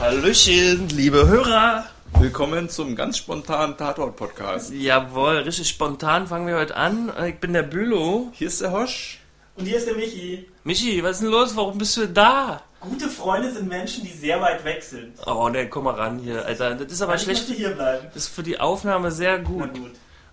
Hallöchen, 0.00 0.88
liebe 0.90 1.26
Hörer. 1.28 1.84
Willkommen 2.18 2.68
zum 2.68 2.94
ganz 2.96 3.18
spontanen 3.18 3.76
Tatort-Podcast. 3.76 4.72
Jawohl, 4.72 5.38
richtig 5.38 5.68
spontan 5.68 6.26
fangen 6.26 6.46
wir 6.46 6.56
heute 6.56 6.76
an. 6.76 7.12
Ich 7.26 7.36
bin 7.38 7.52
der 7.52 7.62
Bülow. 7.62 8.28
Hier 8.32 8.48
ist 8.48 8.60
der 8.60 8.72
Hosch. 8.72 9.20
Und 9.56 9.66
hier 9.66 9.76
ist 9.78 9.86
der 9.86 9.94
Michi. 9.94 10.48
Michi, 10.64 11.02
was 11.02 11.12
ist 11.16 11.22
denn 11.22 11.30
los? 11.30 11.56
Warum 11.56 11.78
bist 11.78 11.96
du 11.96 12.08
da? 12.08 12.62
Gute 12.80 13.08
Freunde 13.08 13.50
sind 13.52 13.68
Menschen, 13.68 14.04
die 14.04 14.10
sehr 14.12 14.40
weit 14.40 14.64
weg 14.64 14.82
sind. 14.82 15.14
Oh, 15.26 15.48
ne, 15.48 15.68
komm 15.68 15.84
mal 15.84 15.94
ran 15.94 16.18
hier, 16.18 16.44
Alter. 16.44 16.74
Das 16.74 16.92
ist 16.92 17.00
aber 17.00 17.14
ich 17.14 17.22
schlecht. 17.22 17.48
möchte 17.48 17.54
hier 17.54 17.70
bleiben. 17.70 18.06
Das 18.12 18.24
ist 18.24 18.34
für 18.34 18.42
die 18.42 18.60
Aufnahme 18.60 19.10
sehr 19.10 19.38
Na 19.38 19.44
gut. 19.44 19.70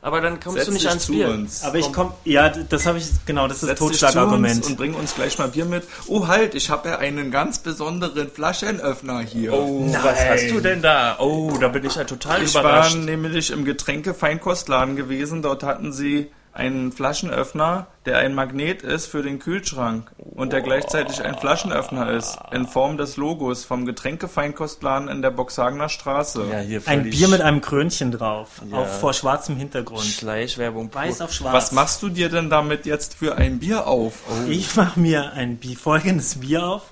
Aber 0.04 0.20
dann 0.20 0.40
kommst 0.40 0.58
Setz 0.58 0.68
du 0.68 0.74
nicht 0.74 0.88
ans 0.88 1.06
zu 1.06 1.12
Bier. 1.12 1.30
uns. 1.30 1.64
Aber 1.64 1.78
ich 1.78 1.94
komm, 1.94 2.12
ja, 2.26 2.50
das 2.50 2.88
habe 2.88 2.98
ich, 2.98 3.06
genau, 3.28 3.48
das 3.48 3.58
ist 3.62 3.70
Setz 3.70 3.80
das 3.80 3.88
dich 3.90 4.00
zu 4.00 4.06
uns 4.06 4.14
Totschlagargument. 4.16 4.66
und 4.66 4.76
bring 4.78 4.94
uns 4.96 5.14
gleich 5.14 5.38
mal 5.38 5.50
Bier 5.50 5.66
mit. 5.66 5.84
Oh 6.08 6.28
halt, 6.28 6.56
ich 6.56 6.72
habe 6.72 6.90
ja 6.90 6.98
einen 6.98 7.30
ganz 7.30 7.60
besonderen 7.60 8.30
Flaschenöffner 8.32 9.20
hier. 9.22 9.54
Oh, 9.54 9.86
Nein. 9.86 10.00
was 10.04 10.20
hast 10.26 10.50
du 10.50 10.60
denn 10.60 10.82
da? 10.82 11.18
Oh, 11.20 11.56
da 11.62 11.68
bin 11.68 11.86
ich 11.86 11.96
ja 11.96 12.04
total 12.04 12.42
ich 12.42 12.54
war 12.56 12.62
überrascht. 12.64 12.96
nämlich 12.98 13.52
im 13.52 13.64
Getränke-Feinkostladen 13.64 14.96
gewesen. 14.96 15.44
Dort 15.44 15.62
hatten 15.64 15.94
sie 15.94 16.32
einen 16.54 16.92
Flaschenöffner, 16.92 17.88
der 18.06 18.18
ein 18.18 18.34
Magnet 18.36 18.82
ist 18.82 19.06
für 19.08 19.22
den 19.24 19.40
Kühlschrank 19.40 20.12
und 20.18 20.52
der 20.54 20.62
gleichzeitig 20.62 21.24
ein 21.24 21.36
Flaschenöffner 21.38 22.12
ist, 22.12 22.38
in 22.52 22.68
Form 22.68 22.98
des 22.98 23.16
Logos 23.18 23.64
vom 23.64 23.86
Getränke-Feinkostladen 23.86 25.08
in 25.08 25.22
der 25.22 25.32
Boxhagener 25.32 25.88
Straße. 25.90 26.44
Ja, 26.68 26.80
Ein 26.88 27.04
Bier 27.10 27.28
mit 27.28 27.42
einem 27.42 27.62
Krönchen 27.62 28.12
drauf, 28.12 28.62
Ja. 28.70 28.78
auf 28.80 29.00
vor 29.00 29.14
schwarzem 29.14 29.56
Hintergrund. 29.56 30.04
Schleichwerbung. 30.04 30.94
Weiß 30.94 31.22
auf 31.22 31.32
schwarz. 31.32 31.54
Was 31.54 31.72
machst 31.72 32.02
du 32.04 32.10
dir 32.10 32.30
denn 32.30 32.50
damit 32.50 32.86
jetzt 32.86 33.14
für 33.16 33.36
ein 33.36 33.60
Bier 33.60 33.88
auf? 33.88 34.14
Ich 34.50 34.76
mache 34.76 35.00
mir 35.00 35.34
ein 35.34 35.58
Bier, 35.58 35.78
folgendes 35.78 36.36
Bier 36.40 36.66
auf. 36.66 36.92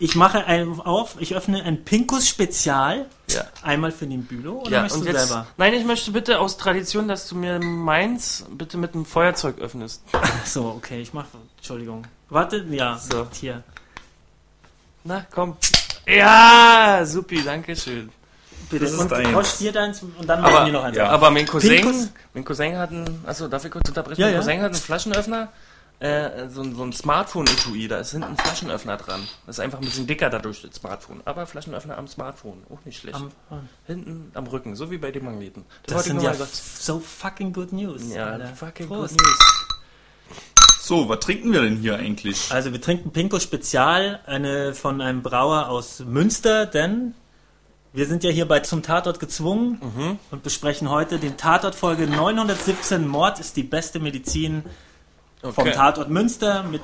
Ich 0.00 0.14
mache 0.14 0.44
ein 0.44 0.80
auf, 0.80 1.16
ich 1.18 1.34
öffne 1.34 1.62
ein 1.64 1.84
Pinkus 1.84 2.28
Spezial. 2.28 3.06
Ja. 3.30 3.42
Einmal 3.62 3.90
für 3.90 4.06
den 4.06 4.24
Bülow 4.24 4.60
oder 4.62 4.70
Ja, 4.70 4.80
möchtest 4.82 5.00
und 5.00 5.06
du 5.08 5.12
jetzt, 5.12 5.26
selber? 5.28 5.46
nein, 5.56 5.74
ich 5.74 5.84
möchte 5.84 6.12
bitte 6.12 6.38
aus 6.38 6.56
Tradition, 6.56 7.08
dass 7.08 7.28
du 7.28 7.34
mir 7.34 7.58
meins 7.58 8.46
bitte 8.50 8.76
mit 8.78 8.94
einem 8.94 9.04
Feuerzeug 9.04 9.58
öffnest. 9.58 10.02
So, 10.44 10.66
okay, 10.66 11.00
ich 11.00 11.12
mache, 11.12 11.26
Entschuldigung. 11.56 12.04
Warte, 12.30 12.64
ja, 12.70 12.96
So. 12.96 13.26
hier. 13.38 13.62
Na, 15.04 15.26
komm. 15.30 15.56
Ja, 16.06 17.00
supi, 17.04 17.42
danke 17.44 17.74
schön. 17.76 18.10
Bitte. 18.70 18.84
Das 18.84 18.94
ist 18.94 19.00
und 19.00 19.10
deins. 19.10 19.34
Rosch 19.34 19.56
dir 19.58 19.72
deins 19.72 20.02
und 20.02 20.26
dann 20.26 20.40
machen 20.42 20.66
wir 20.66 20.72
noch 20.72 20.84
eins. 20.84 20.96
ja. 20.96 21.08
aber 21.08 21.30
mein 21.30 21.46
Cousin, 21.46 21.70
Pinkus? 21.80 22.08
mein 22.34 22.44
Cousin 22.44 22.76
hat 22.76 22.90
einen, 22.90 23.24
achso, 23.26 23.48
darf 23.48 23.64
ich 23.64 23.70
kurz 23.70 23.88
unterbrechen? 23.88 24.20
Ja, 24.20 24.26
mein 24.28 24.34
ja. 24.34 24.40
Cousin 24.40 24.60
hat 24.60 24.72
einen 24.72 24.74
Flaschenöffner, 24.80 25.48
äh, 26.00 26.48
so, 26.48 26.62
ein- 26.62 26.76
so 26.76 26.82
ein 26.84 26.92
Smartphone-Etui, 26.92 27.88
da 27.88 27.98
ist 27.98 28.12
hinten 28.12 28.28
ein 28.28 28.36
Flaschenöffner 28.36 28.96
dran. 28.98 29.26
Das 29.46 29.56
ist 29.56 29.60
einfach 29.60 29.78
ein 29.78 29.84
bisschen 29.84 30.06
dicker 30.06 30.30
dadurch, 30.30 30.62
das 30.62 30.76
Smartphone. 30.76 31.20
Aber 31.24 31.46
Flaschenöffner 31.46 31.98
am 31.98 32.06
Smartphone, 32.06 32.62
auch 32.70 32.84
nicht 32.84 32.98
schlecht. 33.00 33.16
Am- 33.16 33.32
hinten 33.86 34.30
am 34.34 34.46
Rücken, 34.46 34.76
so 34.76 34.90
wie 34.90 34.98
bei 34.98 35.10
den 35.10 35.24
Magneten. 35.24 35.64
Das 35.86 36.02
ich 36.06 36.12
sind 36.12 36.22
ja 36.22 36.32
so 36.34 37.00
fucking 37.00 37.52
good 37.52 37.72
news. 37.72 38.02
Ja, 38.14 38.26
Alter. 38.26 38.48
fucking 38.54 38.86
Prost. 38.86 39.18
good 39.18 39.26
news. 39.26 39.38
So, 40.80 41.08
was 41.08 41.20
trinken 41.20 41.52
wir 41.52 41.60
denn 41.62 41.76
hier 41.76 41.96
eigentlich? 41.96 42.50
Also 42.50 42.72
wir 42.72 42.80
trinken 42.80 43.10
Pinko 43.10 43.40
Spezial, 43.40 44.20
eine 44.24 44.74
von 44.74 45.00
einem 45.02 45.22
Brauer 45.22 45.68
aus 45.68 45.98
Münster, 46.00 46.64
denn 46.64 47.14
wir 47.92 48.06
sind 48.06 48.24
ja 48.24 48.30
hier 48.30 48.46
bei 48.48 48.60
zum 48.60 48.82
Tatort 48.82 49.18
gezwungen 49.20 49.80
Mhm. 49.82 50.18
und 50.30 50.42
besprechen 50.42 50.88
heute 50.88 51.18
den 51.18 51.36
Tatort 51.36 51.74
Folge 51.74 52.06
917 52.06 53.06
Mord 53.06 53.38
ist 53.40 53.56
die 53.56 53.64
beste 53.64 53.98
Medizin 53.98 54.62
vom 55.42 55.52
Okay. 55.56 55.72
Tatort 55.72 56.10
Münster 56.10 56.62
mit 56.62 56.82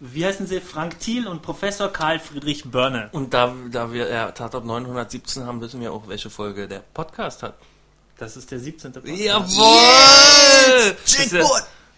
wie 0.00 0.24
heißen 0.24 0.46
sie 0.46 0.60
Frank 0.60 0.98
Thiel 1.00 1.26
und 1.26 1.42
Professor 1.42 1.92
Karl 1.92 2.18
Friedrich 2.18 2.64
Börner. 2.64 3.08
Und 3.12 3.34
da, 3.34 3.54
da 3.70 3.92
wir 3.92 4.08
ja, 4.08 4.30
Tatort 4.32 4.64
917 4.64 5.44
haben, 5.44 5.60
wissen 5.60 5.80
wir 5.80 5.92
auch, 5.92 6.08
welche 6.08 6.30
Folge 6.30 6.66
der 6.68 6.80
Podcast 6.94 7.42
hat. 7.42 7.54
Das 8.18 8.36
ist 8.36 8.50
der 8.50 8.58
17. 8.58 8.92
Podcast. 8.92 9.18
Jawohl! 9.18 10.96
Ist, 11.04 11.32
ja, 11.32 11.44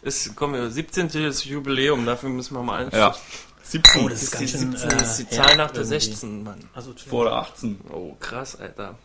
ist, 0.03 0.37
komm, 0.37 0.55
ja, 0.55 0.69
17. 0.69 1.09
Jubiläum, 1.45 2.05
dafür 2.05 2.29
müssen 2.29 2.55
wir 2.55 2.63
mal 2.63 2.89
Ja, 2.93 3.15
17 3.63 4.05
Oh, 4.05 4.09
das 4.09 4.23
ist 4.23 4.35
Die 4.35 4.39
ganz 4.39 4.51
schön 4.51 4.73
17 4.73 4.99
ist 4.99 5.17
die 5.19 5.23
äh, 5.23 5.29
Zahl 5.31 5.57
nach 5.57 5.71
der 5.71 5.83
irgendwie. 5.83 6.01
16, 6.01 6.43
Mann. 6.43 6.69
Also, 6.75 6.93
vor 7.09 7.25
der 7.25 7.35
18. 7.35 7.81
Oh, 7.93 8.17
krass, 8.19 8.59
Alter. 8.59 8.97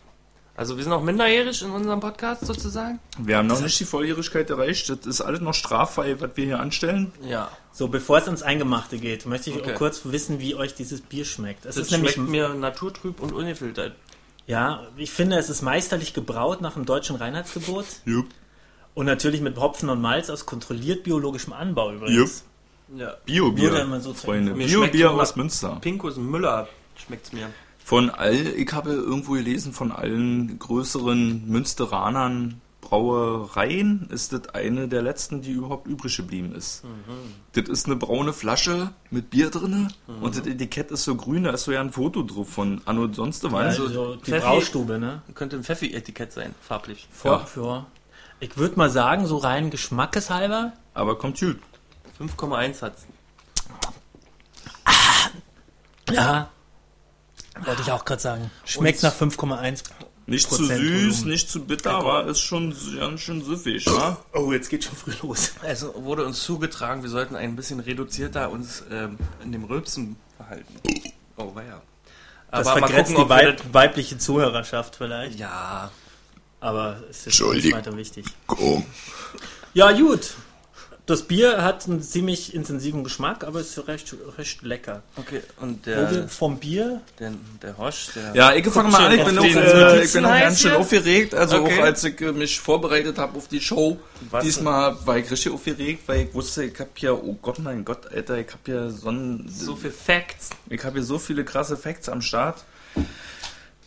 Also 0.56 0.78
wir 0.78 0.84
sind 0.84 0.94
auch 0.94 1.02
minderjährig 1.02 1.64
in 1.64 1.72
unserem 1.72 2.00
Podcast 2.00 2.46
sozusagen? 2.46 3.00
Wir 3.18 3.38
haben 3.38 3.48
noch 3.48 3.60
nicht 3.62 3.80
die 3.80 3.86
Volljährigkeit 3.86 4.48
erreicht. 4.52 4.88
Das 4.90 5.00
ist 5.06 5.20
alles 5.22 5.42
noch 5.42 5.56
straffrei, 5.56 6.16
was 6.22 6.30
wir 6.36 6.46
hier 6.46 6.60
anstellen. 6.60 7.12
Ja. 7.28 7.50
so, 7.72 7.88
bevor 7.88 8.20
es 8.20 8.28
ins 8.28 8.44
Eingemachte 8.44 9.00
geht, 9.00 9.26
möchte 9.26 9.50
ich 9.50 9.56
Okay. 9.58 9.74
auch 9.74 9.78
kurz 9.80 10.02
wissen, 10.06 10.40
wie 10.40 10.54
euch 10.54 10.76
dieses 10.76 11.02
Bier 11.02 11.26
schmeckt. 11.26 11.66
Es 11.66 11.76
Das 11.76 11.86
ist 11.88 11.92
nämlich 11.92 12.12
schmeckt 12.14 12.30
mir 12.30 12.50
naturtrüb 12.50 13.20
und 13.20 13.32
ungefiltert. 13.34 13.94
Ja, 14.46 14.86
ich 14.96 15.10
finde, 15.12 15.38
es 15.38 15.50
ist 15.50 15.64
meisterlich 15.64 16.14
gebraut 16.14 16.62
nach 16.62 16.74
dem 16.74 16.86
deutschen 16.86 17.16
Reinheitsgebot. 17.16 17.86
Jupp. 18.06 18.28
Und 18.94 19.08
natürlich 19.08 19.42
mit 19.42 19.58
Hopfen 19.58 19.90
und 19.90 20.02
Malz 20.02 20.30
aus 20.30 20.46
kontrolliert 20.46 21.04
biologischem 21.04 21.54
Anbau 21.54 21.94
übrigens. 21.94 22.44
Ja. 22.96 23.16
Bio-Bier, 23.26 23.72
Würde 23.72 23.86
man 23.86 24.02
so 24.02 24.14
Freunde. 24.14 24.54
Bio-Bier 24.54 25.10
aus 25.12 25.36
Münster. 25.36 25.78
Pinkus 25.82 26.18
Müller 26.18 26.68
schmeckt's 26.96 27.32
mir. 27.32 27.50
Von 27.84 28.10
all, 28.10 28.34
ich 28.36 28.72
habe 28.72 28.92
irgendwo 28.92 29.34
gelesen, 29.34 29.74
von 29.74 29.92
allen 29.92 30.58
größeren 30.60 31.48
Münsteranern 31.48 32.62
Brauereien 32.82 34.08
ist 34.12 34.34
das 34.34 34.50
eine 34.50 34.88
der 34.88 35.02
letzten, 35.02 35.42
die 35.42 35.52
überhaupt 35.52 35.88
übrig 35.88 36.16
geblieben 36.18 36.54
ist. 36.54 36.84
Das 37.54 37.68
ist 37.70 37.86
eine 37.88 37.96
braune 37.96 38.34
Flasche 38.34 38.92
mit 39.10 39.30
Bier 39.30 39.50
drinne 39.50 39.88
und 40.22 40.38
das 40.38 40.46
Etikett 40.46 40.92
ist 40.92 41.04
so 41.06 41.16
grün, 41.16 41.44
da 41.44 41.52
ist 41.52 41.64
so 41.64 41.72
ja 41.72 41.82
ein 41.82 41.92
Foto 41.92 42.24
drauf 42.24 42.50
von 42.50 42.82
Anno 42.86 43.04
und 43.04 43.16
sonst 43.16 43.44
was. 43.46 43.54
Also, 43.80 43.84
Also, 43.88 44.16
die 44.18 44.32
Pfeffi- 44.32 44.40
Braustube, 44.42 45.00
ne? 45.00 45.22
Könnte 45.34 45.56
ein 45.56 45.64
Pfeffi-Etikett 45.64 46.34
sein, 46.34 46.54
farblich. 46.62 47.08
Vor, 47.12 47.32
Ja. 47.32 47.40
für, 47.46 47.86
ich 48.42 48.58
würde 48.58 48.76
mal 48.78 48.90
sagen, 48.90 49.26
so 49.28 49.38
rein 49.38 49.70
geschmackeshalber. 49.72 50.74
Aber 50.94 51.18
kommt 51.18 51.40
gut. 51.40 51.58
5,1 52.20 52.82
hat's. 52.82 53.06
Ja. 56.12 56.50
Wollte 57.66 57.82
ich 57.82 57.92
auch 57.92 58.06
gerade 58.06 58.22
sagen. 58.22 58.52
Schmeckt 58.66 59.04
Und- 59.04 59.04
nach 59.04 59.16
5,1. 59.16 59.84
Nicht 60.26 60.50
zu 60.50 60.56
süß, 60.64 60.70
Volumen. 60.70 61.28
nicht 61.30 61.50
zu 61.50 61.66
bitter, 61.66 61.92
aber 61.96 62.26
ist 62.28 62.40
schon 62.40 62.74
ganz 62.98 63.20
schön 63.20 63.44
süffig, 63.44 63.86
ja? 63.86 64.16
Oh, 64.32 64.54
jetzt 64.54 64.70
geht 64.70 64.86
schon 64.86 64.96
früh 64.96 65.12
los. 65.22 65.52
Also 65.62 65.94
wurde 66.06 66.26
uns 66.26 66.42
zugetragen, 66.44 67.04
wir 67.04 67.10
sollten 67.10 67.36
ein 67.36 67.58
bisschen 67.58 67.82
reduzierter 67.82 68.50
uns 68.50 68.84
ähm, 68.90 69.18
in 69.44 69.52
dem 69.52 69.66
Rülpsen 69.66 70.16
verhalten. 70.38 70.74
Oh, 71.36 71.54
weia. 71.54 71.82
Das 72.52 72.66
mal 72.68 72.78
vergrätzt 72.78 73.14
gucken, 73.14 73.16
die 73.16 73.22
ob 73.22 73.30
wir 73.30 73.36
weib 73.48 73.58
das- 73.58 73.74
weibliche 73.74 74.18
Zuhörerschaft 74.18 74.96
vielleicht. 74.96 75.38
Ja, 75.40 75.92
Aber 76.62 77.02
es 77.10 77.18
ist 77.18 77.26
nicht 77.26 77.26
Entschuldigung. 77.26 77.80
weiter 77.80 77.98
wichtig. 77.98 78.26
Ja, 79.74 79.92
gut. 79.92 80.36
Das 81.06 81.24
Bier 81.24 81.62
hat 81.62 81.86
einen 81.86 82.02
ziemlich 82.02 82.56
intensiven 82.56 83.04
Geschmack, 83.04 83.44
aber 83.44 83.60
ist 83.60 83.78
recht, 83.90 84.16
recht 84.38 84.62
lecker. 84.62 85.04
okay. 85.18 85.42
Und 85.60 85.86
Wo 85.86 85.92
wir 85.92 86.06
der, 86.06 86.28
vom 86.30 86.58
Bier 86.60 87.02
der, 87.20 87.34
der 87.62 87.78
Hosch, 87.78 88.08
der... 88.16 88.34
Ja, 88.34 88.54
ich 88.54 88.66
fange 88.68 88.90
mal 88.90 89.08
an, 89.08 89.20
ich 89.20 89.26
bin, 89.26 89.38
auch, 89.38 89.44
den 89.44 89.58
äh, 89.58 90.02
ich 90.02 90.14
bin 90.14 90.24
auch 90.24 90.30
ganz 90.30 90.62
schön 90.62 90.72
aufgeregt, 90.72 91.36
also 91.36 91.58
Okay. 91.58 91.78
auch 91.78 91.84
als 91.84 92.06
ich 92.06 92.22
äh, 92.22 92.32
mich 92.32 92.58
vorbereitet 92.58 93.18
habe 93.18 93.38
auf 93.38 93.50
die 93.50 93.60
Show. 93.60 94.00
Was? 94.30 94.46
Diesmal 94.46 94.96
war 95.06 95.18
ich 95.18 95.30
richtig 95.30 95.52
aufgeregt, 95.52 96.04
weil 96.08 96.22
ich 96.22 96.34
wusste, 96.34 96.64
ich 96.64 96.80
hab 96.80 96.98
hier, 96.98 97.22
oh 97.22 97.38
Gott, 97.42 97.60
mein 97.60 97.84
Gott, 97.84 98.10
Alter, 98.10 98.38
ich 98.38 98.48
hab 98.54 98.66
hier 98.66 98.90
so 98.90 99.10
ein, 99.10 99.46
so 99.54 99.76
viel 99.76 99.92
Facts. 99.92 100.52
ich 100.70 100.82
habe 100.86 100.94
hier 101.00 101.04
so 101.04 101.20
viele 101.20 101.44
krasse 101.44 101.76
Facts 101.76 102.08
am 102.08 102.22
Start. 102.22 102.64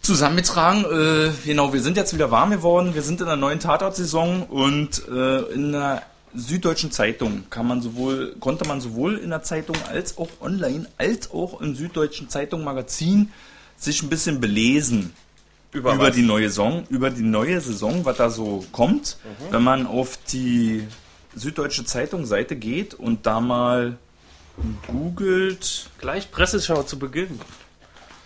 Zusammengetragen, 0.02 0.84
äh, 0.84 1.30
genau, 1.46 1.72
wir 1.72 1.80
sind 1.80 1.96
jetzt 1.96 2.12
wieder 2.12 2.30
warm 2.30 2.50
geworden, 2.50 2.94
wir 2.94 3.02
sind 3.02 3.22
in 3.22 3.26
der 3.26 3.36
neuen 3.36 3.58
Tatort-Saison 3.58 4.42
und 4.44 5.02
äh, 5.08 5.38
in 5.52 5.72
der 5.72 6.02
Süddeutschen 6.36 6.90
Zeitung 6.92 7.44
kann 7.50 7.66
man 7.66 7.82
sowohl, 7.82 8.36
konnte 8.40 8.66
man 8.66 8.80
sowohl 8.80 9.16
in 9.16 9.30
der 9.30 9.42
Zeitung 9.42 9.76
als 9.90 10.18
auch 10.18 10.28
online, 10.40 10.86
als 10.98 11.30
auch 11.30 11.60
im 11.60 11.74
Süddeutschen 11.74 12.28
Zeitung 12.28 12.64
Magazin 12.64 13.30
sich 13.76 14.02
ein 14.02 14.08
bisschen 14.08 14.40
belesen 14.40 15.12
Über, 15.72 15.94
über 15.94 16.10
die 16.10 16.22
neue 16.22 16.48
Saison, 16.48 16.84
über 16.88 17.10
die 17.10 17.22
neue 17.22 17.60
Saison, 17.60 18.04
was 18.04 18.16
da 18.16 18.30
so 18.30 18.64
kommt. 18.72 19.18
Wenn 19.50 19.62
man 19.62 19.86
auf 19.86 20.18
die 20.32 20.86
Süddeutsche 21.34 21.84
Zeitung 21.84 22.24
Seite 22.24 22.56
geht 22.56 22.94
und 22.94 23.26
da 23.26 23.40
mal 23.40 23.98
googelt, 24.86 25.90
Gleich 25.98 26.30
Presseschau 26.30 26.82
zu 26.82 26.98
Beginn. 26.98 27.40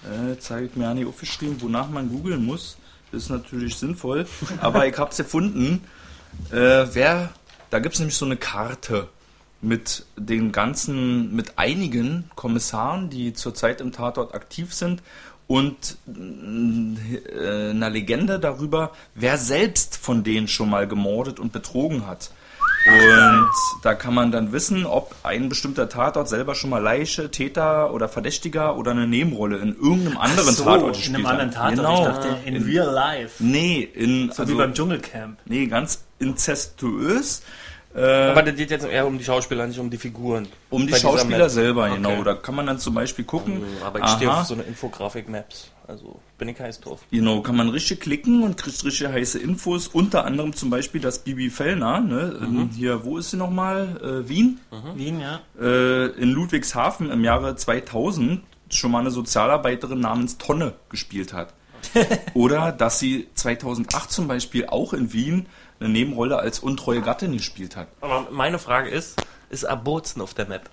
äh, 0.05 0.39
zeige 0.39 0.67
ich 0.67 0.77
mir 0.77 0.85
ja 0.85 0.95
nicht 0.95 1.07
aufgeschrieben, 1.09 1.61
wonach 1.61 1.89
man 1.91 2.09
googeln 2.09 2.45
muss. 2.45 2.77
Das 3.11 3.25
ist 3.25 3.31
natürlich 3.31 3.75
sinnvoll, 3.75 4.27
aber 4.61 4.87
ich 4.87 4.97
habe 4.97 5.11
es 5.11 5.17
gefunden. 5.17 5.83
Äh, 6.53 6.87
wer, 6.95 7.31
da 7.71 7.79
gibt 7.79 7.95
es 7.95 8.01
nämlich 8.01 8.17
so 8.17 8.27
eine 8.27 8.37
Karte 8.37 9.09
mit 9.63 10.07
den 10.17 10.53
ganzen, 10.53 11.35
mit 11.35 11.59
einigen 11.59 12.31
Kommissaren, 12.35 13.11
die 13.11 13.33
zurzeit 13.35 13.81
im 13.81 13.93
Tatort 13.93 14.35
aktiv 14.35 14.73
sind 14.73 15.03
und 15.47 15.97
äh, 16.07 17.71
einer 17.71 17.91
Legende 17.91 18.39
darüber, 18.39 18.93
wer 19.15 19.37
selbst 19.37 19.97
von 19.97 20.25
denen 20.25 20.49
schon 20.49 20.71
mal 20.71 20.87
gemordet 20.87 21.41
und 21.41 21.53
betrogen 21.53 22.07
hat. 22.07 22.31
Und 22.87 23.51
da 23.83 23.95
kann 23.95 24.15
man 24.15 24.33
dann 24.33 24.53
wissen, 24.53 24.87
ob 24.87 25.15
ein 25.23 25.51
bestimmter 25.51 25.91
Tatort 25.91 26.29
selber 26.29 26.55
schon 26.55 26.71
mal 26.71 26.79
Leiche, 26.79 27.31
Täter 27.31 27.93
oder 27.93 28.09
Verdächtiger 28.09 28.77
oder 28.77 28.93
eine 28.93 29.07
Nebenrolle 29.07 29.59
in 29.59 29.75
irgendeinem 29.75 30.17
anderen 30.17 30.55
so, 30.55 30.65
Tatort 30.65 30.83
in 30.83 30.93
gespielt 30.93 31.17
einem 31.17 31.27
anderen. 31.27 31.51
Tatort. 31.51 31.77
Genau. 31.77 32.01
Ich 32.01 32.07
dachte, 32.07 32.49
in, 32.49 32.63
real 32.63 32.91
life. 32.91 33.45
Nee, 33.45 33.81
in, 33.83 34.31
So 34.33 34.43
also, 34.43 34.55
wie 34.55 34.57
beim 34.57 34.73
Dschungelcamp. 34.73 35.39
nee, 35.45 35.67
ganz 35.67 36.05
inzestuös. 36.21 37.43
Äh, 37.93 38.01
Aber 38.03 38.45
das 38.45 38.55
geht 38.55 38.71
jetzt 38.71 38.87
eher 38.87 39.05
um 39.07 39.19
die 39.19 39.25
Schauspieler, 39.25 39.67
nicht 39.67 39.81
um 39.81 39.91
die 39.91 39.99
Figuren. 39.99 40.47
um 40.71 40.87
die 40.87 40.95
Schauspieler 40.95 41.51
selber, 41.51 41.87
Okay. 41.87 41.97
genau. 41.97 42.23
Da 42.23 42.35
kann 42.35 42.55
man 42.55 42.67
dann 42.67 42.79
zum 42.79 42.95
Beispiel 42.95 43.25
gucken. 43.25 43.63
Aber 43.85 43.99
ich 43.99 44.09
stehe 44.11 44.31
aha, 44.31 44.43
auf 44.43 44.47
so 44.47 44.55
eine 44.55 44.63
Infografik-Maps. 44.63 45.73
Also 45.89 46.21
bin 46.39 46.47
ich 46.49 46.61
heiß 46.61 46.83
drauf. 46.83 47.01
Genau, 47.11 47.41
kann 47.41 47.57
man 47.57 47.69
richtig 47.69 47.99
klicken 47.99 48.45
und 48.45 48.57
kriegt 48.57 48.85
richtig 48.85 49.09
heiße 49.09 49.41
Infos. 49.41 49.89
Unter 49.89 50.25
anderem 50.25 50.53
zum 50.53 50.71
Beispiel 50.71 51.01
das 51.01 51.19
Bibi 51.25 51.51
Fellner, 51.51 51.99
ne? 52.01 52.37
Mhm. 52.41 52.61
in- 52.61 52.69
Hier, 52.71 53.05
wo 53.05 53.19
ist 53.19 53.31
sie 53.33 53.37
nochmal? 53.37 54.23
Äh, 54.25 54.29
Wien? 54.29 54.61
Wien, 54.95 55.19
ja. 55.21 55.41
Äh, 55.61 56.11
in 56.13 56.31
Ludwigshafen 56.31 57.11
im 57.11 57.25
Jahre 57.25 57.57
2000 57.57 58.43
schon 58.69 58.93
mal 58.93 59.01
eine 59.01 59.11
Sozialarbeiterin 59.11 59.99
namens 59.99 60.39
Tonne 60.39 60.75
gespielt 60.91 61.33
hat. 61.33 61.55
Oder 62.35 62.71
dass 62.71 63.01
sie 63.01 63.27
2008 63.35 64.13
zum 64.13 64.29
Beispiel 64.29 64.67
auch 64.67 64.93
in 64.93 65.13
Wien 65.13 65.47
eine 65.81 65.89
Nebenrolle 65.89 66.39
als 66.39 66.61
untreue 66.61 67.01
Gattin 67.01 67.33
gespielt 67.33 67.75
hat. 67.77 67.89
Aber 68.01 68.29
meine 68.31 68.59
Frage 68.59 68.91
ist, 68.91 69.21
ist 69.49 69.65
Aburzen 69.65 70.21
auf 70.23 70.35
der 70.35 70.47
Map? 70.47 70.69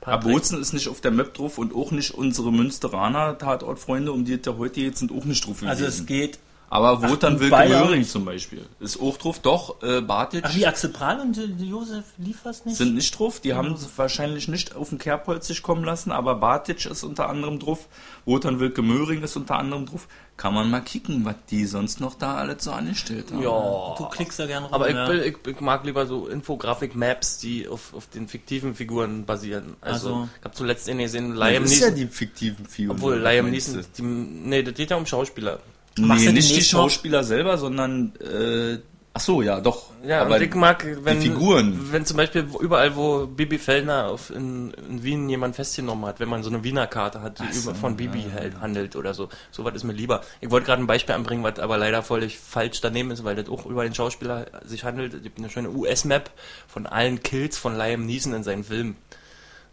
Patrick? 0.00 0.14
Abruzzen 0.30 0.60
ist 0.60 0.72
nicht 0.72 0.88
auf 0.88 1.00
der 1.00 1.10
Map 1.10 1.34
drauf 1.34 1.58
und 1.58 1.74
auch 1.74 1.90
nicht 1.90 2.12
unsere 2.12 2.52
Münsteraner 2.52 3.36
Tatortfreunde, 3.38 4.12
um 4.12 4.24
die 4.24 4.34
es 4.34 4.46
ja 4.46 4.56
heute 4.56 4.74
geht, 4.80 4.96
sind 4.96 5.10
auch 5.10 5.24
nicht 5.24 5.44
drauf 5.44 5.62
Also 5.64 5.84
gewesen. 5.84 6.00
es 6.00 6.06
geht. 6.06 6.38
Aber 6.68 7.00
Wotan 7.08 7.34
und 7.34 7.40
Wilke? 7.40 7.68
Möhring 7.68 8.04
zum 8.04 8.24
Beispiel 8.24 8.66
ist 8.80 9.00
auch 9.00 9.16
drauf. 9.18 9.38
Doch, 9.38 9.80
äh, 9.82 10.00
Bartic 10.00 10.42
Ach, 10.44 10.54
wie 10.56 10.66
Axel 10.66 10.90
Prahl 10.90 11.20
und 11.20 11.38
äh, 11.38 11.44
Josef 11.64 12.04
Liefers 12.18 12.64
nicht? 12.64 12.76
sind 12.76 12.94
nicht 12.96 13.16
drauf. 13.16 13.38
Die 13.38 13.54
haben 13.54 13.76
sie 13.76 13.86
wahrscheinlich 13.96 14.48
nicht 14.48 14.74
auf 14.74 14.88
den 14.88 14.98
Kerbholz 14.98 15.46
sich 15.46 15.62
kommen 15.62 15.84
lassen, 15.84 16.10
aber 16.10 16.34
Bartic 16.34 16.84
ist 16.86 17.04
unter 17.04 17.28
anderem 17.28 17.60
drauf. 17.60 17.86
Wotan 18.24 18.58
Wilke 18.58 18.82
Möhring 18.82 19.22
ist 19.22 19.36
unter 19.36 19.56
anderem 19.58 19.86
drauf. 19.86 20.08
Kann 20.36 20.52
man 20.54 20.68
mal 20.68 20.80
kicken, 20.80 21.24
was 21.24 21.36
die 21.50 21.64
sonst 21.66 22.00
noch 22.00 22.14
da 22.14 22.34
alles 22.34 22.64
so 22.64 22.72
angestellt 22.72 23.30
haben. 23.32 23.42
Ja. 23.42 23.94
du 23.96 24.04
klickst 24.10 24.38
da 24.38 24.46
gerne 24.46 24.66
rum. 24.66 24.74
Aber 24.74 24.88
ich, 24.90 24.94
ja. 24.96 25.08
will, 25.08 25.22
ich, 25.22 25.36
ich 25.50 25.60
mag 25.60 25.84
lieber 25.84 26.04
so 26.06 26.26
Infografik-Maps, 26.26 27.38
die 27.38 27.68
auf, 27.68 27.94
auf 27.94 28.08
den 28.08 28.28
fiktiven 28.28 28.74
Figuren 28.74 29.24
basieren. 29.24 29.76
Also, 29.80 30.08
Also- 30.08 30.28
ich 30.38 30.44
habe 30.44 30.54
zuletzt 30.54 30.88
in 30.88 30.98
gesehen, 30.98 31.36
Das 31.36 31.48
Liam 31.48 31.64
ist 31.64 31.78
ja 31.80 31.90
Neeson. 31.90 31.94
die 31.94 32.06
fiktiven 32.12 32.66
Figuren. 32.66 32.96
obwohl, 32.96 33.18
Liam 33.18 33.50
Neeson, 33.50 33.84
die, 33.96 34.02
nee, 34.02 34.62
das 34.62 34.74
geht 34.74 34.90
ja 34.90 34.96
um 34.96 35.06
Schauspieler. 35.06 35.60
Machst 35.98 36.20
Nee, 36.22 36.26
du 36.28 36.32
nicht 36.34 36.48
die 36.48 36.52
demnächst 36.52 36.72
noch? 36.74 36.80
Schauspieler 36.82 37.24
selber, 37.24 37.56
sondern 37.58 38.12
äh, 38.20 38.78
ach 39.14 39.20
so, 39.20 39.40
ja, 39.42 39.60
doch. 39.60 39.90
Ja, 40.06 40.20
aber 40.22 40.40
ich 40.40 40.54
mag, 40.54 40.86
wenn, 41.02 41.20
Figuren. 41.22 41.88
wenn 41.90 42.04
zum 42.04 42.16
Beispiel 42.18 42.44
wo- 42.52 42.60
überall, 42.60 42.94
wo 42.96 43.26
Bibi 43.26 43.58
Fellner 43.58 44.06
auf, 44.08 44.30
in, 44.30 44.72
in 44.88 45.02
Wien 45.02 45.28
jemand 45.28 45.56
festgenommen 45.56 46.04
hat, 46.04 46.20
wenn 46.20 46.28
man 46.28 46.42
so 46.42 46.50
eine 46.50 46.62
Wiener 46.62 46.86
Karte 46.86 47.22
hat, 47.22 47.40
die 47.40 47.50
so, 47.52 47.70
über, 47.70 47.74
von 47.78 47.96
Bibi 47.96 48.26
hält, 48.30 48.60
handelt 48.60 48.94
oder 48.94 49.14
so. 49.14 49.28
So 49.50 49.64
was 49.64 49.74
ist 49.74 49.84
mir 49.84 49.94
lieber. 49.94 50.20
Ich 50.40 50.50
wollte 50.50 50.66
gerade 50.66 50.82
ein 50.82 50.86
Beispiel 50.86 51.14
anbringen, 51.14 51.42
was 51.42 51.58
aber 51.58 51.78
leider 51.78 52.02
völlig 52.02 52.38
falsch 52.38 52.80
daneben 52.82 53.10
ist, 53.10 53.24
weil 53.24 53.34
das 53.34 53.48
auch 53.48 53.64
über 53.66 53.82
den 53.84 53.94
Schauspieler 53.94 54.46
sich 54.64 54.84
handelt. 54.84 55.14
Es 55.14 55.22
gibt 55.22 55.38
eine 55.38 55.48
schöne 55.50 55.70
US-Map 55.70 56.30
von 56.68 56.86
allen 56.86 57.22
Kills 57.22 57.56
von 57.58 57.76
Liam 57.76 58.04
Neeson 58.06 58.34
in 58.34 58.44
seinen 58.44 58.64
Filmen. 58.64 58.96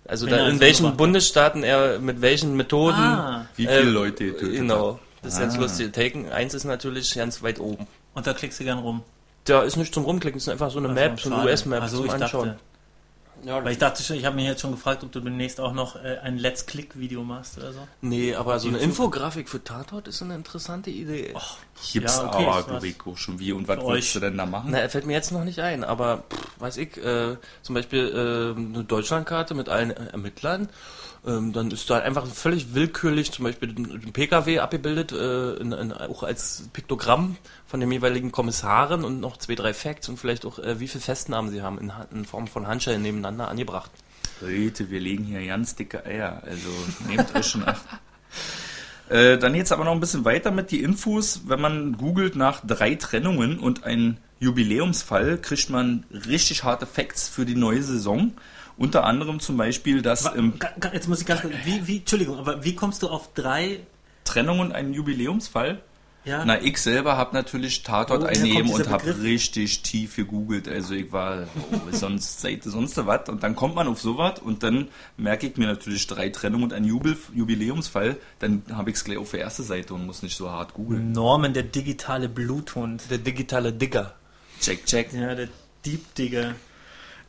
Also 0.06 0.26
Wenn 0.26 0.38
da, 0.38 0.48
in 0.50 0.60
welchen 0.62 0.88
hat. 0.88 0.98
Bundesstaaten 0.98 1.64
er 1.64 2.00
mit 2.00 2.22
welchen 2.22 2.56
Methoden 2.58 2.96
Ah. 2.98 3.46
Wie 3.56 3.68
viele 3.68 3.80
äh, 3.82 3.84
Leute 3.84 4.26
getötet 4.28 4.56
Genau. 4.56 5.00
Das 5.24 5.34
ist 5.34 5.40
ganz 5.40 5.56
Ah. 5.56 5.62
lustig. 5.62 5.94
Taken 5.94 6.32
1 6.32 6.54
ist 6.54 6.64
natürlich 6.66 7.14
ganz 7.16 7.42
weit 7.42 7.60
oben. 7.60 7.88
Und 8.14 8.28
da 8.28 8.34
klickst 8.34 8.60
du 8.60 8.64
gern 8.66 8.80
rum. 8.80 9.02
Da 9.46 9.64
ist 9.64 9.76
nicht 9.78 9.94
zum 9.94 10.04
Rumklicken, 10.06 10.38
es 10.38 10.44
ist 10.44 10.50
einfach 10.50 10.70
so 10.72 10.80
eine 10.80 10.90
Ach 10.90 10.94
Map, 10.94 11.20
so 11.20 11.34
eine. 11.34 11.44
US-Map 11.44 11.82
Also 11.82 11.98
zum 11.98 12.06
ich 12.06 12.12
Anschauen. 12.14 12.48
dachte, 12.50 12.60
Ja, 13.46 13.64
weil 13.64 13.74
ich 13.74 13.78
dachte 13.78 14.04
schon, 14.04 14.16
ich 14.16 14.26
habe 14.26 14.36
mich 14.36 14.46
jetzt 14.46 14.62
schon 14.62 14.72
gefragt, 14.72 15.04
ob 15.04 15.12
du 15.12 15.20
demnächst 15.20 15.60
auch 15.60 15.74
noch 15.74 15.96
äh, 15.96 16.18
ein 16.24 16.38
Let's 16.38 16.66
Click 16.66 16.98
Video 16.98 17.24
machst 17.24 17.58
oder 17.58 17.74
so. 17.74 17.88
Nee, 18.02 18.36
aber 18.36 18.60
so 18.60 18.70
eine. 18.70 18.78
Infografik 18.78 19.50
für 19.50 19.64
Tatort 19.64 20.08
ist 20.08 20.22
eine 20.22 20.36
interessante 20.36 20.90
Idee. 20.90 21.34
Gibt's 21.92 22.18
Ja, 22.18 22.28
okay, 22.28 22.46
aber, 22.46 22.82
Rico, 22.82 23.16
schon 23.16 23.40
wie. 23.40 23.52
Und 23.52 23.68
was 23.68 23.80
euch. 23.80 24.14
du 24.14 24.20
denn 24.20 24.38
da 24.38 24.46
machen? 24.46 24.70
Na, 24.72 24.80
er 24.80 24.90
fällt 24.90 25.06
mir 25.06 25.14
jetzt 25.14 25.32
noch 25.32 25.44
nicht 25.44 25.60
ein, 25.60 25.84
aber 25.84 26.24
pff, 26.30 26.62
weiß 26.62 26.78
ich, 26.78 26.98
äh, 26.98 27.38
zum 27.62 27.76
Beispiel 27.76 28.56
äh, 28.56 28.60
eine 28.60 28.84
Deutschlandkarte 28.84 29.54
mit 29.54 29.70
allen 29.70 29.92
äh, 29.92 30.12
Ermittlern, 30.12 30.70
ähm, 31.26 31.54
dann 31.54 31.72
ist 31.72 31.90
da 31.90 32.00
einfach 32.00 32.28
völlig 32.28 32.74
willkürlich 32.74 33.32
zum 33.32 33.46
Beispiel 33.46 33.70
ein 33.70 34.12
PKW 34.12 34.60
abgebildet, 34.60 35.14
äh, 35.14 35.54
in, 35.54 35.72
in, 35.72 35.94
auch 35.94 36.24
als 36.24 36.70
Piktogramm 36.74 37.38
von 37.66 37.80
dem 37.80 37.92
jeweiligen 37.92 38.32
Kommissaren 38.32 39.06
und 39.06 39.22
noch 39.22 39.38
zwei, 39.38 39.56
drei 39.56 39.74
Facts 39.74 40.10
und 40.10 40.18
vielleicht 40.18 40.46
auch, 40.46 40.60
äh, 40.60 40.80
wie 40.80 40.88
viele 40.88 41.02
Festnahmen 41.02 41.50
sie 41.50 41.62
haben 41.62 41.80
in, 41.80 41.94
in 42.12 42.26
Form 42.26 42.48
von 42.48 42.68
Handschellen 42.68 43.02
nebeneinander 43.02 43.33
angebracht. 43.42 43.92
Leute, 44.42 44.90
wir 44.90 45.00
legen 45.00 45.24
hier 45.24 45.46
ganz 45.46 45.76
dicke 45.76 46.06
Eier, 46.06 46.42
also 46.46 46.70
nehmt 47.08 47.34
euch 47.36 47.46
schon 47.48 47.64
acht. 47.68 47.84
Äh, 49.10 49.38
dann 49.38 49.54
jetzt 49.54 49.72
aber 49.74 49.84
noch 49.84 49.92
ein 49.92 50.00
bisschen 50.00 50.24
weiter 50.24 50.50
mit 50.50 50.72
die 50.72 50.82
Infos. 50.82 51.42
Wenn 51.46 51.60
man 51.60 51.98
googelt 51.98 52.38
nach 52.38 52.62
drei 52.66 52.96
Trennungen 52.96 53.60
und 53.60 53.84
ein 53.84 54.18
Jubiläumsfall, 54.40 55.38
kriegt 55.40 55.70
man 55.70 56.06
richtig 56.28 56.64
harte 56.64 56.86
Facts 56.86 57.28
für 57.28 57.46
die 57.46 57.54
neue 57.56 57.84
Saison. 57.84 58.32
Unter 58.78 59.04
anderem 59.04 59.40
zum 59.42 59.58
Beispiel, 59.58 60.02
dass 60.02 60.24
Wa- 60.24 60.30
im 60.32 60.54
Jetzt 60.94 61.10
muss 61.10 61.20
ich 61.20 61.28
ganz 61.28 61.42
kurz, 61.42 61.54
wie, 61.66 61.86
wie, 61.86 61.98
Entschuldigung, 61.98 62.40
aber 62.40 62.64
wie 62.64 62.76
kommst 62.76 63.04
du 63.04 63.10
auf 63.10 63.34
drei? 63.34 63.82
Trennung 64.24 64.60
und 64.60 64.72
ein 64.72 64.94
Jubiläumsfall. 64.94 65.82
Ja, 66.26 66.46
Na, 66.46 66.62
ich 66.62 66.78
selber 66.78 67.18
habe 67.18 67.36
natürlich 67.36 67.84
Tatort 67.84 68.22
kommt 68.22 68.38
dieser 68.38 68.74
und 68.74 68.90
habe 68.90 69.22
richtig 69.22 69.82
tief 69.82 70.16
gegoogelt. 70.16 70.70
Also 70.70 70.94
ich 70.94 71.12
war 71.12 71.48
oh, 71.72 71.80
sonst 71.92 72.40
Seite 72.42 72.70
sonst 72.70 72.98
was 73.06 73.28
und 73.28 73.44
dann 73.44 73.56
kommt 73.56 73.76
man 73.76 73.88
auf 73.88 74.00
sowas 74.00 74.40
und 74.40 74.64
dann 74.64 74.88
merke 75.18 75.48
ich 75.48 75.58
mir 75.58 75.68
natürlich 75.68 76.08
drei 76.08 76.30
Trennungen 76.30 76.66
und 76.66 76.74
ein 76.74 76.86
Jubil 76.86 77.18
Jubiläumsfall. 77.34 78.18
Dann 78.40 78.64
habe 78.72 78.90
ich 78.90 78.96
es 78.96 79.04
gleich 79.04 79.18
auf 79.18 79.32
der 79.32 79.42
ersten 79.42 79.64
Seite 79.64 79.94
und 79.94 80.06
muss 80.06 80.24
nicht 80.24 80.38
so 80.38 80.50
hart 80.50 80.74
googeln. 80.74 81.12
Norman, 81.12 81.54
der 81.54 81.64
digitale 81.64 82.30
Bluthund. 82.30 83.04
Der 83.10 83.18
digitale 83.18 83.74
Digger. 83.74 84.14
Check, 84.62 84.86
check. 84.86 85.12
Ja, 85.12 85.36
der 85.36 85.50
Deep 85.86 86.16
Digger. 86.16 86.56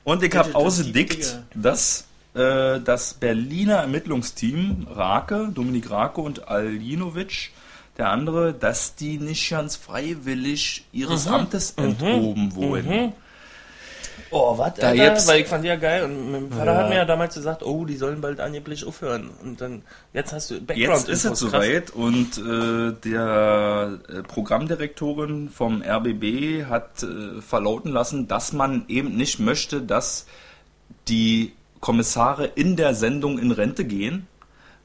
Und 0.04 0.22
ich 0.22 0.34
habe 0.36 0.54
ausgedickt, 0.54 1.40
dass 1.54 2.06
äh, 2.34 2.80
das 2.80 3.14
Berliner 3.14 3.76
Ermittlungsteam 3.76 4.86
Rake, 4.90 5.50
Dominik 5.52 5.90
Rake 5.90 6.20
und 6.20 6.48
Aljinovic, 6.48 7.50
der 7.96 8.10
andere, 8.10 8.52
dass 8.52 8.94
die 8.96 9.18
nicht 9.18 9.48
ganz 9.50 9.76
freiwillig 9.76 10.84
ihres 10.92 11.26
Amtes 11.26 11.72
enthoben 11.76 12.54
wurden. 12.54 13.12
Oh, 14.30 14.58
was? 14.58 14.74
Da 14.74 14.92
jetzt- 14.92 15.28
Weil 15.28 15.40
ich 15.42 15.46
fand 15.46 15.62
die 15.64 15.68
ja 15.68 15.76
geil 15.76 16.04
und 16.04 16.32
mein 16.32 16.50
Vater 16.50 16.72
Ja. 16.72 16.76
hat 16.78 16.88
mir 16.88 16.96
ja 16.96 17.04
damals 17.04 17.34
gesagt, 17.34 17.62
oh, 17.62 17.84
die 17.84 17.96
sollen 17.96 18.20
bald 18.20 18.40
angeblich 18.40 18.84
aufhören. 18.84 19.30
Und 19.42 19.60
dann, 19.60 19.82
jetzt 20.12 20.32
hast 20.32 20.50
du 20.50 20.60
Background 20.60 21.06
Jetzt 21.06 21.08
ist 21.08 21.24
es 21.24 21.38
soweit 21.38 21.90
und 21.92 22.38
äh, 22.38 22.92
der 23.04 23.98
äh, 24.08 24.22
Programmdirektorin 24.22 25.50
vom 25.50 25.82
RBB 25.82 26.64
hat 26.68 27.02
äh, 27.04 27.40
verlauten 27.42 27.92
lassen, 27.92 28.26
dass 28.26 28.52
man 28.52 28.84
eben 28.88 29.16
nicht 29.16 29.38
möchte, 29.38 29.80
dass 29.82 30.26
die 31.08 31.52
Kommissare 31.80 32.46
in 32.46 32.76
der 32.76 32.94
Sendung 32.94 33.38
in 33.38 33.52
Rente 33.52 33.84
gehen. 33.84 34.26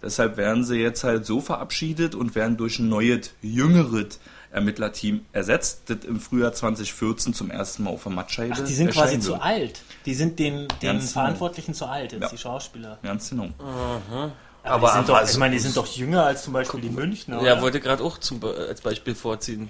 Deshalb 0.01 0.37
werden 0.37 0.63
sie 0.63 0.77
jetzt 0.77 1.03
halt 1.03 1.25
so 1.25 1.41
verabschiedet 1.41 2.15
und 2.15 2.33
werden 2.35 2.55
durch 2.57 2.79
ein 2.79 2.87
neues, 2.89 3.31
jüngeres 3.41 4.19
Ermittlerteam 4.51 5.25
ersetzt, 5.31 5.81
das 5.87 5.99
im 6.07 6.19
Frühjahr 6.19 6.53
2014 6.53 7.33
zum 7.33 7.51
ersten 7.51 7.83
Mal 7.83 7.91
auf 7.91 8.03
der 8.03 8.11
Mattscheibe 8.13 8.53
Ach, 8.55 8.63
die 8.65 8.73
sind 8.73 8.87
quasi 8.91 8.99
erscheinen 9.01 9.21
zu 9.21 9.31
wird. 9.33 9.41
alt. 9.43 9.81
Die 10.05 10.13
sind 10.15 10.39
den, 10.39 10.67
den 10.81 10.97
genau. 10.97 11.01
Verantwortlichen 11.01 11.73
zu 11.73 11.85
alt, 11.85 12.13
jetzt 12.13 12.21
Ja. 12.23 12.29
die 12.29 12.37
Schauspieler. 12.37 12.97
Ganz 13.03 13.29
genau. 13.29 13.49
Aber, 13.59 14.31
Aber- 14.63 14.87
die 14.87 14.93
sind 14.95 15.09
doch, 15.09 15.17
aber- 15.17 15.29
ich 15.29 15.37
meine, 15.37 15.53
die 15.55 15.59
sind 15.59 15.77
doch 15.77 15.85
jünger 15.87 16.25
als 16.25 16.43
zum 16.43 16.53
Beispiel 16.53 16.81
die 16.81 16.89
Münchner. 16.89 17.35
Ja, 17.43 17.53
oder? 17.53 17.61
wollte 17.61 17.79
gerade 17.79 18.03
auch 18.03 18.17
zum, 18.17 18.43
als 18.43 18.81
Beispiel 18.81 19.13
vorziehen. 19.15 19.69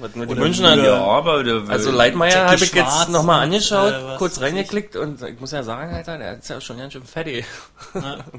Was 0.00 0.14
nur 0.14 0.26
die 0.26 0.32
Oder 0.32 0.42
Münchner. 0.42 0.74
Ja, 0.74 1.02
aber 1.02 1.42
der 1.42 1.62
Also 1.66 1.90
Leitmeier 1.90 2.44
habe 2.44 2.56
ich 2.56 2.66
Schwarz 2.68 2.98
jetzt 3.04 3.08
nochmal 3.10 3.44
angeschaut, 3.44 3.92
äh, 3.94 4.16
kurz 4.18 4.38
reingeklickt 4.38 4.96
und 4.96 5.22
ich 5.22 5.40
muss 5.40 5.52
ja 5.52 5.62
sagen, 5.62 5.94
Alter, 5.94 6.18
der 6.18 6.36
ist 6.38 6.48
ja 6.50 6.60
schon 6.60 6.76
ganz 6.76 6.92
schön 6.92 7.04
fettig. 7.04 7.46
Ja. 7.94 8.18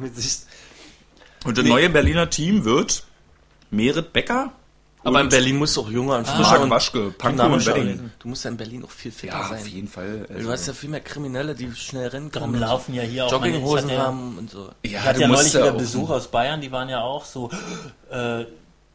Und 1.46 1.58
das 1.58 1.64
Nee. 1.64 1.70
neue 1.70 1.90
Berliner 1.90 2.30
Team 2.30 2.66
wird 2.66 3.04
Merit 3.72 4.12
Becker 4.14 4.52
Aber 5.04 5.22
in 5.22 5.30
Berlin 5.30 5.56
musst 5.58 5.78
du 5.78 5.82
auch 5.82 5.90
junger 5.90 6.18
und 6.18 6.28
frischer 6.28 6.42
Marc 6.52 6.62
und 6.64 6.70
Waschke, 6.72 7.14
dynamischer 7.24 7.74
Du 8.20 8.28
musst 8.28 8.44
ja 8.44 8.50
in 8.52 8.58
Berlin 8.58 8.84
auch 8.84 8.90
viel 8.92 9.12
fitter 9.14 9.34
Ja, 9.38 9.48
sein. 9.48 9.60
auf 9.60 9.68
jeden 9.68 9.88
Fall. 9.88 10.26
Du 10.28 10.36
Also, 10.36 10.52
hast 10.52 10.68
ja 10.68 10.74
viel 10.74 10.90
mehr 10.90 11.00
Kriminelle, 11.00 11.56
die 11.56 11.74
schnell 11.74 12.08
rennen 12.10 12.30
Darum 12.32 12.52
können. 12.52 12.62
laufen 12.62 12.94
ja 12.94 13.04
hier 13.04 13.24
auch 13.26 13.28
ich 13.28 13.32
Jogginghosen 13.34 13.86
hatte 13.86 13.94
ja- 13.94 14.04
haben 14.04 14.38
und 14.38 14.50
so. 14.52 14.70
Ich 14.82 14.92
ja, 14.92 15.02
hatte 15.04 15.16
du 15.16 15.22
ja 15.22 15.28
neulich 15.30 15.54
ja 15.54 15.62
wieder 15.62 15.74
auch- 15.74 15.78
Besuch 15.78 16.10
aus 16.10 16.28
Bayern, 16.30 16.60
die 16.60 16.72
waren 16.74 16.90
ja 16.90 17.00
auch 17.02 17.24
so, 17.24 17.50
äh, 18.12 18.44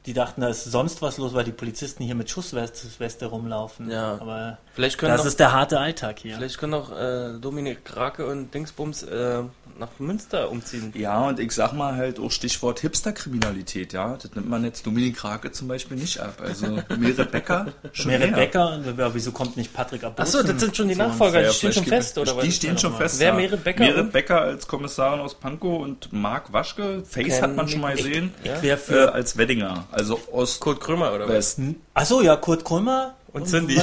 Die 0.06 0.12
dachten, 0.12 0.42
da 0.42 0.48
ist 0.48 0.64
sonst 0.64 1.00
was 1.00 1.16
los, 1.16 1.32
weil 1.32 1.44
die 1.44 1.52
Polizisten 1.52 2.04
hier 2.04 2.14
mit 2.14 2.28
Schussweste 2.28 3.24
rumlaufen. 3.26 3.90
Ja. 3.90 4.18
Aber 4.20 4.58
Vielleicht 4.74 4.98
können 4.98 5.12
das 5.12 5.22
doch, 5.22 5.28
ist 5.28 5.40
der 5.40 5.52
harte 5.52 5.78
Alltag 5.80 6.18
hier. 6.18 6.36
vielleicht 6.36 6.58
können 6.58 6.74
auch 6.74 6.90
äh, 6.92 7.38
Dominik 7.40 7.84
Krake 7.86 8.26
und 8.26 8.52
Dingsbums 8.52 9.02
äh, 9.04 9.42
nach 9.78 9.88
Münster 9.98 10.50
umziehen. 10.50 10.92
Ja, 10.96 11.20
und 11.28 11.40
ich 11.40 11.52
sag 11.52 11.72
mal 11.72 11.96
halt 11.96 12.20
auch 12.20 12.30
Stichwort 12.30 12.80
Hipsterkriminalität, 12.80 13.92
ja. 13.92 14.16
Das 14.20 14.34
nimmt 14.34 14.48
man 14.48 14.62
jetzt 14.64 14.84
Dominik 14.86 15.16
Krake 15.16 15.52
zum 15.52 15.68
Beispiel 15.68 15.96
nicht 15.96 16.20
ab. 16.20 16.40
Also 16.44 16.78
Mere 16.98 17.24
Becker 17.24 17.66
schon 17.92 18.10
Mere. 18.10 18.28
Becker, 18.28 18.74
und 18.74 18.98
ja, 18.98 19.14
wieso 19.14 19.32
kommt 19.32 19.56
nicht 19.56 19.72
Patrick 19.72 20.04
Abbrutzen? 20.04 20.38
Achso, 20.40 20.46
das 20.52 20.60
sind 20.60 20.76
schon 20.76 20.88
die? 20.88 20.96
Nachfolger, 20.96 21.40
Ja, 21.42 21.48
die 21.48 21.54
stehen 21.54 21.72
schon 21.72 21.84
fest, 21.84 22.18
oder 22.18 22.36
was? 22.36 22.44
Die 22.44 22.52
stehen 22.52 22.76
schon 22.78 22.94
fest. 22.94 23.20
Wer, 23.20 23.28
ja. 23.28 23.34
Meret 23.34 23.64
Becker? 23.64 23.84
Meret 23.84 24.12
Becker 24.12 24.40
als 24.42 24.66
Kommissarin 24.68 25.20
aus 25.20 25.34
Pankow 25.34 25.82
und 25.82 26.12
Marc 26.12 26.52
Waschke, 26.52 27.02
Face 27.08 27.26
Kenn 27.34 27.42
hat 27.42 27.56
man 27.56 27.68
schon 27.68 27.80
mal 27.80 27.94
ich- 27.94 28.04
gesehen, 28.04 28.34
Ja? 28.44 28.52
Wer 28.60 28.74
äh, 28.74 28.76
für 28.76 29.12
als 29.14 29.36
Weddinger, 29.36 29.86
also 29.94 30.18
Ost-West. 30.32 30.60
Kurt 30.60 30.80
Krömer, 30.80 31.12
oder 31.14 31.28
was? 31.28 31.56
Achso, 31.94 32.20
ja, 32.20 32.36
Kurt 32.36 32.64
Krömer. 32.64 33.14
Und 33.32 33.48
Cindy. 33.48 33.80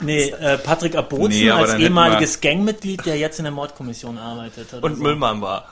Nee, 0.00 0.30
äh, 0.30 0.58
Patrick 0.58 0.96
Abbrutzen 0.96 1.28
Nee, 1.28 1.50
als 1.50 1.74
ehemaliges 1.74 2.40
Gangmitglied, 2.40 3.06
der 3.06 3.16
jetzt 3.16 3.38
in 3.38 3.44
der 3.44 3.52
Mordkommission 3.52 4.18
arbeitet. 4.18 4.72
oder 4.74 4.82
Und 4.84 4.96
so. 4.96 5.02
Müllmann 5.02 5.40
war. 5.40 5.66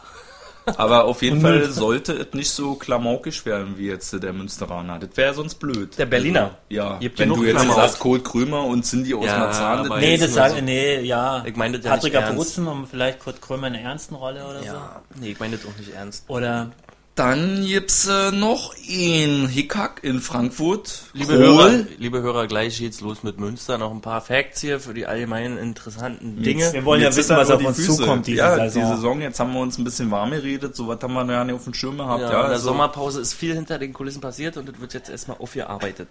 Aber 0.76 1.06
auf 1.06 1.22
jeden 1.22 1.40
Fall 1.40 1.68
sollte 1.70 2.12
es 2.12 2.32
nicht 2.34 2.48
so 2.52 2.76
klamaukisch 2.76 3.44
werden 3.44 3.76
wie 3.76 3.88
jetzt 3.88 4.12
der 4.22 4.32
Münsteraner. 4.32 5.00
Das 5.00 5.16
wäre 5.16 5.34
sonst 5.34 5.56
blöd. 5.56 5.98
Der 5.98 6.06
Berliner. 6.06 6.42
Also, 6.42 6.54
ja, 6.68 6.98
Gibt 7.00 7.18
wenn 7.18 7.30
du 7.30 7.42
jetzt 7.42 7.56
Klamauk. 7.56 7.74
sagst, 7.76 7.98
Kurt 7.98 8.22
Krömer 8.24 8.64
und 8.66 8.84
Cindy 8.84 9.12
aus 9.14 9.24
Ja, 9.26 9.38
Marzahn, 9.40 9.88
das 9.88 9.98
Nee, 9.98 10.16
das 10.16 10.32
sagen, 10.34 10.54
so. 10.58 10.60
nee, 10.64 11.00
ja. 11.00 11.42
Ich 11.44 11.56
meine 11.56 11.78
das 11.78 11.84
ja 11.86 11.90
Patrick 11.90 12.12
nicht 12.12 12.22
ernst. 12.22 12.30
Abbrutzen 12.30 12.68
und 12.68 12.86
vielleicht 12.86 13.18
Kurt 13.18 13.42
Krömer 13.42 13.66
in 13.66 13.74
einer 13.74 13.82
ernsten 13.82 14.14
Rolle 14.14 14.44
oder 14.44 14.60
so. 14.60 14.66
Ja, 14.66 15.02
nee, 15.16 15.30
ich 15.32 15.40
meine 15.40 15.56
das 15.56 15.66
auch 15.66 15.76
nicht 15.76 15.92
ernst. 15.92 16.24
Oder 16.28 16.70
Dann 17.14 17.66
gibt's 17.66 18.08
äh, 18.08 18.30
noch 18.30 18.74
einen 18.74 19.46
Hickhack 19.46 20.00
in 20.02 20.20
Frankfurt. 20.20 21.04
Liebe 21.12 21.34
Kohl. 21.34 21.44
Hörer, 21.46 21.84
liebe 21.98 22.22
Hörer, 22.22 22.46
gleich 22.46 22.78
geht's 22.78 23.02
los 23.02 23.22
mit 23.22 23.38
Münster. 23.38 23.76
Noch 23.76 23.90
ein 23.90 24.00
paar 24.00 24.22
Facts 24.22 24.62
hier 24.62 24.80
für 24.80 24.94
die 24.94 25.04
allgemeinen 25.04 25.58
interessanten 25.58 26.42
Dinge. 26.42 26.72
Wir 26.72 26.86
wollen 26.86 27.02
ja 27.02 27.10
Mir 27.10 27.16
wissen, 27.16 27.36
was 27.36 27.50
auf 27.50 27.62
uns 27.62 27.76
Füße. 27.76 27.96
zukommt 27.98 28.26
diese 28.26 28.38
ja, 28.38 28.56
Saison. 28.56 28.82
die 28.82 28.96
Saison. 28.96 29.20
Jetzt 29.20 29.40
haben 29.40 29.52
wir 29.52 29.60
uns 29.60 29.76
ein 29.76 29.84
bisschen 29.84 30.10
warm 30.10 30.30
geredet. 30.30 30.74
So 30.74 30.88
was 30.88 31.02
haben 31.02 31.12
wir 31.12 31.26
ja 31.30 31.44
nicht 31.44 31.54
auf 31.54 31.64
dem 31.64 31.74
Schirm 31.74 31.98
gehabt. 31.98 32.22
Ja, 32.22 32.30
Ja, 32.30 32.36
in 32.40 32.46
der 32.46 32.52
also 32.52 32.68
Sommerpause 32.70 33.20
ist 33.20 33.34
viel 33.34 33.54
hinter 33.54 33.78
den 33.78 33.92
Kulissen 33.92 34.22
passiert 34.22 34.56
und 34.56 34.66
das 34.70 34.80
wird 34.80 34.94
jetzt 34.94 35.10
erstmal 35.10 35.36
aufgearbeitet. 35.36 36.08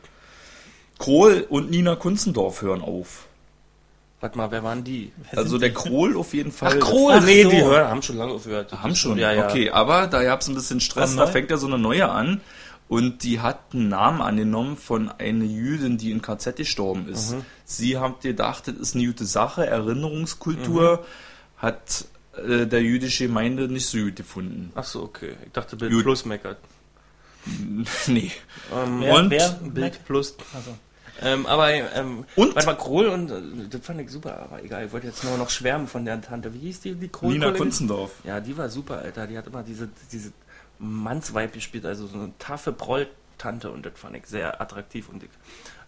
Kohl 1.00 1.48
und 1.50 1.72
Nina 1.72 1.96
Kunzendorf 1.96 2.62
hören 2.62 2.82
auf. 2.84 3.26
Warte 4.22 4.38
mal, 4.38 4.52
wer 4.52 4.64
waren 4.64 4.84
die? 4.84 5.12
Also 5.36 5.58
der 5.58 5.74
Kohl 5.74 6.16
auf 6.16 6.34
jeden 6.34 6.52
Fall. 6.52 6.76
Ach, 6.78 6.80
Kohl, 6.80 7.14
Ach 7.16 7.26
nee, 7.26 7.44
so. 7.44 7.50
die 7.50 7.62
hören, 7.64 7.88
haben 7.90 8.02
schon 8.04 8.18
lange 8.18 8.32
aufgehört. 8.34 8.72
Haben 8.72 8.96
schon, 8.96 9.18
Ja, 9.18 9.32
ja. 9.34 9.46
okay. 9.50 9.72
Aber 9.72 10.08
da 10.08 10.24
gab's 10.24 10.48
ein 10.48 10.54
bisschen 10.56 10.80
Stress, 10.80 11.16
da 11.16 11.26
fängt 11.28 11.50
ja 11.52 11.58
so 11.58 11.68
eine 11.68 11.78
neue 11.80 12.10
an. 12.10 12.40
Und 12.88 13.24
die 13.24 13.40
hat 13.40 13.60
einen 13.74 13.88
Namen 13.88 14.22
angenommen 14.22 14.76
von 14.78 15.10
einer 15.10 15.46
Jüdin, 15.46 15.98
die 15.98 16.12
in 16.12 16.22
KZ 16.22 16.58
gestorben 16.58 17.08
ist. 17.08 17.32
Mhm. 17.34 17.46
Sie 17.64 17.98
hat 17.98 18.20
gedacht, 18.22 18.68
das 18.68 18.76
ist 18.76 18.96
eine 18.96 19.06
gute 19.08 19.24
Sache, 19.26 19.66
Erinnerungskultur, 19.66 20.98
Mhm. 20.98 21.62
hat 21.62 22.06
äh, 22.48 22.66
der 22.68 22.82
jüdische 22.82 23.28
Gemeinde 23.28 23.70
nicht 23.70 23.86
so 23.88 23.98
gut 23.98 24.18
gefunden. 24.18 24.72
Ach 24.76 24.84
so, 24.84 25.04
okay. 25.04 25.36
Ich 25.46 25.52
dachte, 25.54 25.78
Bild 25.78 25.92
Gut. 25.94 26.04
Plus 26.04 26.26
meckert. 26.26 26.58
nee. 28.08 28.32
Ähm, 28.74 29.00
Wer- 29.02 29.16
und 29.16 29.30
wer? 29.32 29.50
Bild 29.64 30.06
Plus. 30.06 30.36
Also, 30.54 30.72
Ähm, 31.22 31.46
aber, 31.46 31.72
ähm, 31.72 32.26
Und? 32.36 32.56
warte 32.56 32.68
mal, 32.68 32.76
Krohl 32.76 33.08
und, 33.08 33.30
äh, 33.30 33.68
das 33.70 33.82
fand 33.82 34.02
ich 34.02 34.10
super, 34.10 34.40
aber 34.40 34.64
egal, 34.64 34.86
ich 34.86 34.92
wollte 34.92 35.08
jetzt 35.08 35.24
nur 35.24 35.38
noch 35.38 35.50
schwärmen 35.50 35.88
von 35.88 36.06
der 36.06 36.20
Tante. 36.22 36.54
Wie 36.54 36.60
hieß 36.60 36.82
die, 36.82 36.96
die 36.96 37.10
Krohl? 37.10 37.34
Nina 37.34 37.52
Kunzendorf. 37.52 38.12
Ja, 38.24 38.40
die 38.40 38.58
war 38.58 38.70
super, 38.70 39.00
Alter. 39.00 39.28
Die 39.28 39.38
hat 39.38 39.48
immer 39.48 39.64
diese, 39.64 39.90
diese 40.12 40.32
Mannsweib 40.80 41.54
gespielt, 41.54 41.86
also 41.86 42.08
so 42.08 42.18
eine 42.18 42.34
taffe 42.40 42.74
Proll-Tante 42.74 43.70
und 43.70 43.86
das 43.86 43.94
fand 43.96 44.16
ich 44.16 44.26
sehr 44.26 44.60
attraktiv 44.60 45.10
und 45.10 45.24
ich 45.24 45.30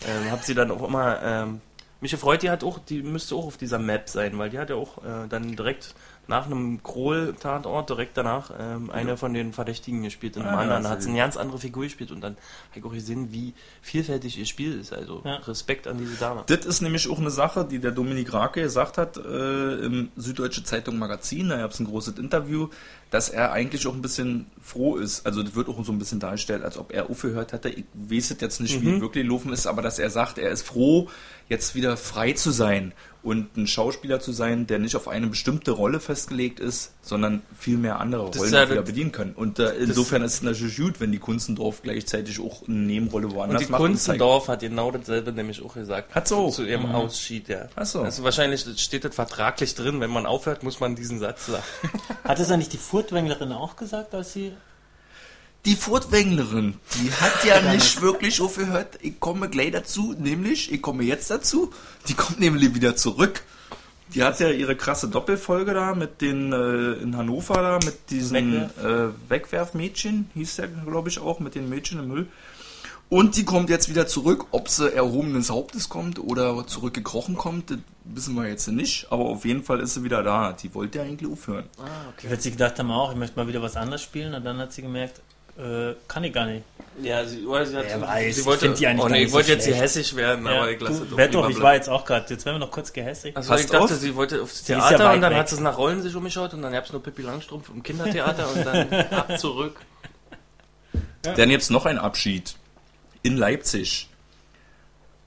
ähm, 0.07 0.31
hab 0.31 0.43
sie 0.43 0.53
dann 0.53 0.69
auch 0.69 0.87
immer, 0.87 1.21
ähm, 1.23 1.61
mich 1.99 2.11
gefreut, 2.11 2.43
die 2.43 2.49
hat 2.49 2.63
auch, 2.63 2.79
die 2.79 3.01
müsste 3.01 3.35
auch 3.35 3.45
auf 3.45 3.57
dieser 3.57 3.79
Map 3.79 4.09
sein, 4.09 4.37
weil 4.37 4.49
die 4.49 4.59
hat 4.59 4.69
ja 4.69 4.75
auch 4.75 4.99
äh, 4.99 5.27
dann 5.29 5.55
direkt 5.55 5.95
nach 6.27 6.45
einem 6.45 6.81
Krohl-Tatort 6.83 7.89
direkt 7.89 8.15
danach 8.17 8.51
ähm, 8.57 8.89
eine 8.89 9.17
von 9.17 9.33
den 9.33 9.51
Verdächtigen 9.53 10.03
gespielt 10.03 10.35
in 10.37 10.43
einem 10.43 10.57
Ah, 10.57 10.61
anderen. 10.61 10.83
Da 10.83 10.89
sehr 10.89 10.97
hat 10.99 11.07
eine 11.07 11.17
ganz 11.17 11.37
andere 11.37 11.59
Figur 11.59 11.83
gespielt 11.83 12.11
und 12.11 12.21
dann 12.21 12.33
habe 12.69 12.79
ich 12.79 12.85
auch 12.85 12.93
gesehen, 12.93 13.31
wie 13.33 13.53
vielfältig 13.81 14.37
ihr 14.39 14.45
Spiel 14.45 14.79
ist. 14.79 14.93
Also 14.93 15.21
Ja. 15.25 15.35
Respekt 15.37 15.85
an 15.87 15.97
diese 15.97 16.15
Dame. 16.15 16.43
Das 16.47 16.65
ist 16.65 16.81
nämlich 16.81 17.09
auch 17.09 17.19
eine 17.19 17.29
Sache, 17.31 17.65
die 17.69 17.79
der 17.79 17.91
Dominik 17.91 18.33
Rake 18.33 18.61
gesagt 18.61 18.97
hat 18.97 19.17
äh, 19.17 19.75
im 19.85 20.09
Süddeutsche 20.15 20.63
Zeitung 20.63 20.97
Magazin. 20.97 21.49
Da 21.49 21.57
gab 21.57 21.71
es 21.71 21.79
ein 21.79 21.85
großes 21.87 22.17
Interview, 22.17 22.69
dass 23.11 23.29
er 23.29 23.51
eigentlich 23.51 23.85
auch 23.85 23.93
ein 23.93 24.01
bisschen 24.01 24.47
froh 24.61 24.95
ist. 24.95 25.25
Also 25.25 25.43
das 25.43 25.55
wird 25.55 25.67
auch 25.67 25.83
so 25.83 25.91
ein 25.91 25.99
bisschen 25.99 26.19
dargestellt, 26.19 26.63
als 26.63 26.77
ob 26.77 26.93
er 26.93 27.09
aufgehört 27.09 27.51
hätte. 27.51 27.69
Ich 27.69 27.83
weiß 27.93 28.35
jetzt 28.39 28.59
nicht, 28.61 28.81
wie 28.81 28.95
es 28.95 29.01
wirklich 29.01 29.23
gelaufen 29.25 29.51
ist, 29.51 29.67
aber 29.67 29.81
dass 29.81 29.99
er 29.99 30.09
sagt, 30.09 30.37
er 30.37 30.51
ist 30.51 30.65
froh, 30.65 31.09
jetzt 31.49 31.75
wieder 31.75 31.97
frei 31.97 32.31
zu 32.33 32.51
sein 32.51 32.93
und 33.23 33.55
ein 33.55 33.67
Schauspieler 33.67 34.19
zu 34.19 34.31
sein, 34.33 34.67
der 34.67 34.79
nicht 34.79 34.95
auf 34.95 35.07
eine 35.07 35.27
bestimmte 35.27 35.71
Rolle 35.71 35.99
festgelegt 36.01 36.59
ist, 36.59 36.91
sondern 37.01 37.41
viel 37.57 37.77
mehr 37.77 37.99
andere 37.99 38.29
Das 38.29 38.41
Rollen 38.41 38.53
ja 38.53 38.65
wieder 38.69 38.81
das- 38.81 38.85
bedienen 38.85 39.11
können. 39.11 39.33
Und 39.33 39.59
äh, 39.59 39.73
insofern 39.75 40.21
ist 40.23 40.33
es 40.33 40.41
natürlich 40.41 40.77
gut, 40.77 40.99
wenn 40.99 41.11
die 41.11 41.19
Kunstendorf 41.19 41.81
gleichzeitig 41.81 42.39
auch 42.41 42.67
eine 42.67 42.77
Nebenrolle 42.77 43.27
Und 43.27 43.35
woanders 43.35 43.65
die 43.65 43.71
macht. 43.71 43.81
Kunstendorf 43.81 44.47
hat 44.49 44.59
genau 44.59 44.91
dasselbe 44.91 45.31
nämlich 45.31 45.63
auch 45.63 45.73
gesagt. 45.73 46.13
Hat 46.13 46.31
auch? 46.31 46.51
Zu 46.53 46.65
ihrem 46.65 46.85
Ausschied, 46.87 47.47
ja. 47.47 47.69
Ach 47.75 47.85
so. 47.85 48.01
Also 48.01 48.23
wahrscheinlich 48.23 48.65
steht 48.77 49.05
das 49.05 49.15
vertraglich 49.15 49.73
drin, 49.75 50.01
wenn 50.01 50.11
man 50.11 50.25
aufhört, 50.25 50.63
muss 50.63 50.79
man 50.79 50.95
diesen 50.95 51.19
Satz 51.19 51.45
sagen. 51.47 51.63
hat 52.25 52.39
es 52.39 52.51
eigentlich 52.51 52.69
die 52.69 52.77
Furtwänglerin 52.77 53.51
auch 53.53 53.75
gesagt, 53.77 54.13
als 54.13 54.33
sie. 54.33 54.51
Die 55.65 55.75
Furtwänglerin, 55.77 56.75
die 56.95 57.09
hat 57.11 57.45
ja 57.45 57.61
nicht 57.73 58.01
wirklich 58.01 58.41
aufgehört. 58.41 58.99
Ich 59.01 59.19
komme 59.19 59.49
gleich 59.49 59.71
dazu, 59.71 60.13
nämlich, 60.17 60.71
ich 60.71 60.81
komme 60.81 61.03
jetzt 61.03 61.31
dazu. 61.31 61.71
Die 62.09 62.15
kommt 62.15 62.39
nämlich 62.39 62.75
wieder 62.75 62.95
zurück. 62.97 63.43
Die 64.13 64.23
hat 64.23 64.39
ja 64.41 64.49
ihre 64.49 64.75
krasse 64.75 65.07
Doppelfolge 65.07 65.73
da 65.73 65.95
mit 65.95 66.21
den 66.21 66.51
äh, 66.51 67.01
in 67.01 67.15
Hannover 67.17 67.55
da 67.55 67.79
mit 67.83 68.09
diesen 68.11 68.35
äh, 68.63 68.69
Wegwerfmädchen, 69.29 70.29
hieß 70.35 70.57
der 70.57 70.67
glaube 70.67 71.09
ich 71.09 71.19
auch, 71.19 71.39
mit 71.39 71.55
den 71.55 71.69
Mädchen 71.69 71.99
im 71.99 72.09
Müll. 72.09 72.27
Und 73.09 73.37
die 73.37 73.45
kommt 73.45 73.69
jetzt 73.69 73.89
wieder 73.89 74.05
zurück. 74.07 74.47
Ob 74.51 74.69
sie 74.69 74.91
erhobenen 74.93 75.47
Hauptes 75.47 75.87
kommt 75.87 76.19
oder 76.19 76.65
zurückgekrochen 76.67 77.35
kommt, 77.37 77.69
das 77.71 77.77
wissen 78.05 78.35
wir 78.35 78.47
jetzt 78.47 78.67
nicht. 78.67 79.07
Aber 79.11 79.25
auf 79.25 79.45
jeden 79.45 79.63
Fall 79.63 79.79
ist 79.79 79.93
sie 79.93 80.03
wieder 80.03 80.23
da. 80.23 80.51
Die 80.53 80.73
wollte 80.73 80.97
ja 80.99 81.03
eigentlich 81.05 81.31
aufhören. 81.31 81.65
Ah, 81.77 82.11
Ich 82.21 82.29
wird 82.29 82.41
sie 82.41 82.51
gedacht 82.51 82.79
haben, 82.79 82.91
auch, 82.91 83.11
ich 83.11 83.17
möchte 83.17 83.37
mal 83.39 83.47
wieder 83.47 83.61
was 83.61 83.75
anderes 83.75 84.01
spielen. 84.01 84.33
Und 84.33 84.43
dann 84.45 84.57
hat 84.57 84.73
sie 84.73 84.81
gemerkt, 84.81 85.21
äh, 85.57 85.93
kann 86.07 86.23
ich 86.23 86.33
gar 86.33 86.45
nicht. 86.45 86.63
Ja, 87.01 87.25
sie, 87.25 87.45
oder 87.45 87.65
sie 87.65 87.75
hat 87.75 87.85
Wer 87.87 88.01
weiß, 88.01 88.35
sie 88.35 88.41
ich 88.41 88.45
wollte, 88.45 88.65
find 88.65 88.79
die 88.79 88.87
eigentlich 88.87 89.03
oh 89.03 89.07
nee, 89.07 89.13
nicht 89.13 89.23
ich 89.23 89.29
so 89.29 89.35
wollte 89.35 89.51
jetzt 89.53 89.65
hier 89.65 89.75
hässig 89.75 90.15
werden, 90.15 90.45
aber 90.45 90.69
ich 90.69 90.79
lasse 90.79 91.05
du, 91.05 91.27
doch, 91.29 91.49
ich 91.49 91.59
war 91.59 91.73
jetzt 91.73 91.89
auch 91.89 92.05
gerade. 92.05 92.25
Jetzt 92.29 92.45
werden 92.45 92.55
wir 92.55 92.59
noch 92.59 92.71
kurz 92.71 92.93
gehässig. 92.93 93.35
Also 93.35 93.49
Passt 93.49 93.65
ich 93.65 93.71
dachte, 93.71 93.85
auf. 93.85 93.99
sie 93.99 94.15
wollte 94.15 94.41
aufs 94.41 94.67
ja 94.67 94.77
Theater 94.77 95.05
weit 95.05 95.15
und 95.15 95.21
dann 95.21 95.31
weg. 95.31 95.39
hat 95.39 95.49
sie 95.49 95.61
nach 95.61 95.77
Rollen 95.77 96.01
sich 96.03 96.15
umgeschaut 96.15 96.53
und 96.53 96.61
dann 96.61 96.71
gab 96.71 96.85
es 96.85 96.91
nur 96.91 97.01
Pippi 97.01 97.23
Langstrumpf 97.23 97.69
im 97.69 97.81
Kindertheater 97.81 98.47
und 98.53 98.65
dann 98.65 98.93
ab 99.11 99.39
zurück. 99.39 99.77
Dann 101.23 101.49
jetzt 101.49 101.71
noch 101.71 101.85
ein 101.85 101.97
Abschied. 101.97 102.55
In 103.23 103.37
Leipzig. 103.37 104.09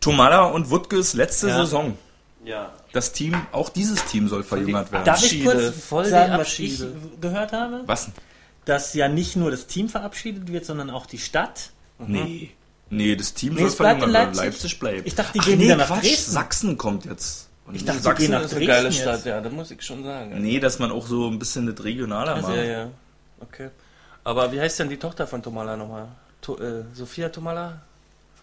Tomala 0.00 0.45
und 0.45 0.71
Wuttges 0.71 1.14
letzte 1.14 1.49
Ja. 1.49 1.56
Saison. 1.56 1.97
Ja. 2.45 2.73
Das 2.92 3.12
Team, 3.12 3.35
auch 3.50 3.71
dieses 3.71 4.04
Team 4.04 4.28
soll 4.28 4.45
verjüngert 4.45 4.92
werden. 4.92 5.04
Darf 5.04 5.25
ich 5.25 5.42
kurz 5.45 5.75
voll 5.85 6.04
sagen, 6.04 6.35
was 6.38 6.59
ich 6.59 6.80
gehört 7.21 7.52
habe? 7.52 7.83
Was? 7.87 8.11
Dass 8.66 8.92
ja 8.92 9.08
nicht 9.08 9.37
nur 9.37 9.50
das 9.50 9.66
Team 9.66 9.88
verabschiedet 9.88 10.52
wird, 10.52 10.66
sondern 10.66 10.90
auch 10.90 11.06
die 11.06 11.18
Stadt. 11.18 11.70
Nee. 11.99 12.50
Nee, 12.90 13.16
das 13.16 13.32
Team 13.35 13.54
Nee, 13.54 13.66
soll 13.68 13.87
in 13.87 14.00
werden. 14.00 14.11
Leipzig. 14.11 14.44
Leipzig 14.44 14.78
bleibt. 14.78 15.06
Ich 15.06 15.14
dachte, 15.14 15.32
die 15.35 15.40
Ach 15.40 15.44
gehen 15.46 15.58
nee, 15.58 15.64
wieder 15.64 15.76
nach 15.76 15.87
Quatsch. 15.87 16.02
Dresden. 16.02 16.32
Sachsen 16.32 16.76
kommt 16.78 17.04
jetzt. 17.06 17.49
Und 17.66 17.75
Ich 17.75 17.85
dachte, 17.85 17.99
die 17.99 18.04
Sachsen 18.04 18.23
gehen 18.23 18.30
nach 18.32 18.42
ist 18.42 18.54
eine 18.54 18.66
geile 18.66 18.82
Dresden 18.85 19.02
Stadt, 19.02 19.14
jetzt. 19.16 19.26
ja, 19.26 19.40
das 19.40 19.52
muss 19.52 19.70
ich 19.70 19.82
schon 19.82 20.04
sagen. 20.04 20.40
Nee, 20.42 20.61
dass 20.61 20.78
man 20.78 20.92
auch 20.92 21.06
so 21.06 21.26
ein 21.28 21.38
bisschen 21.38 21.66
das 21.75 21.82
regionaler 21.85 22.40
macht. 22.42 22.54
Ja, 22.54 22.62
ja. 22.62 22.90
Okay. 23.40 23.70
Aber 24.25 24.52
wie 24.52 24.61
heißt 24.61 24.78
denn 24.78 24.88
die 24.88 24.99
Tochter 24.99 25.26
von 25.26 25.42
Tomala 25.42 25.76
nochmal? 25.76 26.08
To 26.42 26.58
äh, 26.58 26.85
Sophia 26.92 27.28
Tomala? 27.28 27.80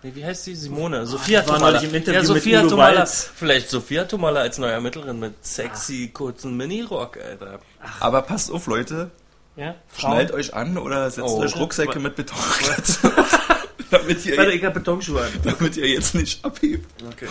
Nee, 0.01 0.11
wie 0.15 0.25
heißt 0.25 0.43
sie? 0.43 0.55
Simone. 0.55 1.05
Sophia 1.05 1.41
die 1.41 1.47
war 1.47 1.55
Tomala. 1.57 1.79
im 1.79 1.93
Interview 1.93 2.13
ja, 2.13 2.19
mit 2.19 2.27
Sophia 2.27 2.59
Udo 2.59 2.69
Tomala. 2.71 2.99
Walz. 2.99 3.29
Vielleicht 3.35 3.69
Sophia 3.69 4.03
Tomala 4.05 4.41
als 4.41 4.57
neue 4.57 4.71
Ermittlerin 4.71 5.19
mit 5.19 5.45
sexy 5.45 6.09
kurzen 6.13 6.57
Minirock, 6.57 7.17
Alter. 7.17 7.59
Aber 8.01 8.21
passt 8.23 8.51
auf, 8.51 8.67
Leute. 8.67 9.09
Ja? 9.55 9.75
Schnallt 9.97 10.31
euch 10.31 10.53
an 10.53 10.77
oder 10.77 11.09
setzt 11.11 11.27
Oh. 11.27 11.39
euch 11.41 11.55
Rucksäcke 11.55 11.99
mit 11.99 12.15
Beton. 12.15 12.37
damit, 13.91 14.25
ihr, 14.25 14.37
Warte, 14.37 14.51
ich 14.51 14.63
hab 14.65 14.73
Betonschuhe 14.73 15.21
an. 15.21 15.31
damit 15.43 15.77
ihr 15.77 15.87
jetzt 15.87 16.15
nicht 16.15 16.43
abhebt. 16.43 16.89
Okay. 17.07 17.27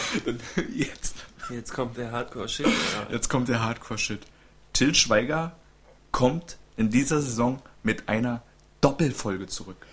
Jetzt. 0.72 1.16
Jetzt 1.50 1.74
kommt 1.74 1.96
der 1.96 2.12
Hardcore-Shit. 2.12 2.66
Jetzt 3.10 3.28
kommt 3.28 3.48
der 3.48 3.62
Hardcore-Shit. 3.64 4.20
Till 4.72 4.94
Schweiger 4.94 5.52
kommt 6.12 6.56
in 6.76 6.90
dieser 6.90 7.20
Saison 7.20 7.60
mit 7.82 8.08
einer 8.08 8.42
Doppelfolge 8.80 9.46
zurück. 9.46 9.86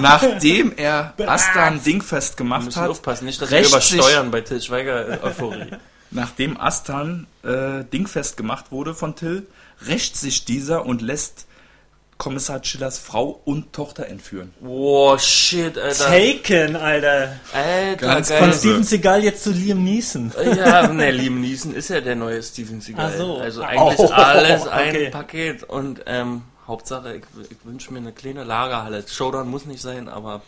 Nachdem 0.00 0.72
er 0.76 1.14
Astan 1.26 1.82
dingfest 1.82 2.34
Wir 2.34 2.36
gemacht 2.44 2.64
müssen 2.64 2.80
hat, 2.80 2.90
aufpassen, 2.90 3.26
nicht, 3.26 3.40
dass 3.40 3.50
wir 3.50 3.66
übersteuern 3.66 4.30
bei 4.30 4.40
Til 4.40 4.60
Schweiger 4.60 5.08
äh, 5.08 5.18
Euphorie. 5.22 5.66
Nachdem 6.12 6.60
Astan 6.60 7.26
äh, 7.42 7.84
dingfest 7.84 8.36
gemacht 8.36 8.70
wurde 8.70 8.94
von 8.94 9.16
Till, 9.16 9.46
rächt 9.86 10.16
sich 10.16 10.44
dieser 10.44 10.86
und 10.86 11.02
lässt 11.02 11.46
Kommissar 12.22 12.62
Chillers 12.62 13.00
Frau 13.00 13.40
und 13.44 13.72
Tochter 13.72 14.06
entführen. 14.06 14.54
Oh, 14.64 15.18
shit, 15.18 15.76
Alter. 15.76 16.04
Taken, 16.04 16.76
Alter. 16.76 17.40
Alter, 17.52 18.06
Ganz 18.06 18.28
geil. 18.28 18.38
Von 18.38 18.52
Steven 18.52 18.84
Seagal 18.84 19.24
jetzt 19.24 19.42
zu 19.42 19.50
Liam 19.50 19.82
Neeson. 19.82 20.32
Ja, 20.56 20.86
ne, 20.86 21.10
Liam 21.10 21.40
Neeson 21.40 21.74
ist 21.74 21.88
ja 21.88 22.00
der 22.00 22.14
neue 22.14 22.40
Steven 22.40 22.80
Seagal. 22.80 23.10
Ach 23.12 23.18
so. 23.18 23.38
Also 23.38 23.62
eigentlich 23.62 23.98
Oh, 24.08 24.12
alles 24.12 24.68
ein 24.68 24.90
okay. 24.90 25.10
Paket. 25.10 25.64
Und 25.64 26.02
ähm, 26.06 26.42
Hauptsache, 26.68 27.16
ich, 27.16 27.24
ich 27.50 27.56
wünsche 27.64 27.92
mir 27.92 27.98
eine 27.98 28.12
kleine 28.12 28.44
Lagerhalle. 28.44 29.02
Showdown 29.08 29.48
muss 29.48 29.66
nicht 29.66 29.82
sein, 29.82 30.08
aber 30.08 30.42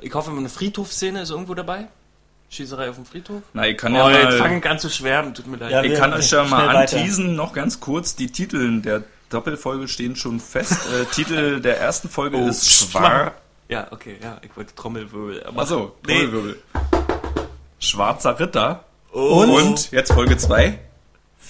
ich 0.00 0.12
hoffe, 0.14 0.32
eine 0.32 0.48
Friedhofszene 0.48 1.22
ist 1.22 1.30
irgendwo 1.30 1.54
dabei. 1.54 1.86
Schießerei 2.52 2.90
auf 2.90 2.96
dem 2.96 3.06
Friedhof. 3.06 3.42
Na, 3.54 3.66
ich 3.66 3.78
kann 3.78 3.94
Oh, 3.94 3.96
ja 3.96 4.10
jetzt 4.10 4.24
mal, 4.24 4.38
fangen 4.38 4.62
an 4.62 4.78
zu 4.78 4.90
schwärmen, 4.90 5.32
tut 5.34 5.46
mir 5.46 5.56
leid. 5.56 5.70
Ja, 5.70 5.82
ich 5.82 5.94
kann 5.98 6.12
euch 6.12 6.30
ja 6.30 6.44
mal 6.44 6.68
anteasen, 6.76 7.34
noch 7.34 7.54
ganz 7.54 7.80
kurz, 7.80 8.14
die 8.14 8.30
Titel 8.30 8.82
der 8.82 9.04
Doppelfolge 9.30 9.88
stehen 9.88 10.16
schon 10.16 10.38
fest. 10.38 10.72
äh, 10.92 11.04
Titel 11.14 11.60
der 11.60 11.80
ersten 11.80 12.08
Folge 12.10 12.36
Oh, 12.36 12.48
ist 12.48 12.70
Schwar... 12.70 13.32
Ja, 13.68 13.86
okay, 13.90 14.16
ja, 14.22 14.36
ich 14.42 14.54
wollte 14.54 14.74
Trommelwirbel. 14.74 15.44
Aber 15.46 15.62
Achso, 15.62 15.96
nee. 16.06 16.18
Trommelwirbel. 16.26 16.62
Schwarzer 17.78 18.38
Ritter. 18.38 18.84
Oh. 19.12 19.44
Und 19.44 19.90
jetzt 19.92 20.12
Folge 20.12 20.36
2. 20.36 20.78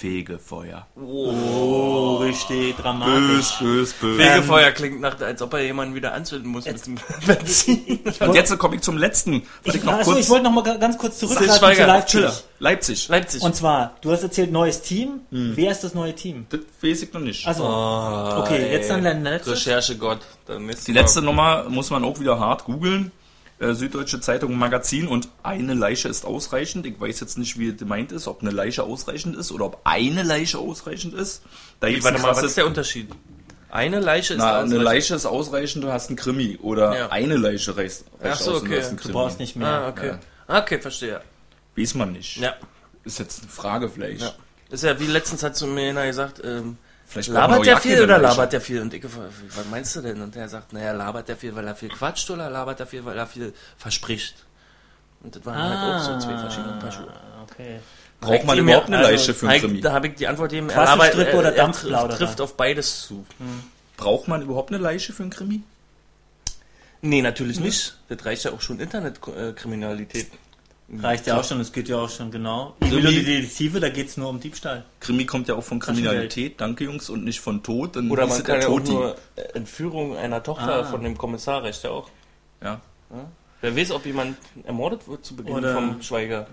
Fegefeuer. 0.02 0.86
Oh, 0.96 2.16
richtig 2.16 2.76
dramatisch. 2.76 3.58
bös, 3.60 3.92
bös. 3.92 4.16
Fegefeuer 4.20 4.72
klingt 4.72 5.00
nach, 5.00 5.20
als 5.20 5.40
ob 5.42 5.52
er 5.54 5.62
jemanden 5.62 5.94
wieder 5.94 6.12
anzünden 6.12 6.50
muss 6.50 6.64
mit 6.64 6.84
dem 6.84 6.98
Benzin. 7.26 8.00
Und 8.20 8.34
jetzt 8.34 8.58
komme 8.58 8.74
ich 8.74 8.82
zum 8.82 8.98
letzten. 8.98 9.42
Was 9.64 9.76
ich 9.76 9.84
noch 9.84 9.92
Achso, 9.92 10.10
kurz... 10.10 10.24
ich 10.24 10.28
wollte 10.28 10.44
noch 10.44 10.50
mal 10.52 10.62
ga- 10.64 10.74
ganz 10.76 10.98
kurz 10.98 11.18
zurückgreifen 11.20 11.76
zu 11.76 11.86
Leipzig. 11.86 12.24
Leipzig. 12.58 13.08
Leipzig. 13.08 13.42
Und 13.42 13.54
zwar, 13.54 13.94
du 14.00 14.10
hast 14.10 14.24
erzählt, 14.24 14.50
neues 14.50 14.82
Team. 14.82 15.20
Hm. 15.30 15.52
Wer 15.54 15.70
ist 15.70 15.84
das 15.84 15.94
neue 15.94 16.14
Team? 16.16 16.46
Das 16.50 16.60
weiß 16.82 17.02
ich 17.04 17.12
noch 17.12 17.20
nicht. 17.20 17.46
Also, 17.46 17.62
Oh, 17.64 18.40
okay, 18.40 18.72
jetzt 18.72 18.90
dann 18.90 19.04
ey. 19.06 19.12
dein 19.12 19.22
letztes. 19.22 19.52
Recherche 19.66 19.96
Gott. 19.98 20.18
Dann 20.46 20.68
Die 20.84 20.92
letzte 20.92 21.22
Nummer 21.22 21.64
muss 21.68 21.90
man 21.90 22.04
auch 22.04 22.18
wieder 22.18 22.40
hart 22.40 22.64
googeln. 22.64 23.12
Äh, 23.62 23.74
Süddeutsche 23.74 24.20
Zeitung 24.20 24.56
Magazin 24.58 25.06
und 25.06 25.28
eine 25.44 25.74
Leiche 25.74 26.08
ist 26.08 26.24
ausreichend. 26.24 26.84
Ich 26.86 27.00
weiß 27.00 27.20
jetzt 27.20 27.38
nicht, 27.38 27.58
wie 27.58 27.68
es 27.68 27.76
gemeint 27.76 28.10
ist, 28.10 28.26
ob 28.26 28.42
eine 28.42 28.50
Leiche 28.50 28.82
ausreichend 28.82 29.36
ist 29.36 29.52
oder 29.52 29.66
ob 29.66 29.80
eine 29.84 30.22
Leiche 30.24 30.58
ausreichend 30.58 31.14
ist. 31.14 31.42
Da 31.80 31.88
gibt's 31.88 32.04
Warte 32.04 32.20
mal, 32.20 32.30
was 32.32 32.42
ist 32.42 32.56
der 32.56 32.66
Unterschied? 32.66 33.08
Eine 33.70 34.00
Leiche 34.00 34.34
ist 34.34 34.38
Na, 34.40 34.58
eine 34.58 34.64
ausreichend. 34.64 34.84
Leiche 34.84 35.14
ist 35.14 35.26
ausreichend, 35.26 35.84
du 35.84 35.92
hast 35.92 36.08
einen 36.08 36.16
Krimi. 36.16 36.58
Oder 36.60 36.96
Ja. 36.98 37.08
eine 37.10 37.36
Leiche 37.36 37.76
reicht, 37.76 38.04
reicht 38.20 38.34
Ach 38.34 38.40
so, 38.40 38.50
aus 38.52 38.62
und 38.62 38.68
okay. 38.68 38.82
Du 38.90 38.96
Krimi. 38.96 39.12
brauchst 39.12 39.38
nicht 39.38 39.54
mehr. 39.56 39.68
Ah, 39.68 39.88
okay. 39.88 40.14
Okay, 40.48 40.78
verstehe. 40.80 41.20
Weiß 41.76 41.94
man 41.94 42.12
nicht. 42.12 42.36
Ja. 42.38 42.54
Ist 43.04 43.18
jetzt 43.20 43.42
eine 43.42 43.50
Frage 43.50 43.88
vielleicht. 43.88 44.20
ja. 44.22 44.32
Ist 44.70 44.82
ja 44.84 44.98
wie 44.98 45.06
letztens 45.06 45.42
hat 45.42 45.56
zu 45.56 45.66
mir 45.66 45.90
einer 45.90 46.06
gesagt, 46.06 46.40
ähm, 46.44 46.78
Vielleicht 47.12 47.28
labert 47.28 47.66
der 47.66 47.76
viel 47.76 48.02
oder 48.02 48.16
labert 48.18 48.54
der 48.54 48.60
viel? 48.62 48.80
Und 48.80 48.94
ich 48.94 49.02
gefragt, 49.02 49.32
was 49.54 49.66
meinst 49.70 49.94
du 49.94 50.00
denn? 50.00 50.22
Und 50.22 50.34
er 50.34 50.48
sagt, 50.48 50.72
naja, 50.72 50.92
labert 50.92 51.28
der 51.28 51.36
viel, 51.36 51.54
weil 51.54 51.66
er 51.66 51.74
viel 51.74 51.90
quatscht 51.90 52.30
oder 52.30 52.48
labert 52.48 52.80
er 52.80 52.86
viel, 52.86 53.04
weil 53.04 53.18
er 53.18 53.26
viel 53.26 53.52
verspricht? 53.76 54.34
Und 55.22 55.36
das 55.36 55.44
waren 55.44 55.58
halt 55.58 56.00
auch 56.00 56.04
so 56.04 56.18
zwei 56.26 56.38
verschiedene 56.38 56.72
Paar 56.80 56.90
Schuhe. 56.90 57.12
Ah, 57.12 57.42
okay. 57.42 57.80
Braucht 58.18 58.46
man 58.46 58.58
überhaupt 58.58 58.86
eine 58.86 58.96
also, 58.98 59.10
Leiche 59.10 59.34
für 59.34 59.46
einen 59.46 59.60
Krimi? 59.60 59.80
Da 59.82 59.92
habe 59.92 60.06
ich 60.06 60.14
die 60.14 60.26
Antwort 60.26 60.50
gegeben, 60.50 60.70
er, 60.70 60.84
labert, 60.84 61.34
oder 61.34 61.54
er, 61.54 61.66
er 61.66 62.08
trifft 62.08 62.40
auf 62.40 62.56
beides 62.56 63.02
zu. 63.02 63.26
Braucht 63.98 64.28
man 64.28 64.40
überhaupt 64.40 64.70
eine 64.70 64.82
Leiche 64.82 65.12
für 65.12 65.22
einen 65.22 65.30
Krimi? 65.30 65.62
Nee, 67.02 67.20
natürlich 67.20 67.60
nicht. 67.60 67.98
Das 68.08 68.24
reicht 68.24 68.44
ja 68.44 68.52
auch 68.52 68.62
schon 68.62 68.80
Internetkriminalität. 68.80 70.28
Reicht 71.00 71.26
ja 71.26 71.38
auch 71.40 71.44
schon, 71.44 71.58
es 71.60 71.72
geht 71.72 71.88
ja 71.88 71.96
auch 71.96 72.10
schon 72.10 72.30
genau. 72.30 72.76
Krimi- 72.80 73.08
die 73.10 73.24
Detektive, 73.24 73.80
da 73.80 73.88
geht's 73.88 74.18
nur 74.18 74.28
um 74.28 74.40
Diebstahl. 74.40 74.84
Krimi 75.00 75.24
kommt 75.24 75.48
ja 75.48 75.54
auch 75.54 75.64
von 75.64 75.78
Kriminalität, 75.78 76.60
danke 76.60 76.84
Jungs, 76.84 77.08
und 77.08 77.24
nicht 77.24 77.40
von 77.40 77.62
Tod. 77.62 77.96
Dann 77.96 78.10
Oder 78.10 78.26
man 78.26 78.36
es 78.36 78.44
kann 78.44 78.60
ja 78.60 78.66
auch 78.68 78.76
Toti. 78.78 78.92
nur 78.92 79.16
äh, 79.36 79.40
Entführung 79.54 80.16
einer 80.18 80.42
Tochter 80.42 80.80
Ah. 80.80 80.84
von 80.84 81.02
dem 81.02 81.16
Kommissar 81.16 81.62
reicht 81.62 81.82
ja 81.84 81.90
auch. 81.90 82.10
Ja. 82.62 82.80
Wer 83.62 83.76
weiß, 83.76 83.92
ob 83.92 84.04
jemand 84.04 84.36
ermordet 84.64 85.08
wird 85.08 85.24
zu 85.24 85.34
Beginn 85.34 85.54
Oder- 85.54 85.72
vom 85.74 86.02
Schweiger. 86.02 86.46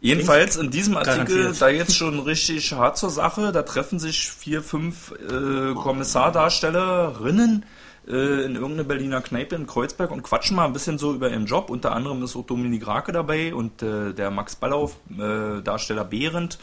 Jedenfalls 0.00 0.56
in 0.56 0.72
diesem 0.72 0.96
Artikel, 0.96 1.26
Garantiert. 1.42 1.62
da 1.62 1.68
jetzt 1.68 1.96
schon 1.96 2.18
richtig 2.18 2.72
hart 2.72 2.98
zur 2.98 3.10
Sache, 3.10 3.52
da 3.52 3.62
treffen 3.62 4.00
sich 4.00 4.32
vier, 4.32 4.60
fünf 4.62 5.12
äh, 5.12 5.74
Kommissardarstellerinnen 5.74 7.64
äh, 8.08 8.44
in 8.44 8.54
irgendeiner 8.56 8.84
Berliner 8.84 9.20
Kneipe 9.20 9.54
in 9.54 9.66
Kreuzberg 9.66 10.10
und 10.10 10.22
quatschen 10.22 10.56
mal 10.56 10.64
ein 10.66 10.72
bisschen 10.72 10.98
so 10.98 11.12
über 11.14 11.30
ihren 11.30 11.46
Job. 11.46 11.70
Unter 11.70 11.92
anderem 11.92 12.22
ist 12.22 12.34
auch 12.36 12.44
Dominik 12.46 12.86
Rake 12.86 13.12
dabei 13.12 13.54
und 13.54 13.82
äh, 13.82 14.12
der 14.12 14.30
Max 14.30 14.56
Ballauf, 14.56 14.96
äh, 15.10 15.62
Darsteller 15.62 16.04
Behrendt. 16.04 16.58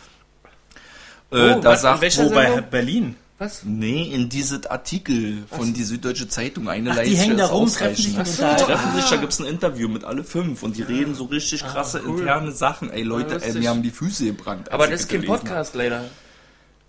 Äh, 1.32 1.54
Oh, 1.56 1.60
da 1.62 1.64
was? 1.72 1.82
sagt, 1.82 2.04
In 2.04 2.26
Wo 2.26 2.30
bei? 2.32 2.62
Berlin? 2.62 3.16
Was? 3.38 3.64
nee, 3.64 4.04
in 4.14 4.28
dieses 4.28 4.66
Artikel 4.66 5.44
von 5.50 5.74
die 5.74 5.84
Süddeutsche 5.84 6.28
Zeitung, 6.28 6.68
eine 6.68 6.92
Ach, 6.92 7.00
die 7.04 7.16
hängen 7.16 7.38
da 7.38 7.46
rum, 7.46 7.70
treffen 7.72 7.96
sich 7.96 8.18
unterhalten. 8.18 8.66
treffen 8.66 8.96
sich, 8.96 9.06
da 9.10 9.16
gibt's 9.16 9.40
ein 9.40 9.46
Interview 9.46 9.88
mit 9.88 10.04
alle 10.04 10.26
fünf 10.26 10.62
und 10.62 10.76
die 10.76 10.82
reden 10.82 11.16
so 11.16 11.24
richtig 11.24 11.64
krasse 11.64 12.02
cool. 12.06 12.20
interne 12.20 12.52
Sachen. 12.52 12.90
Ey 12.92 13.04
Leute, 13.04 13.36
Ja, 13.36 13.42
ey, 13.42 13.54
mir 13.54 13.70
haben 13.70 13.82
die 13.82 13.92
Füße 13.92 14.26
gebrannt. 14.26 14.70
Aber 14.74 14.88
das 14.88 15.02
ist 15.02 15.10
kein 15.10 15.24
Podcast, 15.24 15.74
leider. 15.76 16.04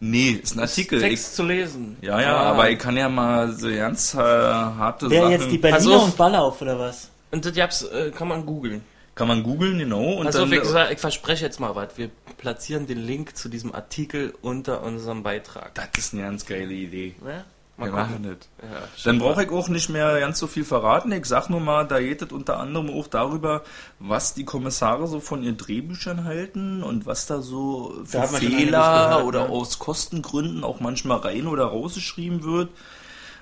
Nee, 0.00 0.40
ist 0.42 0.56
ein 0.56 0.60
Artikel. 0.60 0.98
Ich, 1.02 1.08
Text 1.10 1.36
zu 1.36 1.42
lesen. 1.44 1.96
ja, 2.00 2.20
ja, 2.20 2.34
Ah. 2.36 2.50
aber 2.52 2.70
ich 2.70 2.78
kann 2.78 2.96
ja 2.96 3.08
mal 3.08 3.52
so 3.52 3.68
ganz 3.70 4.14
äh, 4.14 4.18
harte 4.18 5.10
Wer 5.10 5.20
Sachen... 5.22 5.32
jetzt 5.32 5.50
die 5.50 5.58
Berliner 5.58 5.96
auf. 5.96 6.04
und 6.04 6.16
Ballauf 6.16 6.62
oder 6.62 6.78
was? 6.78 7.10
Und 7.30 7.44
das 7.44 7.54
gab's, 7.54 7.82
äh, 7.82 8.10
kann 8.10 8.26
man 8.28 8.46
googeln. 8.46 8.80
kann 9.14 9.28
man 9.28 9.42
googeln, 9.42 9.78
genau. 9.78 10.14
Und 10.14 10.26
Also 10.26 10.46
dann, 10.46 10.52
ich, 10.54 10.64
sag, 10.64 10.90
ich 10.90 10.98
verspreche 10.98 11.44
jetzt 11.44 11.60
mal 11.60 11.74
was. 11.76 11.88
Wir 11.96 12.08
platzieren 12.38 12.86
den 12.86 12.98
Link 13.06 13.36
zu 13.36 13.50
diesem 13.50 13.74
Artikel 13.74 14.32
unter 14.40 14.82
unserem 14.82 15.22
Beitrag. 15.22 15.74
das 15.74 15.88
ist 15.98 16.14
eine 16.14 16.22
ganz 16.22 16.46
geile 16.46 16.72
Idee. 16.72 17.14
Ne? 17.22 17.44
Wir 17.80 17.92
machen 17.92 18.22
das. 18.22 18.68
Ja, 18.70 18.88
Dann 19.04 19.18
brauche 19.18 19.44
ich 19.44 19.50
auch 19.50 19.68
nicht 19.68 19.88
mehr 19.88 20.20
ganz 20.20 20.38
so 20.38 20.46
viel 20.46 20.64
verraten. 20.64 21.12
Ich 21.12 21.26
sag 21.26 21.48
nur 21.50 21.60
mal, 21.60 21.86
da 21.86 22.00
geht 22.00 22.22
es 22.22 22.32
unter 22.32 22.58
anderem 22.58 22.90
auch 22.90 23.06
darüber, 23.06 23.62
was 23.98 24.34
die 24.34 24.44
Kommissare 24.44 25.06
so 25.06 25.20
von 25.20 25.42
ihren 25.42 25.56
Drehbüchern 25.56 26.24
halten 26.24 26.82
und 26.82 27.06
was 27.06 27.26
da 27.26 27.40
so 27.40 27.94
für 28.04 28.18
Da 28.18 28.26
Fehler 28.26 29.08
gehört, 29.08 29.24
oder 29.24 29.44
ne? 29.44 29.50
aus 29.50 29.78
Kostengründen 29.78 30.64
auch 30.64 30.80
manchmal 30.80 31.18
rein 31.18 31.46
oder 31.46 31.64
rausgeschrieben 31.64 32.42
wird. 32.44 32.70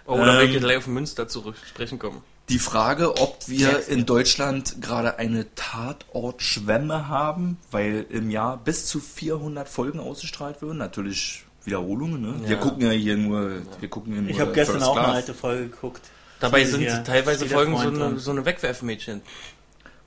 Oh, 0.07 0.15
oder 0.15 0.35
Ähm, 0.35 0.39
welche 0.39 0.61
gleich 0.61 0.79
auf 0.79 0.87
Münster 0.87 1.29
zurück 1.29 1.57
sprechen 1.69 1.99
kommen. 1.99 2.23
Die 2.49 2.59
Frage, 2.59 3.19
ob 3.19 3.47
wir 3.47 3.89
in 3.89 4.07
Deutschland 4.07 4.81
gerade 4.81 5.19
eine 5.19 5.55
Tatortschwemme 5.55 7.09
haben, 7.09 7.59
weil 7.71 8.07
im 8.09 8.31
Jahr 8.31 8.57
bis 8.57 8.87
zu 8.87 9.01
400 9.01 9.69
Folgen 9.69 10.01
ausgestrahlt 10.01 10.63
werden. 10.63 10.79
Natürlich 10.79 11.45
Wiederholungen, 11.69 12.21
ne? 12.23 12.35
Wir 12.43 12.57
Ja. 12.57 12.63
gucken 12.63 12.83
ja 12.83 12.91
hier 12.91 13.17
nur, 13.17 13.51
wir 13.81 13.89
gucken 13.89 14.13
hier 14.13 14.23
nur 14.23 14.31
Ich 14.31 14.41
habe 14.41 14.53
gestern 14.53 14.77
First 14.77 14.89
auch 14.89 14.97
eine 14.97 15.09
alte 15.09 15.35
Folge 15.35 15.69
geguckt. 15.69 16.03
Dabei 16.41 16.65
sind 16.65 16.81
hier. 16.81 17.05
teilweise 17.05 17.47
Folgen 17.47 17.77
so 17.77 17.89
eine, 17.89 18.19
so 18.19 18.31
eine 18.31 18.45
Wegwerfmädchen. 18.45 19.23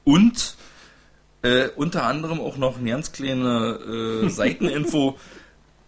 Und 0.03 0.55
äh, 1.43 1.67
unter 1.75 2.03
anderem 2.03 2.39
auch 2.39 2.57
noch 2.57 2.77
eine 2.77 2.89
ganz 2.89 3.11
kleine 3.11 4.23
äh, 4.25 4.29
Seiteninfo. 4.29 5.17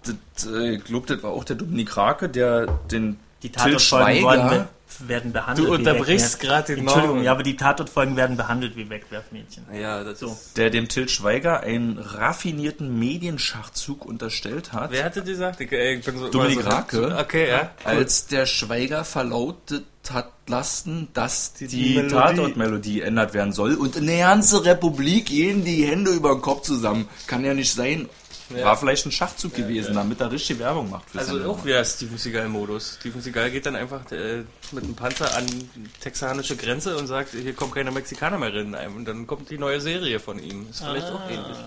das, 0.03 0.45
äh, 0.47 0.75
ich 0.75 0.83
glaube, 0.83 1.07
das 1.07 1.23
war 1.23 1.31
auch 1.31 1.43
der 1.43 1.55
Dominik 1.55 1.95
Rake, 1.97 2.29
der 2.29 2.67
den 2.91 3.19
Die 3.41 3.51
Till 3.51 3.79
Schweiger, 3.79 4.67
werden, 4.99 5.07
be 5.07 5.09
werden 5.09 5.33
behandelt. 5.33 5.67
Du 5.67 5.73
unterbrichst 5.73 6.39
gerade 6.39 6.67
den 6.75 6.79
Entschuldigung, 6.79 7.07
Norman. 7.15 7.25
ja, 7.25 7.31
aber 7.31 7.43
die 7.43 7.55
Tatortfolgen 7.55 8.15
werden 8.15 8.37
behandelt 8.37 8.75
wie 8.75 8.89
Wegwerfmädchen. 8.89 9.65
Ja, 9.73 10.03
das 10.03 10.19
So. 10.19 10.27
ist. 10.27 10.57
der 10.57 10.69
dem 10.69 10.87
Till 10.87 11.09
Schweiger 11.09 11.61
einen 11.61 11.97
raffinierten 11.97 12.97
Medienschachzug 12.99 14.05
unterstellt 14.05 14.73
hat. 14.73 14.91
Wer 14.91 15.05
hatte 15.05 15.21
die 15.21 15.31
gesagt? 15.31 15.59
Ich, 15.61 15.71
äh, 15.71 15.95
ich 15.95 16.05
bin 16.05 16.17
so 16.17 16.29
Dominik 16.29 16.61
so 16.61 16.69
Rake? 16.69 17.17
Okay, 17.19 17.49
ja. 17.49 17.71
als 17.83 18.27
der 18.27 18.45
Schweiger 18.45 19.03
verlautet 19.03 19.85
hat 20.11 20.33
lassen, 20.47 21.07
dass 21.13 21.53
die, 21.53 21.95
Melodie. 21.95 22.09
Tatortmelodie 22.13 23.01
ändert 23.01 23.33
werden 23.33 23.53
soll. 23.53 23.75
Und 23.75 23.95
in 23.95 24.07
der 24.07 24.19
ganzen 24.19 24.59
Republik 24.59 25.27
gehen 25.27 25.63
die 25.63 25.85
Hände 25.85 26.11
über 26.11 26.33
den 26.33 26.41
Kopf 26.41 26.63
zusammen. 26.63 27.07
Kann 27.27 27.45
ja 27.45 27.53
nicht 27.53 27.73
sein. 27.73 28.09
War 28.49 28.77
vielleicht 28.77 29.05
ein 29.05 29.11
Schachzug 29.11 29.53
gewesen, 29.55 29.95
damit 29.95 30.19
er 30.21 30.31
richtig 30.31 30.59
Werbung 30.59 30.89
macht 30.89 31.09
für 31.09 31.19
Also 31.19 31.43
auch 31.49 31.63
wieder 31.65 31.83
Steven 31.85 32.17
Seagal-Modus. 32.17 32.97
Steven 32.99 33.21
Seagal 33.21 33.51
geht 33.51 33.65
dann 33.65 33.75
einfach 33.75 34.11
äh, 34.11 34.43
mit 34.71 34.83
einem 34.83 34.95
Panzer 34.95 35.35
an 35.35 35.45
die 35.47 35.67
texanische 36.01 36.55
Grenze 36.55 36.97
und 36.97 37.07
sagt, 37.07 37.29
hier 37.31 37.53
kommen 37.53 37.73
keine 37.73 37.91
Mexikaner 37.91 38.37
mehr 38.37 38.53
rein. 38.53 38.75
Und 38.95 39.05
dann 39.05 39.25
kommt 39.27 39.49
die 39.49 39.57
neue 39.57 39.79
Serie 39.81 40.19
von 40.19 40.39
ihm. 40.39 40.67
Ist 40.69 40.83
vielleicht 40.83 41.07
Ah. 41.07 41.15
auch 41.15 41.29
ähnlich. 41.29 41.57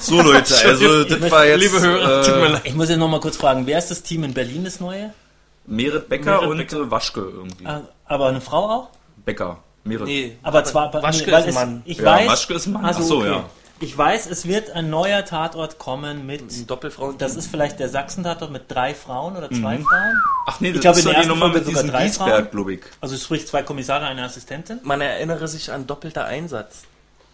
So 0.00 0.20
Leute, 0.22 0.54
also 0.64 1.04
das 1.04 1.30
war 1.30 1.46
jetzt 1.46 1.60
Liebe 1.62 1.80
Hörer, 1.80 2.24
tut 2.24 2.34
mir 2.36 2.46
äh, 2.46 2.48
leid. 2.52 2.62
Ich 2.64 2.74
muss 2.74 2.88
jetzt 2.88 2.98
noch 2.98 3.08
mal 3.08 3.20
kurz 3.20 3.36
fragen, 3.36 3.66
wer 3.66 3.78
ist 3.78 3.90
das 3.90 4.02
Team 4.02 4.24
in 4.24 4.34
Berlin, 4.34 4.64
das 4.64 4.80
neue? 4.80 5.12
Merit 5.66 6.08
Becker 6.08 6.40
Merit 6.40 6.48
und 6.50 6.56
Becker. 6.58 6.90
Waschke 6.90 7.20
irgendwie. 7.20 7.66
Ah, 7.66 7.82
Aber 8.06 8.26
eine 8.28 8.40
Frau 8.40 8.68
auch? 8.70 8.88
Becker. 9.24 9.58
Merit. 9.84 10.06
Nee, 10.06 10.38
Aber 10.42 10.64
zwar, 10.64 10.92
Waschke 10.92 11.26
nee, 11.26 11.32
weil 11.32 11.42
ist 11.42 11.48
es, 11.50 11.54
Mann. 11.54 11.82
ich 11.84 11.98
Ja, 11.98 12.04
weiß, 12.04 12.28
Waschke 12.28 12.54
ist 12.54 12.66
Mann. 12.66 12.84
Also, 12.84 13.00
Ach 13.00 13.06
so, 13.06 13.18
okay. 13.18 13.28
ja. 13.28 13.44
Ich 13.84 13.98
weiß, 13.98 14.30
es 14.30 14.48
wird 14.48 14.70
ein 14.70 14.88
neuer 14.88 15.26
Tatort 15.26 15.78
kommen 15.78 16.24
mit, 16.24 16.40
Ein 16.50 16.66
Doppelfrauen. 16.66 17.18
das 17.18 17.36
ist 17.36 17.48
vielleicht 17.50 17.78
der 17.78 17.90
Sachsen-Tatort 17.90 18.50
mit 18.50 18.62
drei 18.68 18.94
Frauen 18.94 19.36
oder 19.36 19.50
zwei 19.50 19.76
Frauen. 19.78 20.22
Ach 20.46 20.58
nee, 20.60 20.68
Ich 20.68 20.74
das 20.76 20.80
glaube, 20.82 20.98
ist 21.00 21.04
in 21.06 21.12
der 21.12 21.22
die 21.22 21.28
Nummer 21.28 21.50
Folge 21.52 21.58
mit 21.58 21.66
sogar 21.66 21.82
drei 21.84 22.04
Giesberg, 22.06 22.50
Frauen. 22.52 22.68
ich. 22.70 22.80
Also 23.02 23.16
sprich 23.18 23.46
zwei 23.46 23.62
Kommissare, 23.62 24.06
eine 24.06 24.22
Assistentin. 24.24 24.80
Man 24.84 25.02
erinnere 25.02 25.46
sich 25.48 25.70
an 25.70 25.86
doppelter 25.86 26.24
Einsatz 26.24 26.84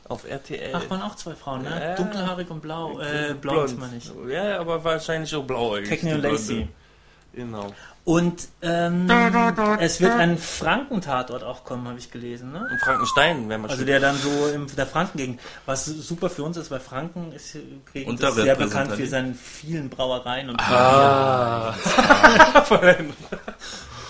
auf 0.08 0.28
RTL. 0.28 0.72
Ach, 0.74 0.90
waren 0.90 1.02
auch 1.02 1.14
zwei 1.14 1.34
Frauen, 1.36 1.62
ne? 1.62 1.70
Ja. 1.80 1.94
Dunkelhaarig 1.94 2.50
und 2.50 2.60
blau. 2.60 2.98
Äh, 2.98 3.34
blond, 3.34 3.78
meine 3.78 3.96
ich. 3.98 4.10
Ja, 4.28 4.58
aber 4.58 4.82
wahrscheinlich 4.82 5.32
auch 5.36 5.44
blau. 5.44 5.76
Cagney 5.88 6.14
und 6.14 6.22
Lacey. 6.22 6.68
Genau. 7.32 7.72
Und 8.04 8.48
ähm, 8.62 9.08
es 9.78 10.00
wird 10.00 10.12
ein 10.12 10.36
Frankentatort 10.36 11.44
auch 11.44 11.64
kommen, 11.64 11.86
habe 11.86 11.98
ich 11.98 12.10
gelesen. 12.10 12.50
Ne? 12.50 12.66
Und 12.70 12.80
Frankenstein 12.80 13.48
wäre 13.48 13.60
mal 13.60 13.70
Also 13.70 13.84
der 13.84 14.00
dann 14.00 14.16
so 14.16 14.48
in 14.48 14.66
der 14.76 14.86
Frankengegend. 14.86 15.38
Was 15.66 15.84
super 15.84 16.28
für 16.28 16.42
uns 16.42 16.56
ist, 16.56 16.70
weil 16.70 16.80
Franken 16.80 17.32
ist, 17.32 17.54
ist 17.94 18.34
sehr 18.34 18.56
bekannt 18.56 18.92
für 18.92 19.06
seine 19.06 19.34
vielen 19.34 19.90
Brauereien 19.90 20.50
und 20.50 20.60
Ah. 20.60 21.74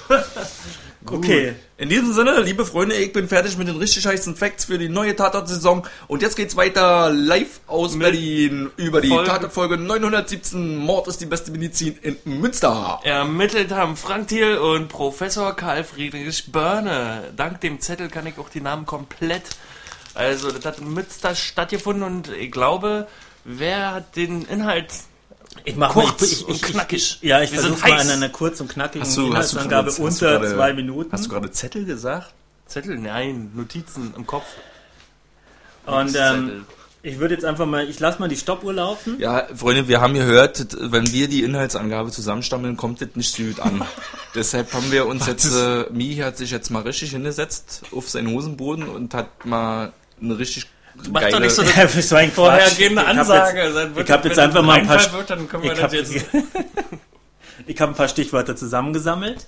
Okay. 1.07 1.55
In 1.79 1.89
diesem 1.89 2.13
Sinne, 2.13 2.41
liebe 2.41 2.67
Freunde, 2.67 2.95
ich 2.95 3.13
bin 3.13 3.27
fertig 3.27 3.57
mit 3.57 3.67
den 3.69 3.77
richtig 3.77 4.07
heißen 4.07 4.37
Facts 4.37 4.67
für 4.67 4.77
die 4.79 4.91
neue 4.91 5.17
Tatort-Saison. 5.17 5.87
Und 6.09 6.21
jetzt 6.21 6.37
geht's 6.37 6.57
weiter 6.57 7.11
live 7.11 7.61
aus 7.67 7.99
Berlin 7.99 8.71
über 8.77 9.01
die 9.01 9.09
Folge- 9.09 9.31
Tatort-Folge 9.31 9.79
917. 9.79 10.77
Mord 10.77 11.09
ist 11.09 11.21
die 11.21 11.27
beste 11.27 11.51
Medizin 11.53 11.99
in 12.03 12.19
Münster. 12.25 13.01
Ermittelt 13.03 13.73
haben 13.73 13.97
Frank 13.97 14.29
Thiel 14.29 14.59
und 14.59 14.89
Professor 14.89 15.57
Karl 15.57 15.85
Friedrich 15.85 16.53
Börne. 16.53 17.33
Dank 17.35 17.63
dem 17.63 17.81
Zettel 17.81 18.09
kann 18.09 18.27
ich 18.27 18.39
auch 18.39 18.51
die 18.51 18.61
Namen 18.61 18.85
komplett. 18.85 19.45
Also, 20.15 20.51
das 20.51 20.65
hat 20.67 20.79
in 20.81 20.93
Münster 20.93 21.35
stattgefunden 21.35 22.03
und 22.03 22.29
ich 22.29 22.51
glaube, 22.51 23.07
wer 23.45 23.93
hat 23.93 24.17
den 24.17 24.43
Inhalt 24.43 24.89
Ich 25.65 25.77
mache 25.77 25.93
Kurz 25.93 26.43
und 26.43 26.63
knackig. 26.63 27.19
ja, 27.23 27.43
ich 27.43 27.53
Wir 27.53 27.61
sind 27.61 27.71
versuche 27.77 27.89
mal 27.91 27.99
heiß. 27.99 28.05
in 28.07 28.11
einer 28.13 28.29
kurz 28.29 28.61
und 28.61 28.69
knackigen 28.69 29.07
Hast 29.07 29.17
du- 29.17 29.23
hast 29.35 29.53
du 29.53 29.59
Inhaltsangabe 29.59 29.69
gerade- 29.69 29.87
hast 29.89 29.99
du 29.99 30.03
unter 30.27 30.39
gerade- 30.41 30.55
zwei 30.55 30.73
Minuten. 30.73 31.13
Hast 31.13 31.25
du 31.27 31.29
gerade 31.31 31.51
Zettel 31.51 31.85
gesagt? 31.85 32.33
Zettel? 32.67 32.99
Nein, 32.99 33.51
Notizen 33.55 34.15
im 34.17 34.27
Kopf. 34.27 34.45
und 35.87 36.15
ähm, 36.17 36.67
ich 37.03 37.19
würde 37.19 37.35
jetzt 37.35 37.45
einfach 37.45 37.67
mal, 37.67 37.89
ich 37.89 37.99
lasse 37.99 38.21
mal 38.21 38.29
die 38.29 38.37
Stoppuhr 38.37 38.73
laufen. 38.75 39.19
Ja, 39.19 39.47
Freunde, 39.57 39.89
wir 39.89 40.01
haben 40.01 40.15
gehört, 40.15 40.67
wenn 40.79 41.11
wir 41.13 41.29
die 41.29 41.43
Inhaltsangabe 41.43 42.11
zusammenstammeln, 42.11 42.77
kommt 42.77 43.01
das 43.01 43.09
nicht 43.15 43.35
so 43.35 43.43
gut 43.43 43.59
an. 43.61 43.83
Deshalb 44.35 44.73
haben 44.75 44.93
wir 44.93 45.07
uns 45.07 45.27
jetzt, 45.27 45.51
äh, 45.53 45.87
Mi 45.91 46.15
hat 46.17 46.37
sich 46.37 46.51
jetzt 46.51 46.71
mal 46.71 46.83
richtig 46.83 47.11
hingesetzt 47.11 47.83
auf 47.93 48.09
seinen 48.09 48.29
Hosenboden 48.29 48.89
und 48.89 49.15
hat 49.15 49.47
mal 49.47 49.93
eine 50.23 50.39
richtig 50.39 50.67
Mach 51.11 51.21
geile... 51.21 51.33
doch 51.33 51.41
nicht 51.41 51.55
so 51.55 51.63
Ja, 51.63 51.89
für 51.89 52.03
so 52.03 52.17
ein 52.17 52.31
vorhergehende 52.31 53.03
Ich 53.03 53.09
Ansage. 53.09 53.63
Jetzt, 53.63 53.77
Dann 53.77 53.95
wird 53.97 54.09
ich 54.09 54.13
hab 54.13 54.25
jetzt 54.25 54.39
einfach 54.39 54.61
ein 54.61 54.67
mal 54.67 54.79
ein 54.79 54.87
paar 54.87 54.97
Reinfall 54.97 55.19
wird, 55.19 55.31
dann 55.31 55.49
können 55.49 55.63
wir 55.63 55.73
ich 55.73 55.83
habe 55.83 55.97
jetzt... 55.97 56.13
ich 57.67 57.81
hab 57.81 57.89
ein 57.89 57.95
paar 57.95 58.09
Stichwörter 58.09 58.57
zusammengesammelt. 58.57 59.47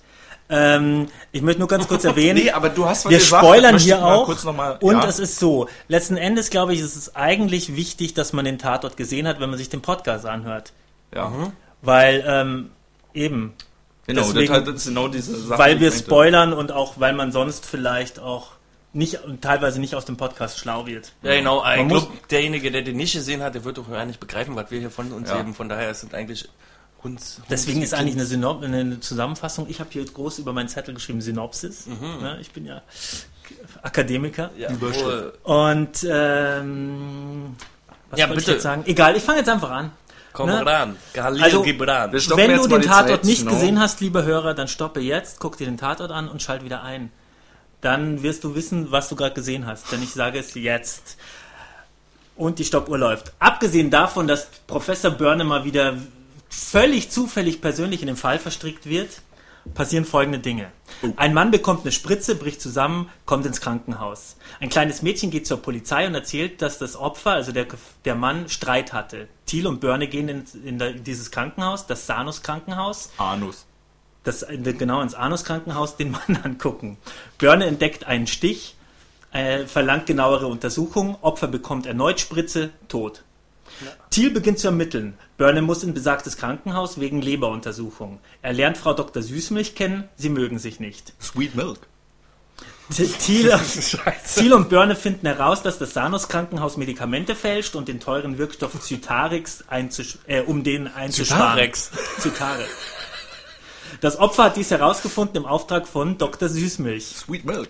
Ähm, 0.48 1.08
ich 1.30 1.40
möchte 1.40 1.60
nur 1.60 1.68
ganz 1.68 1.88
kurz 1.88 2.04
erwähnen. 2.04 2.38
Nee, 2.44 2.50
aber 2.50 2.68
du 2.68 2.84
hast 2.84 3.04
was 3.04 3.10
wir 3.10 3.18
gesagt, 3.18 3.44
spoilern 3.44 3.78
hier 3.78 3.96
ich 3.96 4.02
auch. 4.02 4.26
Kurz 4.26 4.44
noch 4.44 4.54
mal, 4.54 4.76
und 4.80 4.96
ja. 4.96 5.06
es 5.06 5.18
ist 5.18 5.38
so, 5.38 5.68
letzten 5.88 6.16
Endes 6.16 6.50
glaube 6.50 6.74
ich, 6.74 6.80
ist 6.80 6.96
es 6.96 7.16
eigentlich 7.16 7.76
wichtig, 7.76 8.14
dass 8.14 8.32
man 8.32 8.44
den 8.44 8.58
Tatort 8.58 8.96
gesehen 8.96 9.26
hat, 9.26 9.40
wenn 9.40 9.48
man 9.48 9.58
sich 9.58 9.68
den 9.68 9.82
Podcast 9.82 10.26
anhört. 10.26 10.72
ja. 11.14 11.32
Weil 11.84 12.22
ähm, 12.26 12.70
eben, 13.12 13.54
Genau, 14.06 14.22
Deswegen- 14.22 14.64
das, 14.64 14.74
ist 14.74 14.86
genau 14.86 15.08
diese 15.08 15.36
Sache. 15.36 15.58
weil 15.58 15.80
wir 15.80 15.88
ich 15.88 15.98
spoilern 15.98 16.52
und 16.52 16.72
auch 16.72 16.94
weil 16.98 17.12
man 17.12 17.30
sonst 17.30 17.66
vielleicht 17.66 18.18
auch 18.18 18.52
nicht 18.94 19.22
und 19.24 19.40
teilweise 19.42 19.81
nicht 19.81 19.94
aus 19.94 20.05
dem 20.05 20.16
Podcast 20.16 20.59
schlau 20.59 20.87
wird. 20.87 21.12
Ja, 21.22 21.35
genau. 21.35 21.61
Ich 21.61 21.78
Man 21.78 21.87
muss- 21.88 22.05
glaub, 22.07 22.28
derjenige, 22.28 22.70
der 22.70 22.83
den 22.83 22.96
nicht 22.96 23.14
gesehen 23.14 23.42
hat, 23.42 23.55
der 23.55 23.64
wird 23.64 23.78
doch 23.78 23.90
gar 23.90 24.05
nicht 24.05 24.20
begreifen, 24.20 24.55
was 24.57 24.70
wir 24.70 24.81
hier 24.81 24.90
von 24.90 25.11
uns 25.12 25.31
Ja. 25.31 25.37
geben. 25.38 25.55
Von 25.55 25.68
daher 25.68 25.90
es 25.90 26.07
eigentlich 26.12 26.48
uns... 27.02 27.40
Deswegen 27.50 27.78
uns 27.81 27.87
ist 27.92 27.94
eigentlich 27.94 28.14
eine, 28.14 28.26
Synop 28.26 28.62
eine 28.62 29.00
Zusammenfassung. 29.00 29.66
Ich 29.68 29.81
habe 29.81 29.90
hier 29.92 30.05
groß 30.05 30.38
über 30.38 30.52
meinen 30.52 30.68
Zettel 30.68 30.94
geschrieben 30.94 31.20
Synopsis. 31.20 31.87
Ne, 31.87 32.38
ich 32.40 32.50
bin 32.52 32.64
ja 32.66 32.83
Akademiker. 33.83 34.50
Ja, 34.57 34.70
Überschrift. 34.70 35.38
Und 35.44 36.07
ähm, 36.11 37.57
was 38.11 38.20
Ja, 38.20 38.28
wollte 38.28 38.40
ich 38.40 38.46
bitte. 38.46 38.52
jetzt 38.52 38.62
sagen? 38.62 38.83
Egal, 38.87 39.16
ich 39.16 39.22
fange 39.22 39.38
jetzt 39.38 39.48
einfach 39.48 39.70
an. 39.70 39.90
komm 40.33 40.48
Ne? 40.50 40.64
ran. 40.64 40.96
Galil 41.12 41.42
Also, 41.42 41.62
Gibran. 41.62 42.12
Wenn 42.12 42.57
du 42.57 42.66
den 42.66 42.83
Tatort 42.83 43.09
Zeit, 43.09 43.24
nicht 43.24 43.40
genau. 43.40 43.52
gesehen 43.52 43.81
hast, 43.81 44.00
lieber 44.00 44.22
Hörer, 44.24 44.55
dann 44.55 44.68
stoppe 44.68 45.00
jetzt, 45.00 45.40
guck 45.40 45.57
dir 45.57 45.66
den 45.66 45.78
Tatort 45.78 46.11
an 46.11 46.28
und 46.28 46.40
schalt 46.42 46.64
wieder 46.64 46.83
ein. 46.83 47.11
Dann 47.83 48.23
wirst 48.23 48.45
du 48.45 48.55
wissen, 48.55 48.90
was 48.90 49.11
du 49.11 49.16
gerade 49.16 49.35
gesehen 49.35 49.66
hast. 49.66 49.92
Denn 49.92 50.03
ich 50.03 50.12
sage 50.14 50.38
es 50.38 50.55
jetzt. 50.55 51.18
Und 52.35 52.59
die 52.59 52.64
Stoppuhr 52.64 52.97
läuft. 52.97 53.35
Abgesehen 53.38 53.90
davon, 53.90 54.27
dass 54.27 54.47
Professor 54.66 55.11
Börne 55.11 55.45
mal 55.45 55.64
wieder 55.64 55.99
völlig 56.49 57.11
zufällig 57.11 57.61
persönlich 57.61 58.01
in 58.01 58.07
den 58.07 58.16
Fall 58.16 58.38
verstrickt 58.38 58.87
wird, 58.87 59.21
passieren 59.75 60.05
folgende 60.05 60.38
Dinge. 60.38 60.71
Ein 61.16 61.35
Mann 61.35 61.51
bekommt 61.51 61.83
eine 61.83 61.92
Spritze, 61.92 62.35
bricht 62.35 62.61
zusammen, 62.61 63.09
kommt 63.25 63.47
ins 63.47 63.61
Krankenhaus. 63.61 64.37
Ein 64.61 64.68
kleines 64.68 65.03
Mädchen 65.03 65.31
geht 65.31 65.47
zur 65.47 65.62
Polizei 65.62 66.07
und 66.07 66.14
erzählt, 66.14 66.62
dass 66.62 66.79
das 66.79 66.97
Opfer, 66.97 67.33
also 67.33 67.53
der, 67.53 67.66
der 68.05 68.14
Mann, 68.14 68.49
Streit 68.49 68.92
hatte. 68.92 69.29
Thiel 69.47 69.66
und 69.66 69.81
Börne 69.81 70.09
gehen 70.09 70.29
in, 70.29 70.45
in, 70.64 70.81
in 70.81 71.05
dieses 71.05 71.31
Krankenhaus, 71.31 71.87
das 71.87 72.07
Sanus 72.07 72.42
Krankenhaus, 72.42 73.11
Anus. 73.18 73.66
Das 74.24 74.46
genau 74.78 75.00
ins 75.00 75.14
Anus 75.14 75.44
Krankenhaus 75.44 75.96
den 75.96 76.12
Mann 76.12 76.37
angucken. 76.42 76.98
Börne 77.38 77.66
entdeckt 77.66 78.06
einen 78.06 78.26
Stich, 78.26 78.76
äh, 79.32 79.66
verlangt 79.66 80.06
genauere 80.06 80.46
Untersuchungen, 80.46 81.16
Opfer 81.20 81.48
bekommt 81.48 81.87
erneut 81.87 82.20
Spritze, 82.20 82.70
tot. 82.88 83.22
Thiel 84.11 84.30
beginnt 84.30 84.58
zu 84.58 84.68
ermitteln. 84.68 85.14
Börne 85.38 85.62
muss 85.62 85.82
in 85.82 85.94
besagtes 85.94 86.37
Krankenhaus 86.37 87.00
wegen 87.00 87.22
Leberuntersuchung. 87.22 88.20
Er 88.42 88.52
lernt 88.52 88.76
Frau 88.76 88.92
Dr. 88.92 89.22
Süßmilch 89.22 89.74
kennen, 89.74 90.08
sie 90.16 90.28
mögen 90.28 90.58
sich 90.58 90.78
nicht. 90.78 91.14
Sweet 91.20 91.54
Milk. 91.54 91.78
Thiel, 92.90 93.58
Thiel 94.35 94.52
und 94.52 94.68
Börne 94.68 94.94
finden 94.94 95.26
heraus, 95.26 95.62
dass 95.62 95.78
das 95.78 95.94
Sanus 95.94 96.28
Krankenhaus 96.28 96.76
Medikamente 96.76 97.35
fälscht 97.35 97.74
und 97.74 97.88
den 97.88 98.00
teuren 98.00 98.37
Wirkstoff 98.37 98.78
Zytarix 98.80 99.64
äh, 100.26 100.42
um 100.42 100.62
den 100.62 100.88
einzusparen. 100.88 101.72
Zytarex. 101.72 101.90
Zytarix. 102.18 102.68
Das 104.02 104.18
Opfer 104.18 104.42
hat 104.42 104.56
dies 104.56 104.72
herausgefunden 104.72 105.36
im 105.36 105.46
Auftrag 105.46 105.86
von 105.86 106.18
Dr. 106.18 106.48
Süßmilch. 106.48 107.14
Sweet 107.18 107.44
Milk. 107.44 107.68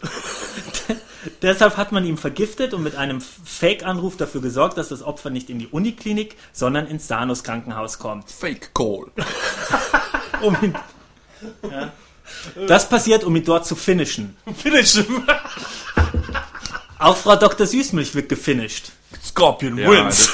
Deshalb 1.43 1.77
hat 1.77 1.93
man 1.93 2.07
ihn 2.07 2.17
vergiftet 2.17 2.73
und 2.73 2.83
mit 2.83 2.97
einem 2.97 3.21
Fake-Anruf 3.21 4.17
dafür 4.17 4.41
gesorgt, 4.41 4.79
dass 4.79 4.89
das 4.89 5.03
Opfer 5.03 5.29
nicht 5.29 5.51
in 5.51 5.59
die 5.59 5.67
Uniklinik, 5.67 6.37
sondern 6.55 6.87
ins 6.87 7.07
Sanus 7.07 7.45
Krankenhaus 7.45 7.99
kommt. 7.99 8.31
Fake 8.31 8.73
Coal. 8.73 9.09
Um 10.43 10.57
ihn, 10.61 10.75
ja. 11.71 11.93
Das 12.67 12.89
passiert, 12.89 13.23
um 13.23 13.37
ihn 13.37 13.45
dort 13.45 13.65
zu 13.65 13.77
finishen. 13.77 14.37
Finish. 14.57 15.05
Auch 16.99 17.17
Frau 17.17 17.37
Dr. 17.37 17.65
Süßmilch 17.65 18.15
wird 18.17 18.29
gefinisht. 18.29 18.91
Scorpion 19.23 19.77
Ja, 19.77 19.89
wins. 19.89 20.33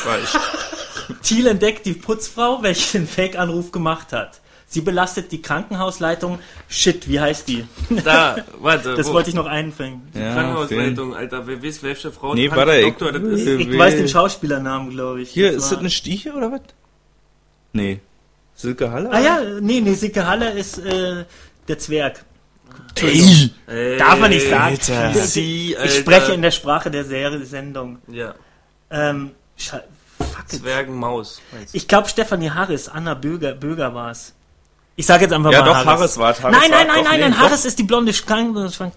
Thiel 1.22 1.48
entdeckt 1.48 1.84
die 1.84 1.92
Putzfrau, 1.92 2.62
welche 2.62 2.98
den 2.98 3.08
Fake-Anruf 3.08 3.70
gemacht 3.70 4.12
hat. 4.12 4.40
Sie 4.70 4.82
belastet 4.82 5.32
die 5.32 5.40
Krankenhausleitung. 5.40 6.40
Shit, 6.68 7.08
wie 7.08 7.18
heißt 7.18 7.48
die? 7.48 7.64
Da, 8.04 8.36
warte. 8.58 8.94
Das 8.96 9.08
wo? 9.08 9.14
wollte 9.14 9.30
ich 9.30 9.34
noch 9.34 9.46
einfangen. 9.46 10.08
Ja, 10.14 10.34
Krankenhausleitung, 10.34 11.16
Alter. 11.16 11.46
Wer 11.46 11.62
weiß, 11.62 11.82
welche 11.82 12.12
Frau 12.12 12.34
Nee, 12.34 12.50
warte, 12.50 12.76
ich- 12.76 12.84
Doktor 12.84 13.12
das 13.12 13.22
ist? 13.22 13.46
Ich 13.46 13.70
wer- 13.70 13.78
weiß 13.78 13.96
den 13.96 14.08
Schauspielernamen, 14.08 14.90
glaube 14.90 15.22
ich. 15.22 15.30
Hier, 15.30 15.52
Das 15.52 15.56
ist 15.56 15.62
war- 15.64 15.70
das 15.70 15.78
eine 15.80 15.90
Stiche 15.90 16.32
oder 16.34 16.52
was? 16.52 16.60
Nee. 17.72 18.00
Silke 18.54 18.90
Halle? 18.90 19.10
Ah 19.10 19.20
ja, 19.20 19.40
nee, 19.60 19.80
nee, 19.80 19.94
Sicke 19.94 20.26
Halle 20.26 20.50
ist 20.50 20.78
äh, 20.78 21.24
der 21.68 21.78
Zwerg. 21.78 22.24
Ey. 23.00 23.50
Ey, 23.68 23.96
Darf 23.96 24.18
man 24.18 24.30
nicht 24.30 24.48
sagen. 24.50 24.64
Alter. 24.64 25.10
Ich- 25.12 25.16
Sie, 25.22 25.70
Ich 25.72 25.78
Alter. 25.78 25.90
spreche 25.94 26.32
in 26.32 26.42
der 26.42 26.50
Sprache 26.50 26.90
der 26.90 27.04
Serie 27.04 27.44
Sendung. 27.46 27.98
Ja, 28.08 28.34
Ähm, 28.90 29.30
fuck 29.56 29.82
it. 30.52 30.60
Zwergenmaus. 30.60 31.40
Ich 31.72 31.86
glaube, 31.88 32.08
Stefanie 32.08 32.50
Harris, 32.50 32.88
Anna 32.88 33.14
Böger, 33.14 33.52
Böger 33.52 33.94
war 33.94 34.10
es. 34.10 34.34
Ich 34.98 35.06
sage 35.06 35.22
jetzt 35.26 35.32
einfach 35.32 35.52
Ja, 35.52 35.60
mal 35.60 35.66
doch, 35.66 35.84
Harris 35.86 36.18
war. 36.18 36.26
Harris 36.36 36.42
nein, 36.42 36.70
nein, 36.72 36.86
nein, 36.88 37.04
nein, 37.04 37.20
nein. 37.20 37.38
Harris 37.38 37.64
ist 37.64 37.78
die 37.78 37.84
blonde 37.84 38.12
Kranken 38.12 38.68
Schrank- 38.72 38.94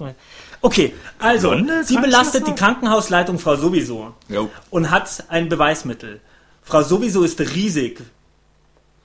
Okay, 0.63 0.95
also, 1.19 1.49
Blonde 1.51 1.83
sie 1.83 1.95
belastet 1.95 2.47
die? 2.47 2.55
Krankenhausleitung 2.55 3.37
Frau 3.37 3.55
sowieso 3.55 4.15
Jo. 4.27 4.49
und 4.71 4.89
hat 4.89 5.23
ein 5.29 5.47
Beweismittel. 5.47 6.19
Frau 6.63 6.81
sowieso 6.81 7.21
ist 7.23 7.39
riesig. 7.39 8.01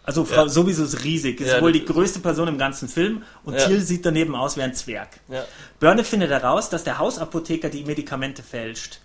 Also 0.04 0.24
Frau 0.24 0.44
Ja. 0.44 0.48
sowieso 0.48 0.85
ist 0.85 1.04
riesig. 1.04 1.38
Ist 1.42 1.52
Ja, 1.52 1.61
wohl 1.61 1.72
die 1.72 1.85
größte 1.85 2.20
Person 2.20 2.48
im 2.48 2.56
ganzen 2.56 2.88
Film 2.88 3.24
und 3.44 3.54
Ja. 3.54 3.66
Thiel 3.66 3.82
sieht 3.82 4.06
daneben 4.06 4.35
aus 4.35 4.56
wie 4.56 4.62
ein 4.62 4.72
Zwerg. 4.74 5.09
Ja. 5.28 5.44
Börne 5.78 6.02
findet 6.02 6.30
heraus, 6.30 6.70
dass 6.70 6.82
der 6.85 6.96
Hausapotheker 6.98 7.68
die 7.68 7.85
Medikamente 7.85 8.42
fälscht. 8.42 9.00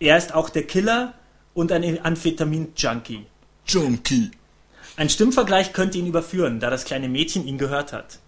Er 0.00 0.18
ist 0.18 0.34
auch 0.34 0.50
der 0.50 0.64
Killer 0.64 1.12
und 1.54 1.70
ein 1.70 2.04
Amphetamin-Junkie. 2.04 3.26
Junkie. 3.66 4.30
Ein 4.98 5.10
Stimmvergleich 5.10 5.72
könnte 5.72 5.96
ihn 5.96 6.08
überführen, 6.08 6.58
da 6.58 6.70
das 6.70 6.84
kleine 6.84 7.08
Mädchen 7.08 7.46
ihn 7.46 7.56
gehört 7.56 7.92
hat. 7.92 8.18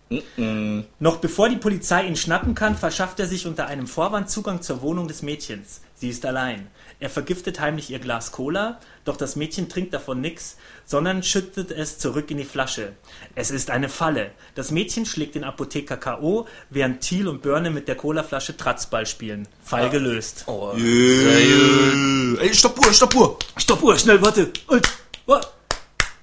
Noch 1.01 1.17
bevor 1.17 1.49
die 1.49 1.57
Polizei 1.57 2.07
ihn 2.07 2.15
schnappen 2.15 2.55
kann, 2.55 2.77
verschafft 2.77 3.19
er 3.19 3.27
sich 3.27 3.49
unter 3.49 3.67
einem 3.67 3.89
Vorwand 3.89 4.31
Zugang 4.31 4.63
zur 4.63 4.81
Wohnung 4.81 5.09
des 5.09 5.23
Mädchens. 5.23 5.81
Sie 5.97 6.09
ist 6.09 6.25
allein. 6.25 6.69
Er 7.01 7.11
vergiftet 7.11 7.59
heimlich 7.59 7.91
ihr 7.91 7.99
Glas 7.99 8.31
Cola, 8.31 8.79
doch 9.05 9.17
das 9.17 9.35
Mädchen 9.35 9.69
trinkt 9.69 9.93
davon 9.95 10.21
nix, 10.21 10.59
sondern 10.87 11.25
schüttet 11.25 11.73
es 11.73 11.99
zurück 11.99 12.31
in 12.31 12.39
die 12.39 12.45
Flasche. 12.45 12.93
Es 13.35 13.51
ist 13.51 13.71
eine 13.71 13.89
Falle. 13.89 14.31
Das 14.55 14.71
Mädchen 14.71 15.07
schlägt 15.07 15.35
den 15.35 15.43
Apotheker 15.43 15.97
K.O., 15.97 16.47
während 16.69 17.01
Thiel 17.01 17.27
und 17.27 17.43
Börne 17.43 17.71
mit 17.71 17.89
der 17.89 17.97
Colaflasche 17.97 18.57
Tratzball 18.57 19.07
spielen. 19.07 19.49
Fall 19.65 19.91
gelöst. 19.91 20.45
Oh, 20.47 20.71
Ey, 20.77 22.55
Stoppuhr, 22.55 22.93
Stoppuhr. 22.93 23.39
Stoppuhr, 23.57 23.99
schnell, 23.99 24.23
warte. 24.23 24.53
Und, 24.69 24.89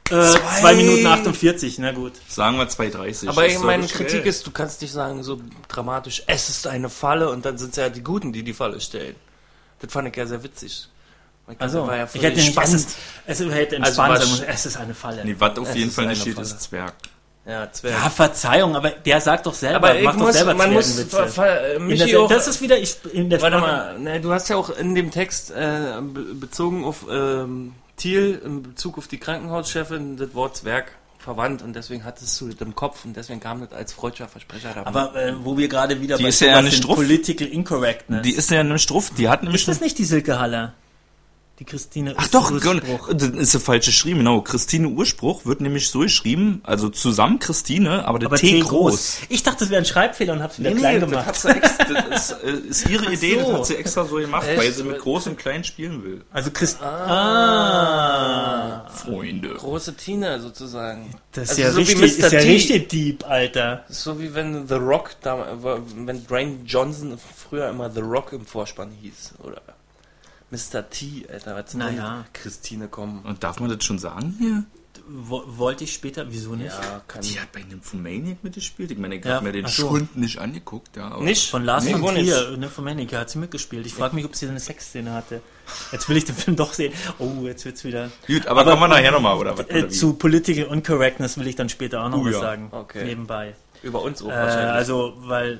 Äh, 0.10 0.60
2 0.62 0.76
Minuten 0.76 1.06
48, 1.08 1.80
na 1.80 1.91
gut. 1.91 2.13
Sagen 2.28 2.58
wir 2.58 2.67
2,30. 2.70 3.28
Aber 3.30 3.46
ich 3.46 3.56
doch 3.56 3.63
meine 3.63 3.88
Kritik 3.88 4.26
ist, 4.26 4.46
du 4.48 4.52
kannst 4.52 4.82
nicht 4.82 4.91
sagen 4.93 5.22
so 5.24 5.39
dramatisch, 5.67 6.24
es 6.28 6.50
ist 6.50 6.67
eine 6.67 6.89
Falle 6.89 7.30
und 7.30 7.46
dann 7.46 7.58
sind 7.58 7.72
es 7.72 7.76
ja 7.78 7.89
die 7.89 8.02
Guten, 8.04 8.32
die 8.32 8.43
die 8.43 8.54
Falle 8.54 8.80
stellen. 8.80 9.15
Das 9.80 9.91
fand 9.91 10.08
ich 10.08 10.15
ja 10.15 10.26
sehr 10.26 10.41
witzig. 10.43 10.88
Kann- 11.46 11.56
Also, 11.60 11.88
war 11.88 11.96
ja 11.98 12.08
ich 12.12 12.22
hätte 12.22 12.36
nicht, 12.38 12.48
es 12.48 12.54
spannend. 12.54 12.88
es 13.26 13.39
hätte 13.39 13.76
entspannt 13.78 14.12
Also 14.17 14.32
was- 14.34 14.41
es 14.41 14.65
ist 14.65 14.78
eine 14.78 14.93
Falle. 14.93 15.24
Nee, 15.24 15.36
was 15.39 15.58
auf 15.58 15.70
Es 15.70 15.76
jeden 15.76 15.91
Fall 15.91 16.08
nicht 16.08 16.22
steht, 16.22 16.38
ist 16.39 16.62
Zwerg. 16.62 16.93
Ja, 17.46 17.72
Zwerg. 17.72 17.93
ja, 18.04 18.10
Verzeihung, 18.10 18.76
aber 18.76 18.89
der 18.89 19.22
sagt 19.22 19.46
doch 19.46 19.54
selber, 19.54 19.78
aber 19.78 19.98
ich 19.98 20.04
macht 20.04 20.20
doch 20.20 20.26
muss, 20.26 20.34
selber 20.36 20.54
man 20.56 20.74
muss, 20.74 21.00
In 21.78 21.88
Michi 21.88 22.06
der, 22.12 22.20
auch, 22.20 22.28
das 22.28 22.48
ist 22.50 22.62
wieder, 22.62 22.78
ich, 22.78 22.98
in 23.13 23.30
der 23.30 23.41
warte 23.41 23.58
Sprache- 23.60 23.72
mal, 23.72 24.00
ne, 24.00 24.20
du 24.20 24.34
hast 24.34 24.50
ja 24.50 24.58
auch 24.58 24.70
in 24.78 24.96
dem 24.96 25.12
Text 25.12 25.52
äh, 25.52 26.02
be 26.02 26.24
bezogen 26.34 26.84
auf 26.84 27.06
ähm, 27.10 27.74
Thiel, 27.98 28.42
in 28.46 28.64
Bezug 28.64 28.98
auf 28.98 29.08
die 29.08 29.18
Krankenhauschefin, 29.18 30.18
das 30.18 30.34
Wort 30.34 30.56
Zwerg 30.58 30.94
verwandt 31.20 31.62
und 31.62 31.76
deswegen 31.76 32.06
hattest 32.06 32.40
du 32.40 32.48
das 32.48 32.62
im 32.62 32.76
Kopf 32.76 33.04
und 33.04 33.18
deswegen 33.18 33.40
kam 33.40 33.60
das 33.60 33.74
als 33.74 33.92
freudscher 33.92 34.28
Versprecher 34.28 34.72
dabei. 34.74 34.88
Aber 34.88 35.16
äh, 35.16 35.34
wo 35.44 35.58
wir 35.58 35.68
gerade 35.68 36.00
wieder 36.02 36.16
Die 36.18 36.24
bei 36.24 36.30
ist 36.30 36.40
ja 36.40 36.62
sind, 36.64 36.88
drauf. 36.88 36.96
Political 36.96 37.48
Incorrectness. 37.48 38.22
Die 38.22 38.32
ist 38.32 38.50
ja 38.50 38.62
eine 38.62 38.80
Struff, 38.80 39.12
die 39.18 39.28
hat 39.28 39.44
nämlich 39.44 39.62
ist 39.62 39.68
das 39.68 39.82
nicht 39.82 39.98
die 39.98 40.06
Silke 40.06 40.40
Haller? 40.40 40.74
Die 41.60 41.65
Christine 41.65 42.13
Ach 42.17 42.28
doch, 42.28 42.52
Urspruch. 42.52 43.10
das 43.15 43.30
ist 43.30 43.54
der 43.56 43.62
falsche 43.62 43.89
geschrieben, 43.89 44.20
genau. 44.20 44.41
Christine 44.41 44.89
Urspruch 44.89 45.43
wird 45.48 45.60
nämlich 45.60 45.89
so 45.89 46.02
geschrieben, 46.02 46.62
also 46.63 46.89
zusammen 46.89 47.39
Christine, 47.39 48.06
aber 48.06 48.20
der 48.20 48.28
Aber 48.28 48.38
T, 48.38 48.60
groß. 48.60 49.22
Ich 49.30 49.41
dachte, 49.41 49.62
das 49.62 49.72
wäre 49.72 49.82
ein 49.82 49.86
Schreibfehler 49.86 50.34
und 50.34 50.43
hab's 50.43 50.60
wieder 50.60 50.72
klein 50.74 51.02
das, 51.02 51.10
gemacht. 51.10 51.36
sie 51.36 51.50
extra, 51.50 51.84
das 51.86 52.32
ist, 52.32 52.43
äh, 52.43 52.52
ist 52.70 52.88
ihre 52.88 53.12
Idee, 53.12 53.39
so. 53.39 53.48
das 53.48 53.54
hat 53.54 53.65
sie 53.65 53.76
extra 53.76 54.06
so 54.06 54.17
gemacht, 54.17 54.48
Echt? 54.48 54.60
weil 54.60 54.72
sie 54.72 54.84
mit 54.84 55.00
groß 55.00 55.26
und 55.28 55.39
klein 55.39 55.63
spielen 55.63 56.04
will. 56.04 56.24
Also 56.32 56.52
Christ 56.52 56.80
ah. 56.80 58.88
Freunde. 58.89 59.56
Große 59.56 59.96
Tina 59.96 60.38
sozusagen. 60.38 61.10
Das 61.32 61.54
ist 61.54 61.58
Also 61.58 61.62
ja 61.63 61.72
so 61.72 61.78
wie 61.78 61.82
richtig, 61.82 61.98
Mr. 62.20 62.26
ist 62.28 62.34
ja 62.34 62.39
T. 62.39 62.48
richtig 62.52 62.89
deep, 62.89 63.28
Alter. 63.28 63.84
So 63.89 64.20
wie 64.20 64.36
wenn 64.36 64.67
The 64.67 64.76
Rock, 64.76 65.15
da, 65.22 65.58
wenn 65.96 66.24
Dwayne 66.28 66.58
Johnson 66.67 67.17
früher 67.36 67.67
immer 67.70 67.89
The 67.89 68.02
Rock 68.02 68.34
im 68.34 68.46
Vorspann 68.46 68.91
hieß. 69.02 69.34
Oder 69.43 69.60
Mr. 70.50 70.90
T, 70.90 71.26
Alter, 71.32 71.56
was 71.56 71.72
soll 71.72 71.80
Naja. 71.80 72.26
Christine 72.34 72.88
kommen. 72.88 73.22
Und 73.26 73.44
darf 73.44 73.60
man 73.60 73.70
das 73.70 73.84
schon 73.84 74.00
sagen 74.00 74.36
hier? 74.40 74.64
Wo, 75.10 75.42
wollte 75.46 75.84
ich 75.86 75.94
später, 75.94 76.26
wieso 76.32 76.56
nicht? 76.56 76.68
Ja, 76.74 77.02
kann 77.08 77.22
Die 77.22 77.40
hat 77.40 77.52
bei 77.54 77.62
Nymphomaniac 77.64 78.44
mitgespielt. 78.44 78.92
Ich 78.92 78.98
meine, 78.98 79.16
ich 79.16 79.24
Ja, 79.24 79.36
habe 79.36 79.46
mir 79.46 79.52
den 79.54 79.66
so. 79.68 79.88
Schund 79.90 80.18
nicht 80.18 80.40
angeguckt. 80.40 80.98
Ja, 80.98 81.10
aber 81.10 81.24
Nicht? 81.24 81.50
Von 81.50 81.64
Lars 81.64 81.86
Nee, 81.86 81.92
von. 81.96 82.16
Trier, 82.16 82.58
ne, 82.58 82.68
von 82.68 82.84
Manica, 82.84 83.18
hat 83.20 83.30
sie 83.30 83.38
mitgespielt. 83.38 83.86
Ich 83.86 83.94
frage 83.94 84.16
mich, 84.16 84.26
ob 84.26 84.36
sie 84.36 84.48
eine 84.50 84.60
Sexszene 84.60 85.14
hatte. 85.14 85.42
Jetzt 85.94 86.10
will 86.10 86.18
ich 86.18 86.26
den 86.26 86.36
Film 86.36 86.58
doch 86.58 86.74
sehen. 86.74 86.94
Oh, 87.20 87.44
jetzt 87.44 87.64
wird's 87.64 87.84
wieder. 87.86 88.10
Gut, 88.26 88.48
aber, 88.48 88.66
kommen 88.66 88.82
wir 88.82 88.88
nachher 88.90 89.12
nochmal, 89.12 89.38
oder 89.38 89.58
was? 89.58 89.68
Äh, 89.70 89.88
zu 89.90 90.14
Political 90.16 90.74
Incorrectness 90.74 91.38
will 91.38 91.48
ich 91.48 91.56
dann 91.56 91.70
später 91.70 92.04
auch 92.04 92.10
noch 92.10 92.18
Oh, 92.20 92.26
was 92.26 92.34
ja. 92.34 92.40
sagen. 92.42 92.68
Okay. 92.72 93.06
Nebenbei. 93.06 93.56
Über 93.84 94.02
uns 94.02 94.22
auch 94.22 94.28
Äh, 94.28 94.32
wahrscheinlich. 94.32 94.72
also, 94.74 95.14
weil 95.20 95.60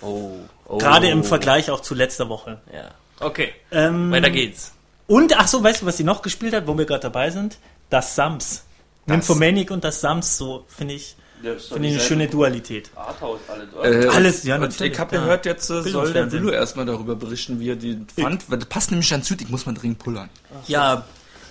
oh, 0.00 0.32
oh. 0.66 0.78
gerade 0.78 1.08
im 1.10 1.24
Vergleich 1.24 1.70
auch 1.70 1.80
zu 1.80 1.94
letzter 1.94 2.28
Woche. 2.30 2.60
Ja. 2.72 2.90
Okay, 3.22 3.52
Ähm, 3.70 4.10
weiter 4.10 4.30
geht's. 4.30 4.72
Und, 5.06 5.36
ach 5.38 5.48
so, 5.48 5.62
weißt 5.62 5.82
du, 5.82 5.86
was 5.86 5.96
sie 5.96 6.04
noch 6.04 6.22
gespielt 6.22 6.54
hat, 6.54 6.66
wo 6.66 6.76
wir 6.76 6.84
gerade 6.84 7.02
dabei 7.02 7.30
sind? 7.30 7.58
Das 7.90 8.14
Sams. 8.14 8.64
Nymphomanic 9.06 9.70
und 9.70 9.84
das 9.84 10.00
Sams, 10.00 10.36
so 10.38 10.64
finde 10.68 10.94
ich, 10.94 11.16
finde 11.42 11.88
ich 11.88 11.94
eine 11.94 12.00
schöne 12.02 12.28
Dualität. 12.28 12.90
Arthouse 12.94 13.40
alle, 13.48 14.04
Äh, 14.04 14.08
Alles, 14.08 14.44
ja, 14.44 14.54
und 14.54 14.60
natürlich, 14.62 14.92
ich 14.92 14.98
habe 14.98 15.16
gehört, 15.16 15.44
jetzt 15.44 15.68
äh, 15.70 15.82
soll 15.82 16.12
der. 16.12 16.30
Willow 16.30 16.50
erstmal 16.50 16.86
darüber 16.86 17.16
berichten, 17.16 17.58
wie 17.58 17.70
er 17.70 17.76
die 17.76 17.98
fand. 18.18 18.48
Weil 18.50 18.58
das 18.58 18.68
passt 18.68 18.90
nämlich 18.92 19.10
ganz 19.10 19.28
gut, 19.28 19.40
ich 19.42 19.48
muss 19.48 19.66
mal 19.66 19.74
dringend 19.74 19.98
pullern. 19.98 20.30
Ja, 20.68 21.04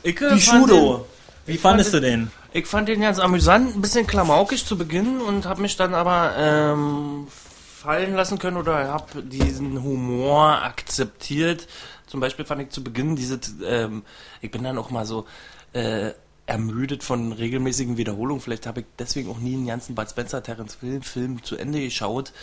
Ich, 0.03 0.15
die 0.15 0.41
Schudo. 0.41 1.05
Wie 1.45 1.57
fandest 1.57 1.93
du 1.93 1.99
den? 1.99 2.31
Ich 2.53 2.67
fand 2.67 2.88
den 2.88 3.01
ganz 3.01 3.19
amüsant, 3.19 3.75
ein 3.75 3.81
bisschen 3.81 4.07
klamaukig 4.07 4.65
zu 4.65 4.77
Beginn 4.77 5.19
und 5.21 5.45
habe 5.45 5.62
mich 5.62 5.75
dann 5.75 5.93
aber 5.93 6.34
ähm, 6.38 7.27
fallen 7.82 8.13
lassen 8.13 8.38
können 8.38 8.58
oder 8.58 8.88
habe 8.88 9.24
diesen 9.24 9.82
Humor 9.84 10.62
akzeptiert. 10.63 11.67
Zum 12.06 12.20
Beispiel 12.20 12.46
fand 12.46 12.62
ich 12.62 12.70
zu 12.70 12.84
Beginn 12.84 13.15
diese, 13.15 13.39
ähm, 13.65 14.04
ich 14.41 14.52
bin 14.52 14.63
dann 14.63 14.78
auch 14.78 14.91
mal 14.91 15.06
so 15.06 15.26
äh, 15.74 16.12
ermüdet 16.47 17.04
von 17.04 17.32
regelmäßigen 17.32 17.97
Wiederholungen. 17.97 18.41
Vielleicht 18.41 18.67
habe 18.67 18.82
ich 18.82 18.86
deswegen 18.99 19.30
auch 19.30 19.39
nie 19.39 19.54
einen 19.54 19.67
ganzen 19.67 19.95
Bud 19.95 20.10
Spencer 20.10 20.43
Terence 20.43 20.75
Film, 20.75 21.01
Film 21.01 21.43
zu 21.43 21.56
Ende 21.56 21.80
geschaut. 21.80 22.34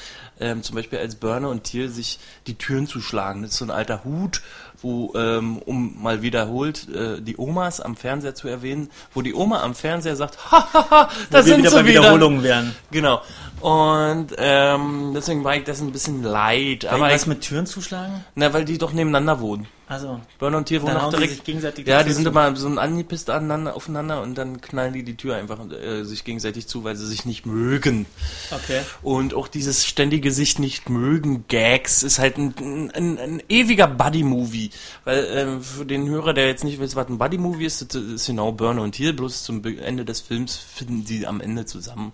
Ähm, 0.41 0.63
zum 0.63 0.77
Beispiel 0.77 0.99
als 0.99 1.17
Burner 1.17 1.51
und 1.51 1.65
Tier 1.65 1.91
sich 1.91 2.19
die 2.47 2.55
Türen 2.55 2.87
zuschlagen. 2.87 3.43
Das 3.43 3.53
ist 3.53 3.59
so 3.59 3.65
ein 3.65 3.71
alter 3.71 4.05
Hut, 4.05 4.41
wo, 4.81 5.13
ähm, 5.15 5.59
um 5.59 6.01
mal 6.03 6.23
wiederholt 6.23 6.89
äh, 6.89 7.21
die 7.21 7.37
Omas 7.39 7.81
am 7.81 7.97
Fernseher 7.97 8.35
zu 8.35 8.49
erwähnen, 8.49 8.89
wo 9.13 9.23
die 9.23 9.35
Oma 9.35 9.63
am 9.63 9.75
Fernseher 9.75 10.17
sagt, 10.17 10.39
hahaha, 10.53 11.11
da 11.31 11.43
sind 11.43 11.59
wieder 11.59 11.71
sie 11.71 11.77
bei 11.77 11.85
wieder. 11.87 12.01
Wiederholungen 12.01 12.43
wären. 12.43 12.75
Genau. 12.91 13.21
Und 13.61 14.29
ähm, 14.39 15.13
deswegen 15.15 15.43
war 15.43 15.57
ich 15.57 15.65
das 15.65 15.81
ein 15.81 15.93
bisschen 15.93 16.23
leid. 16.23 16.87
Aber 16.87 17.15
ich, 17.15 17.27
mit 17.27 17.41
Türen 17.41 17.67
zuschlagen? 17.67 18.25
na, 18.37 18.53
weil 18.53 18.65
die 18.65 18.79
doch 18.79 18.93
nebeneinander 18.93 19.41
wohnen. 19.41 19.67
Also, 19.89 20.21
Burner 20.39 20.59
und 20.59 20.67
Tier 20.67 20.83
wohnen 20.83 20.99
auch 20.99 21.11
direkt 21.11 21.47
die 21.47 21.83
ja, 21.85 22.03
die 22.03 22.13
sind 22.13 22.25
zu. 22.25 22.29
immer 22.29 22.55
so 22.57 22.69
ein 22.69 22.79
angepisst 22.79 23.31
aneinander, 23.31 23.75
aufeinander 23.75 24.21
und 24.21 24.37
dann 24.37 24.61
knallen 24.61 24.93
die 24.93 25.03
die 25.03 25.17
Tür 25.17 25.37
einfach 25.37 25.59
äh, 25.71 26.05
sich 26.05 26.25
gegenseitig 26.25 26.67
zu, 26.67 26.85
weil 26.85 26.95
sie 26.95 27.07
sich 27.07 27.25
nicht 27.25 27.47
mögen. 27.47 28.05
Okay. 28.51 28.83
Und 29.01 29.33
auch 29.33 29.49
dieses 29.49 29.87
ständige 29.87 30.31
sich 30.31 30.59
nicht 30.59 30.91
mögen 30.91 31.47
Gags 31.49 32.03
ist 32.03 32.19
halt 32.19 32.37
ein, 32.37 32.91
ein, 32.95 33.19
ein 33.19 33.43
ewiger 33.49 33.87
Buddy-Movie. 33.87 34.71
Weil 35.05 35.27
ähm, 35.33 35.63
für 35.63 35.87
den 35.87 36.07
Hörer, 36.07 36.35
der 36.35 36.49
jetzt 36.49 36.65
nicht 36.65 36.81
weiß, 36.81 36.95
was 36.95 37.09
ein 37.09 37.17
Buddy-Movie 37.17 37.65
ist, 37.65 37.95
das 37.95 38.03
ist 38.03 38.27
genau 38.27 38.53
Burner 38.53 38.83
und 38.83 38.95
Hill, 38.95 39.15
bloß 39.15 39.43
zum 39.43 39.65
Ende 39.65 40.05
des 40.05 40.21
Films 40.21 40.57
finden 40.57 41.07
die 41.07 41.27
am 41.27 41.41
Ende 41.41 41.65
zusammen. 41.65 42.13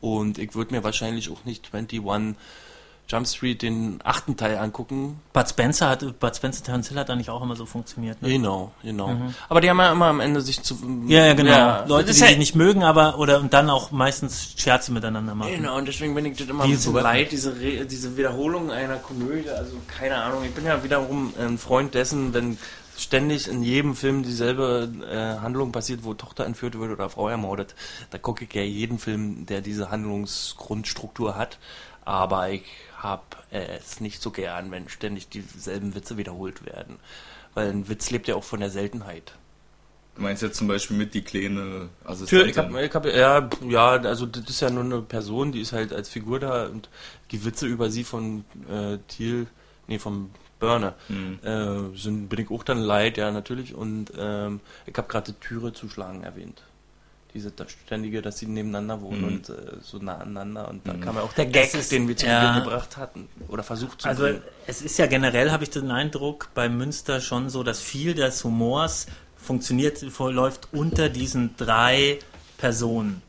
Und 0.00 0.38
ich 0.38 0.56
würde 0.56 0.74
mir 0.74 0.82
wahrscheinlich 0.82 1.30
auch 1.30 1.44
nicht 1.44 1.72
21 1.72 2.02
Jump 3.12 3.28
Street 3.28 3.60
den 3.60 3.98
achten 4.04 4.38
Teil 4.38 4.56
angucken, 4.56 5.20
Bud 5.34 5.46
Spencer 5.46 5.90
hat, 5.90 6.18
Bud 6.18 6.34
Spencer 6.34 6.64
Terence 6.64 6.88
Hill 6.88 6.98
hat 6.98 7.10
eigentlich 7.10 7.28
auch 7.28 7.42
immer 7.42 7.54
so 7.56 7.66
funktioniert. 7.66 8.22
Ne? 8.22 8.30
Genau, 8.30 8.72
genau. 8.82 9.14
Aber 9.50 9.60
die 9.60 9.68
haben 9.68 9.78
ja 9.78 9.92
immer 9.92 10.06
am 10.06 10.20
Ende 10.20 10.40
sich 10.40 10.62
zu. 10.62 10.78
Ja, 11.06 11.26
ja, 11.26 11.34
genau. 11.34 11.84
Leute, 11.86 12.08
das 12.08 12.16
die 12.16 12.22
sich 12.22 12.30
ja, 12.32 12.38
nicht 12.38 12.56
mögen, 12.56 12.82
aber 12.82 13.18
oder 13.18 13.38
und 13.40 13.52
dann 13.52 13.68
auch 13.68 13.90
meistens 13.90 14.54
Scherze 14.56 14.92
miteinander 14.92 15.34
machen. 15.34 15.52
Genau, 15.54 15.76
und 15.76 15.86
deswegen 15.86 16.14
bin 16.14 16.24
ich 16.24 16.38
das 16.38 16.48
immer 16.48 16.64
Wie 16.64 16.68
ein 16.68 16.72
bisschen 16.72 16.92
so- 16.94 16.98
leid, 16.98 17.32
diese, 17.32 17.60
Re 17.60 17.84
diese 17.84 18.16
Wiederholung 18.16 18.70
einer 18.70 18.96
Komödie. 18.96 19.50
Also, 19.50 19.76
keine 19.86 20.16
Ahnung, 20.16 20.44
ich 20.44 20.54
bin 20.54 20.64
ja 20.64 20.82
wiederum 20.82 21.34
ein 21.38 21.58
Freund 21.58 21.94
dessen, 21.94 22.32
wenn 22.32 22.56
ständig 22.96 23.48
in 23.48 23.62
jedem 23.62 23.94
Film 23.96 24.22
dieselbe 24.22 24.90
äh, 25.10 25.40
Handlung 25.42 25.72
passiert, 25.72 26.04
wo 26.04 26.14
Tochter 26.14 26.46
entführt 26.46 26.78
wird 26.78 26.90
oder 26.90 27.10
Frau 27.10 27.28
ermordet. 27.28 27.74
Da 28.10 28.18
gucke 28.18 28.44
ich 28.44 28.54
ja 28.54 28.62
jeden 28.62 28.98
Film, 28.98 29.46
der 29.46 29.60
diese 29.60 29.90
Handlungsgrundstruktur 29.90 31.36
hat. 31.36 31.58
Aber 32.04 32.50
ich 32.50 32.64
habe 33.02 33.22
es 33.50 34.00
nicht 34.00 34.22
so 34.22 34.30
gern, 34.30 34.70
wenn 34.70 34.88
ständig 34.88 35.28
dieselben 35.28 35.94
Witze 35.94 36.16
wiederholt 36.16 36.64
werden. 36.64 36.98
Weil 37.54 37.68
ein 37.70 37.88
Witz 37.88 38.10
lebt 38.10 38.28
ja 38.28 38.34
auch 38.34 38.44
von 38.44 38.60
der 38.60 38.70
Seltenheit. 38.70 39.34
Du 40.14 40.22
meinst 40.22 40.42
jetzt 40.42 40.58
zum 40.58 40.68
Beispiel 40.68 40.96
mit 40.96 41.14
die 41.14 41.22
kleine 41.22 41.88
Assistentin? 42.04 42.50
ich 42.50 42.58
hab, 42.58 42.74
ich 42.74 42.94
hab, 42.94 43.06
ja, 43.06 43.48
ja, 43.66 43.90
also 43.92 44.26
das 44.26 44.44
ist 44.44 44.60
ja 44.60 44.68
nur 44.68 44.84
eine 44.84 45.00
Person, 45.00 45.52
die 45.52 45.60
ist 45.60 45.72
halt 45.72 45.92
als 45.92 46.08
Figur 46.10 46.38
da 46.38 46.66
und 46.66 46.90
die 47.30 47.44
Witze 47.44 47.66
über 47.66 47.90
sie 47.90 48.04
von 48.04 48.44
äh, 48.68 48.98
Thiel, 49.08 49.46
nee, 49.86 49.98
vom 49.98 50.30
Burner, 50.60 50.94
Hm. 51.08 51.38
äh, 51.42 51.96
sind, 51.98 52.28
bin 52.28 52.40
ich 52.40 52.50
auch 52.50 52.62
dann 52.62 52.78
leid, 52.78 53.16
ja, 53.16 53.30
natürlich. 53.30 53.74
Und 53.74 54.12
ähm, 54.16 54.60
ich 54.86 54.96
habe 54.96 55.08
gerade 55.08 55.32
Türe 55.40 55.72
zuschlagen 55.72 56.22
erwähnt. 56.22 56.62
Diese 57.34 57.50
ständige, 57.86 58.20
dass 58.20 58.38
sie 58.38 58.46
nebeneinander 58.46 59.00
wohnen 59.00 59.20
Mhm. 59.22 59.26
und 59.28 59.48
äh, 59.48 59.54
so 59.82 59.96
nah 59.98 60.18
aneinander. 60.18 60.68
Und 60.68 60.86
da 60.86 60.92
kam 60.94 61.16
ja 61.16 61.22
auch 61.22 61.32
der 61.32 61.46
Gag, 61.46 61.72
ist- 61.72 61.90
den 61.90 62.06
wir 62.06 62.16
zu 62.16 62.26
ja. 62.26 62.58
Gebracht 62.58 62.96
hatten. 62.98 63.28
Oder 63.48 63.62
versucht 63.62 64.02
zu 64.02 64.08
Also 64.08 64.24
bringen. 64.24 64.42
es 64.66 64.82
ist 64.82 64.98
ja 64.98 65.06
generell, 65.06 65.50
habe 65.50 65.64
ich 65.64 65.70
den 65.70 65.90
Eindruck, 65.90 66.48
bei 66.54 66.68
Münster 66.68 67.20
schon 67.22 67.48
so, 67.48 67.62
dass 67.62 67.80
viel 67.80 68.12
des 68.14 68.44
Humors 68.44 69.06
funktioniert, 69.36 69.98
verläuft 69.98 70.68
unter 70.72 71.08
diesen 71.08 71.56
drei 71.56 72.18
Personen. 72.58 73.22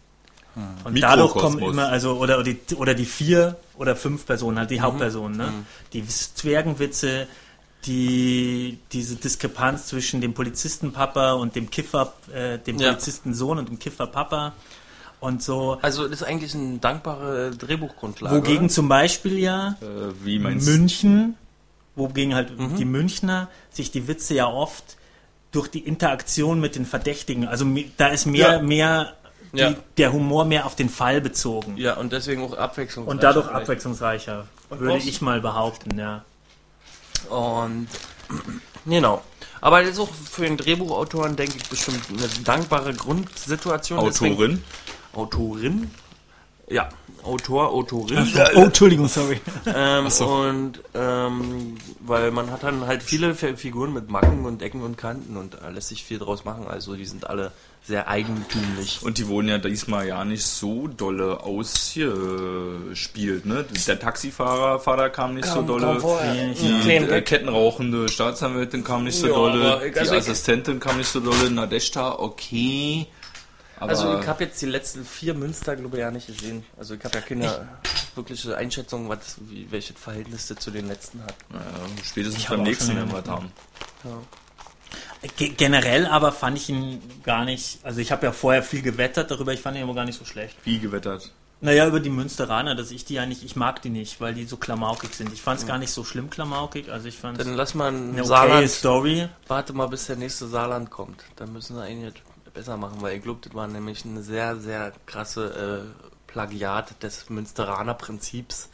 Und 0.84 1.02
dadurch 1.02 1.32
kommen 1.32 1.58
immer, 1.60 1.88
also, 1.88 2.18
oder, 2.18 2.36
oder, 2.40 2.44
die, 2.44 2.76
oder 2.76 2.94
die 2.94 3.06
vier 3.06 3.58
oder 3.76 3.96
fünf 3.96 4.26
Personen, 4.28 4.60
halt 4.60 4.70
die 4.70 4.82
Hauptpersonen, 4.82 5.36
ne? 5.38 5.52
Die 5.94 6.06
Zwergenwitze, 6.08 7.26
die, 7.86 8.80
diese 8.92 9.16
Diskrepanz 9.16 9.88
zwischen 9.88 10.22
dem 10.22 10.34
Polizistenpapa 10.34 11.34
und 11.34 11.56
dem 11.56 11.70
Kiffer, 11.70 12.14
äh, 12.34 12.58
dem 12.60 12.78
Ja. 12.80 12.90
Polizistensohn 12.90 13.58
und 13.60 13.70
dem 13.70 13.80
Kifferpapa 13.80 14.54
und 15.20 15.42
so. 15.44 15.78
Also 15.82 16.04
das 16.08 16.22
ist 16.22 16.28
eigentlich 16.28 16.54
eine 16.56 16.78
dankbare 16.80 17.52
Drehbuchgrundlage. 17.52 18.36
Wogegen 18.36 18.70
zum 18.70 18.88
Beispiel 18.90 19.38
ja 19.40 19.76
Äh, 19.82 19.86
wie 20.24 20.40
meinst 20.40 20.68
du? 20.68 20.72
München, 20.72 21.36
wogegen 21.96 22.36
halt 22.36 22.58
Mhm. 22.58 22.76
die 22.78 22.86
Münchner 22.86 23.50
sich 23.72 23.92
die 23.92 24.08
Witze 24.08 24.34
ja 24.36 24.48
oft 24.48 24.98
durch 25.52 25.68
die 25.68 25.80
Interaktion 25.80 26.60
mit 26.60 26.76
den 26.76 26.86
Verdächtigen, 26.86 27.48
also 27.48 27.64
mi- 27.66 27.92
da 27.98 28.08
ist 28.08 28.26
mehr, 28.26 28.54
Ja. 28.54 28.62
mehr 28.62 29.14
die, 29.54 29.60
Ja. 29.60 29.76
der 29.98 30.12
Humor 30.12 30.46
mehr 30.46 30.66
auf 30.66 30.76
den 30.76 30.90
Fall 30.90 31.22
bezogen 31.22 31.78
Ja, 31.78 31.94
und 31.98 32.12
deswegen 32.12 32.42
auch 32.42 32.58
Abwechslung. 32.58 33.06
und 33.06 33.22
dadurch 33.22 33.48
abwechslungsreicher, 33.50 34.48
Und 34.72 34.80
würde 34.80 34.98
ich 34.98 35.22
mal 35.22 35.42
behaupten, 35.42 36.00
ja. 36.00 36.26
Und 37.30 37.88
genau. 38.86 39.22
Aber 39.62 39.82
das 39.82 39.92
ist 39.92 40.00
auch 40.00 40.10
für 40.14 40.42
den 40.44 40.58
Drehbuchautoren, 40.58 41.36
denke 41.36 41.56
ich, 41.58 41.70
bestimmt 41.70 42.02
eine 42.10 42.28
dankbare 42.44 42.94
Grundsituation. 42.94 44.04
Deswegen- 44.06 44.34
Autorin. 44.34 44.64
Autorin? 45.14 45.92
Ja, 46.70 46.90
Autor, 47.24 47.70
Autorin. 47.70 48.28
Oh, 48.56 48.60
Entschuldigung, 48.62 49.08
sorry. 49.08 49.40
Ähm, 49.66 50.08
Und 50.08 50.82
ähm, 50.94 51.78
weil 52.00 52.32
man 52.32 52.50
hat 52.52 52.64
dann 52.64 52.88
halt 52.88 53.04
viele 53.04 53.36
Figuren 53.36 53.94
mit 53.94 54.10
Macken 54.10 54.46
und 54.46 54.62
Ecken 54.62 54.82
und 54.82 54.98
Kanten 54.98 55.38
und 55.38 55.56
da 55.62 55.70
lässt 55.70 55.90
sich 55.90 56.04
viel 56.04 56.20
draus 56.20 56.46
machen. 56.46 56.68
Also 56.68 56.96
die 56.96 57.06
sind 57.06 57.30
alle 57.30 57.52
sehr 57.86 58.08
eigentümlich. 58.08 59.02
Und 59.04 59.18
die 59.18 59.28
wurden 59.28 59.50
ja 59.50 59.58
diesmal 59.58 60.08
ja 60.08 60.24
nicht 60.24 60.46
so 60.46 60.88
dolle 60.88 61.42
ausgespielt, 61.42 63.46
ne? 63.46 63.66
Der 63.88 64.00
Taxifahrer 64.00 64.80
Vater 64.80 65.10
kam 65.10 65.36
nicht 65.36 65.48
so 65.48 65.62
dolle. 65.62 66.00
Die 66.62 66.90
äh, 66.90 67.22
kettenrauchende 67.22 68.08
Staatsanwältin 68.10 68.84
kam 68.84 69.04
nicht 69.04 69.18
so 69.20 69.28
Ja, 69.28 69.34
dolle. 69.34 69.92
die 69.94 70.00
also 70.00 70.16
Assistentin 70.16 70.80
kam 70.80 70.98
nicht 70.98 71.10
so 71.10 71.20
dolle. 71.20 71.50
Nadeshda, 71.52 72.14
okay. 72.20 73.08
Aber 73.80 73.90
Also 73.90 74.20
ich 74.20 74.28
habe 74.28 74.46
jetzt 74.46 74.62
die 74.62 74.68
letzten 74.68 75.04
vier 75.04 75.34
Münster, 75.34 75.76
glaube 75.76 75.98
ich, 75.98 76.02
ja 76.02 76.12
nicht 76.12 76.28
gesehen. 76.28 76.64
Also 76.78 76.94
ich 76.94 77.04
habe 77.04 77.16
ja 77.16 77.22
keine 77.22 77.68
wirkliche 78.16 78.56
Einschätzung, 78.56 79.10
was, 79.10 79.36
wie, 79.50 79.68
welches 79.72 79.98
Verhältnis 80.00 80.48
das 80.48 80.60
zu 80.60 80.72
den 80.72 80.88
letzten 80.88 81.22
hat. 81.24 81.36
naja, 81.50 81.66
spätestens 82.02 82.44
Ich 82.44 82.50
beim 82.50 82.64
nächsten, 82.64 82.94
schon 82.94 82.96
wenn 82.96 83.10
den- 83.10 83.26
wir 83.26 83.32
haben. 83.32 83.52
Ge 85.38 85.50
generell 85.50 86.06
aber 86.06 86.32
fand 86.32 86.58
ich 86.58 86.70
ihn 86.70 87.02
gar 87.24 87.46
nicht, 87.46 87.80
also 87.84 88.02
ich 88.02 88.12
habe 88.12 88.26
ja 88.26 88.32
vorher 88.32 88.62
viel 88.64 88.82
gewettert 88.82 89.32
darüber, 89.32 89.54
ich 89.54 89.62
fand 89.62 89.78
ihn 89.78 89.84
aber 89.84 89.94
gar 89.94 90.06
nicht 90.06 90.20
so 90.20 90.26
schlecht. 90.26 90.58
Wie 90.64 90.80
gewettert. 90.80 91.32
Naja, 91.62 91.88
über 91.88 92.02
die 92.02 92.10
Münsteraner, 92.10 92.76
dass 92.76 92.92
ich 92.92 93.06
die 93.06 93.14
ja 93.14 93.26
nicht, 93.26 93.42
ich 93.42 93.56
mag 93.56 93.82
die 93.82 93.90
nicht, 93.90 94.20
weil 94.20 94.34
die 94.34 94.44
so 94.44 94.58
klamaukig 94.58 95.14
sind. 95.14 95.32
Ich 95.32 95.42
fand 95.42 95.62
es 95.62 95.66
gar 95.66 95.78
nicht 95.78 95.92
so 95.92 96.04
schlimm 96.04 96.30
klamaukig, 96.30 96.90
also 96.90 97.08
ich 97.08 97.18
fand 97.18 97.40
es 97.40 97.46
Dann 97.46 97.56
lass 97.56 97.74
mal 97.74 97.88
ein 97.88 98.10
eine 98.10 98.20
okay 98.20 98.28
Saarland. 98.28 98.70
Story. 98.70 99.30
Warte 99.48 99.72
mal, 99.72 99.88
bis 99.88 100.08
der 100.08 100.18
nächste 100.18 100.48
Saarland 100.48 100.90
kommt. 100.90 101.24
Dann 101.38 101.54
müssen 101.54 101.78
wir 101.78 101.84
eigentlich 101.84 102.16
besser 102.54 102.76
machen, 102.76 102.98
weil 103.00 103.16
ich 103.16 103.24
glaube, 103.24 103.40
das 103.42 103.54
war 103.54 103.68
nämlich 103.68 104.04
eine 104.04 104.22
sehr, 104.22 104.58
sehr 104.58 104.92
krasse 105.06 105.86
äh, 105.88 106.04
Plagiat 106.28 107.02
des 107.02 107.30
Münsteraner 107.30 107.94
Prinzips. 107.94 108.68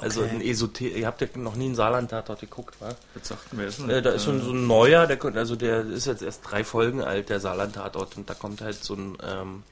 Also 0.00 0.22
Okay. 0.22 0.30
ein 0.36 0.40
Esoter 0.40 0.84
ihr 0.84 1.06
habt 1.06 1.20
ja 1.20 1.26
noch 1.34 1.54
nie 1.56 1.66
einen 1.66 1.74
Saarland-Tatort 1.74 2.40
geguckt, 2.40 2.80
wa? 2.80 2.88
Was 3.14 3.28
sagten 3.28 3.58
wir 3.58 3.64
jetzt? 3.66 3.80
Äh, 3.88 4.02
da 4.02 4.10
ist 4.10 4.24
so 4.24 4.30
ein, 4.30 4.40
so 4.42 4.52
ein 4.52 4.66
neuer, 4.66 5.06
der 5.06 5.22
also 5.36 5.56
der 5.56 5.80
ist 5.86 6.06
jetzt 6.06 6.22
erst 6.22 6.42
drei 6.48 6.64
Folgen 6.64 7.02
alt, 7.02 7.28
der 7.28 7.40
Saarland-Tatort, 7.40 8.16
und 8.16 8.30
da 8.30 8.34
kommt 8.34 8.60
halt 8.60 8.82
so 8.82 8.94
ein, 8.94 9.18
ähm, 9.26 9.62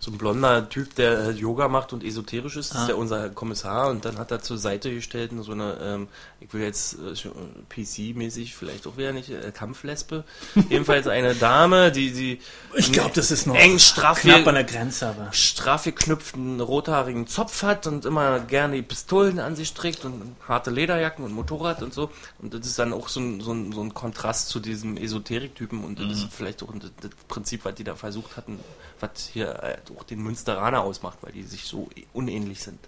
so 0.00 0.12
ein 0.12 0.18
blonder 0.18 0.68
Typ, 0.68 0.94
der 0.94 1.24
halt 1.24 1.38
Yoga 1.38 1.66
macht 1.66 1.92
und 1.92 2.04
esoterisch 2.04 2.56
ist, 2.56 2.74
Ah. 2.74 2.82
ist 2.82 2.88
ja 2.90 2.94
unser 2.94 3.30
Kommissar, 3.30 3.88
und 3.90 4.04
dann 4.04 4.16
hat 4.18 4.30
er 4.30 4.40
zur 4.40 4.56
Seite 4.56 4.94
gestellt 4.94 5.32
so 5.40 5.52
eine, 5.52 5.76
ähm, 5.82 6.08
ich 6.40 6.52
will 6.54 6.62
jetzt 6.62 6.98
äh, 7.00 7.16
schon 7.16 7.32
PC-mäßig 7.68 8.54
vielleicht 8.54 8.86
auch 8.86 8.96
wieder 8.96 9.12
nicht, 9.12 9.30
äh, 9.30 9.50
Kampflesbe. 9.52 10.22
Jedenfalls 10.68 11.08
eine 11.08 11.34
Dame, 11.34 11.90
die, 11.90 12.12
die 12.12 12.40
Ich 12.76 12.92
glaube, 12.92 13.10
das 13.14 13.30
ist 13.32 13.46
noch 13.46 13.56
eng 13.56 13.78
straff 13.80 14.20
knapp 14.20 14.46
an 14.46 14.54
der 14.54 14.64
Grenze, 14.64 15.08
aber. 15.08 15.32
straff 15.32 15.84
geknüpften 15.84 16.60
rothaarigen 16.60 17.26
Zopf 17.26 17.62
hat 17.64 17.86
und 17.88 18.04
immer 18.04 18.38
gerne 18.40 18.76
die 18.76 18.82
Pistolen 18.82 19.40
an 19.40 19.56
sich 19.56 19.74
trägt 19.74 20.04
und 20.04 20.36
harte 20.46 20.70
Lederjacken 20.70 21.24
und 21.24 21.32
Motorrad 21.32 21.82
und 21.82 21.92
so. 21.92 22.10
Und 22.40 22.54
das 22.54 22.66
ist 22.66 22.78
dann 22.78 22.92
auch 22.92 23.08
so 23.08 23.18
ein, 23.20 23.40
so 23.40 23.52
ein, 23.52 23.72
so 23.72 23.80
ein 23.82 23.94
Kontrast 23.94 24.48
zu 24.48 24.60
diesem 24.60 24.96
Esoterik-Typen 24.96 25.82
und 25.84 25.98
das 25.98 26.18
ist 26.18 26.28
vielleicht 26.32 26.62
auch 26.62 26.72
das, 26.78 26.90
das 27.00 27.10
Prinzip, 27.26 27.64
was 27.64 27.74
die 27.74 27.84
da 27.84 27.96
versucht 27.96 28.36
hatten, 28.36 28.60
was 29.00 29.10
hier 29.32 29.62
äh, 29.62 29.76
auch 29.96 30.04
den 30.04 30.22
Münsteraner 30.22 30.82
ausmacht, 30.82 31.18
weil 31.22 31.32
die 31.32 31.42
sich 31.42 31.64
so 31.64 31.88
unähnlich 32.12 32.62
sind. 32.62 32.78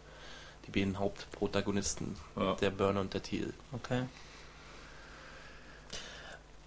Die 0.66 0.70
beiden 0.78 0.98
Hauptprotagonisten, 0.98 2.16
Ja. 2.36 2.54
der 2.54 2.70
Burner 2.70 3.00
und 3.00 3.14
der 3.14 3.22
Thiel. 3.22 3.52
Okay. 3.72 4.02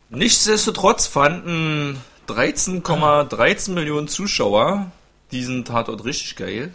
Nichtsdestotrotz 0.10 1.08
fanden 1.08 2.00
13,13 2.28 3.72
Millionen 3.72 4.08
Zuschauer 4.08 4.92
diesen 5.32 5.66
Tatort 5.66 6.06
richtig 6.06 6.36
geil 6.36 6.74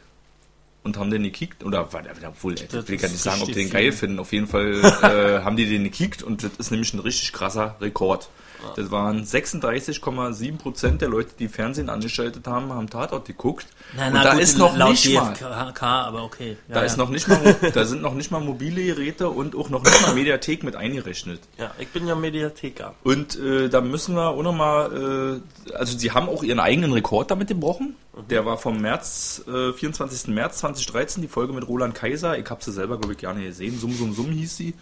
und 0.89 0.99
haben 0.99 1.11
den 1.11 1.23
gekickt. 1.23 1.65
Oder 1.65 1.93
war 1.93 2.03
der, 2.03 2.13
obwohl, 2.27 2.55
ich 2.55 2.73
will 2.73 2.97
gar 2.97 3.09
nicht 3.09 3.23
sagen, 3.23 3.43
ob 3.43 3.49
die 3.49 3.55
den 3.55 3.71
geil 3.71 3.93
finden. 3.93 4.19
Auf 4.19 4.33
jeden 4.33 4.47
Fall 4.47 4.75
äh, 5.03 5.45
haben 5.45 5.57
die 5.57 5.69
den 5.69 5.85
gekickt 5.85 6.23
und 6.23 6.43
das 6.43 6.53
ist 6.59 6.71
nämlich 6.71 6.93
ein 6.95 7.01
richtig 7.01 7.33
krasser 7.33 7.77
Rekord. 7.81 8.29
Das 8.77 8.91
waren 8.91 9.25
36,7 9.25 10.59
Prozent 10.59 11.01
der 11.01 11.09
Leute, 11.09 11.31
die 11.39 11.49
Fernsehen 11.49 11.89
angeschaltet 11.89 12.47
haben, 12.47 12.73
haben 12.73 12.91
Tatort 12.91 13.27
geguckt. 13.27 13.67
Na, 13.97 14.09
und 14.09 14.15
na, 14.15 14.25
da 14.25 14.33
gut, 14.33 14.43
ist 14.43 14.59
noch 14.59 14.77
nicht 14.77 15.15
mal, 15.15 15.33
DFK, 15.33 15.83
aber 15.83 16.25
okay. 16.25 16.57
Ja, 16.69 16.75
da 16.75 16.81
ja. 16.81 16.87
ist 16.87 16.97
noch 16.97 17.09
nicht 17.09 17.29
mal, 17.29 17.57
da 17.73 17.85
sind 17.85 18.03
noch 18.03 18.15
nicht 18.15 18.31
mal 18.31 18.41
mobile 18.41 18.85
Geräte 18.85 19.31
und 19.31 19.55
auch 19.55 19.71
noch 19.71 19.83
nicht 19.83 20.03
mal 20.03 20.15
Mediathek 20.15 20.65
mit 20.65 20.77
eingerechnet. 20.77 21.41
Ja, 21.57 21.71
ich 21.79 21.89
bin 21.89 22.07
ja 22.07 22.15
Mediatheker. 22.15 22.95
Und 23.05 23.39
äh, 23.39 23.69
da 23.69 23.81
müssen 23.81 24.15
wir 24.15 24.29
auch 24.29 24.43
nochmal, 24.43 25.41
äh, 25.71 25.75
also 25.75 25.97
sie 25.97 26.11
haben 26.11 26.29
auch 26.29 26.43
ihren 26.43 26.61
eigenen 26.61 26.93
Rekord 26.93 27.31
damit 27.31 27.49
gebrochen. 27.49 27.95
Der 28.29 28.45
war 28.45 28.59
vom 28.59 28.81
März, 28.81 29.43
äh, 29.47 29.73
24. 29.73 30.35
März 30.35 30.59
2013, 30.59 31.23
die 31.23 31.29
Folge 31.29 31.53
mit 31.53 31.69
Roland 31.69 31.95
Kaiser. 31.95 32.39
Ich 32.39 32.51
habe 32.51 32.63
sie 32.63 32.73
selber, 32.73 32.99
glaube 32.99 33.15
ich, 33.15 33.23
nicht 33.23 33.47
gesehen. 33.47 33.79
Summ, 33.79 33.95
Summ, 33.95 34.13
Summ 34.13 34.31
hieß 34.33 34.57
sie. 34.57 34.75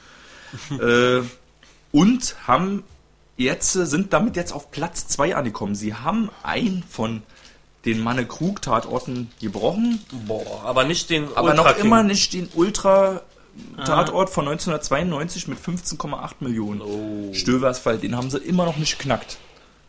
äh, 0.80 1.22
und 1.92 2.36
haben 2.46 2.84
jetzt, 3.36 3.76
äh, 3.76 3.86
sind 3.86 4.12
damit 4.12 4.36
jetzt 4.36 4.52
auf 4.52 4.70
Platz 4.70 5.08
2 5.08 5.36
angekommen. 5.36 5.74
Sie 5.74 5.94
haben 5.94 6.30
einen 6.42 6.82
von 6.82 7.22
den 7.84 8.02
Manne-Krug-Tatorten 8.02 9.30
gebrochen, 9.40 10.04
Boah, 10.26 10.64
aber 10.64 10.84
nicht 10.84 11.08
den 11.08 11.28
aber 11.36 11.54
noch 11.54 11.64
Ultra-King. 11.64 11.86
immer 11.86 12.02
nicht 12.02 12.32
den 12.32 12.48
Ultra-Tatort 12.52 14.28
von 14.28 14.48
1992 14.48 15.46
mit 15.46 15.58
15,8 15.58 16.32
Millionen. 16.40 16.80
Oh. 16.80 17.32
Stöversfall, 17.32 17.98
den 17.98 18.16
haben 18.16 18.28
sie 18.28 18.38
immer 18.38 18.64
noch 18.64 18.76
nicht 18.76 18.98
geknackt. 18.98 19.38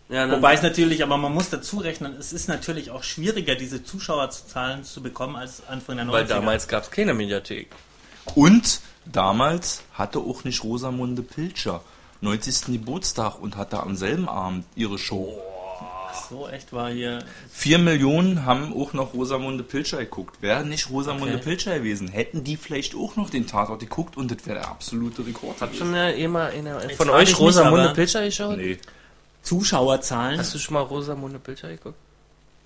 Ja, 0.09 0.31
Wobei 0.31 0.53
es 0.53 0.61
natürlich, 0.61 1.03
aber 1.03 1.17
man 1.17 1.33
muss 1.33 1.49
dazu 1.49 1.79
rechnen, 1.79 2.15
es 2.17 2.31
ist 2.31 2.47
natürlich 2.47 2.91
auch 2.91 3.03
schwieriger, 3.03 3.55
diese 3.55 3.83
Zuschauerzahlen 3.83 4.85
zu 4.85 5.03
bekommen 5.03 5.35
als 5.35 5.67
Anfang 5.67 5.97
der 5.97 6.05
90er. 6.05 6.11
weil 6.11 6.25
damals 6.25 6.67
gab 6.69 6.83
es 6.83 6.91
keine 6.91 7.13
Mediathek. 7.13 7.67
Und 8.35 8.79
damals 9.05 9.83
hatte 9.93 10.19
auch 10.19 10.43
nicht 10.45 10.63
Rosamunde 10.63 11.23
Pilcher 11.23 11.81
90. 12.21 12.67
Geburtstag 12.67 13.39
und 13.41 13.57
hatte 13.57 13.81
am 13.81 13.95
selben 13.95 14.29
Abend 14.29 14.65
ihre 14.75 14.97
Show. 14.97 15.37
So 16.29 16.47
echt 16.47 16.73
war 16.73 16.89
hier. 16.89 17.19
Vier 17.51 17.77
Millionen 17.77 18.45
haben 18.45 18.73
auch 18.73 18.93
noch 18.93 19.13
Rosamunde 19.13 19.63
Pilcher 19.63 19.97
geguckt. 19.97 20.41
Wäre 20.41 20.65
nicht 20.65 20.89
Rosamunde 20.89 21.35
Okay. 21.35 21.43
Pilcher 21.43 21.77
gewesen, 21.77 22.07
hätten 22.07 22.43
die 22.43 22.57
vielleicht 22.57 22.95
auch 22.95 23.15
noch 23.17 23.29
den 23.29 23.45
Tatort 23.45 23.81
geguckt 23.81 24.17
und 24.17 24.31
das 24.31 24.45
wäre 24.45 24.59
der 24.59 24.69
absolute 24.69 25.25
Rekord. 25.25 25.61
Hat 25.61 25.75
schon 25.75 25.93
einer 25.93 26.81
von 26.97 27.09
euch 27.09 27.37
Rosamunde 27.37 27.89
Pilcher 27.93 28.23
geschaut? 28.23 28.57
Nee. 28.57 28.77
Zuschauerzahlen. 29.47 30.37
Hast 30.39 30.53
du 30.53 30.59
schon 30.59 30.73
mal 30.73 30.81
Rosamunde 30.81 31.39
Pilcher 31.39 31.69
geguckt? 31.69 31.95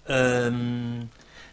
Ähm, 0.07 1.09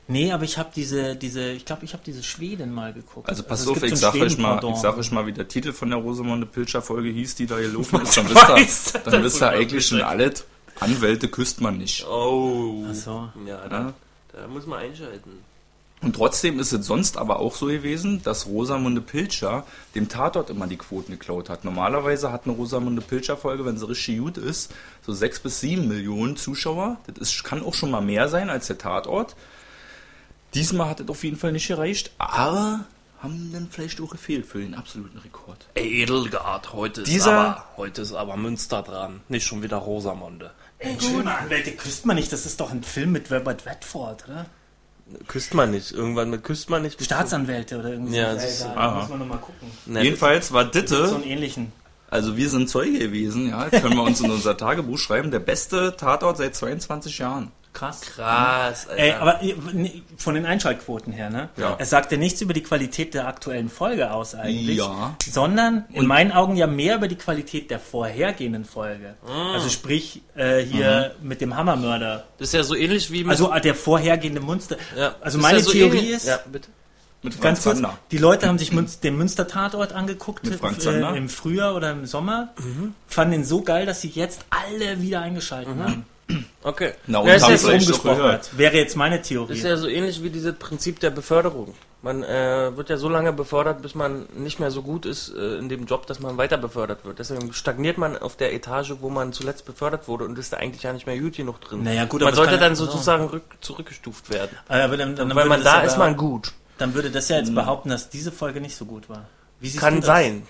nee, 0.07 0.33
aber 0.33 0.45
ich 0.45 0.57
habe 0.59 0.71
diese, 0.75 1.15
diese, 1.17 1.51
ich 1.51 1.65
glaube, 1.65 1.85
ich 1.85 1.93
habe 1.93 2.03
diese 2.05 2.23
Schweden 2.23 2.73
mal 2.73 2.93
geguckt. 2.93 3.29
Also 3.29 3.43
pass 3.43 3.61
es 3.61 3.69
auf, 3.69 3.83
ich 3.83 3.91
so 3.91 4.07
ein 4.07 4.13
sag 4.13 4.15
euch 4.15 4.39
mal, 4.39 4.61
ich 4.71 4.77
sag 4.77 4.97
euch 4.97 5.11
mal, 5.13 5.27
wie 5.27 5.33
der 5.33 5.47
Titel 5.49 5.73
von 5.73 5.91
der 5.91 5.99
Rosamunde 5.99 6.47
Pilcher 6.47 6.81
Folge 6.83 7.11
hieß, 7.11 7.35
die 7.35 7.47
da 7.47 7.59
gelaufen 7.59 8.01
ist. 8.03 8.17
Dann 8.17 8.29
wisst 8.31 8.95
ihr, 8.97 9.01
dann 9.01 9.23
wisst 9.23 9.43
ihr 9.43 9.49
eigentlich 9.51 9.87
schon 9.87 10.01
alles. 10.01 10.45
Anwälte 10.81 11.29
küsst 11.29 11.61
man 11.61 11.77
nicht. 11.77 12.07
Oh. 12.07 12.85
Ach 12.91 12.95
so. 12.95 13.29
Ja, 13.47 13.69
da, 13.69 13.81
Ja. 13.81 13.95
da 14.33 14.47
muss 14.49 14.65
man 14.67 14.79
einschalten. 14.79 15.31
Und 16.01 16.15
trotzdem 16.15 16.61
ist 16.61 16.73
es 16.73 16.87
sonst 16.87 17.17
aber 17.17 17.41
auch 17.41 17.57
so 17.57 17.67
gewesen, 17.67 18.23
dass 18.23 18.47
Rosamunde 18.47 19.01
Pilcher 19.01 19.65
dem 19.97 20.09
Tatort 20.09 20.49
immer 20.49 20.69
die 20.69 20.77
Quoten 20.77 21.11
geklaut 21.13 21.49
hat. 21.51 21.65
Normalerweise 21.65 22.31
hat 22.31 22.45
eine 22.45 22.55
Rosamunde 22.55 23.03
Pilcher 23.03 23.37
Folge, 23.37 23.65
wenn 23.65 23.79
sie 23.79 23.89
richtig 23.89 24.19
gut 24.19 24.37
ist, 24.39 24.73
so 25.05 25.13
sechs 25.13 25.41
bis 25.41 25.59
sieben 25.61 25.89
Millionen 25.89 26.37
Zuschauer. 26.37 26.99
Das 27.07 27.31
ist, 27.31 27.43
kann 27.43 27.65
auch 27.65 27.75
schon 27.75 27.91
mal 27.91 28.01
mehr 28.01 28.29
sein 28.29 28.49
als 28.49 28.69
der 28.69 28.79
Tatort. 28.79 29.35
Diesmal 30.55 30.89
hat 30.89 31.01
es 31.01 31.09
auf 31.09 31.25
jeden 31.25 31.37
Fall 31.37 31.53
nicht 31.53 31.69
gereicht, 31.69 32.11
aber 32.19 32.85
haben 33.21 33.51
dann 33.53 33.69
vielleicht 33.69 34.01
auch 34.01 34.11
gefehlt 34.11 34.47
für 34.47 34.61
den 34.61 34.75
absoluten 34.75 35.19
Rekord. 35.19 35.67
Edelgard, 35.75 36.73
heute 36.73 37.01
ist, 37.03 37.09
Dieser- 37.11 37.33
aber, 37.33 37.65
heute 37.77 38.03
ist 38.03 38.13
aber 38.13 38.37
Münster 38.37 38.83
dran. 38.83 39.21
Nicht 39.29 39.47
schon 39.47 39.63
wieder 39.63 39.79
Rosamunde. 39.79 40.53
Ey, 40.79 40.97
Schöne 41.01 41.37
Anwälte 41.37 41.73
küsst 41.73 42.07
man 42.07 42.15
nicht, 42.15 42.33
das 42.33 42.47
ist 42.47 42.61
doch 42.61 42.71
ein 42.71 42.85
Film 42.85 43.11
mit 43.11 43.31
Robert 43.33 43.67
Redford, 43.67 44.29
oder? 44.29 44.47
Küsst 45.27 45.55
man 45.55 45.71
nicht. 45.71 45.93
Irgendwann 45.93 46.31
mit 46.31 46.45
küsst 46.45 46.69
man 46.71 46.83
nicht. 46.83 47.03
Staatsanwälte 47.03 47.79
oder 47.79 47.91
irgendwie 47.91 48.17
Ja, 48.17 48.31
so. 48.31 48.37
das 48.37 48.51
ist- 48.51 48.61
egal, 48.63 48.77
aha. 48.79 49.01
muss 49.01 49.09
man 49.09 49.19
nochmal 49.21 49.39
gucken. 49.39 49.69
Ne, 49.87 50.03
Jedenfalls 50.03 50.53
war 50.53 50.65
So 50.65 50.71
Ditte, 50.71 51.15
einen 51.15 51.23
ähnlichen. 51.25 51.73
also 52.11 52.37
wir 52.37 52.49
sind 52.51 52.69
Zeuge 52.69 52.99
gewesen, 52.99 53.49
ja, 53.49 53.69
können 53.71 53.95
wir 53.97 54.03
uns 54.03 54.21
in 54.21 54.31
unser 54.31 54.57
Tagebuch 54.57 54.99
schreiben, 54.99 55.31
der 55.31 55.39
beste 55.41 55.97
Tatort 55.97 56.37
seit 56.37 56.55
22 56.55 57.19
Jahren. 57.19 57.51
Krass. 57.79 58.01
Krass, 58.01 58.89
Alter. 58.89 59.01
Ey, 59.03 59.13
aber 59.13 59.43
äh, 59.43 59.55
von 60.17 60.35
den 60.35 60.47
Einschaltquoten 60.47 61.13
her, 61.13 61.31
ne? 61.31 61.49
Ja. 61.57 61.77
Er 61.79 61.87
sagt 61.87 62.11
ja 62.11 62.19
nichts 62.19 62.41
über 62.41 62.53
die 62.53 62.63
Qualität 62.63 63.15
der 63.15 63.29
aktuellen 63.29 63.69
Folge 63.69 64.11
aus 64.13 64.35
eigentlich, 64.35 64.77
Ja. 64.79 65.15
sondern 65.25 65.85
in 65.93 66.07
meinen 66.07 66.33
Augen 66.33 66.57
ja 66.57 66.67
mehr 66.67 66.97
über 66.97 67.07
die 67.09 67.15
Qualität 67.17 67.71
der 67.71 67.79
vorhergehenden 67.79 68.65
Folge. 68.65 69.15
Ah. 69.27 69.53
Also 69.55 69.69
sprich 69.69 70.23
äh, 70.35 70.59
hier 70.59 71.15
mit 71.23 71.41
dem 71.41 71.57
Hammermörder. 71.57 72.25
das 72.39 72.49
ist 72.49 72.55
ja 72.55 72.63
so 72.65 72.75
ähnlich 72.75 73.13
wie 73.13 73.23
mit... 73.23 73.31
Also 73.31 73.53
äh, 73.53 73.61
der 73.61 73.75
vorhergehende 73.75 74.41
Monster. 74.41 74.77
ja, 74.97 75.15
also 75.21 75.39
das 75.39 75.43
meine 75.43 75.59
ist 75.59 75.67
ja 75.67 75.73
so 75.73 75.79
Theorie 75.79 75.99
ähnlich- 75.99 76.11
ist, 76.17 76.27
Ja, 76.27 76.41
bitte. 76.51 76.69
Mit 77.23 77.35
Franz 77.35 77.43
Ganz 77.45 77.63
kurz, 77.65 77.75
Zander. 77.77 77.99
die 78.13 78.19
Leute 78.19 78.47
haben 78.47 78.59
sich 78.59 78.73
Münz, 78.73 79.01
den 79.01 79.17
Münster-Tatort 79.17 79.93
angeguckt 79.93 80.47
Frank 80.55 80.85
äh, 80.87 81.17
im 81.17 81.29
Frühjahr 81.29 81.75
oder 81.75 81.91
im 81.91 82.07
Sommer. 82.07 82.51
Fanden 83.09 83.33
den 83.33 83.45
so 83.45 83.63
geil, 83.63 83.87
dass 83.87 84.01
sie 84.01 84.09
jetzt 84.09 84.43
alle 84.51 85.01
wieder 85.03 85.21
eingeschaltet 85.21 85.75
haben. 85.79 86.05
Okay. 86.63 86.93
Na, 87.07 87.21
und 87.21 87.29
ja, 87.29 87.35
ist, 87.35 87.45
vielleicht- 87.47 87.65
rumgesprochen 87.67 88.17
gehört. 88.17 88.33
hat. 88.51 88.59
Wäre 88.59 88.77
jetzt 88.77 88.97
meine 88.97 89.23
Theorie. 89.23 89.55
ist 89.55 89.65
ja 89.65 89.77
so 89.77 89.89
ähnlich 89.89 90.23
wie 90.23 90.31
dieses 90.31 90.55
Prinzip 90.57 91.01
der 91.01 91.11
Beförderung. 91.11 91.75
Man 92.03 92.23
äh, 92.23 92.77
wird 92.77 92.91
ja 92.91 92.97
so 92.97 93.09
lange 93.09 93.33
befördert, 93.33 93.83
bis 93.83 93.95
man 93.95 94.27
nicht 94.37 94.61
mehr 94.61 94.71
so 94.71 94.83
gut 94.83 95.05
ist 95.07 95.31
äh, 95.35 95.57
in 95.57 95.69
dem 95.69 95.87
Job, 95.87 96.07
dass 96.07 96.21
man 96.21 96.37
weiter 96.37 96.57
befördert 96.59 97.05
wird. 97.05 97.19
Deswegen 97.19 97.53
stagniert 97.53 97.99
man 97.99 98.17
auf 98.17 98.37
der 98.37 98.53
Etage, 98.55 98.95
wo 99.01 99.09
man 99.11 99.33
zuletzt 99.33 99.65
befördert 99.65 100.07
wurde 100.07 100.25
und 100.25 100.39
ist 100.39 100.53
da 100.53 100.59
eigentlich 100.59 100.83
ja 100.85 100.93
nicht 100.93 101.07
mehr 101.07 101.19
gut 101.19 101.37
genug 101.37 101.61
drin. 101.61 101.83
Naja, 101.83 102.05
gut, 102.05 102.21
man 102.21 102.35
sollte 102.35 102.59
dann 102.59 102.77
sozusagen 102.77 103.25
rück, 103.29 103.43
zurückgestuft 103.61 104.31
werden. 104.31 104.57
aber 104.69 104.97
dann, 104.97 105.17
dann 105.17 105.35
Weil 105.35 105.47
man 105.47 105.65
da 105.65 105.79
aber- 105.79 105.87
ist 105.87 105.99
man 105.99 106.17
gut. 106.17 106.53
Dann 106.77 106.95
würde 106.95 107.11
das 107.11 107.29
ja 107.29 107.39
jetzt 107.39 107.53
behaupten, 107.55 107.89
dass 107.89 108.09
diese 108.11 108.31
Folge 108.31 108.61
nicht 108.61 108.77
so 108.77 108.85
gut 108.85 109.09
war. 109.09 109.27
Wie 109.59 109.67
siehst 109.67 109.79
du 109.83 109.87
Kann 109.87 109.97
das? 109.97 110.07
sein. 110.07 110.47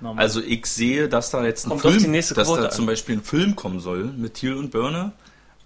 Norman? 0.00 0.22
Also 0.22 0.40
ich 0.40 0.66
sehe, 0.66 1.08
dass 1.08 1.30
da 1.30 1.44
jetzt 1.44 1.66
ein 1.66 1.70
Kommt 1.70 1.82
Film, 1.82 2.12
die 2.12 2.18
dass 2.18 2.32
Quote 2.46 2.62
da 2.62 2.68
an. 2.68 2.74
zum 2.74 2.86
Beispiel 2.86 3.16
ein 3.16 3.22
Film 3.22 3.56
kommen 3.56 3.80
soll 3.80 4.04
mit 4.04 4.34
Thiel 4.34 4.54
und 4.54 4.70
Börne. 4.70 5.12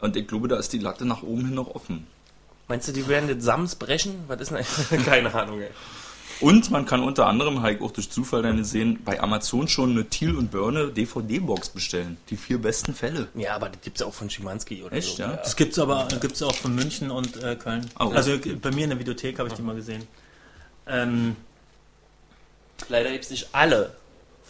Und 0.00 0.16
ich 0.16 0.26
glaube, 0.26 0.48
da 0.48 0.56
ist 0.56 0.72
die 0.72 0.78
Latte 0.78 1.04
nach 1.04 1.22
oben 1.22 1.46
hin 1.46 1.54
noch 1.54 1.74
offen. 1.74 2.06
Meinst 2.68 2.88
du, 2.88 2.92
die 2.92 3.06
werden 3.06 3.28
den 3.28 3.40
Sams 3.40 3.74
brechen? 3.76 4.24
Was 4.28 4.40
ist 4.40 4.50
denn? 4.90 5.04
Keine 5.04 5.32
Ahnung, 5.34 5.60
ey. 5.60 5.68
Und 6.40 6.72
man 6.72 6.86
kann 6.86 7.04
unter 7.04 7.26
anderem, 7.28 7.62
habe 7.62 7.74
ich 7.74 7.80
auch 7.80 7.92
durch 7.92 8.10
Zufall 8.10 8.42
dann 8.42 8.64
sehen, 8.64 8.98
bei 9.04 9.20
Amazon 9.20 9.68
schon 9.68 9.92
eine 9.92 10.06
Thiel 10.06 10.34
und 10.34 10.50
Börne 10.50 10.88
DVD-Box 10.88 11.68
bestellen. 11.68 12.16
Die 12.30 12.36
vier 12.36 12.60
besten 12.60 12.94
Fälle. 12.94 13.28
Ja, 13.34 13.54
aber 13.54 13.68
das 13.68 13.80
gibt's 13.82 14.00
ja 14.00 14.06
auch 14.06 14.14
von 14.14 14.28
Schimanski 14.28 14.82
oder 14.82 14.96
Echt, 14.96 15.18
so. 15.18 15.22
ja? 15.22 15.34
Das 15.36 15.54
gibt's 15.54 15.78
aber 15.78 16.08
gibt's 16.20 16.42
auch 16.42 16.54
von 16.54 16.74
München 16.74 17.12
und 17.12 17.40
äh, 17.44 17.54
Köln. 17.54 17.88
Oh. 18.00 18.10
Also 18.12 18.32
bei 18.60 18.72
mir 18.72 18.84
in 18.84 18.90
der 18.90 18.98
Videothek 18.98 19.38
habe 19.38 19.50
ich 19.50 19.54
die 19.54 19.62
mal 19.62 19.76
gesehen. 19.76 20.08
Ähm, 20.88 21.36
Leider 22.88 23.10
gibt's 23.12 23.30
nicht 23.30 23.48
alle 23.52 23.94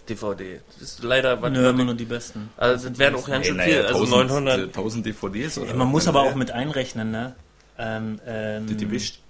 DVD. 0.08 0.60
Das 0.74 0.82
ist 0.82 1.02
leider... 1.02 1.40
was- 1.40 1.50
nö, 1.52 1.68
immer 1.70 1.84
nur 1.84 1.94
die 1.94 2.04
besten. 2.04 2.50
Also 2.56 2.88
das 2.88 2.98
wären 2.98 3.14
auch 3.14 3.26
ganz 3.26 3.46
schön 3.46 3.60
viel. 3.60 3.82
Also 3.82 4.04
1000, 4.04 4.28
900... 4.30 4.58
äh, 4.58 4.62
1000 4.64 5.06
DVDs 5.06 5.58
oder? 5.58 5.68
Ja, 5.70 5.74
man 5.76 5.88
muss 5.88 6.06
aber 6.08 6.22
auch 6.22 6.34
mit 6.34 6.50
einrechnen, 6.50 7.10
ne? 7.10 7.34
Ähm, 7.78 8.20
ähm, 8.26 8.66
Die, 8.66 8.76
die 8.76 8.90
wischt. 8.90 9.20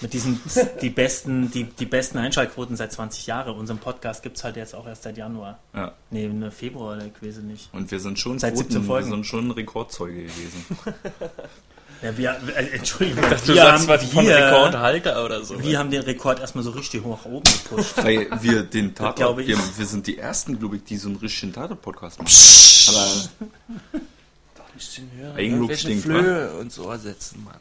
mit 0.00 0.12
diesen 0.12 0.40
die 0.80 0.90
besten 0.90 1.50
die, 1.50 1.64
die 1.64 1.86
besten 1.86 2.18
Einschaltquoten 2.18 2.76
seit 2.76 2.92
20 2.92 3.26
Jahren. 3.26 3.54
Unseren 3.56 3.78
Podcast 3.78 4.22
gibt's 4.22 4.42
halt 4.42 4.56
jetzt 4.56 4.74
auch 4.74 4.86
erst 4.86 5.04
seit 5.04 5.16
Januar. 5.16 5.60
Ja. 5.74 5.92
Nee, 6.10 6.26
ne, 6.28 6.50
Februar 6.50 6.96
der 6.96 7.10
Quese 7.10 7.40
nicht. 7.42 7.72
Und 7.72 7.90
wir 7.90 8.00
sind 8.00 8.18
schon 8.18 8.38
Seit 8.38 8.56
17 8.56 8.72
Quoten, 8.78 8.82
wir 8.84 8.86
Folgen. 8.88 9.10
sind 9.10 9.26
schon 9.26 9.50
Rekordzeuge 9.52 10.22
gewesen. 10.24 10.66
Ja, 12.02 12.18
wir, 12.18 12.30
äh, 12.56 12.76
Entschuldigung, 12.76 13.22
dass 13.30 13.44
du 13.44 13.54
wir, 13.54 13.62
sagst, 13.62 13.88
haben, 13.88 14.00
was 14.00 14.12
wir, 14.12 14.36
Rekordhalter 14.36 15.24
oder 15.24 15.44
so. 15.44 15.62
wir 15.62 15.78
haben 15.78 15.90
den 15.90 16.02
Rekord 16.02 16.40
erstmal 16.40 16.64
so 16.64 16.70
richtig 16.70 17.04
hoch 17.04 17.24
oben 17.26 17.44
gepusht. 17.44 17.96
Weil 17.96 18.28
wir 18.40 18.64
den 18.64 18.94
Tatort, 18.94 19.16
glaube 19.16 19.42
ich. 19.42 19.48
wir, 19.48 19.58
wir 19.76 19.86
sind 19.86 20.06
die 20.08 20.18
ersten, 20.18 20.58
glaube 20.58 20.76
ich, 20.76 20.84
die 20.84 20.96
so 20.96 21.08
einen 21.08 21.18
richtigen 21.18 21.52
Tatort-Podcast 21.52 22.20
machen. 22.20 22.32
Aber 22.88 23.06
Eigenlob 25.36 25.38
Irgendwelche 25.38 25.80
stinkt, 25.80 26.02
Flöhe 26.02 26.52
und 26.54 26.72
so 26.72 26.90
ersetzen, 26.90 27.44
Mann. 27.44 27.60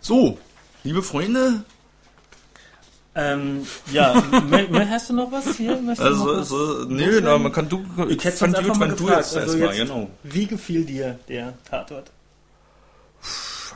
so, 0.00 0.38
liebe 0.82 1.02
Freunde, 1.02 1.64
ähm, 3.14 3.66
ja, 3.92 4.14
hast 4.88 5.10
du 5.10 5.14
noch 5.14 5.32
was 5.32 5.56
hier? 5.56 5.78
Also, 5.98 6.26
was? 6.26 6.48
so, 6.48 6.84
nö, 6.88 7.20
na, 7.20 7.36
man 7.36 7.52
kann 7.52 7.68
du, 7.68 7.84
Ich 8.08 8.24
hätte 8.24 8.36
fand 8.36 8.56
gut, 8.56 8.78
mal 8.78 8.88
wenn 8.90 8.96
du 8.96 9.08
jetzt 9.08 9.36
Also 9.36 9.58
erstmal, 9.58 9.76
genau. 9.76 10.10
Wie 10.22 10.46
gefiel 10.46 10.84
dir 10.84 11.18
der 11.28 11.54
Tatort? 11.68 12.12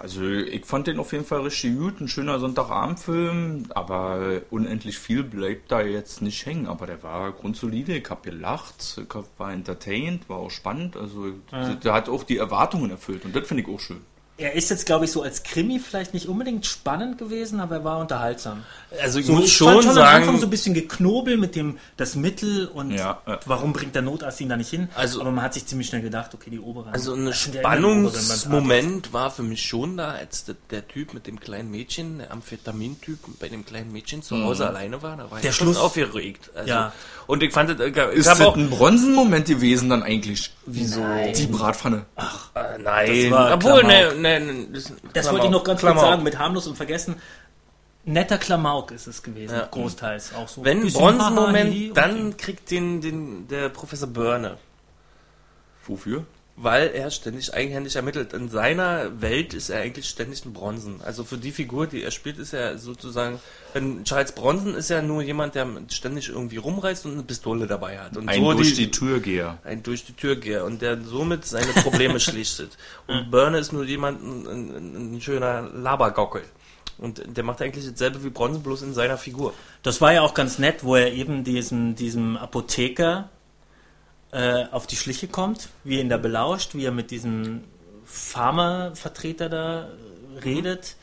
Also 0.00 0.22
ich 0.24 0.64
fand 0.64 0.86
den 0.86 0.98
auf 0.98 1.12
jeden 1.12 1.24
Fall 1.24 1.40
richtig 1.40 1.76
gut, 1.76 2.00
ein 2.00 2.08
schöner 2.08 2.38
Sonntagabendfilm, 2.38 3.66
aber 3.74 4.42
unendlich 4.50 4.98
viel 4.98 5.22
bleibt 5.22 5.70
da 5.72 5.80
jetzt 5.82 6.22
nicht 6.22 6.44
hängen. 6.46 6.66
Aber 6.66 6.86
der 6.86 7.02
war 7.02 7.32
grundsolide, 7.32 7.96
ich 7.96 8.08
habe 8.10 8.22
gelacht, 8.30 8.98
ich 9.02 9.14
hab- 9.14 9.38
war 9.38 9.52
entertained, 9.52 10.28
war 10.28 10.38
auch 10.38 10.50
spannend, 10.50 10.96
also 10.96 11.32
der 11.84 11.92
hat 11.92 12.08
auch 12.08 12.24
die 12.24 12.36
Erwartungen 12.38 12.90
erfüllt. 12.90 13.24
Und 13.24 13.34
das 13.36 13.46
finde 13.48 13.62
ich 13.64 13.68
auch 13.68 13.80
schön. 13.80 14.00
Er 14.42 14.52
ist 14.54 14.70
jetzt, 14.70 14.86
glaube 14.86 15.04
ich, 15.04 15.12
so 15.12 15.22
als 15.22 15.42
Krimi 15.42 15.78
vielleicht 15.78 16.14
nicht 16.14 16.26
unbedingt 16.28 16.66
spannend 16.66 17.16
gewesen, 17.18 17.60
aber 17.60 17.76
er 17.76 17.84
war 17.84 17.98
unterhaltsam. 17.98 18.64
Also 19.00 19.18
ich 19.20 19.26
So, 19.26 19.34
muss 19.34 19.44
ich 19.46 19.52
schon 19.56 19.68
fand 19.72 19.84
schon 19.84 19.98
am 19.98 20.04
Anfang 20.04 20.24
sagen, 20.26 20.38
so 20.40 20.46
ein 20.46 20.50
bisschen 20.50 20.74
geknobel 20.74 21.36
mit 21.36 21.54
dem 21.56 21.78
das 21.96 22.16
Mittel 22.16 22.66
und 22.66 22.90
Ja, 22.90 23.20
ja. 23.26 23.38
warum 23.46 23.72
bringt 23.72 23.94
der 23.94 24.02
Notarzt 24.02 24.40
ihn 24.40 24.48
da 24.48 24.56
nicht 24.56 24.70
hin? 24.70 24.88
Also- 24.94 25.20
aber 25.20 25.30
man 25.30 25.44
hat 25.44 25.54
sich 25.54 25.64
ziemlich 25.66 25.88
schnell 25.88 26.02
gedacht, 26.02 26.34
okay, 26.34 26.50
die 26.50 26.58
Oberen. 26.60 26.92
also 26.92 27.14
ein 27.14 27.24
Tatort. 27.26 27.36
Spannungsmoment 27.54 29.12
war 29.12 29.30
für 29.30 29.42
mich 29.42 29.62
schon 29.64 29.96
da, 29.96 30.10
als 30.12 30.44
der, 30.44 30.56
der 30.70 30.86
Typ 30.88 31.14
mit 31.14 31.26
dem 31.26 31.38
kleinen 31.40 31.70
Mädchen, 31.70 32.18
der 32.18 32.32
Amphetamin-Typ 32.32 33.18
bei 33.40 33.48
dem 33.48 33.64
kleinen 33.64 33.92
Mädchen 33.92 34.22
zu 34.22 34.42
Hause 34.42 34.68
alleine 34.68 35.02
war, 35.02 35.16
da 35.16 35.30
war 35.30 35.40
Der 35.40 35.50
ich 35.50 35.56
schon 35.56 35.68
Schluss- 35.68 35.76
aufgeregt. 35.78 36.50
Also, 36.54 36.68
Ja. 36.68 36.92
Und 37.26 37.42
ich 37.42 37.52
fand, 37.52 37.70
das, 37.70 37.78
äh, 37.80 37.88
ich 37.88 37.96
Ist 38.18 38.28
habe 38.28 38.38
das 38.40 38.48
auch, 38.48 38.56
ein 38.56 38.68
Bronzenmoment 38.70 39.46
gewesen 39.46 39.88
dann 39.90 40.02
eigentlich? 40.02 40.50
Wieso? 40.66 41.00
Die 41.36 41.46
Bratpfanne. 41.46 42.04
äh, 42.54 42.78
nein, 42.82 43.32
obwohl, 43.32 43.84
ne, 43.84 44.14
ne, 44.16 44.31
das, 44.72 44.92
Das 45.12 45.30
wollte 45.32 45.46
ich 45.46 45.52
noch 45.52 45.64
ganz 45.64 45.80
Klamauk. 45.80 45.98
kurz 46.00 46.10
sagen, 46.10 46.22
mit 46.22 46.38
harmlos 46.38 46.66
und 46.66 46.76
vergessen. 46.76 47.16
Netter 48.04 48.38
Klamauk 48.38 48.90
ist 48.90 49.06
es 49.06 49.22
gewesen, 49.22 49.54
Ja. 49.54 49.68
großteils 49.70 50.34
auch 50.34 50.48
so. 50.48 50.64
Wenn 50.64 50.90
Bronzenmoment, 50.92 51.96
dann 51.96 52.28
okay. 52.28 52.36
kriegt 52.36 52.70
den, 52.70 53.00
den 53.00 53.46
der 53.48 53.68
Professor 53.68 54.08
Börne. 54.08 54.58
Wofür? 55.86 56.24
Weil 56.54 56.88
er 56.88 57.10
ständig 57.10 57.54
eigenhändig 57.54 57.96
ermittelt. 57.96 58.34
In 58.34 58.50
seiner 58.50 59.22
Welt 59.22 59.54
ist 59.54 59.70
er 59.70 59.80
eigentlich 59.80 60.06
ständig 60.06 60.44
ein 60.44 60.52
Bronzen. 60.52 61.00
Also 61.02 61.24
für 61.24 61.38
die 61.38 61.50
Figur, 61.50 61.86
die 61.86 62.02
er 62.02 62.10
spielt, 62.10 62.38
ist 62.38 62.52
er 62.52 62.76
sozusagen. 62.76 63.40
Denn 63.74 64.04
Charles 64.04 64.32
Bronson 64.32 64.74
ist 64.74 64.90
ja 64.90 65.00
nur 65.00 65.22
jemand, 65.22 65.54
der 65.54 65.66
ständig 65.88 66.28
irgendwie 66.28 66.58
rumreißt 66.58 67.06
und 67.06 67.12
eine 67.12 67.22
Pistole 67.22 67.66
dabei 67.66 67.98
hat. 67.98 68.16
Und 68.18 68.28
Ein 68.28 68.40
so 68.40 68.52
durch 68.52 68.74
die, 68.74 68.90
Türgeher. 68.90 69.58
ein 69.64 69.82
durch 69.82 70.04
die 70.04 70.12
Tür 70.12 70.36
gehe 70.36 70.62
und 70.62 70.82
der 70.82 71.00
somit 71.02 71.46
seine 71.46 71.72
Probleme 71.72 72.20
schlichtet. 72.20 72.76
Und 73.06 73.30
Burner 73.30 73.58
ist 73.58 73.72
nur 73.72 73.84
jemand, 73.84 74.22
ein, 74.22 74.46
ein, 74.46 75.14
ein 75.16 75.20
schöner 75.22 75.62
Labergockel. 75.62 76.42
Und 76.98 77.22
der 77.36 77.44
macht 77.44 77.62
eigentlich 77.62 77.88
dasselbe 77.90 78.22
wie 78.22 78.30
Bronson, 78.30 78.62
bloß 78.62 78.82
in 78.82 78.94
seiner 78.94 79.16
Figur. 79.16 79.54
Das 79.82 80.00
war 80.00 80.12
ja 80.12 80.20
auch 80.20 80.34
ganz 80.34 80.58
nett, 80.58 80.84
wo 80.84 80.96
er 80.96 81.12
eben 81.12 81.44
diesem, 81.44 81.96
diesem 81.96 82.36
Apotheker 82.36 83.30
äh, 84.32 84.64
auf 84.70 84.86
die 84.86 84.96
Schliche 84.96 85.28
kommt, 85.28 85.68
wie 85.84 85.96
er 85.96 86.00
ihn 86.02 86.08
da 86.08 86.16
belauscht, 86.16 86.74
wie 86.74 86.84
er 86.84 86.90
mit 86.92 87.10
diesem 87.10 87.62
Pharmavertreter 88.04 89.48
da 89.48 89.82
äh, 89.84 90.38
redet 90.44 90.96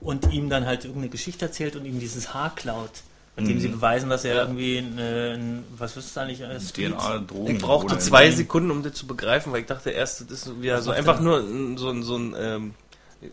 und 0.00 0.32
ihm 0.32 0.48
dann 0.50 0.66
halt 0.66 0.84
irgendeine 0.84 1.10
Geschichte 1.10 1.44
erzählt 1.46 1.76
und 1.76 1.84
ihm 1.84 2.00
dieses 2.00 2.34
Haar 2.34 2.54
klaut, 2.54 2.90
mit 3.36 3.46
dem 3.48 3.60
sie 3.60 3.68
beweisen, 3.68 4.10
dass 4.10 4.24
er 4.24 4.34
irgendwie 4.42 4.78
ein, 4.78 4.98
äh, 4.98 5.34
ein 5.34 5.64
was 5.78 5.96
ist 5.96 6.08
das 6.16 6.18
eigentlich? 6.22 6.40
Äh, 6.40 6.60
Street- 6.60 6.92
DNA, 6.92 7.18
Drogen. 7.18 7.54
Ich 7.56 7.62
brauchte 7.62 7.98
zwei 7.98 8.30
Sekunden, 8.30 8.70
um 8.70 8.82
das 8.82 8.94
zu 8.94 9.06
begreifen, 9.06 9.52
weil 9.52 9.60
ich 9.60 9.66
dachte 9.66 9.90
erst, 9.90 10.22
das 10.22 10.46
ist 10.46 10.60
wieder 10.62 10.82
so 10.82 10.90
einfach 10.90 11.20
nur 11.20 11.38
ein- 11.40 11.76
so 11.78 11.88
ein, 11.90 12.02
so 12.02 12.16
ein, 12.16 12.34
ähm, 12.38 12.74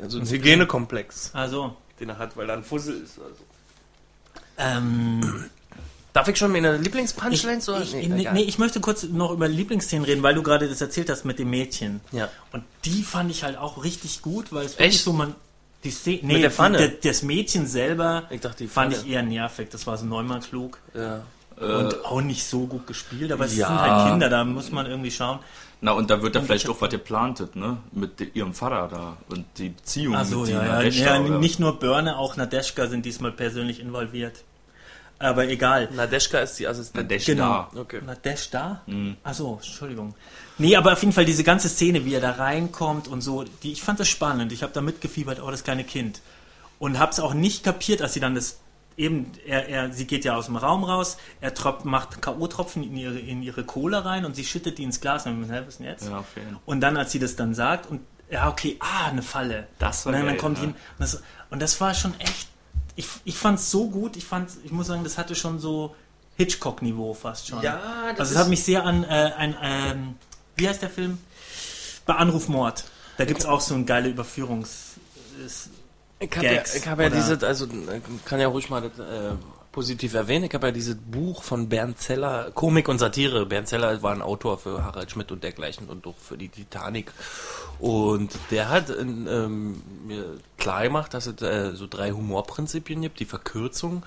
so 0.07 0.19
ein 0.19 0.25
Hygienekomplex, 0.29 1.31
Ah 1.33 1.47
so. 1.47 1.75
den 1.99 2.09
er 2.09 2.17
hat, 2.19 2.37
weil 2.37 2.45
da 2.47 2.53
ein 2.53 2.63
Fussel 2.63 3.01
ist. 3.01 3.19
Also. 3.19 3.43
Ähm, 4.57 5.45
Darf 6.19 6.27
ich 6.27 6.37
schon 6.37 6.51
meine 6.51 6.75
Lieblingspunchlines? 6.75 7.63
ich, 7.67 7.73
oder? 7.73 7.81
ich, 7.81 7.93
nee, 8.09 8.27
nee, 8.33 8.41
ich 8.41 8.59
möchte 8.59 8.81
kurz 8.81 9.03
noch 9.03 9.31
über 9.31 9.47
Lieblingsszenen 9.47 10.03
reden, 10.03 10.21
weil 10.21 10.35
du 10.35 10.43
gerade 10.43 10.67
das 10.67 10.81
erzählt 10.81 11.09
hast 11.09 11.23
mit 11.23 11.39
dem 11.39 11.49
Mädchen. 11.49 12.01
Ja. 12.11 12.27
Und 12.51 12.63
die 12.83 13.03
fand 13.03 13.31
ich 13.31 13.43
halt 13.45 13.57
auch 13.57 13.83
richtig 13.85 14.21
gut, 14.21 14.51
weil 14.51 14.65
es 14.65 14.71
Echt? 14.73 14.79
wirklich 14.79 15.01
so 15.03 15.13
man 15.13 15.33
die 15.85 15.91
Szene, 15.91 16.19
nee, 16.23 16.33
Mit 16.33 16.43
der 16.43 16.51
Pfanne? 16.51 16.89
die- 16.89 17.07
das 17.07 17.23
Mädchen 17.23 17.65
selber 17.67 18.23
Ich 18.31 18.41
dachte, 18.41 18.63
die 18.63 18.67
fand 18.67 18.93
ich 18.93 19.09
eher 19.09 19.23
nervig. 19.23 19.69
Das 19.71 19.87
war 19.87 19.97
so 19.97 20.05
neunmal 20.05 20.41
klug 20.41 20.77
Ja. 20.93 21.21
und 21.57 22.03
auch 22.03 22.19
nicht 22.19 22.43
so 22.43 22.65
gut 22.67 22.85
gespielt, 22.85 23.31
aber 23.31 23.45
es 23.45 23.55
ja. 23.55 23.67
sind 23.67 23.79
halt 23.81 24.11
Kinder, 24.11 24.27
da 24.29 24.43
muss 24.43 24.71
man 24.71 24.87
irgendwie 24.87 25.11
schauen. 25.11 25.39
Na, 25.79 25.93
und 25.93 26.09
da 26.09 26.21
wird 26.21 26.35
da 26.35 26.39
Und 26.39 26.47
vielleicht 26.47 26.67
auch 26.67 26.81
was 26.81 26.89
geplantet, 26.89 27.55
ne? 27.55 27.77
Mit 27.93 28.19
de- 28.19 28.29
ihrem 28.33 28.53
Vater 28.53 28.89
da 28.91 29.17
und 29.33 29.45
die 29.57 29.69
Beziehung 29.69 30.13
Also 30.17 30.41
mit 30.41 30.49
ja, 30.49 30.81
die 30.81 30.89
ja, 30.99 31.15
ja 31.15 31.19
nicht 31.39 31.61
nur 31.61 31.79
Börne, 31.79 32.17
auch 32.17 32.35
Nadeschka 32.35 32.87
sind 32.87 33.05
diesmal 33.05 33.31
persönlich 33.31 33.79
involviert. 33.79 34.43
Aber 35.19 35.47
egal. 35.47 35.89
Nadeschka 35.91 36.39
ist 36.39 36.57
die 36.59 36.67
Assistentin. 36.67 37.07
Nadeschda. 37.07 37.69
Genau. 37.71 37.81
Okay. 37.81 38.01
Nadesch 38.05 38.49
da? 38.49 38.81
Mhm. 38.87 39.17
Achso, 39.23 39.55
Entschuldigung. 39.55 40.15
Nee, 40.57 40.75
aber 40.75 40.93
auf 40.93 41.01
jeden 41.01 41.13
Fall 41.13 41.25
diese 41.25 41.43
ganze 41.43 41.67
Szene, 41.69 42.05
wie 42.05 42.13
er 42.13 42.21
da 42.21 42.31
reinkommt 42.31 43.07
und 43.07 43.21
so, 43.21 43.43
die, 43.63 43.73
ich 43.73 43.81
fand 43.81 43.99
das 43.99 44.07
spannend. 44.07 44.51
Ich 44.51 44.63
habe 44.63 44.73
da 44.73 44.81
mitgefiebert, 44.81 45.41
oh, 45.41 45.51
das 45.51 45.63
kleine 45.63 45.83
Kind. 45.83 46.21
Und 46.79 46.99
habe 46.99 47.11
es 47.11 47.19
auch 47.19 47.33
nicht 47.33 47.63
kapiert, 47.63 48.01
als 48.01 48.13
sie 48.13 48.21
dann 48.21 48.33
das 48.33 48.59
eben, 48.95 49.31
er, 49.45 49.67
er, 49.67 49.93
sie 49.93 50.05
geht 50.05 50.25
ja 50.25 50.35
aus 50.35 50.47
dem 50.47 50.57
Raum 50.57 50.83
raus, 50.83 51.17
er 51.41 51.53
tropft, 51.53 51.85
macht 51.85 52.21
K.O.-Tropfen 52.21 52.83
in 52.83 52.97
ihre, 52.97 53.17
in 53.17 53.41
ihre 53.41 53.63
Cola 53.63 53.99
rein 53.99 54.25
und 54.25 54.35
sie 54.35 54.43
schüttet 54.43 54.77
die 54.77 54.83
ins 54.83 54.99
Glas. 55.01 55.25
Und, 55.25 55.49
hä, 55.51 55.61
was 55.65 55.77
denn 55.77 55.87
jetzt? 55.87 56.07
Ja. 56.07 56.23
Und 56.65 56.81
dann, 56.81 56.97
als 56.97 57.11
sie 57.11 57.19
das 57.19 57.35
dann 57.35 57.53
sagt, 57.53 57.89
und 57.89 58.01
ja, 58.29 58.49
okay, 58.49 58.77
ah, 58.79 59.07
eine 59.07 59.21
Falle. 59.21 59.67
Das 59.79 60.05
war 60.05 60.13
und 60.13 60.19
dann, 60.19 60.27
dann 60.27 60.35
geil, 60.35 60.41
kommt 60.41 60.57
ja. 60.57 60.65
hin. 60.65 60.71
Und 60.71 60.99
das, 60.99 61.23
und 61.49 61.61
das 61.61 61.79
war 61.81 61.93
schon 61.93 62.13
echt. 62.19 62.47
Ich, 62.99 63.07
ich 63.23 63.37
fand 63.37 63.59
es 63.59 63.71
so 63.71 63.89
gut. 63.89 64.17
Ich 64.17 64.25
fand, 64.25 64.51
ich 64.65 64.73
muss 64.73 64.87
sagen, 64.87 65.05
das 65.05 65.17
hatte 65.17 65.33
schon 65.33 65.57
so 65.57 65.95
Hitchcock-Niveau 66.35 67.13
fast 67.13 67.47
schon. 67.47 67.61
Ja, 67.61 67.79
das 68.09 68.19
Also 68.19 68.33
es 68.33 68.39
hat 68.39 68.49
mich 68.49 68.61
sehr 68.61 68.83
an 68.83 69.05
äh, 69.05 69.31
ein, 69.37 69.55
ähm, 69.61 70.15
wie 70.57 70.67
heißt 70.67 70.81
der 70.81 70.89
Film? 70.89 71.17
Bei 72.05 72.15
Anruf 72.15 72.49
Mord. 72.49 72.83
Da 73.15 73.23
gibt 73.23 73.39
es 73.39 73.45
auch 73.45 73.61
so 73.61 73.73
eine 73.73 73.85
geile 73.85 74.09
Überführungs. 74.09 74.95
Ich 76.19 76.29
habe 76.35 76.45
ja, 76.45 76.53
Gags, 76.55 76.75
ich 76.75 76.85
hab 76.89 76.99
ja 76.99 77.07
oder? 77.07 77.15
diese, 77.15 77.47
also 77.47 77.67
äh, 77.67 78.01
kann 78.25 78.41
ja 78.41 78.49
ruhig 78.49 78.69
mal 78.69 78.81
das, 78.81 78.99
äh, 78.99 79.31
positiv 79.79 80.13
erwähnen, 80.13 80.43
ich 80.43 80.53
habe 80.53 80.67
ja 80.67 80.71
dieses 80.73 80.97
Buch 80.97 81.41
von 81.41 81.69
Bernd 81.69 81.97
Zeller, 81.99 82.51
Komik 82.53 82.89
und 82.89 82.99
Satire. 82.99 83.45
Bernd 83.45 83.69
Zeller 83.69 84.01
war 84.01 84.11
ein 84.11 84.21
Autor 84.21 84.57
für 84.57 84.83
Harald 84.83 85.09
Schmidt 85.09 85.31
und 85.31 85.41
dergleichen 85.41 85.87
und 85.87 86.05
auch 86.05 86.17
für 86.17 86.37
die 86.37 86.49
Titanic. 86.49 87.13
Und 87.79 88.29
der 88.51 88.67
hat 88.67 88.89
in, 88.89 89.25
ähm, 89.27 89.81
mir 90.05 90.37
klar 90.57 90.83
gemacht, 90.83 91.13
dass 91.13 91.27
es 91.27 91.41
äh, 91.41 91.71
so 91.75 91.87
drei 91.87 92.11
Humorprinzipien 92.11 93.01
gibt, 93.01 93.21
die 93.21 93.25
Verkürzung, 93.25 94.05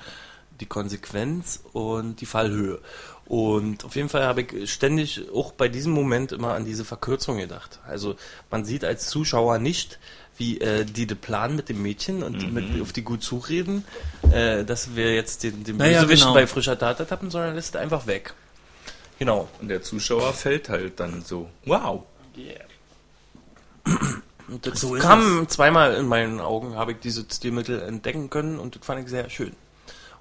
die 0.61 0.67
Konsequenz 0.67 1.61
und 1.73 2.21
die 2.21 2.27
Fallhöhe. 2.27 2.79
Und 3.25 3.87
auf 3.87 3.97
jeden 3.97 4.11
Fall 4.11 4.25
habe 4.25 4.43
ich 4.43 4.71
ständig 4.71 5.23
auch 5.35 5.53
bei 5.53 5.69
diesem 5.69 5.95
Moment 5.95 6.33
immer 6.33 6.53
an 6.53 6.67
diese 6.67 6.85
Verkürzung 6.85 7.39
gedacht. 7.39 7.81
Also 7.89 8.17
man 8.51 8.67
sieht 8.67 8.85
als 8.85 9.09
Zuschauer 9.09 9.59
nicht, 9.59 9.99
wie 10.43 10.61
äh, 10.61 10.85
die 10.85 11.07
de 11.07 11.17
Plan 11.17 11.55
mit 11.55 11.69
dem 11.69 11.83
Mädchen 11.83 12.25
und 12.25 12.53
mit, 12.53 12.83
auf 12.83 12.93
die 12.93 13.03
gut 13.03 13.23
zureden, 13.23 13.85
äh, 14.33 14.65
dass 14.65 14.97
wir 14.97 15.15
jetzt 15.15 15.45
den, 15.45 15.63
den 15.63 15.77
Naja, 15.77 16.01
Bösewicht 16.01 16.23
genau. 16.23 16.35
bei 16.35 16.47
frischer 16.49 16.77
Tat 16.77 16.99
tappen, 17.09 17.31
sondern 17.31 17.55
lässt 17.55 17.77
einfach 17.77 18.09
weg. 18.09 18.35
Genau. 19.21 19.49
Und 19.61 19.69
der 19.69 19.83
Zuschauer 19.83 20.33
fällt 20.33 20.69
halt 20.69 20.99
dann 20.99 21.23
so. 21.23 21.49
Wow. 21.65 22.03
Und 24.49 24.67
das 24.67 24.81
So 24.81 24.93
kam 24.95 25.49
zweimal 25.49 25.95
in 25.95 26.09
meinen 26.09 26.41
Augen, 26.41 26.75
habe 26.75 26.93
ich 26.93 26.99
diese 26.99 27.25
Stilmittel 27.31 27.81
entdecken 27.81 28.29
können 28.29 28.59
und 28.59 28.75
das 28.75 28.85
fand 28.85 29.01
ich 29.01 29.09
sehr 29.09 29.31
schön. 29.31 29.53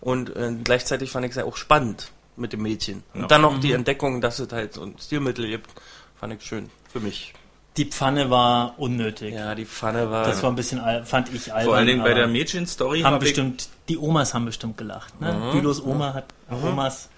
Und 0.02 0.36
äh, 0.36 0.52
gleichzeitig 0.64 1.10
fand 1.10 1.26
ich 1.26 1.32
es 1.32 1.38
ja 1.38 1.46
auch 1.46 1.58
spannend 1.58 2.12
mit 2.36 2.54
dem 2.54 2.62
Mädchen. 2.62 3.04
Ja. 3.16 3.24
Und 3.24 3.32
dann 3.32 3.42
noch 3.42 3.60
die 3.60 3.72
Entdeckung, 3.72 4.22
dass 4.22 4.38
es 4.38 4.52
halt 4.52 4.76
so 4.76 4.84
ein 4.84 4.96
Stilmittel 5.00 5.48
gibt, 5.48 5.70
fand 6.20 6.34
ich 6.34 6.44
schön. 6.44 6.70
Für 6.92 7.00
mich. 7.00 7.34
Die 7.78 7.86
Pfanne 7.86 8.30
war 8.30 8.76
unnötig. 8.78 9.34
Ja, 9.34 9.56
die 9.56 9.66
Pfanne 9.66 10.12
war. 10.12 10.26
Das 10.26 10.44
war 10.44 10.52
ein 10.52 10.56
bisschen, 10.56 10.82
fand 11.06 11.34
ich 11.34 11.54
albern. 11.54 11.66
Vor 11.66 11.76
allen 11.78 11.88
Dingen 11.88 12.04
bei 12.04 12.14
der 12.14 12.28
Mädchenstory 12.28 13.02
haben 13.02 13.14
hab 13.14 13.24
ich, 13.24 13.30
bestimmt, 13.30 13.70
die 13.88 13.98
Omas 13.98 14.34
haben 14.34 14.46
bestimmt 14.46 14.78
gelacht. 14.78 15.20
Ne? 15.22 15.32
Mhm. 15.32 15.52
Bülows 15.54 15.82
Oma 15.82 16.14
hat 16.14 16.26
Omas. 16.50 17.10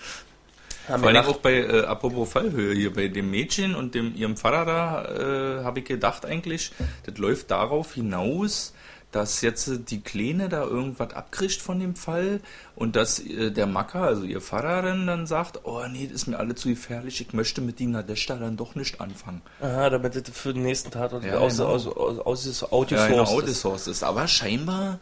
haben 0.88 0.99
vor 0.99 1.08
allen 1.10 1.16
Dingen 1.16 1.26
gedacht, 1.26 1.28
auch 1.28 1.38
bei, 1.38 1.54
äh, 1.56 1.86
apropos 1.86 2.32
Fallhöhe 2.32 2.76
hier, 2.76 2.93
bei 2.93 3.08
dem 3.08 3.32
Mädchen 3.32 3.74
und 3.74 3.95
dem 3.95 4.16
ihrem 4.16 4.38
Vater 4.38 4.66
da, 4.66 5.06
äh, 5.06 5.64
habe 5.64 5.80
ich 5.80 5.86
gedacht 5.86 6.24
eigentlich, 6.24 6.72
das 7.04 7.18
läuft 7.18 7.49
darauf 7.49 7.95
hinaus, 7.95 8.73
dass 9.14 9.39
jetzt 9.41 9.68
äh, 9.70 9.78
die 9.80 10.01
Kleine 10.01 10.49
da 10.49 10.64
irgendwas 10.64 11.14
abkriegt 11.14 11.61
von 11.61 11.80
dem 11.80 11.95
Fall 11.95 12.41
und 12.76 12.95
dass 12.97 13.20
äh, 13.20 13.51
der 13.51 13.68
Macker, 13.68 14.01
also 14.01 14.24
ihr 14.24 14.41
Vater 14.41 14.82
dann, 14.82 15.26
sagt, 15.28 15.61
oh 15.64 15.82
nee, 15.89 16.07
das 16.07 16.16
ist 16.24 16.28
mir 16.28 16.38
alle 16.38 16.55
zu 16.55 16.68
gefährlich, 16.68 17.22
ich 17.22 17.32
möchte 17.34 17.61
mit 17.61 17.80
die 17.80 17.86
Nadeshda 17.88 18.36
dann 18.36 18.57
doch 18.57 18.76
nicht 18.76 18.99
anfangen. 18.99 19.41
aha, 19.61 19.89
damit 19.89 20.16
das 20.16 20.24
für 20.38 20.53
den 20.53 20.64
nächsten 20.64 20.91
Tatort 20.91 21.24
Ja, 21.24 21.38
aus, 21.38 21.57
genau. 21.57 21.70
aus, 21.70 21.88
aus, 21.88 22.20
aus, 22.20 22.64
aus 22.64 22.89
Ja, 22.89 23.07
genau, 23.07 23.39
ist. 23.88 24.03
Aber 24.03 24.28
scheinbar, 24.28 24.99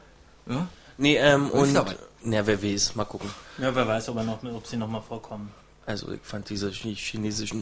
ja, 0.48 0.68
Nee, 0.98 1.16
ähm, 1.18 1.50
und, 1.50 1.76
aber. 1.76 1.96
na, 2.24 2.46
wer 2.46 2.62
weiß, 2.62 2.96
mal 2.96 3.06
gucken. 3.06 3.30
Ja, 3.58 3.74
wer 3.74 3.88
weiß, 3.88 4.10
ob, 4.10 4.18
er 4.18 4.24
noch, 4.24 4.44
ob 4.44 4.68
sie 4.68 4.78
nochmal 4.78 5.02
vorkommen. 5.02 5.52
Also 5.88 6.12
ich 6.12 6.20
fand 6.22 6.48
diese 6.50 6.70
chi- 6.70 6.94
chinesischen 6.94 7.62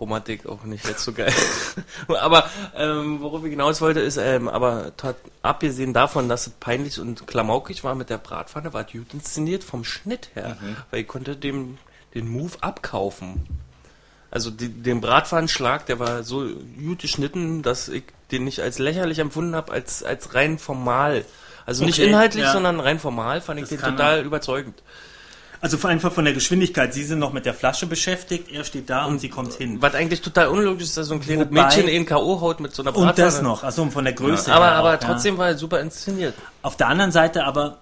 Imbiss-Romantik 0.00 0.46
auch 0.46 0.64
nicht 0.64 0.86
jetzt 0.86 1.04
so 1.04 1.12
geil. 1.12 1.32
aber 2.08 2.48
ähm, 2.76 3.20
worauf 3.20 3.44
ich 3.44 3.50
hinaus 3.50 3.80
wollte, 3.80 4.00
ist, 4.00 4.16
ähm, 4.16 4.48
aber 4.48 4.92
abgesehen 5.42 5.92
davon, 5.92 6.28
dass 6.28 6.46
es 6.46 6.52
peinlich 6.54 6.98
und 6.98 7.26
klamaukig 7.26 7.84
war 7.84 7.94
mit 7.94 8.10
der 8.10 8.18
Bratpfanne, 8.18 8.72
war 8.72 8.86
es 8.86 8.92
gut 8.92 9.12
inszeniert 9.14 9.64
vom 9.64 9.84
Schnitt 9.84 10.30
her, 10.34 10.56
weil 10.90 11.00
ich 11.00 11.08
konnte 11.08 11.36
dem 11.36 11.78
den 12.14 12.28
Move 12.28 12.54
abkaufen. 12.60 13.46
Also 14.32 14.50
die, 14.50 14.68
den 14.68 15.00
Bratpfannenschlag, 15.00 15.86
der 15.86 15.98
war 15.98 16.24
so 16.24 16.48
gut 16.78 17.00
geschnitten, 17.00 17.62
dass 17.62 17.88
ich 17.88 18.04
den 18.32 18.44
nicht 18.44 18.60
als 18.60 18.78
lächerlich 18.78 19.18
empfunden 19.18 19.54
habe, 19.54 19.72
als, 19.72 20.02
als 20.02 20.34
rein 20.34 20.58
formal. 20.58 21.24
Also 21.66 21.84
nicht 21.84 22.00
Okay, 22.00 22.08
inhaltlich, 22.08 22.44
ja. 22.44 22.52
sondern 22.52 22.80
rein 22.80 22.98
formal 22.98 23.40
fand 23.40 23.60
ich 23.60 23.68
Das 23.68 23.78
den 23.78 23.90
total 23.90 24.24
überzeugend. 24.24 24.82
Also 25.62 25.76
einfach 25.86 26.10
von 26.10 26.24
der 26.24 26.32
Geschwindigkeit. 26.32 26.94
Sie 26.94 27.04
sind 27.04 27.18
noch 27.18 27.34
mit 27.34 27.44
der 27.44 27.52
Flasche 27.52 27.86
beschäftigt, 27.86 28.50
er 28.50 28.64
steht 28.64 28.88
da 28.88 29.04
und, 29.04 29.18
sie 29.18 29.28
kommt 29.28 29.52
hin. 29.52 29.76
Was 29.82 29.94
eigentlich 29.94 30.22
total 30.22 30.48
unlogisch 30.48 30.84
ist, 30.84 30.96
dass 30.96 31.08
so 31.08 31.14
ein 31.14 31.20
kleines 31.20 31.48
Wobei- 31.48 31.64
Mädchen 31.64 31.86
in 31.88 32.06
K.O. 32.06 32.40
haut 32.40 32.60
mit 32.60 32.74
so 32.74 32.82
einer 32.82 32.96
Und 32.96 33.04
Bratpfanne. 33.04 33.26
das 33.26 33.42
noch, 33.42 33.62
also 33.62 33.84
von 33.90 34.04
der 34.04 34.14
Größe. 34.14 34.50
Aber, 34.52 34.64
her 34.64 34.72
aber 34.76 34.88
auch, 34.88 34.92
ja. 34.92 34.96
trotzdem 34.98 35.36
war 35.36 35.48
er 35.48 35.58
super 35.58 35.80
inszeniert. 35.80 36.34
Auf 36.62 36.76
der 36.78 36.88
anderen 36.88 37.12
Seite 37.12 37.44
aber 37.44 37.76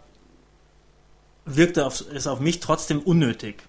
wirkte 1.45 1.87
auf, 1.87 2.03
es 2.15 2.27
auf 2.27 2.41
mich 2.41 2.61
trotzdem 2.61 3.01
unnötig. 3.01 3.63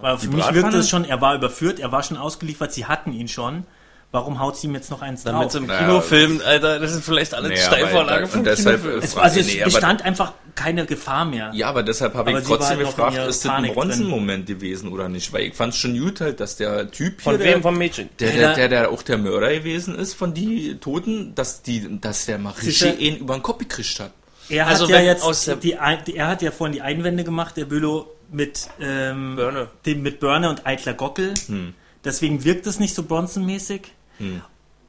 Weil 0.00 0.18
für 0.18 0.26
Die 0.26 0.36
mich 0.36 0.44
wirkte 0.46 0.52
Bratpfanne? 0.60 0.78
es 0.78 0.88
schon, 0.90 1.04
er 1.04 1.20
war 1.20 1.34
überführt, 1.34 1.78
er 1.80 1.92
war 1.92 2.02
schon 2.02 2.16
ausgeliefert, 2.18 2.72
sie 2.72 2.86
hatten 2.86 3.12
ihn 3.12 3.28
schon. 3.28 3.64
Warum 4.10 4.38
haut 4.40 4.58
sie 4.58 4.66
ihm 4.66 4.74
jetzt 4.74 4.90
noch 4.90 5.00
eins 5.00 5.22
Damit 5.22 5.44
drauf? 5.44 5.52
so 5.52 5.58
im 5.58 5.66
Naja, 5.66 5.86
Kinofilm, 5.86 6.42
Alter, 6.44 6.78
das 6.80 6.92
sind 6.92 7.02
vielleicht 7.02 7.32
alle 7.32 7.48
Naja, 7.48 7.62
Steilvorlagen 7.62 8.28
vom 8.28 8.40
und 8.40 8.44
deshalb, 8.46 8.82
Kinofilm. 8.82 9.00
äh, 9.00 9.04
es, 9.04 9.16
also 9.16 9.40
es 9.40 9.64
bestand 9.64 10.02
einfach 10.02 10.32
keine 10.54 10.86
Gefahr 10.86 11.24
mehr. 11.24 11.50
Ja, 11.54 11.68
aber 11.68 11.82
deshalb 11.82 12.14
habe 12.14 12.32
ich 12.32 12.44
trotzdem 12.46 12.76
halt 12.78 12.86
gefragt, 12.86 13.16
ist 13.16 13.44
das 13.44 13.50
ein. 13.52 13.72
Bronzenmoment 13.72 14.46
gewesen 14.46 14.88
oder 14.92 15.08
nicht? 15.08 15.32
Weil 15.32 15.42
ich 15.44 15.54
fand 15.54 15.72
es 15.72 15.78
schon 15.80 15.98
gut 15.98 16.20
halt, 16.20 16.40
dass 16.40 16.56
der 16.56 16.90
Typ 16.90 17.14
hier, 17.20 17.22
Von 17.32 17.38
der, 17.38 17.54
wem? 17.54 17.62
Vom 17.62 17.78
Mädchen. 17.78 18.08
der, 18.18 18.32
der, 18.32 18.54
der, 18.54 18.68
der 18.68 18.90
auch 18.90 19.02
der 19.02 19.18
Mörder 19.18 19.52
gewesen 19.52 19.94
ist 19.94 20.14
von 20.14 20.34
die 20.34 20.76
Toten, 20.76 21.34
dass 21.34 21.62
die, 21.62 21.98
dass 22.00 22.26
der 22.26 22.38
Sicher. 22.58 22.96
ihn 22.98 23.16
über 23.16 23.34
den 23.34 23.42
Kopf 23.42 23.58
gekriegt 23.58 24.00
hat. 24.00 24.12
Er 24.48 24.66
Also 24.66 24.84
hat 24.84 24.90
ja 24.90 24.96
wenn 24.98 25.04
jetzt 25.06 25.22
aus 25.22 25.44
der- 25.46 25.56
die, 25.56 25.72
er 25.72 26.26
hat 26.28 26.42
ja 26.42 26.50
vorhin 26.50 26.74
die 26.74 26.82
Einwände 26.82 27.24
gemacht, 27.24 27.56
der 27.56 27.64
Bülow 27.64 28.06
mit 28.30 28.68
ähm, 28.80 29.36
Börne. 29.36 29.68
Dem, 29.86 30.02
mit 30.02 30.20
Börne 30.20 30.48
und 30.50 30.66
Eitler 30.66 30.94
Gockel. 30.94 31.34
Hm. 31.46 31.74
Deswegen 32.04 32.44
wirkt 32.44 32.66
es 32.66 32.80
nicht 32.80 32.94
so 32.94 33.02
Bronzenmäßig. 33.04 33.92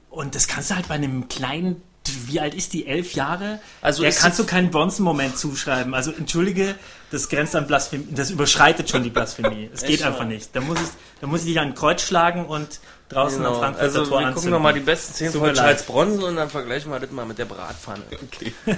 Und 0.09 0.35
das 0.35 0.47
kannst 0.47 0.71
du 0.71 0.75
halt 0.75 0.87
bei 0.87 0.95
einem 0.95 1.27
kleinen, 1.27 1.81
wie 2.27 2.39
alt 2.39 2.53
ist 2.53 2.73
die? 2.73 2.85
Elf 2.87 3.13
Jahre? 3.13 3.59
Also 3.81 4.03
der 4.03 4.11
kannst 4.11 4.39
du 4.39 4.45
keinen 4.45 4.71
Bronzenmoment 4.71 5.37
zuschreiben. 5.37 5.93
Also 5.93 6.11
entschuldige, 6.11 6.75
das 7.11 7.29
grenzt 7.29 7.55
an 7.55 7.67
Blasphemie, 7.67 8.07
das 8.11 8.31
überschreitet 8.31 8.89
schon 8.89 9.03
die 9.03 9.09
Blasphemie. 9.09 9.69
Es 9.73 9.83
geht 9.83 10.03
einfach 10.03 10.25
nicht. 10.25 10.55
Da 10.55 10.61
muss 10.61 10.79
ich, 10.81 10.89
da 11.21 11.27
muss 11.27 11.41
ich 11.41 11.47
dich 11.47 11.59
an 11.59 11.67
ein 11.69 11.75
Kreuz 11.75 12.01
schlagen 12.01 12.45
und 12.45 12.79
draußen 13.09 13.37
am 13.39 13.45
Genau. 13.53 13.59
Frankfurter 13.59 13.83
Also 13.85 13.99
Tor 13.99 14.05
wir 14.05 14.13
gucken 14.13 14.27
anzünden. 14.27 14.51
nochmal 14.51 14.73
die 14.73 14.79
besten 14.79 15.13
10 15.13 15.31
Tut 15.33 15.41
von. 15.41 15.53
Charles 15.53 15.83
Bronson 15.83 16.23
und 16.23 16.35
dann 16.35 16.49
vergleichen 16.49 16.91
wir 16.91 16.99
das 16.99 17.11
mal 17.11 17.25
mit 17.25 17.37
der 17.37 17.45
Bratpfanne. 17.45 18.03
Okay. 18.11 18.53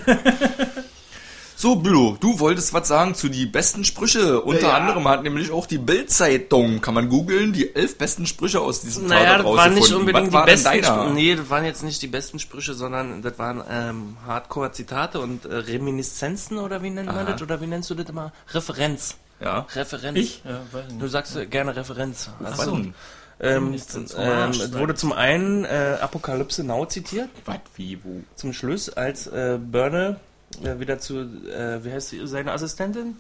So, 1.58 1.78
Bülow, 1.78 2.18
du 2.20 2.38
wolltest 2.40 2.74
was 2.74 2.88
sagen 2.90 3.16
zu 3.16 3.30
die 3.30 3.46
besten 3.46 3.86
Sprüche. 3.86 4.42
Unter 4.42 4.68
Ja. 4.70 4.74
anderem 4.78 5.08
hat 5.08 5.24
nämlich 5.24 5.52
auch 5.52 5.66
die 5.66 5.78
Bild-Zeitung, 5.78 6.82
kann 6.82 6.94
man 6.94 7.08
googeln, 7.08 7.54
die 7.54 7.74
elf 7.74 7.98
besten 7.98 8.26
Sprüche 8.26 8.60
aus 8.60 8.82
diesem 8.82 9.08
Naja, 9.08 9.38
Tatort 9.38 9.58
das 9.58 9.66
waren 9.66 9.74
nicht 9.74 9.94
unbedingt 9.94 10.34
was 10.34 10.46
die 10.46 10.52
besten? 10.52 10.84
Sprüche. 10.84 11.12
Nee, 11.14 11.36
das 11.36 11.50
waren 11.50 11.64
jetzt 11.64 11.84
nicht 11.84 12.02
die 12.02 12.08
besten 12.08 12.40
Sprüche, 12.40 12.74
sondern 12.74 13.22
das 13.22 13.40
waren 13.40 13.64
ähm, 13.70 14.18
Hardcore-Zitate 14.28 15.20
und 15.22 15.46
äh, 15.46 15.56
Reminiszenzen 15.56 16.58
oder 16.58 16.84
wie 16.84 16.90
nennt 16.90 17.08
man 17.08 17.20
Aha. 17.26 17.32
das? 17.32 17.42
Oder 17.42 17.62
wie 17.62 17.68
nennst 17.68 17.90
du 17.90 17.96
das 17.96 18.10
immer? 18.10 18.34
Referenz. 18.54 19.16
Ja. 19.40 19.66
Referenz. 19.74 20.18
Ich? 20.18 20.42
Ja, 20.44 20.60
weiß 20.74 20.88
nicht. 20.90 21.02
Du 21.02 21.08
sagst 21.08 21.36
äh, 21.38 21.46
gerne 21.46 21.74
Referenz. 21.76 22.30
Was 22.40 22.60
Also, 22.60 22.76
denn? 22.76 22.94
ähm, 23.40 23.54
Reminiszenz. 23.64 24.14
ähm, 24.14 24.20
Hommage, 24.20 24.60
es 24.62 24.74
wurde 24.74 24.96
zum 24.96 25.14
einen 25.14 25.64
äh, 25.64 25.98
Apokalypse 26.02 26.64
Now 26.66 26.86
zitiert, 26.86 27.30
Was, 27.46 27.58
wie, 27.76 27.98
wo? 28.04 28.22
zum 28.36 28.52
Schluss, 28.52 28.90
als 28.90 29.28
äh, 29.28 29.58
Börne 29.62 30.20
äh, 30.64 30.80
wieder 30.80 31.00
zu, 31.00 31.20
äh, 31.20 31.84
wie 31.84 31.92
heißt 31.92 32.12
die, 32.12 32.28
seine 32.28 32.52
Assistentin? 32.52 33.16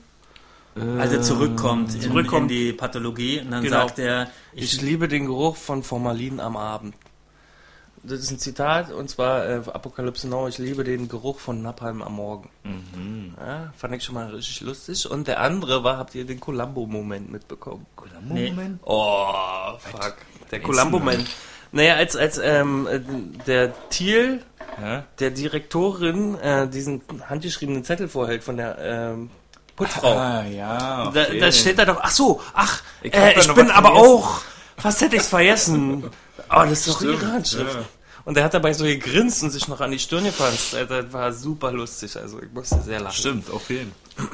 Als 0.99 1.13
er 1.13 1.21
zurückkommt, 1.21 1.95
in, 1.95 2.01
Zurückkommt. 2.01 2.51
in 2.51 2.57
die 2.57 2.73
Pathologie 2.73 3.39
und 3.39 3.51
dann 3.51 3.63
Genau. 3.63 3.87
sagt 3.87 3.97
er, 3.99 4.29
Ich 4.53 4.81
liebe 4.81 5.07
den 5.07 5.25
Geruch 5.25 5.55
von 5.55 5.83
Formalin 5.83 6.41
am 6.41 6.57
Abend. 6.57 6.95
Das 8.03 8.19
ist 8.19 8.29
ein 8.29 8.39
Zitat 8.39 8.91
und 8.91 9.09
zwar 9.09 9.47
äh, 9.47 9.61
Apokalypse 9.73 10.27
Now. 10.27 10.47
Ich 10.49 10.57
liebe 10.57 10.83
den 10.83 11.07
Geruch 11.07 11.39
von 11.39 11.61
Napalm 11.61 12.01
am 12.01 12.15
Morgen. 12.17 12.49
Ja, 13.39 13.71
fand 13.77 13.95
ich 13.95 14.03
schon 14.03 14.15
mal 14.15 14.27
richtig 14.29 14.61
lustig. 14.61 15.09
Und 15.09 15.27
der 15.29 15.39
andere 15.39 15.83
war, 15.85 15.97
habt 15.97 16.13
ihr 16.13 16.25
den 16.25 16.41
Columbo-Moment 16.41 17.31
mitbekommen? 17.31 17.85
Nee. 18.27 18.49
Moment. 18.51 18.79
Oh, 18.83 19.77
fuck. 19.79 20.15
Der 20.51 20.59
Columbo-Moment. 20.61 21.25
Naja, 21.71 21.95
als, 21.95 22.15
als 22.17 22.37
ähm, 22.37 22.85
äh, 22.87 22.99
der 23.47 23.73
Thiel 23.89 24.41
Ja? 24.81 25.03
der 25.19 25.31
Direktorin 25.31 26.35
äh, 26.39 26.67
diesen 26.67 27.01
handgeschriebenen 27.29 27.83
Zettel 27.83 28.07
vorhält 28.09 28.43
von 28.43 28.57
der 28.57 28.77
ähm, 28.79 29.29
Putzfrau. 29.75 30.17
Ah, 30.17 30.43
ja. 30.45 31.11
Da, 31.13 31.23
okay. 31.23 31.39
da 31.39 31.51
steht 31.51 31.79
da 31.79 31.85
doch, 31.85 31.99
ach 32.01 32.11
so, 32.11 32.41
ach, 32.53 32.81
Ich 33.01 33.13
ich, 33.13 33.19
äh, 33.19 33.39
ich 33.39 33.53
bin 33.53 33.69
aber 33.71 33.89
vergessen. 33.89 34.13
auch, 34.13 34.41
fast 34.77 35.01
hätte 35.01 35.15
ich's 35.17 35.27
vergessen. 35.27 36.03
Oh, 36.49 36.63
das 36.63 36.71
ist 36.71 36.87
doch 36.89 36.97
Stimmt, 36.97 37.13
ihre 37.21 37.31
Handschrift. 37.31 37.75
ja. 37.75 37.83
Und 38.25 38.37
er 38.37 38.43
hat 38.45 38.53
dabei 38.53 38.73
so 38.73 38.85
gegrinst 38.85 39.43
und 39.43 39.51
sich 39.51 39.67
noch 39.67 39.81
an 39.81 39.91
die 39.91 39.99
Stirn 39.99 40.23
gefasst. 40.23 40.73
Das 40.89 41.13
war 41.13 41.31
super 41.31 41.71
lustig, 41.71 42.15
also 42.17 42.41
ich 42.41 42.51
musste 42.51 42.81
sehr 42.81 42.99
lachen. 42.99 43.15
Stimmt, 43.15 43.49
auf 43.51 43.69
jeden 43.69 43.91
Aber 44.17 44.29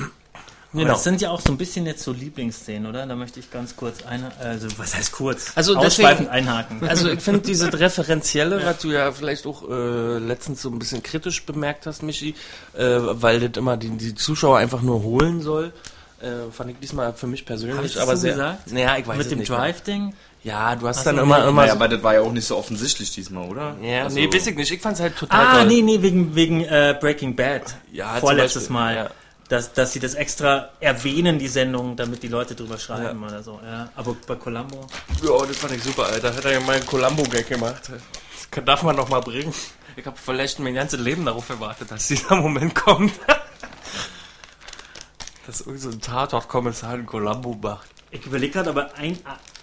Genau. 0.73 0.87
Das 0.93 1.03
sind 1.03 1.19
ja 1.21 1.31
auch 1.31 1.41
so 1.41 1.51
ein 1.51 1.57
bisschen 1.57 1.85
jetzt 1.85 2.01
so 2.03 2.13
Lieblingsszenen, 2.13 2.87
oder? 2.87 3.05
Da 3.05 3.15
möchte 3.15 3.39
ich 3.41 3.51
ganz 3.51 3.75
kurz 3.75 4.03
eine, 4.05 4.31
also 4.39 4.67
was 4.77 4.95
heißt 4.95 5.11
kurz? 5.11 5.51
Also 5.55 5.75
deswegen- 5.79 6.29
einhaken. 6.29 6.81
Also 6.87 7.09
ich 7.09 7.19
finde 7.19 7.41
diese 7.41 7.71
Referenzielle, 7.77 8.65
was 8.65 8.77
du 8.79 8.89
ja 8.91 9.11
vielleicht 9.11 9.45
auch 9.45 9.69
äh, 9.69 10.17
letztens 10.19 10.61
so 10.61 10.69
ein 10.69 10.79
bisschen 10.79 11.03
kritisch 11.03 11.45
bemerkt 11.45 11.85
hast, 11.87 12.03
Michi, 12.03 12.35
äh, 12.77 12.83
weil 12.99 13.41
das 13.49 13.57
immer 13.57 13.75
die, 13.75 13.89
die 13.89 14.15
Zuschauer 14.15 14.59
einfach 14.59 14.81
nur 14.81 15.03
holen 15.03 15.41
soll. 15.41 15.73
Äh, 16.21 16.51
fand 16.51 16.69
ich 16.69 16.77
diesmal 16.79 17.13
für 17.13 17.27
mich 17.27 17.45
persönlich, 17.45 17.99
aber 17.99 18.15
so 18.15 18.21
sehr. 18.21 18.31
gesagt? 18.33 18.71
Naja, 18.71 18.95
ich 18.97 19.07
weiß 19.07 19.17
Mit 19.17 19.25
es 19.25 19.29
dem 19.29 19.39
nicht. 19.39 19.49
Drive-Ding? 19.49 20.13
Ja, 20.43 20.75
du 20.75 20.87
hast 20.87 20.99
Ach 20.99 21.03
dann 21.05 21.17
immer, 21.17 21.39
nee. 21.43 21.49
immer 21.49 21.61
Naja, 21.63 21.73
so, 21.73 21.77
aber 21.79 21.87
das 21.89 22.03
war 22.03 22.13
ja 22.13 22.21
auch 22.21 22.31
nicht 22.31 22.45
so 22.47 22.57
offensichtlich 22.57 23.11
diesmal, 23.11 23.49
oder? 23.49 23.75
Ja, 23.81 24.03
Also- 24.03 24.15
nee, 24.17 24.31
weiß 24.31 24.47
ich 24.47 24.55
nicht. 24.55 24.71
Ich 24.71 24.81
fand's 24.81 24.99
halt 24.99 25.17
total 25.17 25.45
Ah, 25.45 25.53
toll. 25.59 25.67
nee, 25.67 25.81
nee, 25.81 26.01
wegen, 26.01 26.33
wegen 26.35 26.61
äh, 26.63 26.95
Breaking 26.99 27.35
Bad. 27.35 27.75
Ja, 27.91 28.15
Vorletztes 28.15 28.69
Mal. 28.69 28.95
ja. 28.95 29.09
Dass, 29.51 29.73
dass 29.73 29.91
sie 29.91 29.99
das 29.99 30.13
extra 30.13 30.69
erwähnen, 30.79 31.37
die 31.37 31.49
Sendung, 31.49 31.97
damit 31.97 32.23
die 32.23 32.29
Leute 32.29 32.55
drüber 32.55 32.77
schreiben 32.77 33.21
oder 33.21 33.43
so. 33.43 33.59
Ja. 33.61 33.89
Aber 33.97 34.15
bei 34.25 34.35
Columbo. 34.35 34.87
Ja, 35.21 35.45
das 35.45 35.57
fand 35.57 35.73
ich 35.73 35.83
super, 35.83 36.05
Alter. 36.05 36.33
Hat 36.33 36.45
er 36.45 36.53
ja 36.53 36.59
mal 36.61 36.77
einen 36.77 36.85
Columbo-Gag 36.85 37.49
gemacht. 37.49 37.89
Das 37.89 38.49
kann- 38.49 38.63
darf 38.63 38.81
man 38.83 38.95
noch 38.95 39.09
mal 39.09 39.19
bringen. 39.19 39.53
Ich 39.97 40.05
habe 40.05 40.15
vielleicht 40.17 40.57
mein 40.59 40.73
ganzes 40.73 41.01
Leben 41.01 41.25
darauf 41.25 41.49
gewartet, 41.49 41.91
dass 41.91 42.07
dieser 42.07 42.37
Moment 42.37 42.73
kommt. 42.75 43.11
dass 45.47 45.59
irgend 45.59 45.81
so 45.81 45.89
ein 45.89 45.99
Tatort-Kommissar 45.99 46.93
einen 46.93 47.05
Columbo 47.05 47.53
macht. 47.61 47.89
Ich 48.09 48.25
überlege 48.25 48.53
gerade, 48.53 48.69
aber 48.69 48.95
ein, 48.95 49.19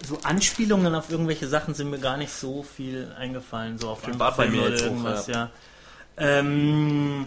so 0.07 0.19
Anspielungen 0.21 0.93
auf 0.93 1.09
irgendwelche 1.09 1.47
Sachen 1.47 1.73
sind 1.73 1.89
mir 1.89 1.97
gar 1.97 2.17
nicht 2.17 2.31
so 2.31 2.61
viel 2.61 3.11
eingefallen. 3.17 3.79
So 3.79 3.89
auf 3.89 4.01
war 4.19 4.35
bei 4.35 4.49
mir 4.49 4.61
auch, 4.61 4.69
irgendwas, 4.69 5.25
ja. 5.25 5.49
Ähm, 6.17 7.25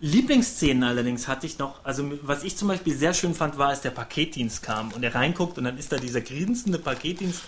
Lieblingsszenen 0.00 0.82
allerdings 0.84 1.28
hatte 1.28 1.46
ich 1.46 1.58
noch, 1.58 1.84
also 1.84 2.10
was 2.22 2.42
ich 2.42 2.56
zum 2.56 2.68
Beispiel 2.68 2.94
sehr 2.96 3.14
schön 3.14 3.34
fand, 3.34 3.56
war, 3.58 3.68
als 3.68 3.80
der 3.80 3.90
Paketdienst 3.90 4.62
kam 4.62 4.92
und 4.92 5.02
er 5.02 5.14
reinguckt 5.14 5.56
und 5.58 5.64
dann 5.64 5.78
ist 5.78 5.92
da 5.92 5.96
dieser 5.96 6.20
grinsende 6.20 6.78
Paketdienst 6.78 7.40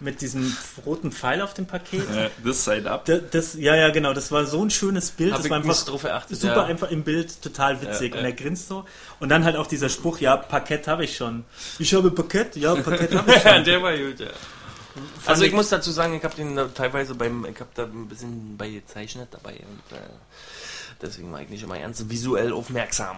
mit 0.00 0.20
diesem 0.20 0.56
roten 0.86 1.10
Pfeil 1.10 1.42
auf 1.42 1.54
dem 1.54 1.66
Paket. 1.66 2.06
This 2.44 2.64
side 2.64 2.88
up. 2.88 3.04
Das, 3.06 3.20
das, 3.32 3.54
ja, 3.54 3.74
ja, 3.74 3.90
genau. 3.90 4.12
Das 4.14 4.30
war 4.30 4.46
so 4.46 4.64
ein 4.64 4.70
schönes 4.70 5.10
Bild. 5.10 5.32
Hab 5.32 5.38
das 5.38 5.46
ich 5.46 5.50
war 5.50 5.58
einfach 5.58 5.84
drauf 5.84 6.02
geachtet, 6.02 6.40
super 6.40 6.54
ja. 6.54 6.64
einfach 6.66 6.90
im 6.92 7.02
Bild, 7.02 7.42
total 7.42 7.82
witzig. 7.82 8.12
Ja, 8.14 8.20
Und 8.20 8.24
ja. 8.24 8.30
er 8.30 8.32
grinst 8.36 8.68
so. 8.68 8.84
Und 9.18 9.28
dann 9.28 9.44
halt 9.44 9.56
auch 9.56 9.66
dieser 9.66 9.88
Spruch, 9.88 10.18
ja, 10.20 10.36
Parkett 10.36 10.86
habe 10.86 11.02
ich 11.04 11.16
schon. 11.16 11.44
Ich 11.80 11.92
habe 11.94 12.12
Parkett, 12.12 12.54
ja, 12.54 12.76
Parkett 12.76 13.12
habe 13.12 13.34
ich 13.34 13.42
Ja, 13.44 13.54
schon. 13.56 13.64
der 13.64 13.82
war 13.82 13.96
gut, 13.96 14.20
ja. 14.20 14.28
Also 15.26 15.42
ich 15.42 15.48
ich- 15.48 15.54
muss 15.54 15.68
dazu 15.68 15.90
sagen, 15.90 16.14
ich 16.14 16.22
habe 16.22 16.34
den 16.36 16.54
da 16.54 16.66
teilweise 16.68 17.16
beim, 17.16 17.44
ich 17.46 17.58
habe 17.58 17.70
da 17.74 17.82
ein 17.84 18.06
bisschen 18.08 18.56
bei 18.56 18.70
gezeichnet 18.70 19.28
dabei 19.32 19.54
und 19.54 19.96
äh, 19.96 20.00
deswegen 21.02 21.32
war 21.32 21.40
ich 21.40 21.48
nicht 21.48 21.62
immer 21.62 21.78
ernst 21.78 22.10
visuell 22.10 22.52
aufmerksam. 22.52 23.16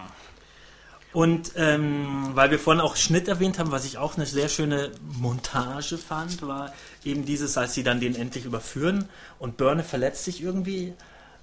Und 1.13 1.51
ähm, 1.57 2.29
weil 2.33 2.51
wir 2.51 2.59
vorhin 2.59 2.79
auch 2.79 2.95
Schnitt 2.95 3.27
erwähnt 3.27 3.59
haben, 3.59 3.71
was 3.71 3.83
ich 3.83 3.97
auch 3.97 4.15
eine 4.15 4.25
sehr 4.25 4.47
schöne 4.47 4.91
Montage 5.19 5.97
fand, 5.97 6.41
war 6.47 6.73
eben 7.03 7.25
dieses, 7.25 7.57
als 7.57 7.73
sie 7.73 7.83
dann 7.83 7.99
den 7.99 8.15
endlich 8.15 8.45
überführen 8.45 9.09
und 9.37 9.57
Börne 9.57 9.83
verletzt 9.83 10.23
sich 10.23 10.41
irgendwie 10.41 10.93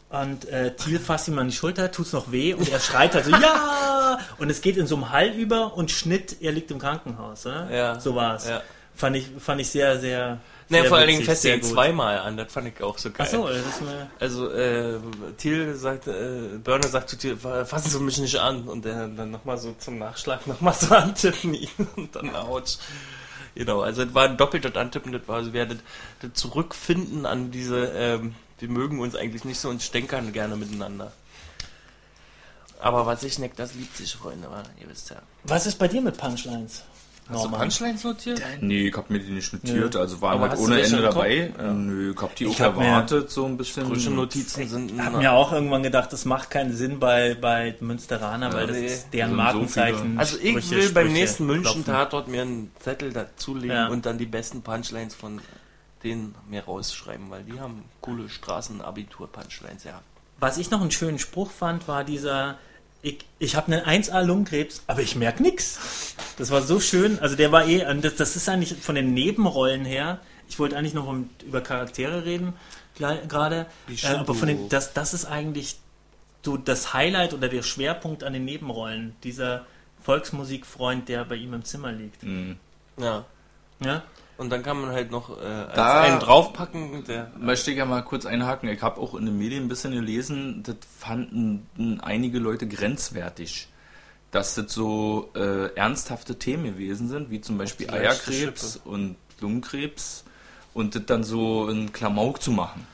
und 0.08 0.48
äh, 0.48 0.74
Thiel 0.74 0.98
fasst 0.98 1.28
ihm 1.28 1.38
an 1.38 1.48
die 1.48 1.54
Schulter, 1.54 1.90
tut's 1.90 2.14
noch 2.14 2.32
weh 2.32 2.54
und 2.54 2.70
er 2.70 2.80
schreit 2.80 3.14
also 3.14 3.30
ja 3.42 4.18
und 4.38 4.48
es 4.48 4.62
geht 4.62 4.78
in 4.78 4.86
so 4.86 4.94
einem 4.96 5.10
Hall 5.10 5.28
über 5.34 5.76
und 5.76 5.90
Schnitt, 5.90 6.36
er 6.40 6.52
liegt 6.52 6.70
im 6.70 6.78
Krankenhaus, 6.78 7.44
oder? 7.44 7.70
Ja. 7.70 8.00
So 8.00 8.14
war's. 8.14 8.48
Ja. 8.48 8.62
Fand 8.94 9.16
ich 9.16 9.28
fand 9.38 9.60
ich 9.60 9.68
sehr 9.68 10.00
sehr 10.00 10.40
Ne, 10.70 10.84
vor 10.84 10.98
allen 10.98 11.08
Dingen 11.08 11.22
fest 11.22 11.44
ihn 11.44 11.62
zweimal 11.62 12.18
an, 12.18 12.36
das 12.36 12.52
fand 12.52 12.68
ich 12.68 12.82
auch 12.82 12.98
so 12.98 13.10
geil. 13.10 13.26
Achso, 13.26 13.48
das 13.48 13.66
ist 13.66 13.80
mir 13.80 14.10
Also, 14.20 14.50
äh, 14.50 14.98
Thiel 15.38 15.74
sagt, 15.74 16.06
äh, 16.08 16.58
Burner 16.62 16.88
sagt 16.88 17.08
zu 17.08 17.16
Thiel, 17.16 17.36
fassen 17.36 17.90
Sie 17.90 18.00
mich 18.00 18.18
nicht 18.18 18.36
an. 18.36 18.68
Und 18.68 18.84
der 18.84 19.08
dann 19.08 19.30
nochmal 19.30 19.56
so 19.56 19.74
zum 19.78 19.98
Nachschlag 19.98 20.46
nochmal 20.46 20.74
so 20.74 20.94
antippen 20.94 21.54
ihn 21.54 21.68
und 21.96 22.14
dann 22.14 22.34
ouch. 22.36 22.78
Genau, 23.54 23.80
also 23.80 24.02
es 24.02 24.14
war 24.14 24.24
ein 24.28 24.36
doppeltes 24.36 24.76
Antippen, 24.76 25.10
das 25.10 25.26
war, 25.26 25.36
also 25.36 25.52
wir 25.52 25.66
das, 25.66 25.78
das 26.20 26.32
Zurückfinden 26.34 27.26
an 27.26 27.50
diese, 27.50 27.86
ähm, 27.86 28.34
wir 28.60 28.68
mögen 28.68 29.00
uns 29.00 29.16
eigentlich 29.16 29.44
nicht 29.44 29.58
so 29.58 29.68
und 29.68 29.82
stänkern 29.82 30.32
gerne 30.32 30.54
miteinander. 30.54 31.12
Aber 32.78 33.06
was 33.06 33.24
ich 33.24 33.38
neckt, 33.40 33.58
das 33.58 33.74
liebt 33.74 33.96
sich, 33.96 34.14
Freunde, 34.14 34.48
ihr 34.80 34.88
wisst 34.88 35.10
ja. 35.10 35.16
Was 35.42 35.66
ist 35.66 35.76
bei 35.76 35.88
dir 35.88 36.00
mit 36.00 36.16
Punchlines? 36.16 36.84
Hast 37.30 37.44
du 37.44 37.50
Punchlines 37.50 38.04
notiert? 38.04 38.42
Nee, 38.60 38.88
ich 38.88 38.96
hab 38.96 39.10
mir 39.10 39.18
die 39.18 39.30
nicht 39.30 39.52
notiert, 39.52 39.96
also 39.96 40.20
waren 40.22 40.38
Aber 40.38 40.50
halt 40.50 40.58
ohne 40.60 40.80
Ende 40.80 41.02
dabei. 41.02 41.52
Ja. 41.58 41.72
Nö, 41.72 42.12
ich 42.16 42.22
hab 42.22 42.34
die 42.36 42.44
Ich 42.44 42.56
auch 42.56 42.60
hab 42.60 42.76
erwartet, 42.80 43.30
so 43.30 43.44
ein 43.44 43.56
bisschen. 43.56 43.86
Frische 43.86 44.10
Notizen 44.10 44.66
sind 44.68 44.92
Ich 44.92 45.00
habe 45.00 45.18
mir 45.18 45.32
auch 45.32 45.52
irgendwann 45.52 45.82
gedacht, 45.82 46.12
das 46.12 46.24
macht 46.24 46.50
keinen 46.50 46.74
Sinn 46.74 46.98
bei, 46.98 47.34
bei 47.34 47.76
Münsteraner, 47.80 48.52
weil 48.52 48.66
das 48.66 48.76
nee. 48.76 48.86
ist 48.86 49.12
deren 49.12 49.30
so 49.30 49.36
Markenzeichen. 49.36 50.02
viele. 50.02 50.18
Also 50.18 50.36
ich 50.38 50.50
Sprüche, 50.50 50.70
will 50.70 50.88
beim 50.92 51.06
Sprüche 51.06 51.20
nächsten. 51.20 51.46
München-Tatort 51.46 52.28
mir 52.28 52.42
einen 52.42 52.70
Zettel 52.80 53.12
dazulegen 53.12 53.76
Ja. 53.76 53.88
und 53.88 54.06
dann 54.06 54.16
die 54.18 54.26
besten 54.26 54.62
Punchlines 54.62 55.14
von 55.14 55.40
denen 56.04 56.34
mir 56.48 56.64
rausschreiben, 56.64 57.28
weil 57.30 57.42
die 57.44 57.58
haben 57.60 57.84
coole 58.00 58.28
Straßenabitur-Punchlines, 58.28 59.84
ja. 59.84 60.00
Was 60.40 60.56
ich 60.58 60.70
noch 60.70 60.80
einen 60.80 60.92
schönen 60.92 61.18
Spruch 61.18 61.50
fand, 61.50 61.88
war 61.88 62.04
dieser, 62.04 62.58
ich, 63.02 63.18
ich 63.38 63.56
habe 63.56 63.72
einen 63.72 64.02
1A 64.02 64.22
Lungenkrebs, 64.22 64.82
aber 64.86 65.02
ich 65.02 65.16
merke 65.16 65.42
nichts. 65.42 66.14
Das 66.36 66.50
war 66.50 66.62
so 66.62 66.80
schön. 66.80 67.18
Also 67.20 67.36
der 67.36 67.52
war 67.52 67.66
eh, 67.66 67.84
das, 68.00 68.16
das 68.16 68.36
ist 68.36 68.48
eigentlich 68.48 68.74
von 68.80 68.94
den 68.94 69.14
Nebenrollen 69.14 69.84
her. 69.84 70.20
Ich 70.48 70.58
wollte 70.58 70.76
eigentlich 70.76 70.94
noch 70.94 71.06
um, 71.06 71.30
über 71.46 71.60
Charaktere 71.60 72.24
reden 72.24 72.54
gerade, 72.98 73.66
Wie 73.86 73.94
äh, 73.94 74.14
aber 74.14 74.34
von 74.34 74.48
den, 74.48 74.68
das, 74.68 74.92
das 74.92 75.14
ist 75.14 75.24
eigentlich 75.24 75.76
so 76.42 76.56
das 76.56 76.92
Highlight 76.94 77.34
oder 77.34 77.48
der 77.48 77.62
Schwerpunkt 77.62 78.24
an 78.24 78.32
den 78.32 78.44
Nebenrollen. 78.44 79.14
Dieser 79.24 79.66
Volksmusikfreund, 80.02 81.08
der 81.08 81.24
bei 81.24 81.36
ihm 81.36 81.54
im 81.54 81.64
Zimmer 81.64 81.92
liegt. 81.92 82.22
Mhm. 82.22 82.56
Ja. 82.96 83.24
Ja? 83.80 84.02
Und 84.38 84.50
dann 84.50 84.62
kann 84.62 84.80
man 84.80 84.92
halt 84.92 85.10
noch 85.10 85.36
äh, 85.36 85.42
einen 85.42 86.20
draufpacken, 86.20 87.04
der 87.04 87.32
Möchte 87.36 87.72
ich 87.72 87.76
ja 87.76 87.84
mal 87.84 88.02
kurz 88.02 88.24
einhaken. 88.24 88.68
Ich 88.68 88.80
habe 88.82 89.00
auch 89.00 89.14
in 89.14 89.26
den 89.26 89.36
Medien 89.36 89.64
ein 89.64 89.68
bisschen 89.68 89.90
gelesen, 89.92 90.62
das 90.62 90.76
fanden 90.96 92.00
einige 92.00 92.38
Leute 92.38 92.68
grenzwertig. 92.68 93.68
Dass 94.30 94.54
das 94.54 94.72
so 94.72 95.30
äh, 95.34 95.74
ernsthafte 95.74 96.38
Themen 96.38 96.64
gewesen 96.64 97.08
sind, 97.08 97.30
wie 97.30 97.40
zum 97.40 97.58
Beispiel 97.58 97.90
Eierkrebs 97.90 98.76
und 98.76 99.16
Lungenkrebs 99.40 100.24
und 100.72 100.94
das 100.94 101.06
dann 101.06 101.24
so 101.24 101.68
in 101.68 101.92
Klamauk 101.92 102.40
zu 102.40 102.52
machen. 102.52 102.86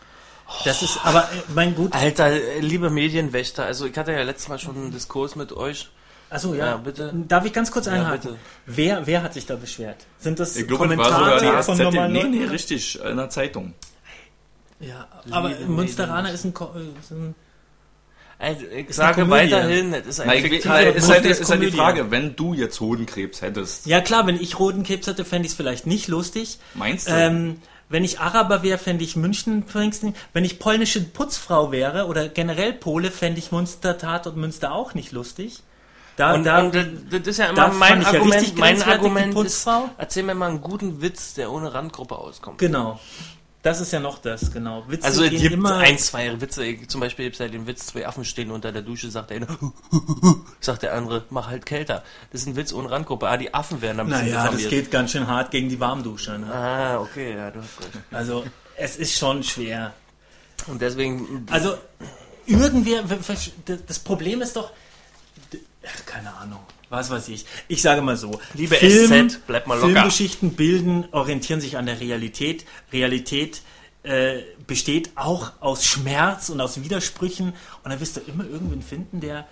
Das 0.65 0.83
ist, 0.83 0.99
aber 1.05 1.25
äh, 1.25 1.43
mein 1.55 1.75
gut. 1.75 1.93
Alter, 1.93 2.31
liebe 2.61 2.89
Medienwächter, 2.89 3.67
also 3.67 3.85
ich 3.85 3.97
hatte 3.99 4.13
ja 4.13 4.23
letztes 4.23 4.49
Mal 4.49 4.59
schon 4.59 4.77
einen 4.77 4.93
Diskurs 4.93 5.37
mit 5.37 5.53
euch. 5.53 5.91
Achso, 6.35 6.55
ja. 6.55 6.67
Ja, 6.67 6.77
bitte. 6.77 7.13
Darf 7.29 7.45
ich 7.45 7.53
ganz 7.53 7.71
kurz 7.71 7.87
Ja, 7.87 7.93
einhaken? 7.93 8.21
bitte. 8.21 8.37
wer, 8.67 9.07
wer 9.07 9.23
hat 9.23 9.35
sich 9.35 9.47
da 9.47 9.57
beschwert? 9.57 9.99
Sind 10.19 10.39
das 10.41 10.57
Ich 10.57 10.67
glaube, 10.67 10.89
das 10.89 10.97
war 10.99 11.05
Kommentare 11.11 11.39
sogar 11.41 11.63
von 11.63 11.79
normalen 11.79 12.13
Nee, 12.13 12.19
Leuten? 12.23 12.31
nee, 12.33 12.45
richtig, 12.45 13.01
in 13.03 13.17
der 13.17 13.31
Zeitung. 13.31 13.75
Ja, 14.81 15.07
aber 15.31 15.51
Liebe 15.51 15.65
Münsteraner 15.71 16.33
ist 16.33 16.45
ein, 16.45 16.53
Ko- 16.53 16.73
äh, 16.77 16.99
ist 17.01 17.11
ein 17.13 17.35
Also 18.39 18.63
ich 18.67 18.89
Ist 18.91 18.97
sage 18.97 19.31
weiterhin, 19.31 19.95
es 19.95 20.07
ist 20.07 20.21
ein 20.21 20.29
äh, 20.29 20.49
ist, 20.49 20.69
halt, 20.69 21.25
ist 21.25 21.49
halt 21.51 21.63
die. 21.63 21.71
Frage, 21.71 22.11
wenn 22.11 22.35
du 22.37 22.53
jetzt 22.53 22.81
Hodenkrebs 22.81 23.41
hättest, 23.41 23.87
Ja 23.87 24.01
klar, 24.01 24.27
wenn 24.27 24.39
ich 24.41 24.59
roten 24.59 24.83
Krebs 24.83 25.07
hätte, 25.07 25.25
fände 25.25 25.47
ich 25.47 25.53
es 25.53 25.57
vielleicht 25.57 25.87
nicht 25.87 26.09
lustig. 26.09 26.59
meinst 26.75 27.09
du? 27.09 27.13
Ähm, 27.13 27.63
wenn 27.89 28.03
ich 28.03 28.19
Araber 28.19 28.63
wäre, 28.63 28.79
fände 28.79 29.05
ich 29.05 29.15
München 29.15 29.63
Pfingsten. 29.63 30.15
Wenn 30.33 30.45
ich 30.45 30.59
polnische 30.59 31.01
Putzfrau 31.01 31.71
wäre 31.71 32.07
oder 32.07 32.29
generell 32.29 32.73
Pole, 32.73 33.11
fände 33.13 33.39
ich 33.39 33.53
Münster 33.53 33.97
Tat 33.97 34.27
und 34.27 34.37
Münster 34.37 34.73
auch 34.73 34.95
nicht 34.95 35.13
lustig. 35.13 35.63
Da, 36.17 36.35
Und, 36.35 36.45
da, 36.45 36.61
und 36.61 36.75
das, 36.75 37.27
ist 37.27 37.39
ja 37.39 37.47
immer 37.47 37.69
mein 37.69 38.03
ja 38.03 38.09
Argument. 38.09 38.35
richtig 38.43 38.59
mein 38.59 38.81
Argument 38.83 39.37
ist, 39.41 39.67
erzähl 39.99 40.23
mir 40.23 40.35
mal 40.35 40.49
einen 40.51 40.61
guten 40.61 41.03
Witz, 41.03 41.35
der 41.35 41.51
ohne 41.51 41.75
Randgruppe 41.75 42.17
auskommt. 42.17 42.59
genau. 42.59 43.01
Das 43.63 43.81
ist 43.81 43.93
ja 43.95 43.99
noch 43.99 44.19
das, 44.19 44.53
genau. 44.53 44.85
Witze 44.89 45.07
Also 45.07 45.25
es 45.25 45.31
gibt 45.31 45.51
immer 45.55 45.79
ein, 45.79 45.97
zwei 45.97 46.39
Witze. 46.39 46.87
Zum 46.87 47.01
Beispiel 47.01 47.25
gibt 47.25 47.37
es 47.37 47.39
ja 47.41 47.49
den 47.49 47.67
Witz, 47.67 47.87
zwei 47.87 48.07
Affen 48.07 48.27
stehen 48.27 48.51
unter 48.51 48.73
der 48.73 48.83
Dusche, 48.83 49.11
sagt 49.11 49.31
der 49.31 49.39
eine, 49.39 49.47
sagt 50.61 50.83
der 50.83 50.93
andere, 50.93 51.25
mach 51.31 51.47
halt 51.49 51.65
kälter. 51.65 52.05
Das 52.31 52.43
ist 52.43 52.47
ein 52.47 52.57
Witz 52.57 52.75
ohne 52.75 52.91
Randgruppe. 52.91 53.27
Ah, 53.27 53.39
die 53.39 53.55
Affen 53.55 53.81
werden 53.81 54.01
ein 54.01 54.07
bisschen 54.09 54.33
Naja, 54.35 54.51
das 54.53 54.69
geht 54.69 54.91
ganz 54.91 55.13
schön 55.13 55.27
hart 55.27 55.51
gegen 55.51 55.71
die 55.71 55.81
Warmdusche. 55.81 56.39
Ne? 56.39 56.53
Ah, 56.53 57.01
okay, 57.01 57.35
ja, 57.39 57.51
du 57.51 57.61
hast 57.61 57.81
recht. 57.81 58.05
Also, 58.13 58.45
es 58.77 58.97
ist 58.97 59.17
schon 59.17 59.43
schwer. 59.43 59.95
Und 60.67 60.83
deswegen, 60.83 61.47
Also, 61.51 61.75
irgendwer, 62.45 63.03
das 63.87 63.99
Problem 63.99 64.43
ist 64.43 64.57
doch, 64.57 64.73
ach, 65.87 66.07
keine 66.07 66.35
Ahnung, 66.37 66.61
was 66.91 67.11
weiß 67.11 67.29
ich. 67.29 67.45
Ich 67.69 67.83
sage 67.83 68.03
mal 68.03 68.17
so, 68.17 68.41
Liebe 68.55 68.77
SZ, 68.77 69.41
bleib 69.47 69.67
mal 69.67 69.75
locker. 69.77 69.87
Filmgeschichten 69.93 70.55
bilden, 70.55 71.07
orientieren 71.13 71.61
sich 71.61 71.77
an 71.77 71.87
der 71.87 72.01
Realität. 72.01 72.65
Realität 72.93 73.63
äh, 74.03 74.43
besteht 74.67 75.11
auch 75.17 75.53
aus 75.61 75.85
Schmerz 75.85 76.49
und 76.51 76.61
aus 76.61 76.83
Widersprüchen 76.83 77.49
und 77.83 77.91
dann 77.91 78.01
wirst 78.01 78.17
du 78.17 78.21
immer 78.27 78.45
irgendwen 78.45 78.83
finden, 78.83 79.21
der 79.21 79.47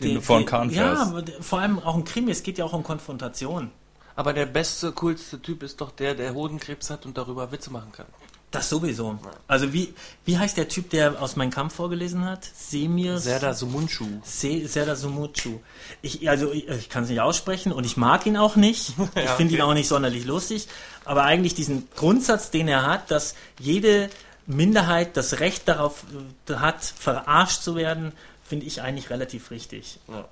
Den 0.00 0.14
du 0.14 0.20
vor 0.22 0.38
den 0.38 0.46
Kahn 0.46 0.70
Ja, 0.70 1.04
der- 1.20 1.42
vor 1.42 1.60
allem 1.60 1.78
auch 1.78 1.94
ein 1.96 2.04
Krimi, 2.04 2.30
es 2.30 2.42
geht 2.42 2.56
ja 2.58 2.64
auch 2.64 2.72
um 2.72 2.82
Konfrontation. 2.82 3.70
aber 4.16 4.32
der 4.32 4.46
beste, 4.46 4.92
coolste 4.92 5.40
Typ 5.40 5.62
ist 5.62 5.80
doch 5.80 5.90
der, 5.92 6.14
der 6.14 6.34
Hodenkrebs 6.34 6.88
hat 6.90 7.04
und 7.06 7.16
darüber 7.18 7.52
Witze 7.52 7.70
machen 7.70 7.92
kann. 7.92 8.06
Das 8.50 8.68
sowieso. 8.68 9.16
Also 9.46 9.72
wie, 9.72 9.94
wie 10.24 10.36
heißt 10.36 10.56
der 10.56 10.66
Typ, 10.68 10.90
der 10.90 11.22
aus 11.22 11.36
meinem 11.36 11.50
Kampf 11.50 11.74
vorgelesen 11.74 12.24
hat? 12.24 12.44
Semir 12.44 13.18
Serdar 13.18 13.54
Sumunchu. 13.54 14.06
Se 14.24 14.66
Serdar 14.66 14.96
Sumucu. 14.96 15.60
Ich, 16.02 16.28
also 16.28 16.50
ich, 16.50 16.66
ich 16.68 16.88
kann 16.88 17.04
es 17.04 17.10
nicht 17.10 17.20
aussprechen 17.20 17.70
und 17.70 17.84
ich 17.86 17.96
mag 17.96 18.26
ihn 18.26 18.36
auch 18.36 18.56
nicht. 18.56 18.94
Ich 19.14 19.24
Ja, 19.24 19.36
finde 19.36 19.54
ihn 19.54 19.60
okay. 19.60 19.70
auch 19.70 19.74
nicht 19.74 19.86
sonderlich 19.86 20.24
lustig. 20.24 20.66
Aber 21.04 21.22
eigentlich 21.22 21.54
diesen 21.54 21.88
Grundsatz, 21.94 22.50
den 22.50 22.66
er 22.66 22.84
hat, 22.86 23.12
dass 23.12 23.36
jede 23.60 24.10
Minderheit 24.46 25.16
das 25.16 25.38
Recht 25.38 25.68
darauf 25.68 26.04
äh, 26.48 26.54
hat, 26.54 26.82
verarscht 26.84 27.62
zu 27.62 27.76
werden, 27.76 28.12
finde 28.44 28.66
ich 28.66 28.82
eigentlich 28.82 29.10
relativ 29.10 29.52
richtig. 29.52 30.00
Ja. 30.08 30.26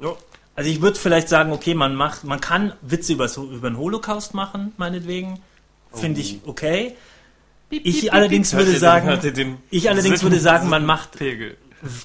Jo. 0.00 0.18
Also 0.56 0.68
ich 0.68 0.80
würde 0.80 0.98
vielleicht 0.98 1.28
sagen, 1.28 1.52
okay, 1.52 1.74
man 1.74 1.94
macht, 1.94 2.24
man 2.24 2.40
kann 2.40 2.72
Witze 2.82 3.12
über, 3.12 3.30
über 3.36 3.70
den 3.70 3.78
Holocaust 3.78 4.34
machen, 4.34 4.72
meinetwegen. 4.78 5.40
Finde 5.92 6.20
ich 6.20 6.40
okay. 6.44 6.96
Ich 7.70 8.12
allerdings 8.12 8.52
würde 8.52 8.76
sagen, 8.78 9.18
ich 9.70 9.90
allerdings 9.90 10.22
würde 10.22 10.38
sagen, 10.38 10.68
man 10.68 10.86
macht 10.86 11.12
Pegel. 11.18 11.56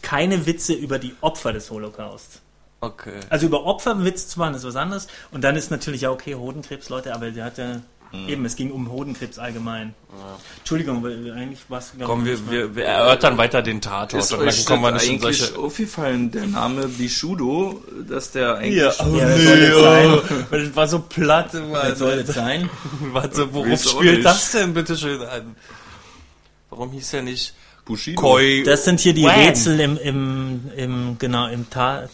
keine 0.01 0.45
Witze 0.45 0.73
über 0.73 0.99
die 0.99 1.13
Opfer 1.21 1.53
des 1.53 1.69
Holocaust. 1.69 2.41
Okay. 2.81 3.19
Also 3.29 3.45
über 3.45 3.63
Opfer 3.65 4.03
Witze 4.03 4.27
zu 4.27 4.39
machen, 4.39 4.55
ist 4.55 4.63
was 4.63 4.75
anderes. 4.75 5.07
Und 5.29 5.43
dann 5.43 5.55
ist 5.55 5.69
natürlich 5.69 6.01
ja 6.01 6.11
okay, 6.11 6.35
Hodenkrebs, 6.35 6.89
Leute, 6.89 7.13
aber 7.13 7.29
der 7.29 7.45
hat 7.45 7.57
ja 7.59 7.81
Mhm. 8.11 8.29
eben, 8.29 8.45
es 8.45 8.55
ging 8.55 8.71
um 8.71 8.91
Hodenkrebs 8.91 9.39
allgemein. 9.39 9.93
Entschuldigung, 10.57 11.01
weil 11.03 11.31
eigentlich 11.31 11.59
war 11.69 11.79
es 11.79 11.93
Komm, 12.01 12.25
wir, 12.25 12.51
wir, 12.51 12.75
wir 12.75 12.85
erörtern 12.85 13.37
weiter 13.37 13.61
den 13.61 13.79
Tatort 13.79 14.21
Ist 14.21 14.33
und 14.33 14.39
dann 14.39 14.49
euch 14.49 14.65
kommen 14.65 14.81
wir 14.83 14.91
das 14.91 15.03
nicht 15.03 15.11
in 15.11 15.23
eigentlich 15.23 15.39
solche... 15.39 15.57
aufgefallen, 15.57 16.31
der 16.31 16.47
Name 16.47 16.87
Bishudo, 16.87 17.81
dass 18.09 18.31
der 18.31 18.55
eigentlich... 18.55 18.81
Ja, 18.81 18.91
oh 18.99 19.15
Ja, 19.15 19.29
nee, 19.29 19.45
soll 19.45 19.59
jetzt 19.59 19.79
sein. 19.79 20.09
oh, 20.09 20.21
weil 20.49 20.65
das 20.65 20.75
war 20.75 20.87
so 20.87 20.99
platt 20.99 21.53
immer. 21.53 21.83
Was 21.83 21.99
soll 21.99 22.23
das 22.23 22.35
sein? 22.35 22.69
Warte, 23.11 23.53
worauf 23.53 23.83
spielt 23.83 24.25
das 24.25 24.51
denn 24.51 24.73
bitte 24.73 24.97
schön 24.97 25.21
an? 25.21 25.55
Warum 26.69 26.91
hieß 26.91 27.13
er 27.13 27.21
nicht 27.21 27.53
Bushido. 27.85 28.21
Koi 28.21 28.63
Das 28.63 28.85
sind 28.85 28.99
hier 28.99 29.13
die. 29.13 29.25
Rätsel 29.25 29.79
im, 29.79 29.97
im, 29.97 30.71
im, 30.75 31.15
genau, 31.19 31.47
im, 31.47 31.69
Ta 31.69 32.07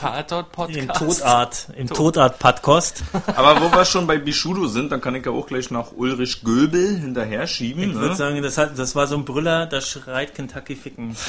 Tatort-Podcast? 0.00 0.76
im 0.78 0.88
Todart, 0.88 1.66
im 1.76 1.86
Todart-Podcast. 1.88 3.02
Aber 3.36 3.60
wo 3.60 3.70
wir 3.72 3.84
schon 3.84 4.06
bei 4.06 4.18
Bishudo 4.18 4.66
sind, 4.66 4.90
dann 4.92 5.00
kann 5.00 5.14
ich 5.14 5.26
ja 5.26 5.32
auch 5.32 5.46
gleich 5.46 5.70
nach 5.70 5.92
Ulrich 5.92 6.42
Göbel 6.42 6.98
hinterher 6.98 7.46
schieben. 7.46 7.82
Ich 7.90 7.94
würde 7.94 8.08
Ne? 8.10 8.16
sagen, 8.16 8.42
das, 8.42 8.56
hat, 8.58 8.78
das 8.78 8.94
war 8.96 9.06
so 9.06 9.16
ein 9.16 9.24
Brüller, 9.24 9.66
da 9.66 9.80
schreit 9.80 10.34
Kentucky 10.34 10.76
ficken. 10.76 11.16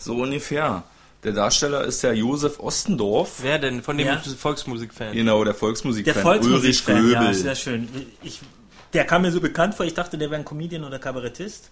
So 0.00 0.14
ungefähr. 0.14 0.84
Der 1.24 1.32
Darsteller 1.32 1.82
ist 1.82 2.04
der 2.04 2.14
Josef 2.14 2.60
Ostendorf. 2.60 3.38
Wer 3.42 3.58
denn? 3.58 3.82
Von 3.82 3.98
dem 3.98 4.06
Ja. 4.06 4.16
Volksmusikfan? 4.38 5.12
Genau, 5.12 5.42
der 5.42 5.54
Volksmusikfan. 5.54 6.14
Der 6.14 6.22
Volksmusikfan, 6.22 6.94
Ulrich 7.00 7.12
ja, 7.14 7.20
Göbel. 7.20 7.34
sehr 7.34 7.54
schön. 7.56 7.88
Ich, 8.22 8.40
der 8.92 9.04
kam 9.04 9.22
mir 9.22 9.32
so 9.32 9.40
bekannt 9.40 9.74
vor, 9.74 9.84
ich 9.84 9.94
dachte, 9.94 10.16
der 10.16 10.30
wäre 10.30 10.40
ein 10.40 10.44
Comedian 10.44 10.84
oder 10.84 11.00
Kabarettist. 11.00 11.70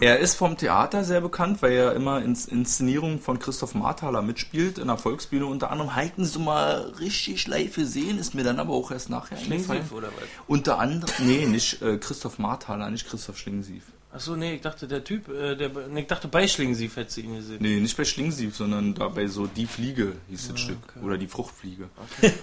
Er 0.00 0.18
ist 0.18 0.34
vom 0.34 0.56
Theater 0.56 1.04
sehr 1.04 1.20
bekannt, 1.20 1.62
weil 1.62 1.72
er 1.72 1.92
immer 1.92 2.22
in 2.22 2.36
Inszenierungen 2.48 3.20
von 3.20 3.38
Christoph 3.38 3.74
Marthaler 3.74 4.22
mitspielt, 4.22 4.78
in 4.78 4.88
der 4.88 4.96
Volksbühne 4.96 5.46
unter 5.46 5.70
anderem. 5.70 5.94
Halten 5.94 6.24
Sie 6.24 6.38
mal 6.38 6.92
richtig 7.00 7.46
live 7.46 7.76
gesehen, 7.76 8.18
ist 8.18 8.34
mir 8.34 8.44
dann 8.44 8.58
aber 8.58 8.72
auch 8.72 8.90
erst 8.90 9.10
nachher 9.10 9.36
eingefallen. 9.36 9.64
Schlingensief 9.64 9.92
oder 9.92 10.08
was? 10.08 10.24
Unter 10.46 10.78
anderem, 10.78 11.14
nee, 11.20 11.46
nicht 11.46 11.80
äh, 11.82 11.98
Christoph 11.98 12.38
Marthaler, 12.38 12.90
nicht 12.90 13.08
Christoph 13.08 13.38
Schlingensief. 13.38 13.84
Achso, 14.10 14.36
nee, 14.36 14.54
ich 14.54 14.62
dachte, 14.62 14.88
der 14.88 15.04
Typ, 15.04 15.28
äh, 15.28 15.54
der, 15.54 15.70
nee, 15.90 16.00
ich 16.00 16.06
dachte, 16.06 16.28
bei 16.28 16.48
Schlingensief 16.48 16.96
hättest 16.96 17.18
du 17.18 17.20
ihn 17.20 17.36
gesehen. 17.36 17.58
Nee, 17.60 17.78
nicht 17.78 17.96
bei 17.96 18.04
Schlingensief, 18.04 18.56
sondern 18.56 18.94
da 18.94 19.08
bei 19.08 19.26
so 19.26 19.46
Die 19.46 19.66
Fliege 19.66 20.12
hieß 20.28 20.48
das 20.48 20.60
Stück. 20.60 20.78
Oder 21.02 21.18
Die 21.18 21.26
Fruchtfliege. 21.26 21.88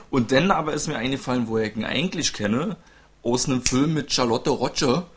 Und 0.10 0.32
dann 0.32 0.52
aber 0.52 0.74
ist 0.74 0.88
mir 0.88 0.98
eingefallen, 0.98 1.48
woher 1.48 1.66
ich 1.66 1.76
ihn 1.76 1.84
eigentlich 1.84 2.34
kenne, 2.34 2.78
aus 3.26 3.50
einem 3.50 3.62
Film 3.64 3.94
mit 3.94 4.14
Charlotte 4.14 4.50
Roger. 4.50 5.08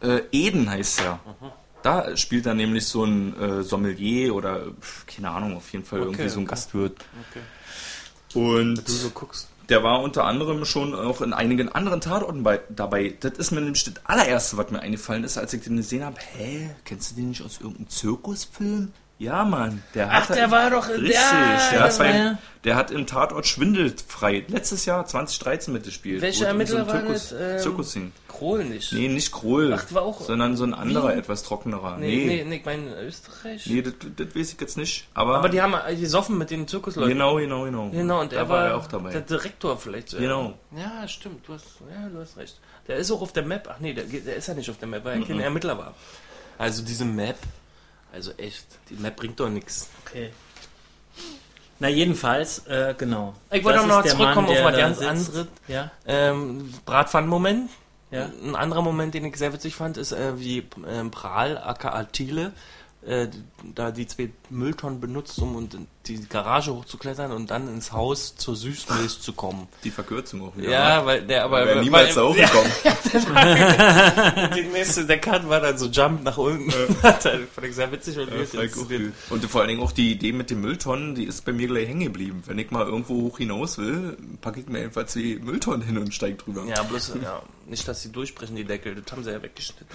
Äh, 0.00 0.22
Eden 0.32 0.68
heißt 0.68 1.00
er. 1.02 1.20
Da 1.82 2.16
spielt 2.16 2.46
er 2.46 2.54
nämlich 2.54 2.86
so 2.86 3.04
ein 3.04 3.38
äh, 3.38 3.62
Sommelier 3.62 4.34
oder, 4.34 4.66
keine 5.06 5.30
Ahnung, 5.30 5.56
auf 5.56 5.72
jeden 5.72 5.84
Fall 5.84 6.00
irgendwie 6.00 6.28
so 6.28 6.40
ein 6.40 6.44
okay. 6.44 6.50
Gastwirt. 6.50 7.04
Okay. 7.30 7.40
Und 8.34 8.88
so 8.88 9.10
der 9.68 9.82
war 9.82 10.02
unter 10.02 10.24
anderem 10.24 10.64
schon 10.64 10.94
auch 10.94 11.20
in 11.20 11.32
einigen 11.32 11.68
anderen 11.68 12.00
Tatorten 12.00 12.42
bei, 12.42 12.60
dabei. 12.68 13.14
Das 13.20 13.32
ist 13.32 13.52
mir 13.52 13.60
nämlich 13.60 13.84
das 13.84 13.94
allererste, 14.04 14.56
was 14.56 14.70
mir 14.70 14.80
eingefallen 14.80 15.24
ist, 15.24 15.38
als 15.38 15.52
ich 15.52 15.62
den 15.62 15.76
gesehen 15.76 16.04
habe. 16.04 16.16
Hä, 16.36 16.70
kennst 16.84 17.12
du 17.12 17.16
den 17.16 17.30
nicht 17.30 17.42
aus 17.42 17.58
irgendeinem 17.60 17.88
Zirkusfilm? 17.88 18.92
Ja, 19.22 19.44
Mann. 19.44 19.82
Der 19.94 20.10
Ach, 20.10 20.28
hat 20.28 20.36
der 20.36 20.50
war 20.50 20.68
doch... 20.70 20.88
Richtig, 20.88 21.12
ja, 21.14 21.70
der, 21.70 21.80
hat 21.82 21.98
beim, 21.98 22.16
ja- 22.16 22.38
der 22.64 22.74
hat 22.76 22.90
im 22.90 23.06
Tatort 23.06 23.46
schwindelfrei 23.46 24.44
letztes 24.48 24.84
Jahr 24.84 25.06
2013 25.06 25.72
mitgespielt. 25.72 26.20
Welcher 26.22 26.50
in 26.50 26.66
so 26.66 26.76
Ermittler 26.76 26.86
war 26.88 26.94
Zirkus, 27.00 27.28
das? 27.30 27.40
Ähm, 27.40 27.58
Zirkus 27.60 27.92
hing. 27.92 28.12
Krohl 28.26 28.64
nicht. 28.64 28.92
Nee, 28.92 29.06
nicht 29.08 29.30
Krohl, 29.30 29.72
Ach, 29.74 29.84
war 29.94 30.02
auch- 30.02 30.20
sondern 30.22 30.56
so 30.56 30.64
ein 30.64 30.74
anderer, 30.74 31.10
Wien? 31.10 31.18
etwas 31.20 31.44
trockenerer. 31.44 31.98
nee, 31.98 32.06
Nee, 32.16 32.24
nee, 32.26 32.44
nee, 32.48 32.56
ich 32.56 32.64
meine 32.64 33.00
Österreich. 33.02 33.66
nee, 33.66 33.82
das, 33.82 33.94
das 34.16 34.34
weiß 34.34 34.52
ich 34.54 34.60
jetzt 34.60 34.76
nicht. 34.76 35.06
Aber, 35.14 35.36
Aber 35.38 35.48
die 35.48 35.62
haben 35.62 35.74
äh, 35.74 35.94
gesoffen 35.94 36.36
mit 36.38 36.50
den 36.50 36.66
Zirkusleuten. 36.66 37.12
genau, 37.12 37.36
genau, 37.36 37.64
genau. 37.64 37.90
Genau, 37.90 38.20
und 38.22 38.32
da 38.32 38.36
er 38.38 38.48
war 38.48 38.56
war, 38.58 38.66
er 38.66 38.76
auch 38.76 38.88
dabei. 38.88 39.12
der 39.12 39.20
Direktor 39.20 39.78
vielleicht. 39.78 40.14
äh, 40.14 40.18
Genau. 40.18 40.54
Ja, 40.76 41.06
stimmt, 41.06 41.46
du 41.46 41.52
hast, 41.54 41.66
ja, 41.88 42.08
du 42.08 42.18
hast 42.20 42.36
recht. 42.36 42.58
Der 42.88 42.96
ist 42.96 43.12
auch 43.12 43.22
auf 43.22 43.32
der 43.32 43.44
Map. 43.44 43.68
Ach 43.72 43.78
nee, 43.78 43.92
der, 43.94 44.04
der 44.04 44.34
ist 44.34 44.48
ja 44.48 44.54
nicht 44.54 44.68
auf 44.68 44.78
der 44.78 44.88
Map, 44.88 45.04
weil 45.04 45.20
er 45.20 45.26
kein 45.26 45.38
Ermittler 45.38 45.78
war. 45.78 45.94
Also 46.58 46.82
diese 46.82 47.04
Map, 47.04 47.36
also 48.12 48.32
echt, 48.36 48.64
die 48.90 48.94
Map 48.94 49.16
bringt 49.16 49.40
doch 49.40 49.48
nichts. 49.48 49.88
Okay. 50.06 50.30
Na, 51.78 51.88
jedenfalls, 51.88 52.66
äh, 52.66 52.94
genau. 52.96 53.34
Ich 53.50 53.64
wollte 53.64 53.78
Das 53.80 53.86
noch 53.88 54.04
zurückkommen 54.04 54.46
Mann, 54.46 54.56
auf 54.56 54.64
was 54.64 54.76
ganz 54.76 55.00
anderes. 55.00 55.46
Ja, 55.66 55.90
Ähm, 56.06 56.72
Bratpfannen-Moment. 56.84 57.70
ja. 58.12 58.30
Ein 58.44 58.54
anderer 58.54 58.82
Moment, 58.82 59.14
den 59.14 59.24
ich 59.24 59.36
sehr 59.36 59.52
witzig 59.52 59.74
fand, 59.74 59.96
ist, 59.96 60.12
äh, 60.12 60.38
wie 60.38 60.64
ähm, 60.88 61.10
Prahl, 61.10 61.58
aka 61.58 62.04
Thiele, 62.04 62.52
äh, 63.04 63.28
da 63.74 63.90
die 63.90 64.06
zwei 64.06 64.30
Mülltonnen 64.48 65.00
benutzt, 65.00 65.38
um 65.40 65.56
und 65.56 65.76
die 66.06 66.20
Garage 66.28 66.72
hochzuklettern 66.72 67.32
und 67.32 67.50
dann 67.50 67.68
ins 67.68 67.92
Haus 67.92 68.36
zur 68.36 68.54
Süßmilch 68.54 69.20
zu 69.20 69.32
kommen. 69.32 69.66
Die 69.84 69.90
Verkürzung 69.90 70.42
auch 70.42 70.56
wieder. 70.56 70.70
Ja, 70.70 71.04
weil 71.06 71.22
der 71.22 71.44
aber... 71.44 71.64
Wäre 71.66 71.82
niemals 71.82 72.14
da 72.14 72.22
hochgekommen. 72.22 72.70
Die 74.56 74.62
nächste, 74.72 75.04
der 75.04 75.20
Cut 75.20 75.48
war 75.48 75.60
dann 75.60 75.78
so 75.78 75.86
Jump 75.86 76.22
nach 76.22 76.38
unten. 76.38 76.72
das 77.02 77.22
fand 77.22 77.66
ich 77.66 77.74
sehr 77.74 77.90
witzig 77.92 78.18
und 78.18 78.30
Ja. 78.30 79.12
Und 79.30 79.44
vor 79.46 79.60
allen 79.60 79.68
Dingen 79.68 79.82
auch 79.82 79.92
die 79.92 80.12
Idee 80.12 80.32
mit 80.32 80.50
den 80.50 80.60
Mülltonnen, 80.60 81.14
die 81.14 81.24
ist 81.24 81.44
bei 81.44 81.52
mir 81.52 81.66
gleich 81.68 81.88
hängen 81.88 82.04
geblieben. 82.04 82.42
Wenn 82.46 82.58
ich 82.58 82.70
mal 82.70 82.86
irgendwo 82.86 83.14
hoch 83.14 83.38
hinaus 83.38 83.78
will, 83.78 84.16
packe 84.40 84.60
ich 84.60 84.68
mir 84.68 84.80
einfach 84.80 85.06
zwei 85.06 85.38
Mülltonnen 85.42 85.82
hin 85.82 85.98
und 85.98 86.14
steige 86.14 86.36
drüber. 86.36 86.64
Ja, 86.66 86.82
bloß, 86.82 87.12
ja, 87.22 87.42
nicht, 87.66 87.86
dass 87.88 88.02
sie 88.02 88.10
durchbrechen, 88.10 88.56
die 88.56 88.64
Deckel. 88.64 88.94
Das 88.94 89.12
haben 89.12 89.24
sie 89.24 89.30
ja 89.30 89.42
weggeschnitten. 89.42 89.86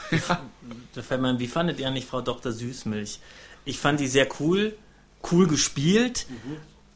Ein, 1.25 1.39
wie 1.39 1.47
fandet 1.47 1.79
ihr 1.79 1.87
eigentlich 1.87 2.05
Frau 2.05 2.21
Dr. 2.21 2.51
Süßmilch? 2.51 3.19
Ich 3.65 3.79
fand 3.79 3.99
die 3.99 4.07
sehr 4.07 4.27
cool, 4.39 4.77
cool 5.31 5.47
gespielt. 5.47 6.27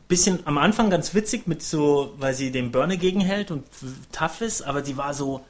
Bisschen 0.08 0.46
am 0.46 0.58
Anfang 0.58 0.90
ganz 0.90 1.14
witzig 1.14 1.48
mit 1.48 1.64
so, 1.64 2.14
weil 2.18 2.34
sie 2.34 2.52
dem 2.52 2.72
Burner 2.72 2.98
gegenhält 2.98 3.52
und 3.52 3.66
tough 4.12 4.42
ist, 4.42 4.62
aber 4.62 4.82
die 4.82 4.98
war 4.98 5.14
so 5.14 5.46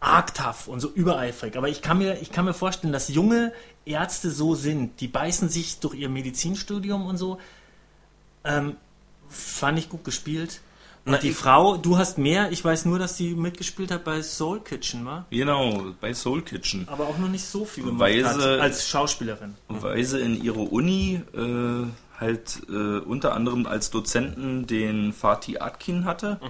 arg 0.00 0.34
tough 0.34 0.68
und 0.68 0.80
so 0.80 0.90
übereifrig. 0.90 1.56
Aber 1.56 1.68
ich 1.68 1.82
kann 1.82 1.98
mir, 1.98 2.20
ich 2.20 2.30
kann 2.30 2.44
mir 2.44 2.54
vorstellen, 2.54 2.92
dass 2.92 3.08
junge 3.08 3.52
Ärzte 3.84 4.30
so 4.30 4.54
sind. 4.54 5.00
Die 5.00 5.08
beißen 5.08 5.48
sich 5.48 5.80
durch 5.80 5.94
ihr 5.94 6.08
Medizinstudium 6.08 7.06
und 7.06 7.16
so. 7.16 7.38
Ähm, 8.44 8.76
fand 9.28 9.78
ich 9.78 9.88
gut 9.88 10.04
gespielt. 10.04 10.60
Na, 11.08 11.18
die 11.18 11.32
Frau, 11.32 11.76
du 11.76 11.96
hast 11.98 12.18
mehr. 12.18 12.50
Ich 12.50 12.64
weiß 12.64 12.84
nur, 12.84 12.98
dass 12.98 13.16
sie 13.16 13.34
mitgespielt 13.34 13.92
hat 13.92 14.02
bei 14.04 14.22
Soul 14.22 14.60
Kitchen, 14.60 15.04
war? 15.06 15.24
Genau, 15.30 15.92
bei 16.00 16.12
Soul 16.12 16.42
Kitchen. 16.42 16.86
aber 16.88 17.06
auch 17.06 17.16
noch 17.18 17.28
nicht 17.28 17.44
so 17.44 17.64
viel 17.64 17.84
gemacht 17.84 18.00
Weil 18.00 18.26
hat 18.26 18.40
sie- 18.40 18.60
als 18.60 18.88
Schauspielerin. 18.88 19.54
Weil 19.68 20.02
sie 20.04 20.20
in 20.20 20.42
ihre 20.42 20.60
Uni 20.60 21.20
äh, 21.32 21.86
halt 22.20 22.60
äh, 22.68 22.98
unter 22.98 23.34
anderem 23.34 23.66
als 23.66 23.90
Dozenten 23.90 24.66
den 24.66 25.12
Fatih 25.12 25.60
Atkin 25.60 26.04
hatte 26.06 26.40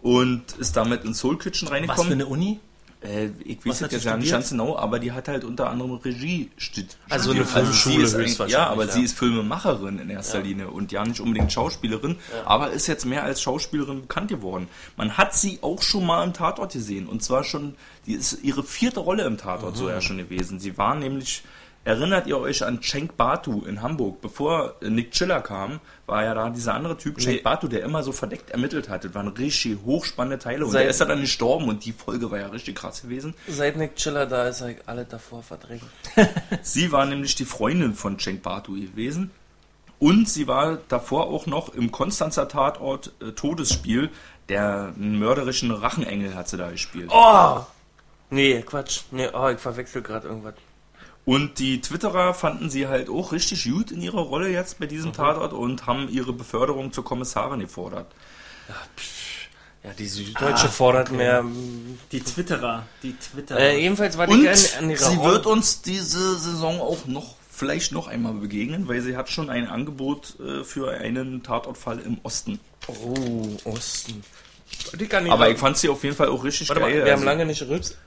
und 0.00 0.52
ist 0.58 0.76
damit 0.76 1.04
in 1.04 1.12
Soul 1.14 1.36
Kitchen 1.38 1.66
Was 1.66 1.70
für 1.70 1.74
reingekommen. 1.82 2.12
eine 2.14 2.26
Uni? 2.26 2.60
Äh, 3.04 3.30
ich 3.44 3.64
weiß 3.66 3.78
sie 3.78 3.96
ja 3.96 4.16
nicht 4.16 4.30
ganz 4.30 4.50
genau, 4.50 4.76
aber 4.76 4.98
die 5.00 5.10
hat 5.12 5.26
halt 5.28 5.42
unter 5.44 5.68
anderem 5.70 5.92
Regie 5.94 6.50
studiert. 6.56 6.96
Also 7.08 7.32
eine 7.32 7.44
Filmschule 7.44 8.02
ist 8.04 8.14
eigentlich- 8.14 8.28
höchstwahrscheinlich, 8.28 8.52
Ja, 8.52 8.68
aber 8.70 8.86
ja. 8.86 8.92
sie 8.92 9.02
ist 9.02 9.18
Filmemacherin 9.18 9.98
in 9.98 10.08
erster 10.10 10.40
Linie 10.40 10.68
und 10.68 10.92
ja 10.92 11.04
nicht 11.04 11.20
unbedingt 11.20 11.52
Schauspielerin, 11.52 12.16
aber 12.44 12.70
ist 12.70 12.86
jetzt 12.86 13.04
mehr 13.04 13.24
als 13.24 13.42
Schauspielerin 13.42 14.02
bekannt 14.02 14.28
geworden. 14.28 14.68
Man 14.96 15.16
hat 15.18 15.34
sie 15.34 15.58
auch 15.62 15.82
schon 15.82 16.06
mal 16.06 16.22
im 16.24 16.32
Tatort 16.32 16.72
gesehen 16.72 17.06
und 17.08 17.22
zwar 17.24 17.42
schon, 17.42 17.74
die 18.06 18.12
ist 18.14 18.38
ihre 18.42 18.62
vierte 18.62 19.00
Rolle 19.00 19.24
im 19.24 19.36
Tatort 19.36 19.76
so 19.76 19.88
ja 19.88 20.00
schon 20.00 20.18
gewesen. 20.18 20.60
Sie 20.60 20.78
war 20.78 20.94
nämlich 20.94 21.42
Erinnert 21.84 22.28
ihr 22.28 22.38
euch 22.38 22.64
an 22.64 22.80
Cenk 22.80 23.16
Batu 23.16 23.64
in 23.64 23.82
Hamburg? 23.82 24.20
Bevor 24.20 24.76
Nick 24.82 25.10
Chiller 25.10 25.40
kam, 25.40 25.80
war 26.06 26.22
ja 26.22 26.32
da 26.32 26.48
dieser 26.48 26.74
andere 26.74 26.96
Typ, 26.96 27.20
Cenk 27.20 27.36
Nee. 27.38 27.42
Batu, 27.42 27.66
der 27.66 27.82
immer 27.82 28.04
so 28.04 28.12
verdeckt 28.12 28.50
ermittelt 28.50 28.88
hat. 28.88 29.04
Das 29.04 29.14
waren 29.14 29.26
richtig 29.28 29.78
hochspannende 29.84 30.38
Teile. 30.38 30.64
Und 30.64 30.70
Seit- 30.70 30.82
der 30.84 30.90
ist 30.90 31.00
ja 31.00 31.06
dann 31.06 31.20
gestorben 31.22 31.68
und 31.68 31.84
die 31.84 31.92
Folge 31.92 32.30
war 32.30 32.38
ja 32.38 32.46
richtig 32.48 32.76
krass 32.76 33.02
gewesen. 33.02 33.34
Seit 33.48 33.76
Nick 33.76 33.96
Chiller 33.96 34.26
da 34.26 34.46
ist, 34.46 34.60
er 34.60 34.76
alle 34.86 35.04
davor 35.04 35.42
verdrängt. 35.42 35.82
Sie 36.62 36.92
war 36.92 37.04
nämlich 37.04 37.34
die 37.34 37.44
Freundin 37.44 37.94
von 37.94 38.16
Cenk 38.18 38.42
Batu 38.42 38.74
gewesen. 38.74 39.32
Und 39.98 40.28
sie 40.28 40.48
war 40.48 40.78
davor 40.88 41.28
auch 41.28 41.46
noch 41.46 41.74
im 41.74 41.92
Konstanzer 41.92 42.48
Tatort 42.48 43.12
äh, 43.20 43.30
Todesspiel. 43.32 44.10
Der 44.48 44.92
mörderischen 44.96 45.70
Rachenengel 45.70 46.34
hat 46.34 46.48
sie 46.48 46.56
da 46.56 46.70
gespielt. 46.72 47.08
Oh! 47.12 47.60
Nee, 48.30 48.62
Quatsch. 48.62 49.02
Nee, 49.12 49.28
oh, 49.32 49.48
ich 49.48 49.60
verwechsel 49.60 50.02
gerade 50.02 50.26
irgendwas. 50.26 50.54
Und 51.24 51.58
die 51.60 51.80
Twitterer 51.80 52.34
fanden 52.34 52.68
sie 52.68 52.88
halt 52.88 53.08
auch 53.08 53.30
richtig 53.32 53.64
gut 53.64 53.92
in 53.92 54.02
ihrer 54.02 54.22
Rolle 54.22 54.48
jetzt 54.50 54.78
bei 54.80 54.86
Mhm. 54.86 54.90
diesem 54.90 55.12
Tatort 55.12 55.52
und 55.52 55.86
haben 55.86 56.08
ihre 56.08 56.32
Beförderung 56.32 56.92
zur 56.92 57.04
Kommissarin 57.04 57.60
gefordert. 57.60 58.12
Ja, 59.84 59.90
die 59.98 60.06
Süddeutsche 60.06 60.68
fordert 60.68 61.10
mehr. 61.10 61.44
Die 62.12 62.20
Twitterer. 62.20 62.86
Die 63.02 63.14
Twitterer. 63.16 63.58
Äh, 63.58 63.80
jedenfalls 63.80 64.16
war 64.16 64.26
die 64.28 64.32
Und 64.34 64.42
gerne 64.42 64.58
an 64.78 64.90
ihrer 64.90 65.10
sie 65.10 65.20
wird 65.22 65.46
uns 65.46 65.82
diese 65.82 66.38
Saison 66.38 66.80
auch 66.80 67.06
noch 67.06 67.34
vielleicht 67.50 67.92
noch 67.92 68.06
einmal 68.08 68.32
begegnen, 68.34 68.86
weil 68.88 69.00
sie 69.00 69.16
hat 69.16 69.28
schon 69.28 69.50
ein 69.50 69.66
Angebot 69.66 70.38
äh, 70.40 70.64
für 70.64 70.90
einen 70.92 71.42
Tatortfall 71.42 71.98
im 72.00 72.18
Osten. 72.22 72.60
Oh, 72.88 73.48
Osten. 73.64 74.22
Die 74.98 75.06
kann 75.06 75.28
Aber 75.30 75.48
ich 75.48 75.58
fand 75.58 75.76
sie 75.78 75.88
auf 75.88 76.02
jeden 76.04 76.14
Fall 76.14 76.28
auch 76.28 76.44
richtig 76.44 76.68
Warte 76.68 76.80
mal, 76.82 76.90
geil. 76.90 77.04
wir 77.04 77.12
haben 77.12 77.18
also- 77.20 77.24
lange 77.24 77.46
nicht 77.46 77.60
gerülpst. 77.60 77.96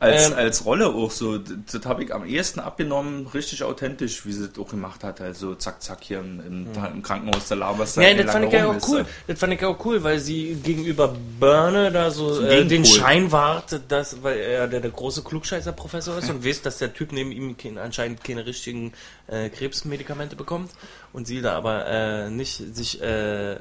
als, 0.00 0.28
Ähm, 0.28 0.34
als 0.34 0.64
Rolle 0.64 0.88
auch 0.88 1.10
so, 1.10 1.38
das, 1.38 1.54
das 1.70 1.84
habe 1.86 2.02
ich 2.02 2.12
am 2.12 2.26
ehesten 2.26 2.60
abgenommen, 2.60 3.26
richtig 3.32 3.62
authentisch, 3.62 4.26
wie 4.26 4.32
sie 4.32 4.48
das 4.48 4.58
auch 4.58 4.68
gemacht 4.70 5.04
hat. 5.04 5.20
Also 5.20 5.54
zack, 5.54 5.82
zack, 5.82 5.98
hier 6.02 6.18
im, 6.20 6.40
im, 6.40 6.66
im 6.94 7.02
Krankenhaus, 7.02 7.48
der 7.48 7.58
laberst 7.58 7.96
Ja, 7.96 8.04
halt 8.04 8.18
das 8.24 8.32
fand 8.32 8.46
ich 8.46 8.52
ja 8.52 8.66
auch 8.68 8.88
cool. 8.88 9.04
Das 9.26 9.38
fand 9.38 9.52
ich 9.52 9.64
auch 9.64 9.84
cool, 9.84 10.02
weil 10.02 10.18
sie 10.18 10.54
gegenüber 10.62 11.14
Börne 11.38 11.92
da 11.92 12.10
so 12.10 12.40
äh, 12.42 12.64
den. 12.64 12.84
Schein 12.84 13.30
wahrt, 13.30 13.80
dass, 13.88 14.22
weil 14.22 14.38
er 14.38 14.66
der, 14.66 14.80
der 14.80 14.90
große 14.90 15.22
Klugscheißer-Professor 15.22 16.18
ist 16.18 16.28
und 16.30 16.44
weiß, 16.44 16.62
dass 16.62 16.78
der 16.78 16.92
Typ 16.92 17.12
neben 17.12 17.30
ihm 17.30 17.56
kein, 17.56 17.78
anscheinend 17.78 18.24
keine 18.24 18.44
richtigen 18.46 18.92
äh, 19.28 19.48
Krebsmedikamente 19.48 20.34
bekommt 20.34 20.70
und 21.12 21.26
sie 21.26 21.40
da 21.40 21.52
aber 21.56 21.86
äh, 21.86 22.30
nicht 22.30 22.74
sich 22.74 23.00
äh, 23.00 23.52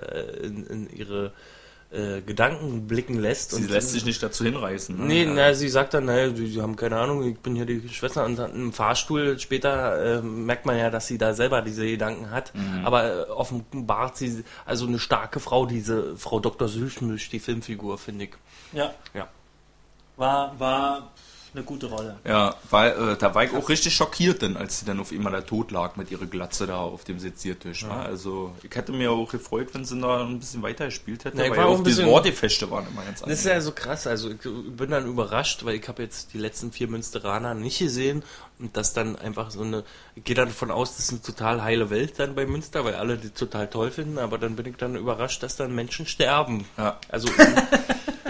in, 0.44 0.66
in 0.66 0.90
ihre 0.90 1.34
äh, 1.92 2.22
Gedanken 2.22 2.88
blicken 2.88 3.20
lässt. 3.20 3.52
Sie 3.52 3.58
und 3.64 3.70
lässt 3.70 3.92
sich 3.92 4.06
nicht 4.06 4.24
dazu 4.24 4.44
hinreißen. 4.46 4.98
ne? 4.98 5.06
Nee, 5.06 5.24
Ja. 5.26 5.34
na, 5.34 5.54
sie 5.54 5.68
sagt 5.68 5.94
dann, 5.94 6.06
naja, 6.06 6.34
sie, 6.34 6.48
sie 6.48 6.62
haben 6.62 6.76
keine 6.78 6.98
Ahnung, 6.98 7.24
ich 7.30 7.38
bin 7.38 7.56
hier 7.56 7.66
die 7.66 7.88
Schwester 7.90 8.24
und 8.26 8.38
dann 8.38 8.54
im 8.56 8.74
Fahrstuhl 8.74 9.38
später 9.40 10.20
äh, 10.20 10.22
merkt 10.22 10.66
man 10.66 10.78
ja, 10.78 10.90
dass 10.90 11.08
sie 11.08 11.18
da 11.18 11.34
selber 11.34 11.62
diese 11.62 11.86
Gedanken 11.86 12.32
hat. 12.32 12.54
Mhm. 12.56 12.86
Aber 12.86 13.28
äh, 13.28 13.30
offenbart 13.30 14.16
sie, 14.18 14.44
also 14.66 14.88
eine 14.88 15.00
starke 15.00 15.40
Frau, 15.40 15.66
diese 15.66 16.16
Frau 16.16 16.40
Dr. 16.40 16.68
Süßmisch, 16.70 17.30
die 17.30 17.40
Filmfigur, 17.40 17.98
finde 17.98 18.26
ich. 18.26 18.32
Ja, 18.72 18.94
Ja. 19.14 19.28
war, 20.18 20.58
war 20.60 21.12
eine 21.54 21.64
gute 21.64 21.88
Rolle. 21.88 22.18
Ja, 22.26 22.56
weil 22.70 22.92
äh, 22.92 23.18
da 23.18 23.36
war 23.36 23.44
ich 23.44 23.54
auch 23.54 23.68
richtig 23.70 23.94
schockiert, 23.96 24.42
denn 24.42 24.56
als 24.58 24.80
sie 24.80 24.86
dann 24.86 25.00
auf 25.00 25.12
einmal 25.12 25.32
da 25.34 25.42
tot 25.42 25.72
lag 25.72 25.96
mit 25.98 26.10
ihrer 26.12 26.26
Glatze 26.26 26.66
da 26.68 26.78
auf 26.80 27.04
dem 27.04 27.20
Seziertisch. 27.20 27.84
Ja. 27.84 28.02
Also 28.02 28.54
ich 28.64 28.74
hätte 28.76 28.92
mir 28.94 29.12
auch 29.12 29.30
gefreut, 29.30 29.70
wenn 29.74 29.84
sie 29.84 30.00
da 30.00 30.24
ein 30.26 30.40
bisschen 30.40 30.62
weiter 30.62 30.86
gespielt 30.86 31.26
hätte, 31.26 31.38
Ja, 31.38 31.50
weil 31.50 31.58
war 31.58 31.66
auch 31.66 31.72
auch 31.74 31.78
ein 31.80 31.84
die 31.84 31.90
bisschen- 31.90 32.08
Wortefechte 32.08 32.72
waren 32.72 32.88
immer 32.88 33.04
ganz 33.04 33.20
Das 33.22 33.30
ist 33.32 33.46
ja 33.46 33.60
so 33.62 33.72
krass, 33.74 34.08
also 34.08 34.30
ich 34.30 34.38
bin 34.42 34.90
dann 34.92 35.06
überrascht, 35.08 35.66
weil 35.66 35.76
ich 35.76 35.88
habe 35.88 36.02
jetzt 36.04 36.34
die 36.34 36.38
letzten 36.38 36.72
vier 36.72 36.88
Münsteraner 36.88 37.54
nicht 37.54 37.80
gesehen 37.80 38.24
und 38.60 38.78
das 38.78 38.94
dann 38.94 39.16
einfach 39.18 39.52
so 39.52 39.62
eine, 39.64 39.84
ich 40.16 40.24
gehe 40.24 40.36
dann 40.36 40.48
davon 40.48 40.72
aus, 40.72 40.96
das 40.96 41.06
ist 41.06 41.12
eine 41.12 41.22
total 41.22 41.62
heile 41.64 41.90
Welt 41.90 42.14
dann 42.20 42.36
bei 42.36 42.46
Münster, 42.46 42.86
weil 42.86 42.96
alle 42.96 43.18
die 43.18 43.30
total 43.32 43.68
toll 43.68 43.92
finden, 43.92 44.18
aber 44.20 44.38
dann 44.38 44.56
bin 44.56 44.66
ich 44.68 44.78
dann 44.78 44.96
überrascht, 44.96 45.44
dass 45.44 45.56
dann 45.58 45.74
Menschen 45.76 46.06
sterben. 46.06 46.66
Ja, 46.78 46.98
Also 47.10 47.28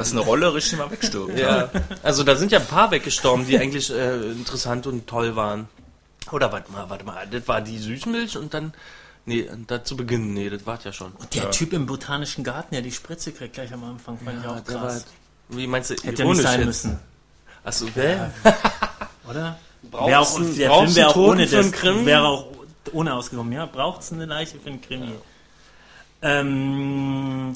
dass 0.02 0.12
eine 0.12 0.22
Rolle 0.22 0.54
richtig 0.54 0.78
mal 0.78 0.90
wegstirbt. 0.92 1.38
Ja, 1.38 1.70
also 2.04 2.24
da 2.24 2.36
sind 2.36 2.52
ja 2.52 2.60
ein 2.60 2.66
paar 2.68 2.92
weggestorben, 2.92 3.46
die 3.48 3.58
eigentlich 3.58 3.92
äh, 3.92 4.32
interessant 4.32 4.88
und 4.88 5.08
toll 5.08 5.36
waren. 5.36 5.68
Oder 6.32 6.52
warte 6.52 6.72
mal, 6.72 6.90
warte 6.90 7.06
mal, 7.06 7.28
das 7.28 7.48
war 7.48 7.62
die 7.62 7.78
Süßmilch 7.80 8.38
und 8.38 8.54
dann, 8.54 8.74
nee, 9.26 9.50
da 9.68 9.84
zu 9.84 9.98
Beginn, 9.98 10.34
nee, 10.34 10.50
das 10.50 10.66
war 10.66 10.80
ja 10.84 10.94
schon. 10.94 11.14
Der 11.34 11.52
Typ 11.52 11.74
im 11.74 11.86
Botanischen 11.86 12.44
Garten, 12.44 12.76
der 12.76 12.82
die 12.82 12.92
Spritze 12.92 13.32
kriegt 13.32 13.54
gleich 13.54 13.74
am 13.74 13.84
Anfang, 13.84 14.18
fand 14.20 14.40
ich 14.42 14.48
auch 14.48 14.64
krass. 14.64 15.06
wie 15.50 15.68
meinst 15.68 15.90
du, 15.90 15.96
Hätte 15.96 16.06
ja 16.06 16.12
nicht 16.12 16.20
ironisch 16.20 16.44
sein 16.44 16.60
jetzt? 16.60 16.68
müssen, 16.68 17.00
Achso, 17.64 17.86
wer? 17.96 18.32
oder? 19.30 19.58
Braucht's 19.90 20.08
Wär 20.08 20.22
auch, 20.22 20.56
der 20.56 20.68
braucht's 20.68 20.94
Film 20.94 20.96
wäre 20.96 21.10
auch 21.10 21.16
ohne 21.16 21.48
für 21.48 21.56
das, 21.56 21.66
einen 21.66 21.74
Krimi? 21.74 22.06
wäre 22.06 22.24
auch 22.24 22.46
ohne 22.94 23.14
ausgekommen. 23.14 23.54
Ja, 23.54 23.66
braucht 23.66 24.02
es 24.02 24.12
eine 24.12 24.26
Leiche 24.26 24.60
für 24.60 24.70
einen 24.70 24.82
Krimi? 24.82 25.12
Ähm, 26.22 27.54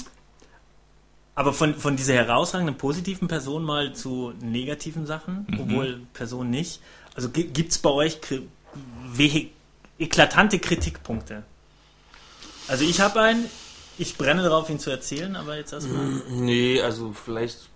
aber 1.36 1.54
von, 1.54 1.76
von 1.76 1.96
dieser 1.98 2.14
herausragenden 2.14 2.78
positiven 2.78 3.28
Person 3.28 3.64
mal 3.64 3.94
zu 3.94 4.34
negativen 4.42 5.06
Sachen, 5.06 5.46
Mhm. 5.50 5.60
obwohl 5.60 6.02
Person 6.14 6.50
nicht. 6.50 6.80
Also 7.16 7.30
gibt 7.30 7.72
es 7.72 7.78
bei 7.78 7.90
euch 7.90 8.20
eklatante 10.00 10.60
Kritikpunkte? 10.60 11.44
Also 12.68 12.84
ich 12.84 13.00
habe 13.00 13.22
einen, 13.22 13.46
ich 13.98 14.18
brenne 14.18 14.44
darauf, 14.44 14.70
ihn 14.70 14.80
zu 14.80 14.90
erzählen, 14.90 15.36
aber 15.36 15.58
jetzt 15.58 15.72
erstmal. 15.74 16.06
Nee, 16.30 16.82
also 16.82 17.14
vielleicht, 17.14 17.70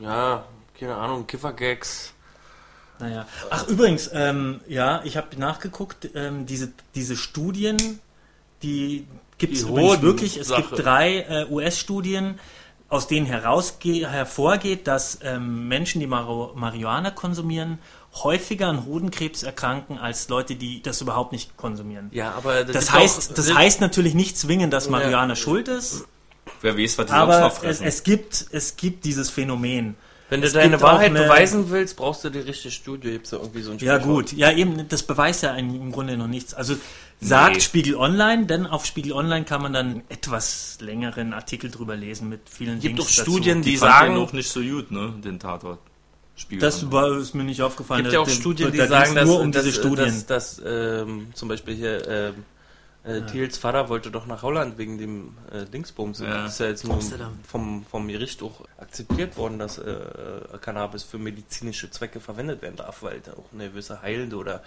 ja, 0.00 0.44
keine 0.78 0.94
Ahnung, 0.96 1.26
Kiffergags. 1.26 2.12
Naja. 2.98 3.26
Ach, 3.48 3.66
übrigens, 3.66 4.10
ähm, 4.12 4.60
ja, 4.68 5.00
ich 5.04 5.16
habe 5.16 5.34
nachgeguckt, 5.38 6.10
ähm, 6.14 6.44
diese, 6.44 6.70
diese 6.94 7.16
Studien, 7.16 7.98
die 8.62 9.06
gibt 9.38 9.54
es 9.54 9.66
wirklich. 9.66 10.36
Es 10.36 10.48
Sache. 10.48 10.62
gibt 10.62 10.84
drei 10.84 11.20
äh, 11.20 11.46
US-Studien, 11.48 12.38
aus 12.90 13.06
denen 13.06 13.24
hervorgeht, 13.26 14.86
dass 14.86 15.18
ähm, 15.22 15.68
Menschen, 15.68 16.00
die 16.00 16.06
Maro 16.06 16.52
Marihuana 16.54 17.10
konsumieren, 17.10 17.78
häufiger 18.24 18.66
an 18.66 18.84
Hodenkrebs 18.84 19.44
erkranken 19.44 19.96
als 19.98 20.28
Leute, 20.28 20.56
die 20.56 20.82
das 20.82 21.00
überhaupt 21.00 21.30
nicht 21.32 21.56
konsumieren. 21.56 22.08
Ja, 22.12 22.32
aber 22.32 22.64
Das 22.64 22.86
gibt 22.86 22.92
heißt, 23.00 23.30
auch- 23.30 23.34
das 23.36 23.54
heißt 23.54 23.80
natürlich 23.80 24.14
nicht 24.14 24.36
zwingend, 24.36 24.72
dass 24.72 24.88
Marihuana 24.90 25.32
Ja. 25.34 25.36
schuld 25.36 25.68
ist, 25.68 26.04
Wer 26.62 26.76
weiß, 26.76 26.98
was 26.98 27.06
die 27.06 27.12
aber 27.12 27.52
es, 27.62 27.80
es, 27.80 28.02
gibt, 28.02 28.46
es 28.50 28.76
gibt 28.76 29.04
dieses 29.04 29.30
Phänomen. 29.30 29.94
wenn 30.28 30.40
du 30.40 30.46
es 30.48 30.52
deine 30.52 30.70
gibt 30.72 30.82
auch 30.82 30.88
Wahrheit 30.88 31.10
eine- 31.10 31.20
beweisen 31.22 31.70
willst, 31.70 31.96
brauchst 31.96 32.24
du 32.24 32.30
die 32.30 32.40
richtige 32.40 32.70
Studie. 32.72 33.12
Gibt's 33.12 33.30
da 33.30 33.36
irgendwie 33.38 33.62
so 33.62 33.70
ein 33.70 33.78
Ja 33.78 33.94
Sprichwort? 34.00 34.30
gut, 34.30 34.32
ja 34.38 34.50
eben, 34.52 34.88
das 34.88 35.02
beweist 35.04 35.42
ja 35.44 35.54
im 35.54 35.90
Grunde 35.92 36.16
noch 36.16 36.26
nichts. 36.26 36.52
Also 36.54 36.74
sagt 37.20 37.54
Nee. 37.56 37.60
Spiegel 37.60 37.96
Online, 37.96 38.46
denn 38.46 38.66
auf 38.66 38.86
Spiegel 38.86 39.12
Online 39.12 39.44
kann 39.44 39.62
man 39.62 39.72
dann 39.72 39.86
einen 39.90 40.02
etwas 40.08 40.78
längeren 40.80 41.32
Artikel 41.34 41.70
drüber 41.70 41.96
lesen 41.96 42.28
mit 42.28 42.40
vielen 42.48 42.80
Gibt 42.80 42.96
Links 42.96 43.16
doch 43.16 43.24
dazu. 43.24 43.30
Studien, 43.32 43.62
die, 43.62 43.72
die 43.72 43.76
fand 43.76 43.92
sagen, 43.92 44.14
den 44.14 44.22
auch 44.24 44.32
nicht 44.32 44.48
so 44.50 44.60
gut, 44.60 44.90
ne, 44.90 45.12
den 45.24 45.38
Tatort. 45.38 45.78
Spiegel 46.36 46.60
Das 46.62 46.90
war, 46.90 47.18
ist 47.18 47.34
mir 47.34 47.44
nicht 47.44 47.60
aufgefallen. 47.60 48.02
gibt 48.02 48.14
ja 48.14 48.20
auch 48.20 48.26
Da- 48.26 48.32
Studien, 48.32 48.72
die 48.72 48.78
da 48.78 48.86
sagen, 48.86 49.14
dass, 49.14 49.26
nur 49.26 49.40
um 49.40 49.52
dass, 49.52 49.64
diese 49.64 49.78
Studien. 49.78 50.06
dass, 50.06 50.56
dass 50.58 50.62
ähm, 50.64 51.28
zum 51.34 51.48
Beispiel 51.48 51.74
hier 51.74 52.08
ähm, 52.08 52.34
äh, 53.04 53.20
Thiels 53.30 53.58
Vater 53.58 53.90
wollte 53.90 54.10
doch 54.10 54.26
nach 54.26 54.42
Holland 54.42 54.78
wegen 54.78 54.96
dem 54.96 55.36
äh, 55.52 55.66
Dingsbums. 55.66 56.20
Und 56.20 56.26
Ja. 56.28 56.44
Das 56.44 56.54
ist 56.54 56.60
ja 56.60 56.66
jetzt 56.68 56.86
nur 56.86 56.98
vom, 57.46 57.84
vom 57.90 58.08
Gericht 58.08 58.42
auch 58.42 58.62
akzeptiert 58.78 59.36
worden, 59.36 59.58
dass 59.58 59.76
äh, 59.78 59.94
Cannabis 60.62 61.02
für 61.02 61.18
medizinische 61.18 61.90
Zwecke 61.90 62.20
verwendet 62.20 62.62
werden 62.62 62.76
darf, 62.76 63.02
weil 63.02 63.20
da 63.20 63.32
auch 63.32 63.52
eine 63.52 63.68
gewisse 63.68 64.00
heilende 64.00 64.36
oder 64.36 64.62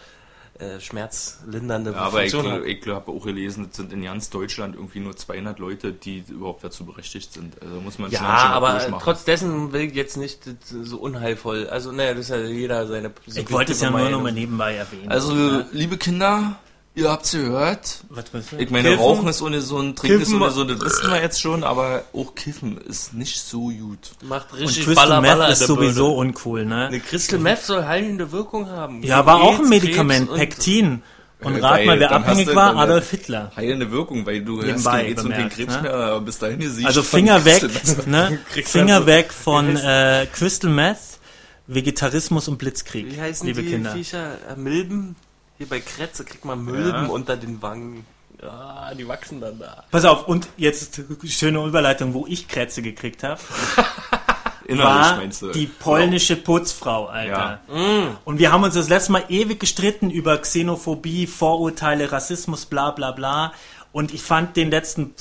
äh, 0.59 0.79
schmerzlindernde 0.79 1.91
Ja, 1.91 1.97
aber 1.97 2.23
ich, 2.23 2.31
Funktion 2.31 2.53
hat. 2.61 2.65
ich 2.65 2.81
glaube 2.81 3.11
auch 3.11 3.23
gelesen, 3.25 3.67
es 3.71 3.77
sind 3.77 3.91
in 3.91 4.03
ganz 4.03 4.29
Deutschland 4.29 4.75
irgendwie 4.75 4.99
nur 4.99 5.15
200 5.15 5.57
Leute, 5.59 5.91
die 5.93 6.23
überhaupt 6.29 6.63
dazu 6.63 6.85
berechtigt 6.85 7.33
sind. 7.33 7.61
Also 7.61 7.81
muss 7.81 7.97
man 7.99 8.11
Ja, 8.11 8.19
schon 8.19 8.27
aber 8.27 8.99
trotz 9.01 9.23
dessen 9.25 9.73
will 9.73 9.81
ich 9.81 9.93
jetzt 9.95 10.15
nicht 10.17 10.41
so 10.69 10.97
unheilvoll. 10.97 11.67
Also, 11.67 11.91
naja, 11.91 12.11
das 12.13 12.25
ist 12.25 12.29
ja 12.29 12.37
jeder 12.37 12.85
seine. 12.87 13.11
ich 13.25 13.51
wollte 13.51 13.71
es 13.71 13.81
ja 13.81 13.89
nur 13.89 13.99
noch 13.99 14.05
Meinung. 14.05 14.23
mal 14.23 14.31
nebenbei 14.31 14.75
erwähnen. 14.75 15.09
Also, 15.09 15.63
liebe 15.71 15.97
Kinder, 15.97 16.57
ihr 16.95 17.09
habt's 17.09 17.31
gehört. 17.31 18.01
Was 18.09 18.25
du? 18.31 18.57
Ich 18.57 18.69
meine, 18.69 18.89
Kiffen- 18.89 18.99
Rauchen 19.03 19.27
ist 19.27 19.41
ohne 19.41 19.61
so 19.61 19.79
ein 19.79 19.95
Trinken 19.95 20.21
ist 20.21 20.27
Kiffen- 20.29 20.41
ohne 20.41 20.51
so, 20.51 20.63
das 20.63 20.79
wissen 20.81 21.09
wir 21.11 21.21
jetzt 21.21 21.41
schon, 21.41 21.63
aber 21.63 22.03
auch 22.13 22.35
Kiffen 22.35 22.77
ist 22.81 23.13
nicht 23.13 23.39
so 23.39 23.69
gut. 23.69 24.11
Macht 24.21 24.51
Und 24.53 24.59
richtig 24.59 24.85
Crystal 24.85 25.07
Baller, 25.07 25.21
Baller 25.21 25.47
Meth 25.49 25.53
ist 25.53 25.67
sowieso 25.67 26.07
Birne. 26.15 26.17
uncool, 26.29 26.65
ne? 26.65 26.87
Eine 26.87 26.99
Crystal 26.99 27.39
Meth 27.39 27.63
soll 27.63 27.85
heilende 27.85 28.31
Wirkung 28.31 28.67
haben. 28.69 29.01
Ja, 29.03 29.25
war 29.25 29.41
auch 29.41 29.59
ein 29.59 29.69
Medikament, 29.69 30.27
Krebs 30.29 30.31
und- 30.31 30.37
Pektin. 30.39 31.03
Und 31.41 31.55
Äh, 31.55 31.59
rat 31.59 31.71
weil 31.79 31.85
mal, 31.87 31.99
wer 31.99 32.11
abhängig 32.13 32.55
war, 32.55 32.77
Adolf 32.77 33.09
Hitler. 33.11 33.51
Heilende 33.57 33.91
Wirkung, 33.91 34.25
weil 34.25 34.45
du 34.45 34.59
hast 34.59 34.65
Nebenbei 34.65 34.91
kein 34.91 35.05
AIDS 35.07 35.23
und 35.25 35.31
den 35.31 35.49
Krebs 35.49 35.75
ne? 35.75 35.81
mehr, 35.81 35.93
aber 35.93 36.21
bis 36.21 36.39
dahin 36.39 36.61
siehst 36.61 36.85
Also 36.87 37.03
Finger 37.03 37.43
weg, 37.45 37.59
Crystal 37.59 38.07
ne? 38.07 38.39
Finger 38.63 38.95
also- 38.95 39.07
weg 39.07 39.33
von 39.33 39.75
äh, 39.75 40.25
Crystal 40.31 40.69
Meth, 40.71 40.97
Vegetarismus 41.67 42.47
und 42.47 42.57
Blitzkrieg, 42.59 43.11
Wie 43.11 43.19
heißen 43.19 43.45
liebe 43.47 43.61
die 43.61 43.71
Kinder. 43.71 43.91
Viecher? 43.91 44.37
Äh, 44.49 44.55
Milben? 44.57 45.15
Hier 45.63 45.69
bei 45.69 45.79
Kretze 45.79 46.25
kriegt 46.25 46.43
man 46.43 46.65
Milben 46.65 47.05
Ja. 47.05 47.09
unter 47.09 47.37
den 47.37 47.61
Wangen. 47.61 48.05
Ja, 48.41 48.91
die 48.93 49.07
wachsen 49.07 49.39
dann 49.39 49.59
da. 49.59 49.85
Pass 49.91 50.03
auf, 50.03 50.27
und 50.27 50.49
jetzt 50.57 50.99
schöne 51.27 51.63
Überleitung, 51.65 52.13
wo 52.13 52.27
ich 52.27 52.49
Krätze 52.49 52.81
gekriegt 52.81 53.23
habe, 53.23 53.39
Innerlich 54.65 54.83
war 54.93 55.15
meinst 55.15 55.41
du. 55.41 55.51
die 55.53 55.67
polnische 55.67 56.35
Putzfrau, 56.35 57.05
Alter. 57.05 57.61
Und 58.25 58.39
wir 58.39 58.51
haben 58.51 58.65
uns 58.65 58.73
das 58.73 58.89
letzte 58.89 59.13
Mal 59.13 59.23
ewig 59.29 59.61
gestritten 59.61 60.09
über 60.11 60.37
Xenophobie, 60.37 61.27
Vorurteile, 61.27 62.11
Rassismus, 62.11 62.65
bla 62.65 62.91
bla 62.91 63.11
bla. 63.11 63.53
Und 63.93 64.13
ich 64.13 64.21
fand 64.21 64.57
den 64.57 64.69
letzten 64.69 65.13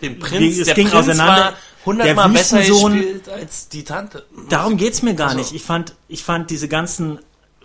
Den 0.00 0.18
Prinz, 0.18 0.56
es 0.56 0.64
der 0.66 0.74
ging 0.76 0.88
Prinz 0.88 1.02
auseinander. 1.08 1.44
war 1.44 1.52
hundertmal 1.84 2.28
Der 2.28 2.38
besser 2.38 2.58
Wüstensohn- 2.60 2.94
gespielt 2.94 3.28
als 3.28 3.68
die 3.68 3.84
Tante. 3.84 4.24
Darum 4.48 4.78
geht's 4.78 5.02
mir 5.02 5.12
gar 5.14 5.26
Also- 5.28 5.38
nicht. 5.40 5.52
Ich 5.52 5.62
fand, 5.62 5.94
ich 6.08 6.22
fand 6.24 6.48
diese 6.48 6.68
ganzen, 6.68 7.18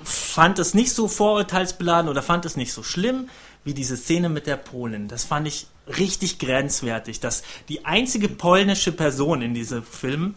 fand 0.04 0.60
es 0.60 0.74
nicht 0.74 0.94
so 0.94 1.08
vorurteilsbeladen 1.08 2.10
oder 2.10 2.22
fand 2.22 2.46
es 2.46 2.56
nicht 2.56 2.74
so 2.74 2.84
schlimm 2.84 3.30
wie 3.64 3.74
diese 3.74 3.98
Szene 3.98 4.30
mit 4.30 4.48
der 4.48 4.58
Polin. 4.58 5.08
Das 5.08 5.26
fand 5.26 5.48
ich 5.48 5.68
richtig 5.98 6.40
grenzwertig, 6.40 7.20
dass 7.20 7.44
die 7.68 7.86
einzige 7.86 8.30
polnische 8.30 8.92
Person 8.92 9.42
in 9.42 9.54
diesem 9.54 9.84
Film 9.84 10.36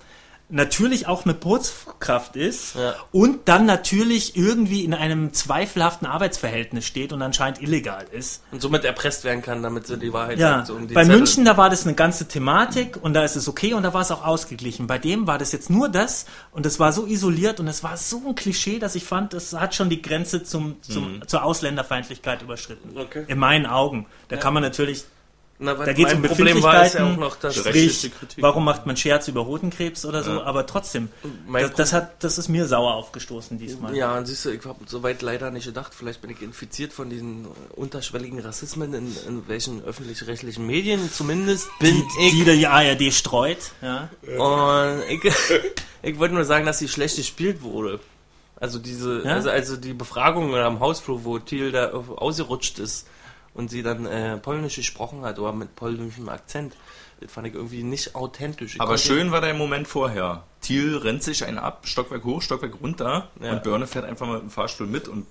natürlich 0.52 1.06
auch 1.08 1.24
eine 1.24 1.34
Putzkraft 1.34 2.36
ist 2.36 2.74
Ja. 2.76 2.94
und 3.10 3.48
dann 3.48 3.66
natürlich 3.66 4.36
irgendwie 4.36 4.84
in 4.84 4.94
einem 4.94 5.32
zweifelhaften 5.32 6.06
Arbeitsverhältnis 6.06 6.84
steht 6.84 7.12
und 7.12 7.22
anscheinend 7.22 7.60
illegal 7.62 8.04
ist. 8.12 8.42
Und 8.52 8.60
somit 8.60 8.84
erpresst 8.84 9.24
werden 9.24 9.42
kann, 9.42 9.62
damit 9.62 9.86
sie 9.86 9.96
die 9.98 10.12
Wahrheit 10.12 10.38
Ja, 10.38 10.56
sagt. 10.56 10.66
so 10.68 10.74
um 10.74 10.86
die 10.86 10.94
bei 10.94 11.02
Zettel. 11.02 11.16
München, 11.16 11.44
da 11.44 11.56
war 11.56 11.70
das 11.70 11.84
eine 11.86 11.94
ganze 11.94 12.28
Thematik 12.28 12.98
und 13.02 13.14
da 13.14 13.24
ist 13.24 13.34
es 13.36 13.48
okay 13.48 13.72
und 13.74 13.82
da 13.82 13.94
war 13.94 14.02
es 14.02 14.10
auch 14.10 14.24
ausgeglichen. 14.24 14.86
Bei 14.86 14.98
dem 14.98 15.26
war 15.26 15.38
das 15.38 15.52
jetzt 15.52 15.70
nur 15.70 15.88
das 15.88 16.26
und 16.52 16.66
es 16.66 16.78
war 16.78 16.92
so 16.92 17.06
isoliert 17.06 17.58
und 17.58 17.66
es 17.66 17.82
war 17.82 17.96
so 17.96 18.22
ein 18.28 18.34
Klischee, 18.34 18.78
dass 18.78 18.94
ich 18.94 19.04
fand, 19.04 19.34
es 19.34 19.54
hat 19.54 19.74
schon 19.74 19.88
die 19.88 20.02
Grenze 20.02 20.42
zum, 20.44 20.76
zum, 20.82 21.26
zur 21.26 21.42
Ausländerfeindlichkeit 21.44 22.42
überschritten. 22.42 22.96
Okay. 22.98 23.24
In 23.26 23.38
meinen 23.38 23.64
Augen. 23.66 24.06
Da 24.28 24.36
kann 24.36 24.52
man 24.54 24.62
natürlich, 24.62 25.04
Na, 25.62 25.74
da 25.74 25.92
geht 25.92 26.08
es 26.08 26.14
um 26.14 26.22
Problem 26.22 26.60
war 26.60 26.82
es 26.84 26.94
ja 26.94 27.04
Befindlichkeiten, 27.04 27.44
auch 27.44 27.52
noch, 27.52 27.52
sprich, 27.52 28.10
warum 28.38 28.64
macht 28.64 28.84
man 28.84 28.96
Scherz 28.96 29.28
über 29.28 29.46
Hodenkrebs 29.46 30.04
oder 30.04 30.24
so, 30.24 30.42
aber 30.42 30.66
trotzdem, 30.66 31.08
das, 31.52 31.72
das, 31.74 31.92
hat, 31.92 32.24
das 32.24 32.36
ist 32.36 32.48
mir 32.48 32.66
sauer 32.66 32.94
aufgestoßen 32.94 33.58
diesmal. 33.58 33.94
Ja, 33.94 34.18
und 34.18 34.26
siehst 34.26 34.44
du, 34.44 34.50
ich 34.50 34.64
habe 34.64 34.80
soweit 34.86 35.22
leider 35.22 35.52
nicht 35.52 35.66
gedacht. 35.66 35.94
Vielleicht 35.94 36.20
bin 36.20 36.30
ich 36.30 36.42
infiziert 36.42 36.92
von 36.92 37.10
diesen 37.10 37.46
unterschwelligen 37.76 38.40
Rassismen 38.40 38.92
in, 38.92 39.16
in 39.28 39.46
welchen 39.46 39.84
öffentlich-rechtlichen 39.84 40.66
Medien 40.66 41.12
zumindest 41.12 41.68
bin 41.78 42.02
ich. 42.20 42.32
Die 42.32 42.44
die 42.44 42.66
ARD 42.66 43.12
streut, 43.12 43.58
ja. 43.82 44.08
Und 44.36 45.02
ich, 45.08 45.20
ich 46.02 46.18
wollte 46.18 46.34
nur 46.34 46.44
sagen, 46.44 46.66
dass 46.66 46.80
sie 46.80 46.88
schlecht 46.88 47.16
gespielt 47.16 47.62
wurde. 47.62 48.00
Also 48.56 48.80
diese, 48.80 49.22
Ja? 49.24 49.34
also, 49.34 49.50
also 49.50 49.76
die 49.76 49.92
Befragung 49.92 50.56
am 50.56 50.80
Hausflur, 50.80 51.24
wo 51.24 51.38
Thiel 51.38 51.70
da 51.70 51.90
ausgerutscht 51.90 52.80
ist 52.80 53.06
und 53.54 53.70
sie 53.70 53.82
dann 53.82 54.06
äh, 54.06 54.36
Polnisch 54.38 54.76
gesprochen 54.76 55.22
hat 55.22 55.38
oder 55.38 55.52
mit 55.52 55.74
polnischem 55.76 56.28
Akzent. 56.28 56.74
Das 57.20 57.30
fand 57.30 57.46
ich 57.46 57.54
irgendwie 57.54 57.82
nicht 57.84 58.14
authentisch. 58.14 58.74
Ich 58.74 58.80
Aber 58.80 58.98
schön 58.98 59.30
war 59.30 59.40
der 59.40 59.54
Moment 59.54 59.86
vorher. 59.86 60.44
Thiel 60.60 60.96
rennt 60.96 61.22
sich 61.22 61.44
einen 61.44 61.58
ab, 61.58 61.86
Stockwerk 61.86 62.24
hoch, 62.24 62.42
Stockwerk 62.42 62.80
runter 62.80 63.28
Ja. 63.40 63.52
und 63.52 63.62
Börne 63.62 63.86
fährt 63.86 64.04
einfach 64.04 64.26
mal 64.26 64.40
im 64.40 64.50
Fahrstuhl 64.50 64.86
mit 64.86 65.08
und 65.08 65.26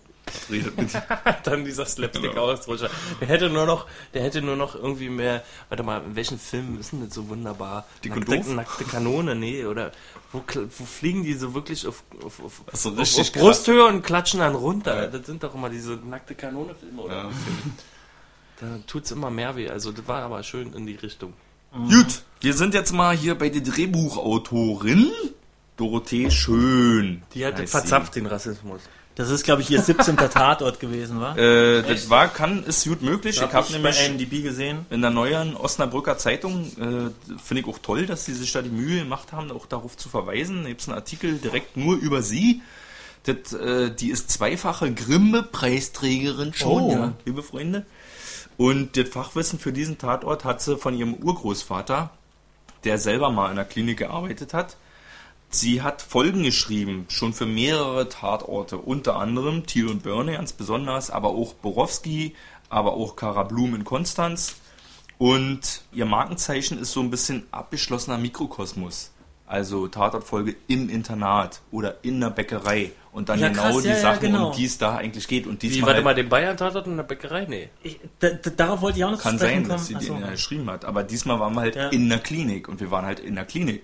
redet 0.50 0.78
mit. 0.78 0.90
dann 1.44 1.66
dieser 1.66 1.86
slapstick 1.86 2.32
Genau. 2.32 2.56
Der 2.56 3.28
hätte 3.28 3.50
nur 3.50 3.66
noch, 3.66 3.88
der 4.14 4.24
hätte 4.24 4.42
nur 4.42 4.56
noch 4.56 4.76
irgendwie 4.76 5.10
mehr, 5.10 5.44
warte 5.70 5.84
mal, 5.84 6.02
in 6.04 6.16
welchen 6.16 6.40
Filmen 6.40 6.80
ist 6.80 6.92
denn 6.92 7.06
das 7.06 7.14
so 7.14 7.28
wunderbar? 7.28 7.86
Und 8.06 8.16
nackte, 8.16 8.38
doof? 8.38 8.54
nackte 8.54 8.84
Kanone, 8.86 9.36
nee, 9.36 9.66
oder 9.66 9.92
wo, 10.32 10.44
wo 10.56 10.86
fliegen 10.86 11.24
die 11.24 11.34
so 11.34 11.54
wirklich 11.54 11.86
auf, 11.88 12.04
auf, 12.24 12.40
auf, 12.44 12.62
so, 12.74 12.92
auf. 12.92 13.32
Brusthöhe 13.34 13.86
und 13.86 14.04
klatschen 14.04 14.40
dann 14.40 14.56
runter? 14.56 15.04
Ja. 15.04 15.08
Das 15.08 15.26
sind 15.26 15.44
doch 15.44 15.54
immer 15.56 15.70
diese 15.70 15.94
nackte 15.94 16.36
Kanone-Filme, 16.36 17.02
oder? 17.02 17.16
Ja, 17.16 17.30
Da 18.62 18.80
tut's 18.88 19.12
immer 19.12 19.32
mehr 19.32 19.56
weh. 19.56 19.70
Also 19.70 19.92
das 19.92 20.08
war 20.08 20.22
aber 20.22 20.44
schön 20.44 20.72
in 20.74 20.86
die 20.86 20.96
Richtung. 20.96 21.34
Gut, 21.74 22.22
wir 22.42 22.54
sind 22.54 22.74
jetzt 22.74 22.94
mal 22.94 23.16
hier 23.16 23.36
bei 23.36 23.50
der 23.50 23.62
Drehbuchautorin 23.62 25.12
Dorothee 25.78 26.30
Schön. 26.30 27.24
Die 27.34 27.46
hat 27.46 27.68
verzapft 27.68 28.16
den 28.16 28.28
Rassismus. 28.28 28.82
Das 29.16 29.30
ist, 29.30 29.44
glaube 29.44 29.62
ich, 29.62 29.70
ihr 29.70 29.82
17. 29.82 30.16
Tatort 30.16 30.80
gewesen, 30.80 31.20
war? 31.20 31.38
Äh, 31.38 31.82
das 31.82 32.10
war, 32.10 32.28
kann, 32.30 32.64
ist 32.64 32.86
gut 32.86 33.02
möglich. 33.02 33.36
Ich 33.38 33.42
habe 33.42 33.66
bei 33.68 33.74
nämlich 33.74 34.08
IMDb 34.08 34.42
gesehen. 34.44 34.86
in 34.90 35.02
der 35.02 35.10
neuen 35.12 35.56
Osnabrücker 35.56 36.18
Zeitung, 36.18 36.66
äh, 36.78 37.38
finde 37.44 37.62
ich 37.62 37.68
auch 37.68 37.80
toll, 37.80 38.06
dass 38.06 38.26
sie 38.26 38.34
sich 38.34 38.52
da 38.54 38.62
die 38.62 38.70
Mühe 38.70 39.00
gemacht 39.00 39.34
haben, 39.34 39.52
auch 39.52 39.66
darauf 39.66 39.98
zu 39.98 40.08
verweisen. 40.08 40.64
Da 40.64 40.70
gibt 40.70 40.82
es 40.82 40.88
einen 40.88 40.98
Artikel 40.98 41.40
direkt 41.40 41.76
nur 41.76 41.98
über 41.98 42.22
sie. 42.22 42.62
Das, 43.24 43.54
äh, 43.54 43.92
die 43.94 44.12
ist 44.12 44.32
zweifache 44.32 44.94
Grimme-Preisträgerin 44.94 46.54
schon, 46.54 46.82
Oh. 46.84 46.92
ja, 46.92 47.14
liebe 47.26 47.44
Freunde. 47.44 47.86
Und 48.62 48.96
das 48.96 49.10
Fachwissen 49.10 49.58
für 49.58 49.74
diesen 49.74 49.98
Tatort 49.98 50.46
hat 50.46 50.62
sie 50.62 50.78
von 50.78 50.96
ihrem 50.96 51.16
Urgroßvater, 51.16 52.12
der 52.84 53.00
selber 53.00 53.32
mal 53.32 53.50
in 53.50 53.56
der 53.56 53.66
Klinik 53.66 53.98
gearbeitet 53.98 54.54
hat. 54.54 54.78
Sie 55.50 55.82
hat 55.82 56.04
Folgen 56.04 56.44
geschrieben, 56.44 57.08
schon 57.10 57.34
für 57.34 57.48
mehrere 57.48 58.08
Tatorte, 58.08 58.78
unter 58.78 59.16
anderem 59.16 59.66
Thiel 59.66 59.88
und 59.88 60.04
Börne 60.04 60.34
ganz 60.34 60.54
besonders, 60.54 61.10
aber 61.10 61.30
auch 61.30 61.56
Borowski, 61.56 62.36
aber 62.70 62.94
auch 62.94 63.16
Kara 63.16 63.42
Blum 63.42 63.74
in 63.74 63.84
Konstanz. 63.84 64.58
Und 65.18 65.82
ihr 65.92 66.06
Markenzeichen 66.06 66.78
ist 66.78 66.92
so 66.92 67.00
ein 67.00 67.10
bisschen 67.10 67.48
abgeschlossener 67.50 68.20
Mikrokosmos. 68.20 69.10
Also 69.48 69.88
Tatortfolge 69.88 70.56
im 70.68 70.88
Internat 70.88 71.62
oder 71.72 72.04
in 72.04 72.22
der 72.22 72.30
Bäckerei. 72.30 72.92
Und 73.14 73.28
dann 73.28 73.40
Ja, 73.40 73.50
genau 73.50 73.62
krass, 73.64 73.82
die 73.82 73.90
ja, 73.90 73.94
ja, 73.96 74.00
Sachen, 74.02 74.20
genau. 74.22 74.50
um 74.52 74.56
die 74.56 74.64
es 74.66 74.78
da 74.78 74.96
eigentlich 74.96 75.28
geht. 75.28 75.46
Und 75.46 75.62
Wie, 75.62 75.68
diesmal 75.68 75.88
warte 75.88 75.96
halt- 75.98 76.06
mal, 76.06 76.16
den 76.16 76.30
Bayern-Tatort 76.30 76.88
in 76.88 76.96
der 76.96 77.04
Bäckerei? 77.04 77.46
Nee. 77.46 77.70
Ich, 77.84 78.00
da, 78.20 78.30
da, 78.30 78.50
darauf 78.52 78.82
wollte 78.82 79.00
ich 79.00 79.04
auch 79.06 79.12
noch 79.12 79.20
kann 79.22 79.38
sein, 79.38 79.68
dass 79.68 79.88
sie 79.88 79.94
kommen. 79.96 80.06
den 80.06 80.14
Achso. 80.16 80.26
ja 80.28 80.32
geschrieben 80.32 80.70
hat. 80.70 80.86
Aber 80.86 81.04
diesmal 81.04 81.38
waren 81.40 81.54
wir 81.54 81.62
halt 81.62 81.76
Ja. 81.76 81.90
in 81.90 82.08
der 82.08 82.20
Klinik. 82.20 82.70
Und 82.70 82.80
wir 82.80 82.90
waren 82.90 83.06
halt 83.06 83.20
in 83.20 83.36
der 83.36 83.44
Klinik. 83.46 83.84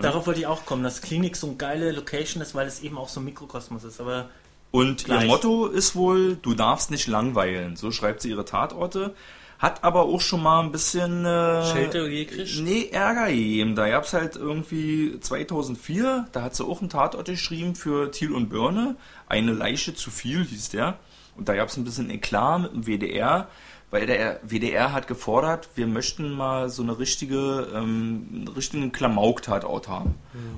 Darauf 0.00 0.26
wollte 0.26 0.40
ich 0.40 0.46
auch 0.46 0.64
kommen, 0.66 0.82
dass 0.82 1.00
Klinik 1.02 1.36
so 1.36 1.46
eine 1.48 1.56
geile 1.56 1.92
Location 1.92 2.42
ist, 2.42 2.54
weil 2.54 2.66
es 2.66 2.80
eben 2.80 2.98
auch 2.98 3.08
so 3.08 3.20
ein 3.20 3.24
Mikrokosmos 3.24 3.84
ist. 3.84 4.00
Aber 4.00 4.28
Und 4.70 5.04
Gleich. 5.04 5.22
ihr 5.22 5.26
Motto 5.28 5.66
ist 5.66 5.94
wohl, 5.94 6.36
du 6.36 6.54
darfst 6.54 6.90
nicht 6.90 7.06
langweilen. 7.08 7.76
So 7.76 7.90
schreibt 7.92 8.20
sie 8.22 8.30
ihre 8.30 8.44
Tatorte. 8.44 9.14
Hat 9.58 9.84
aber 9.84 10.02
auch 10.02 10.20
schon 10.20 10.42
mal 10.42 10.62
ein 10.62 10.72
bisschen... 10.72 11.24
Äh, 11.24 11.64
Schelte 11.66 12.08
gekriegt? 12.08 12.60
Nee, 12.60 12.88
Ärger 12.92 13.28
gegeben. 13.28 13.74
Da 13.74 13.88
gab's 13.88 14.12
halt 14.12 14.36
irgendwie 14.36 15.18
2004, 15.20 16.26
da 16.32 16.42
hat 16.42 16.54
sie 16.54 16.64
auch 16.64 16.80
einen 16.80 16.90
Tatort 16.90 17.26
geschrieben 17.26 17.74
für 17.74 18.10
Thiel 18.10 18.32
und 18.32 18.48
Börne. 18.48 18.96
Eine 19.28 19.52
Leiche 19.52 19.94
zu 19.94 20.10
viel 20.10 20.44
hieß 20.44 20.70
der. 20.70 20.98
Und 21.36 21.48
da 21.48 21.54
gab's 21.54 21.76
ein 21.76 21.84
bisschen 21.84 22.10
Eklat 22.10 22.62
mit 22.62 22.72
dem 22.72 22.86
WDR, 22.86 23.48
weil 23.90 24.06
der 24.06 24.40
WDR 24.42 24.92
hat 24.92 25.06
gefordert, 25.06 25.68
wir 25.76 25.86
möchten 25.86 26.32
mal 26.32 26.68
so 26.70 26.82
eine 26.82 26.98
richtige, 26.98 27.68
ähm, 27.74 28.26
einen 28.32 28.48
richtigen 28.48 28.90
Klamauk-Tatort 28.92 29.88
haben. 29.88 30.14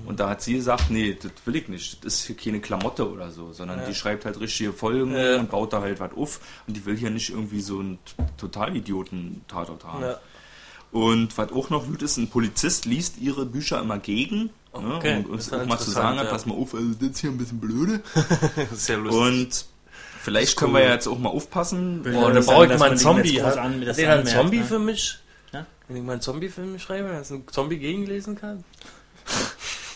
Und 0.07 0.19
da 0.21 0.31
hat 0.31 0.43
sie 0.43 0.55
gesagt, 0.55 0.91
nee, 0.91 1.17
das 1.21 1.33
will 1.45 1.57
ich 1.57 1.69
nicht. 1.69 2.05
Das 2.05 2.15
ist 2.15 2.25
hier 2.27 2.37
keine 2.37 2.61
Klamotte 2.61 3.11
oder 3.11 3.31
so, 3.31 3.53
sondern 3.53 3.81
die 3.87 3.95
schreibt 3.95 4.25
halt 4.25 4.41
richtige 4.41 4.73
Folgen 4.73 5.15
Ja. 5.15 5.39
und 5.39 5.51
baut 5.51 5.73
da 5.73 5.83
halt 5.83 6.01
was 6.01 6.13
auf. 6.17 6.41
Und 6.67 6.77
die 6.77 6.85
will 6.87 6.97
hier 6.97 7.11
nicht 7.11 7.31
irgendwie 7.31 7.61
so 7.61 7.81
einen 7.81 7.99
Totalidioten-Tatort 8.39 9.85
haben. 9.85 10.03
Ja. 10.03 10.19
Und 10.91 11.37
was 11.37 11.53
auch 11.53 11.69
noch 11.71 11.85
gut 11.87 12.01
ist, 12.03 12.17
ein 12.17 12.29
Polizist 12.31 12.87
liest 12.87 13.19
ihre 13.19 13.45
Bücher 13.45 13.81
immer 13.81 13.99
gegen, 13.99 14.51
Okay, 14.73 15.19
ne, 15.21 15.25
um 15.27 15.33
uns 15.33 15.53
auch 15.53 15.67
mal 15.67 15.79
zu 15.79 15.91
sagen, 15.91 16.19
hat, 16.19 16.27
ja. 16.27 16.31
pass 16.31 16.47
mal 16.47 16.55
auf, 16.55 16.75
also 16.75 16.93
das 16.99 17.11
ist 17.11 17.19
hier 17.21 17.31
ein 17.31 17.39
bisschen 17.39 17.59
blöde. 17.61 18.01
Ja 18.87 18.97
lustig. 18.97 19.21
Und 19.21 19.67
vielleicht 20.29 20.57
können 20.59 20.75
wir 20.75 20.81
ja 20.83 20.93
jetzt 20.93 21.07
auch 21.07 21.19
mal 21.19 21.31
aufpassen. 21.31 22.05
Will 22.05 22.15
Oh, 22.17 22.29
nicht 22.29 22.47
brauche 22.47 22.67
ich 22.73 22.79
mal 22.79 22.91
einen 22.91 22.99
Zombie. 22.99 23.43
Hat 23.43 23.57
an- 23.57 23.81
das 23.81 23.91
hat 23.91 23.99
der 23.99 24.11
einen 24.13 24.19
anmerkt, 24.21 24.39
Zombie 24.39 24.59
ne? 24.59 24.65
für 24.65 24.79
mich? 24.79 25.19
Ja? 25.53 25.67
Wenn 25.89 25.97
ich 25.97 26.03
mal 26.03 26.13
einen 26.13 26.21
Zombie 26.21 26.49
für 26.49 26.61
mich 26.63 26.83
schreibe, 26.83 27.09
dass 27.09 27.31
ein 27.31 27.45
Zombie 27.51 27.79
gegenlesen 27.79 28.37
kann? 28.39 28.65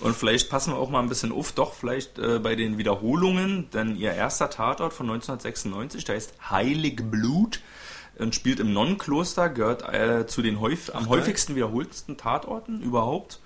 Und 0.01 0.17
vielleicht 0.17 0.51
passen 0.51 0.73
wir 0.73 0.79
auch 0.79 0.91
mal 0.91 1.01
ein 1.01 1.09
bisschen 1.09 1.33
auf, 1.33 1.53
doch 1.53 1.75
vielleicht 1.75 2.19
äh, 2.19 2.39
bei 2.41 2.57
den 2.57 2.77
Wiederholungen, 2.77 3.71
denn 3.73 3.97
ihr 3.97 4.13
erster 4.13 4.51
Tatort 4.51 4.93
von 4.93 5.07
1996, 5.07 6.05
der 6.05 6.17
heißt 6.17 6.35
Heiligblut 6.51 7.61
und 8.19 8.35
spielt 8.35 8.59
im 8.61 8.73
Nonnenkloster, 8.73 9.49
gehört 9.49 9.83
äh, 9.93 10.27
zu 10.27 10.43
den 10.43 10.61
häuf 10.61 10.95
am 10.95 11.09
häufigsten 11.09 11.55
wiederholtesten 11.55 12.17
Tatorten 12.17 12.81
überhaupt. 12.83 13.39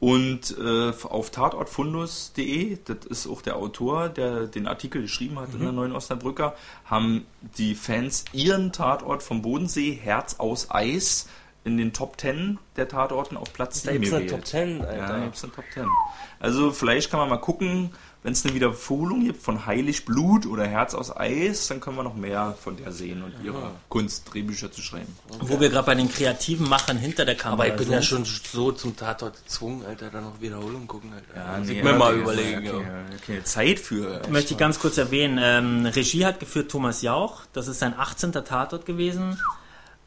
Und 0.00 0.56
äh, 0.58 0.92
auf 1.04 1.30
tatortfundus.de, 1.30 2.78
das 2.86 3.04
ist 3.06 3.26
auch 3.26 3.42
der 3.42 3.56
Autor, 3.56 4.08
der 4.08 4.46
den 4.46 4.66
Artikel 4.66 5.02
geschrieben 5.02 5.38
hat 5.38 5.52
in 5.52 5.60
der 5.60 5.72
Neuen 5.72 5.92
Osnabrücker, 5.92 6.54
haben 6.86 7.26
die 7.58 7.74
Fans 7.74 8.24
ihren 8.32 8.72
Tatort 8.72 9.22
vom 9.22 9.42
Bodensee, 9.42 9.92
Herz 9.92 10.36
aus 10.38 10.70
Eis, 10.70 11.28
in 11.64 11.76
den 11.76 11.92
Top 11.92 12.18
10 12.18 12.58
der 12.76 12.88
Tatorten 12.88 13.36
auf 13.36 13.52
Platz 13.52 13.82
Da 13.82 13.92
7 13.92 14.00
gibt's 14.00 14.14
eine 14.16 14.24
gewählt. 14.24 14.40
Top 14.40 14.46
10, 14.46 14.78
Ja, 14.78 14.84
Alter. 14.86 15.06
da 15.08 15.18
gibt 15.24 15.36
es 15.36 15.44
eine 15.44 15.52
Top 15.52 15.64
10. 15.74 15.86
Also 16.40 16.70
vielleicht 16.72 17.10
kann 17.10 17.20
man 17.20 17.28
mal 17.28 17.36
gucken, 17.36 17.90
wenn 18.22 18.32
es 18.32 18.44
eine 18.44 18.54
Wiederholung 18.54 19.24
gibt 19.24 19.42
von 19.42 19.64
Heiligblut 19.64 20.44
oder 20.44 20.66
Herz 20.66 20.94
aus 20.94 21.16
Eis, 21.16 21.68
dann 21.68 21.80
können 21.80 21.96
wir 21.96 22.02
noch 22.02 22.14
mehr 22.14 22.54
von 22.62 22.76
der 22.76 22.92
sehen 22.92 23.22
und 23.22 23.32
ihrer 23.42 23.72
Kunst, 23.88 24.32
Drehbücher 24.32 24.70
zu 24.70 24.82
schreiben. 24.82 25.16
Wo 25.40 25.58
wir 25.58 25.70
gerade 25.70 25.86
bei 25.86 25.94
den 25.94 26.10
kreativen 26.10 26.68
Machern 26.68 26.98
hinter 26.98 27.24
der 27.24 27.34
Kamera 27.34 27.62
Aber 27.62 27.68
ich 27.68 27.76
bin 27.76 27.86
sind. 27.86 27.94
ja 27.94 28.02
schon 28.02 28.24
so 28.26 28.72
zum 28.72 28.94
Tatort 28.94 29.42
gezwungen, 29.42 29.86
Alter, 29.86 30.10
da 30.10 30.20
noch 30.20 30.38
Wiederholung 30.40 30.86
gucken, 30.86 31.12
Alter. 31.14 31.58
Muss 31.58 31.68
ich 31.70 31.76
nee, 31.76 31.82
mir 31.82 31.94
mal 31.94 32.12
okay, 32.12 32.20
überlegen, 32.20 32.68
okay, 32.68 32.82
ja. 32.82 33.16
okay, 33.22 33.44
Zeit 33.44 33.78
für. 33.78 34.20
Möchte 34.28 34.52
ich 34.52 34.58
ganz 34.58 34.78
kurz 34.78 34.98
erwähnen. 34.98 35.38
Ähm, 35.40 35.86
Regie 35.86 36.26
hat 36.26 36.40
geführt 36.40 36.70
Thomas 36.70 37.00
Jauch. 37.00 37.42
Das 37.54 37.68
ist 37.68 37.78
sein 37.78 37.94
18. 37.96 38.32
Tatort 38.32 38.84
gewesen. 38.84 39.38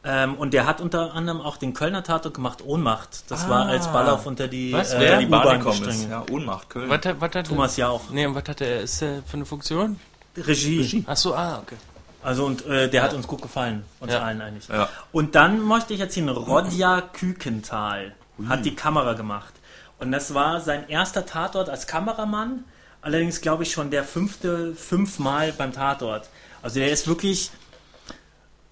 Ähm, 0.05 0.35
und 0.35 0.53
der 0.53 0.65
hat 0.67 0.81
unter 0.81 1.13
anderem 1.13 1.39
auch 1.39 1.55
den 1.55 1.73
Kölner 1.73 2.03
Tatort 2.03 2.33
gemacht, 2.33 2.59
Ohnmacht. 2.65 3.23
Das 3.31 3.47
war 3.47 3.67
als 3.67 3.87
Ballauf 3.87 4.25
unter 4.25 4.47
die, 4.49 4.73
Was? 4.73 4.93
äh, 4.93 4.99
Wer? 4.99 5.17
Die 5.19 5.25
Bahn 5.27 5.41
U-Bahn 5.45 5.59
gekommen 5.59 5.83
ist. 5.87 6.09
Ja, 6.09 6.25
Ohnmacht, 6.29 6.69
Köln. 6.69 6.89
Was, 6.89 6.99
was 7.19 7.35
hat 7.35 7.47
Thomas 7.47 7.77
Jauch. 7.77 8.01
Nee, 8.11 8.25
und 8.25 8.35
was 8.35 8.43
hat 8.47 8.59
er, 8.59 8.81
ist 8.81 8.99
der 9.01 9.23
für 9.25 9.35
eine 9.37 9.45
Funktion? 9.45 9.97
Regie. 10.35 11.05
Ach 11.07 11.15
so, 11.15 11.33
ah, 11.35 11.59
okay. 11.61 11.75
Also 12.21 12.45
und 12.45 12.65
äh, 12.65 12.89
der 12.89 13.03
hat 13.03 13.13
uns 13.13 13.27
gut 13.27 13.41
gefallen. 13.41 13.83
Uns 13.99 14.11
Ja. 14.13 14.19
allen 14.23 14.41
eigentlich. 14.41 14.67
Ja. 14.67 14.89
Und 15.11 15.35
dann 15.35 15.61
möchte 15.61 15.93
ich 15.93 15.99
jetzt 15.99 16.15
hin, 16.15 16.27
Rodja 16.29 17.01
Kükenthal 17.01 18.13
hat 18.49 18.65
die 18.65 18.75
Kamera 18.75 19.13
gemacht. 19.13 19.53
Und 19.99 20.11
das 20.11 20.33
war 20.33 20.59
sein 20.59 20.89
erster 20.89 21.25
Tatort 21.25 21.69
als 21.69 21.87
Kameramann. 21.87 22.63
Allerdings 23.01 23.41
glaube 23.41 23.63
ich 23.63 23.71
schon 23.71 23.89
der 23.91 24.03
fünfte, 24.03 24.73
fünfmal 24.75 25.53
beim 25.53 25.71
Tatort. 25.73 26.29
Also 26.61 26.79
der 26.79 26.91
ist 26.91 27.07
wirklich, 27.07 27.51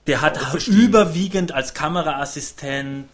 der 0.07 0.21
hat 0.21 0.67
überwiegend 0.67 1.51
als 1.51 1.73
Kameraassistent 1.73 3.09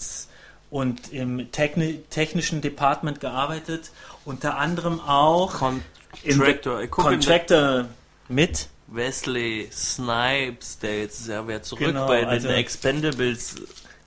und 0.69 1.13
im 1.13 1.51
Techni 1.51 2.03
technischen 2.09 2.61
Department 2.61 3.19
gearbeitet, 3.19 3.91
unter 4.25 4.57
anderem 4.57 4.99
auch 4.99 5.53
Contractor. 6.23 6.81
In 6.81 6.91
Contractor 6.91 7.85
mit. 8.27 8.67
Wesley 8.89 9.69
Snipes, 9.71 10.79
der 10.79 11.01
jetzt 11.01 11.19
ist 11.19 11.27
ja 11.27 11.45
wieder 11.45 11.61
zurück 11.61 11.87
Genau, 11.87 12.07
bei 12.07 12.21
den 12.21 12.29
also- 12.29 12.47
Expendables. 12.47 13.55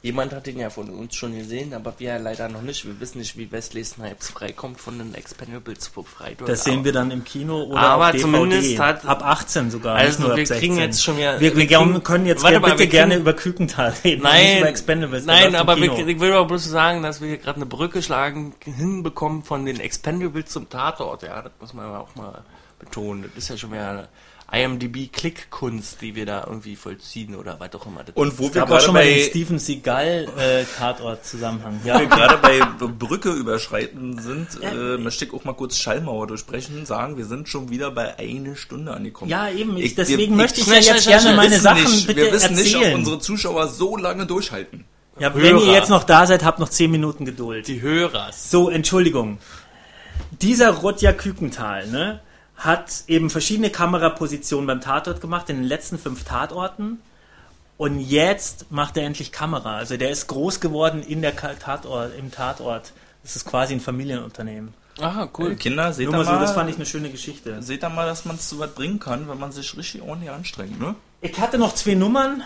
Jemand 0.03 0.33
hat 0.33 0.47
ihn 0.47 0.59
ja 0.59 0.71
von 0.71 0.89
uns 0.89 1.15
schon 1.15 1.37
gesehen, 1.37 1.75
aber 1.75 1.93
wir 1.99 2.19
leider 2.19 2.49
noch 2.49 2.63
nicht. 2.63 2.87
Wir 2.87 2.99
wissen 3.01 3.19
nicht, 3.19 3.37
wie 3.37 3.53
Wesley 3.53 3.85
Snipes 3.85 4.31
freikommt 4.31 4.81
von 4.81 4.97
den 4.97 5.13
Expendables 5.15 5.91
wird. 5.95 6.49
Das 6.49 6.65
sehen 6.65 6.85
wir 6.85 6.93
dann 6.93 7.11
im 7.11 7.23
Kino 7.23 7.65
oder 7.65 7.81
Aber 7.81 8.05
auf 8.07 8.13
DVD. 8.13 8.23
zumindest 8.23 8.79
hat- 8.79 9.05
ab 9.05 9.23
18 9.23 9.71
sogar. 9.71 9.97
nicht 9.99 10.07
Also 10.19 10.29
wir 10.29 10.37
16. 10.37 10.59
kriegen 10.59 10.79
jetzt 10.79 11.05
schon 11.05 11.19
wieder... 11.19 11.39
Wir, 11.39 11.55
wir 11.55 11.67
kriegen- 11.67 12.03
können 12.03 12.25
jetzt 12.25 12.43
Warte 12.43 12.55
gerne, 12.55 12.61
mal, 12.67 12.71
bitte 12.71 12.79
wir 12.81 12.87
gerne 12.89 13.15
kriegen- 13.15 13.21
über 13.21 13.33
Kükenthal 13.35 13.95
reden, 14.03 14.23
nicht 14.23 14.33
Nein, 14.33 14.59
über 14.61 14.69
Expendables. 14.71 15.25
nein, 15.27 15.55
aber 15.55 15.77
wir, 15.77 16.09
ich 16.09 16.19
will 16.21 16.33
aber 16.33 16.47
bloß 16.47 16.65
sagen, 16.65 17.03
dass 17.03 17.21
wir 17.21 17.29
hier 17.29 17.37
gerade 17.39 17.57
eine 17.57 17.67
Brücke 17.67 18.01
schlagen, 18.03 18.55
hinbekommen 18.65 19.43
von 19.43 19.67
den 19.67 19.81
Expendables 19.81 20.47
zum 20.47 20.71
Tatort. 20.71 21.25
Ja, 21.25 21.43
das 21.43 21.53
muss 21.61 21.75
man 21.75 21.95
auch 21.95 22.15
mal 22.15 22.43
betonen. 22.79 23.25
Das 23.35 23.45
ist 23.45 23.51
ja 23.51 23.59
schon 23.59 23.73
wieder 23.73 24.09
IMDb-Klickkunst, 24.53 26.01
die 26.01 26.15
wir 26.15 26.27
da 26.27 26.45
irgendwie 26.47 26.77
vollziehen 26.77 27.35
oder 27.37 27.59
was 27.61 27.73
auch 27.75 27.87
immer. 27.87 28.03
Das 28.05 28.15
Und 28.17 28.39
wo 28.39 28.47
Es 28.47 28.55
wir 28.55 28.65
gerade 28.67 28.81
schon 28.85 28.95
mal 28.95 29.05
den 29.05 29.17
bei, 29.19 29.23
Steven 29.25 29.59
Seagal 29.59 30.29
äh, 30.39 30.65
Tatort-Zusammenhang. 30.79 31.81
wo 31.83 31.89
Ja, 31.89 32.01
wir 32.01 32.07
gerade 32.07 32.37
bei 32.39 32.61
Brücke 32.87 33.31
überschreiten 33.31 34.19
sind, 34.21 34.49
äh, 34.63 34.99
möchte 34.99 35.25
ich 35.25 35.33
auch 35.33 35.45
mal 35.45 35.53
kurz 35.55 35.77
Schallmauer 35.79 36.27
durchbrechen, 36.27 36.87
sagen, 36.87 37.17
wir 37.17 37.25
sind 37.27 37.49
schon 37.49 37.71
wieder 37.71 37.91
bei 37.91 38.19
eine 38.19 38.57
Stunde 38.57 38.93
angekommen. 38.93 39.31
ja 39.31 39.49
eben. 39.51 39.77
Ich, 39.77 39.85
Ich- 39.87 39.95
deswegen 39.95 40.33
wir- 40.37 40.43
möchte 40.43 40.61
ich 40.61 40.67
schnell, 40.67 40.83
ja 40.83 40.95
jetzt 40.95 41.05
schnell, 41.05 41.21
gerne 41.21 41.37
meine 41.37 41.59
Sachen 41.59 41.85
nicht, 41.85 42.07
bitte 42.07 42.21
wir 42.23 42.33
wissen 42.33 42.55
nicht, 42.55 42.75
ob 42.75 42.83
erzählen. 42.83 42.99
unsere 42.99 43.19
Zuschauer 43.21 43.69
so 43.69 43.97
lange 43.97 44.27
durchhalten. 44.27 44.85
ja, 45.19 45.35
wenn 45.35 45.45
ihr 45.59 45.65
Hörer. 45.67 45.73
jetzt 45.75 45.91
noch 45.91 46.05
da 46.05 46.27
seid, 46.27 46.45
habt 46.45 46.59
noch 46.59 46.69
10 46.71 46.91
Minuten 46.91 47.25
Geduld. 47.25 47.69
die 47.69 47.81
Hörers. 47.83 48.51
So, 48.51 48.71
Entschuldigung. 48.71 49.39
Dieser 50.43 50.71
Rodja 50.71 51.13
Kükenthal, 51.13 51.87
ne, 51.89 52.21
hat 52.61 53.05
eben 53.09 53.31
verschiedene 53.31 53.71
Kamerapositionen 53.71 54.67
beim 54.67 54.81
Tatort 54.83 55.21
gemacht, 55.23 55.49
in 55.49 55.57
den 55.57 55.65
letzten 55.65 55.99
fünf 55.99 56.25
Tatorten. 56.25 56.99
Und 57.79 57.99
jetzt 58.01 58.71
macht 58.71 58.99
er 58.99 59.05
endlich 59.05 59.33
Kamera. 59.33 59.77
Also 59.77 59.97
der 59.97 60.11
ist 60.11 60.27
groß 60.27 60.61
geworden 60.61 61.03
in 61.03 61.23
der 61.23 61.35
Tatort, 61.35 62.13
im 62.19 62.31
Tatort. 62.31 62.93
Das 63.23 63.37
ist 63.37 63.47
quasi 63.47 63.73
ein 63.73 63.81
Familienunternehmen. 63.81 64.75
Aha, 65.01 65.31
cool. 65.39 65.57
Kinder, 65.57 65.95
seht 65.95 66.05
Nur 66.05 66.15
ihr 66.15 66.19
mal 66.19 66.25
so, 66.27 66.33
mal, 66.33 66.41
das 66.41 66.53
fand 66.53 66.69
ich 66.69 66.77
eine 66.77 66.85
schöne 66.85 67.09
Geschichte. 67.09 67.63
seht 67.63 67.83
ihr 67.83 67.89
mal, 67.89 68.07
dass 68.07 68.27
man 68.27 68.37
es 68.37 68.51
so 68.51 68.59
weit 68.59 68.75
bringen 68.75 68.99
kann, 68.99 69.27
wenn 69.29 69.39
man 69.39 69.53
sich 69.53 69.75
richtig 69.79 70.03
ordentlich 70.03 70.31
anstrengt, 70.31 70.79
ne? 70.79 70.95
Ich 71.23 71.41
hatte 71.41 71.57
noch 71.57 71.75
zwei 71.75 71.95
Nummern. 71.95 72.43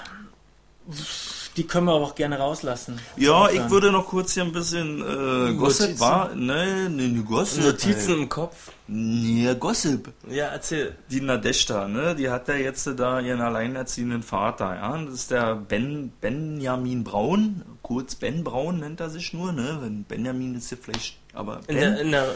Die 1.57 1.65
können 1.65 1.87
wir 1.87 1.95
aber 1.95 2.05
auch 2.05 2.15
gerne 2.15 2.39
rauslassen. 2.39 3.01
Ja, 3.17 3.51
ich 3.51 3.71
würde 3.71 3.91
noch 3.91 4.07
kurz 4.07 4.35
hier 4.35 4.45
ein 4.45 4.53
bisschen 4.53 5.01
äh, 5.01 5.55
Gossip 5.55 5.99
war. 5.99 6.35
Ne, 6.37 6.89
ne 6.89 7.23
Gossip. 7.23 7.65
Notizen 7.65 8.15
im 8.15 8.29
Kopf. 8.29 8.71
Ne, 8.87 9.57
Gossip. 9.57 10.13
Ja, 10.29 10.49
erzähl. 10.49 10.95
Die 11.11 11.23
Nadeshda, 11.23 11.89
ne, 11.89 12.15
die 12.15 12.29
hat 12.29 12.49
ja 12.49 12.55
jetzt 12.55 12.87
da 12.99 13.19
ihren 13.21 13.41
alleinerziehenden 13.41 14.23
Vater, 14.23 14.75
ja. 14.75 14.99
Das 15.05 15.15
ist 15.15 15.31
der 15.31 15.57
Ben, 15.57 16.13
Benjamin 16.21 17.03
Braun, 17.03 17.63
kurz 17.81 18.15
Ben 18.15 18.45
Braun 18.45 18.81
nennt 18.81 19.01
er 19.01 19.09
sich 19.09 19.33
nur, 19.33 19.53
ne. 19.53 19.79
Wenn 19.81 20.05
Benjamin 20.05 20.55
ist 20.57 20.71
ja 20.71 20.77
vielleicht, 20.81 21.17
aber 21.33 21.61
In 21.67 21.77
Ben. 21.77 21.81
der, 21.81 22.01
in 22.01 22.11
der 22.11 22.27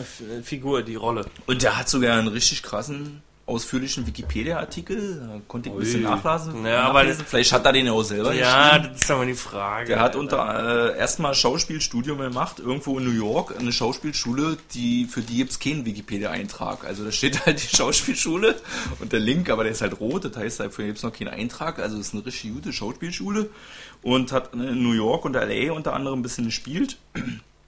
Figur, 0.43 0.83
die 0.83 0.95
Rolle. 0.97 1.27
Und 1.47 1.63
der 1.63 1.77
hat 1.79 1.91
sogar 1.91 2.19
einen 2.19 2.29
richtig 2.29 2.63
krassen, 2.63 3.23
ausführlichen 3.49 4.07
Wikipedia-Artikel. 4.07 5.21
Da 5.21 5.41
konnte 5.49 5.69
ich 5.69 5.75
ein 5.75 5.79
bisschen 5.79 6.03
nachlesen. 6.03 6.65
Ja, 6.67 6.83
aber. 6.83 7.05
Vielleicht 7.05 7.53
hat 7.53 7.65
er 7.65 7.73
den 7.73 7.87
ja 7.87 7.93
auch 7.93 8.03
selber 8.03 8.35
Ja, 8.35 8.79
das 8.79 9.03
ist 9.03 9.11
aber 9.11 9.25
die 9.27 9.35
Frage. 9.35 9.89
Der 9.89 10.01
hat 10.01 10.17
unter 10.17 10.93
äh, 10.95 10.99
erstmal 10.99 11.35
Schauspielstudium 11.35 12.19
gemacht, 12.19 12.61
irgendwo 12.61 12.99
in 12.99 13.05
New 13.05 13.11
York, 13.13 13.55
eine 13.59 13.73
Schauspielschule, 13.73 14.59
die 14.75 15.07
für 15.07 15.23
die 15.23 15.39
gibt's 15.39 15.59
keinen 15.59 15.85
Wikipedia-Eintrag. 15.85 16.85
Also 16.85 17.05
da 17.05 17.13
steht 17.13 17.47
halt 17.47 17.63
die 17.73 17.77
Schauspielschule 17.77 18.57
und 19.01 19.13
der 19.13 19.21
Link, 19.21 19.51
aber 19.51 19.65
der 19.65 19.73
ist 19.73 19.81
halt 19.81 19.99
rot, 20.01 20.25
das 20.25 20.37
heißt, 20.37 20.61
dafür 20.61 20.87
gibt's 20.87 21.03
noch 21.03 21.13
keinen 21.13 21.29
Eintrag. 21.29 21.79
Also 21.79 21.99
es 21.99 22.09
ist 22.09 22.15
eine 22.15 22.27
richtig 22.27 22.53
gute 22.53 22.73
Schauspielschule 22.73 23.49
und 24.03 24.33
hat 24.33 24.53
in 24.53 24.83
New 24.83 24.93
York 24.93 25.25
und 25.25 25.35
LA 25.35 25.73
unter 25.73 25.95
anderem 25.95 26.21
ein 26.21 26.23
bisschen 26.23 26.45
gespielt. 26.45 26.99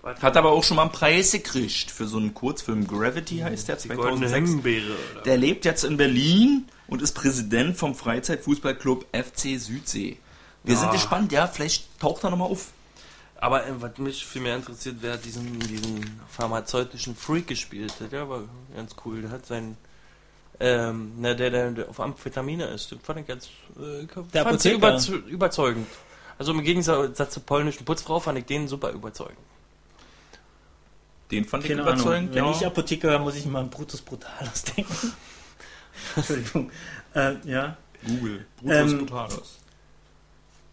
Hat 0.02 0.36
aber 0.36 0.52
auch 0.52 0.64
schon 0.64 0.76
mal 0.76 0.82
einen 0.84 0.92
Preis 0.92 1.32
gekriegt 1.32 1.90
für 1.90 2.06
so 2.06 2.16
einen 2.16 2.32
Kurzfilm. 2.32 2.86
Gravity 2.86 3.38
heißt 3.38 3.68
der, 3.68 3.76
Goldene 3.76 4.28
2006. 4.28 4.50
Himbeere. 4.50 4.96
Oder? 5.12 5.22
Der 5.22 5.36
lebt 5.36 5.64
jetzt 5.66 5.84
in 5.84 5.96
Berlin 5.98 6.66
und 6.88 7.02
ist 7.02 7.12
Präsident 7.12 7.76
vom 7.76 7.94
Freizeitfußballclub 7.94 9.06
FC 9.12 9.58
Südsee. 9.60 10.16
Wir 10.64 10.74
Ja. 10.74 10.80
sind 10.80 10.92
gespannt, 10.92 11.32
ja, 11.32 11.46
vielleicht 11.46 12.00
taucht 12.00 12.24
er 12.24 12.30
nochmal 12.30 12.50
auf. 12.50 12.68
Aber 13.36 13.66
äh, 13.66 13.72
was 13.80 13.96
mich 13.98 14.24
viel 14.24 14.42
mehr 14.42 14.56
interessiert, 14.56 14.96
wer 15.00 15.14
hat 15.14 15.24
diesen, 15.24 15.58
diesen 15.60 16.20
pharmazeutischen 16.30 17.14
Freak 17.16 17.46
gespielt 17.46 17.92
hat. 18.00 18.12
Der 18.12 18.28
war 18.28 18.42
ganz 18.74 18.94
cool. 19.04 19.22
Der 19.22 19.30
hat 19.30 19.46
seinen. 19.46 19.76
Ähm, 20.62 21.12
na, 21.18 21.32
der, 21.32 21.48
der, 21.50 21.70
der 21.70 21.88
auf 21.88 22.00
Amphetamine 22.00 22.64
ist. 22.66 22.90
Den 22.90 23.00
fand 23.00 23.20
ich 23.20 23.26
ganz. 23.26 23.46
Äh, 23.78 24.06
Der 24.34 24.44
fand 24.44 24.62
ich 24.64 24.72
überzeugend. 25.28 25.86
Also 26.38 26.52
im 26.52 26.62
Gegensatz 26.62 27.30
zur 27.30 27.42
polnischen 27.44 27.84
Putzfrau 27.86 28.20
fand 28.20 28.38
ich 28.38 28.44
den 28.44 28.68
super 28.68 28.90
überzeugend. 28.90 29.38
Den 31.30 31.44
fand 31.44 31.64
ich 31.64 31.70
Keine 31.70 31.82
Ahnung. 31.82 31.94
überzeugend, 31.94 32.34
Wenn 32.34 32.44
ja. 32.44 32.50
ich 32.50 32.66
Apotheker 32.66 33.10
höre, 33.10 33.18
muss 33.20 33.36
ich 33.36 33.46
mal 33.46 33.60
an 33.60 33.70
Brutus 33.70 34.00
Brutalos 34.02 34.64
denken. 34.76 35.12
Entschuldigung. 36.16 36.70
Äh, 37.14 37.34
ja. 37.44 37.76
Google. 38.06 38.44
Ähm, 38.66 38.98
Brutalos. 39.06 39.58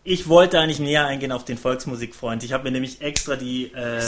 Ich 0.04 0.28
wollte 0.30 0.60
eigentlich 0.60 0.80
näher 0.80 1.06
eingehen 1.06 1.32
auf 1.34 1.44
den 1.46 1.58
Volksmusikfreund. 1.58 2.44
Ich 2.44 2.54
habe 2.54 2.64
mir 2.64 2.72
nämlich 2.72 3.02
extra 3.02 3.36
die, 3.36 3.74
äh, 3.74 4.02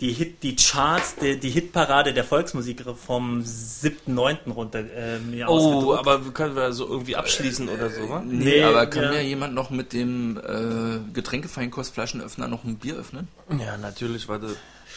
die, 0.00 0.12
Hit, 0.12 0.42
die 0.42 0.54
Charts, 0.54 1.16
die, 1.16 1.38
die 1.40 1.48
Hitparade 1.48 2.12
der 2.12 2.24
Volksmusik 2.24 2.84
vom 3.04 3.40
7.9. 3.40 4.50
runter 4.52 4.80
äh, 4.80 5.18
mir 5.20 5.48
Oh, 5.48 5.52
ausgedruckt. 5.52 5.98
aber 6.00 6.24
wir 6.26 6.32
können 6.32 6.54
wir 6.56 6.72
so 6.74 6.86
irgendwie 6.86 7.16
abschließen 7.16 7.68
oder 7.70 7.88
so, 7.88 8.06
wa? 8.10 8.20
Nee, 8.24 8.44
Nee, 8.44 8.62
aber 8.64 8.86
kann 8.86 9.04
ja. 9.04 9.10
mir 9.12 9.22
jemand 9.24 9.54
noch 9.54 9.70
mit 9.70 9.94
dem 9.94 10.36
äh, 10.36 11.12
Getränkefeinkostflaschenöffner 11.14 12.46
noch 12.48 12.64
ein 12.64 12.76
Bier 12.76 12.96
öffnen? 12.96 13.28
Ja, 13.58 13.78
natürlich, 13.78 14.28
warte. 14.28 14.54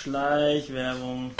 Schleichwerbung. 0.07 1.31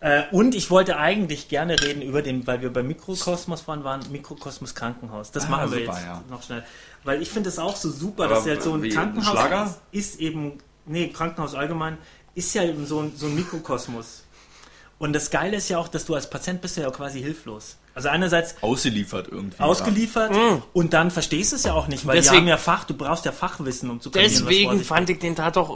Äh, 0.00 0.24
und 0.30 0.54
ich 0.54 0.70
wollte 0.70 0.96
eigentlich 0.98 1.48
gerne 1.48 1.80
reden 1.82 2.02
über 2.02 2.22
den, 2.22 2.46
weil 2.46 2.60
wir 2.60 2.72
bei 2.72 2.82
Mikrokosmos 2.82 3.62
vorhin 3.62 3.82
waren, 3.84 4.00
Mikrokosmos 4.12 4.74
Krankenhaus. 4.74 5.32
Das 5.32 5.46
Ah, 5.46 5.50
machen 5.50 5.72
wir 5.72 5.80
super, 5.80 5.92
jetzt 5.94 6.04
ja. 6.06 6.22
noch 6.30 6.42
schnell. 6.42 6.64
Weil 7.04 7.20
ich 7.20 7.30
finde 7.30 7.48
es 7.48 7.58
auch 7.58 7.74
so 7.74 7.90
super, 7.90 8.24
Aber 8.24 8.34
dass 8.36 8.46
ja 8.46 8.60
so 8.60 8.74
ein 8.74 8.88
Krankenhaus 8.88 9.26
Schlager? 9.32 9.74
ist, 9.90 10.14
ist 10.14 10.20
eben, 10.20 10.58
nee, 10.86 11.08
Krankenhaus 11.08 11.54
allgemein, 11.54 11.98
ist 12.34 12.54
ja 12.54 12.62
eben 12.62 12.86
so 12.86 13.00
ein, 13.00 13.12
so 13.16 13.26
ein 13.26 13.34
Mikrokosmos. 13.34 14.24
Und 15.00 15.12
das 15.14 15.30
Geile 15.30 15.56
ist 15.56 15.68
ja 15.68 15.78
auch, 15.78 15.88
dass 15.88 16.04
du 16.04 16.14
als 16.14 16.28
Patient 16.30 16.60
bist 16.60 16.76
ja 16.76 16.88
quasi 16.90 17.20
hilflos. 17.20 17.76
Also 17.98 18.10
einerseits 18.10 18.54
Ausgeliefert 18.60 19.26
irgendwie. 19.28 19.60
ausgeliefert 19.60 20.30
Mhm. 20.32 20.62
und 20.72 20.92
dann 20.92 21.10
verstehst 21.10 21.50
du 21.50 21.56
es 21.56 21.64
ja 21.64 21.72
auch 21.74 21.88
nicht, 21.88 22.06
weil 22.06 22.14
die 22.14 22.20
Deswegen- 22.22 22.42
haben 22.42 22.46
ja 22.48 22.56
Fach, 22.56 22.84
du 22.84 22.94
brauchst 22.94 23.24
ja 23.24 23.32
Fachwissen, 23.32 23.90
um 23.90 24.00
zu 24.00 24.12
kapieren, 24.12 24.32
Deswegen 24.32 24.84
fand 24.84 25.10
ich 25.10 25.18
den 25.18 25.34
Tat 25.34 25.56
auch 25.56 25.68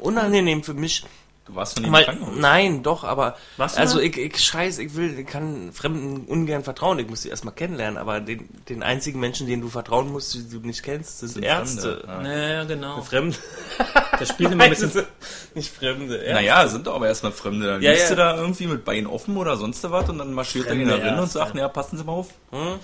unangenehm 0.00 0.62
für 0.64 0.72
mich. 0.72 1.04
Ja. 1.46 1.52
Du 1.52 1.54
warst 1.54 1.78
im 1.78 1.92
Weil, 1.92 2.04
Krankenhaus. 2.04 2.34
nein, 2.36 2.82
doch, 2.82 3.04
aber 3.04 3.36
du 3.56 3.62
also 3.62 3.96
mal? 3.98 4.04
ich, 4.04 4.16
ich 4.18 4.38
scheiß, 4.40 4.78
ich 4.78 4.94
will, 4.96 5.18
ich 5.18 5.26
kann 5.26 5.72
Fremden 5.72 6.24
ungern 6.26 6.64
vertrauen, 6.64 6.98
ich 6.98 7.08
muss 7.08 7.22
sie 7.22 7.28
erstmal 7.28 7.54
kennenlernen, 7.54 7.98
aber 7.98 8.20
den, 8.20 8.48
den 8.68 8.82
einzigen 8.82 9.20
Menschen, 9.20 9.46
den 9.46 9.60
du 9.60 9.68
vertrauen 9.68 10.10
musst, 10.10 10.34
die 10.34 10.48
du 10.48 10.58
nicht 10.58 10.82
kennst, 10.82 11.22
das 11.22 11.34
sind 11.34 11.42
Sind 11.42 11.44
Ärzte. 11.44 12.00
Fremde, 12.04 12.06
ja. 12.08 12.22
Naja, 12.22 12.64
genau. 12.64 13.00
Fremde. 13.02 13.36
Das 14.18 14.28
spielt 14.28 14.52
immer 14.52 14.64
ein 14.64 14.70
bisschen 14.70 15.06
nicht 15.54 15.72
Fremde. 15.72 16.16
Ärzte. 16.16 16.34
Naja, 16.34 16.66
sind 16.68 16.86
doch 16.86 16.94
aber 16.96 17.06
erstmal 17.06 17.32
Fremde. 17.32 17.66
Dann 17.66 17.82
Ja, 17.82 17.90
liegst 17.92 18.10
ja. 18.10 18.16
du 18.16 18.16
da 18.16 18.36
irgendwie 18.36 18.66
mit 18.66 18.84
Beinen 18.84 19.06
offen 19.06 19.36
oder 19.36 19.56
sonst 19.56 19.88
was 19.90 20.08
und 20.08 20.18
dann 20.18 20.32
marschiert 20.32 20.66
er 20.66 20.74
da 20.84 20.96
rein 20.96 21.18
und 21.18 21.30
sagt, 21.30 21.54
naja, 21.54 21.68
passen 21.68 21.96
Sie 21.96 22.04
mal 22.04 22.12
auf. 22.12 22.28
Hm? 22.50 22.78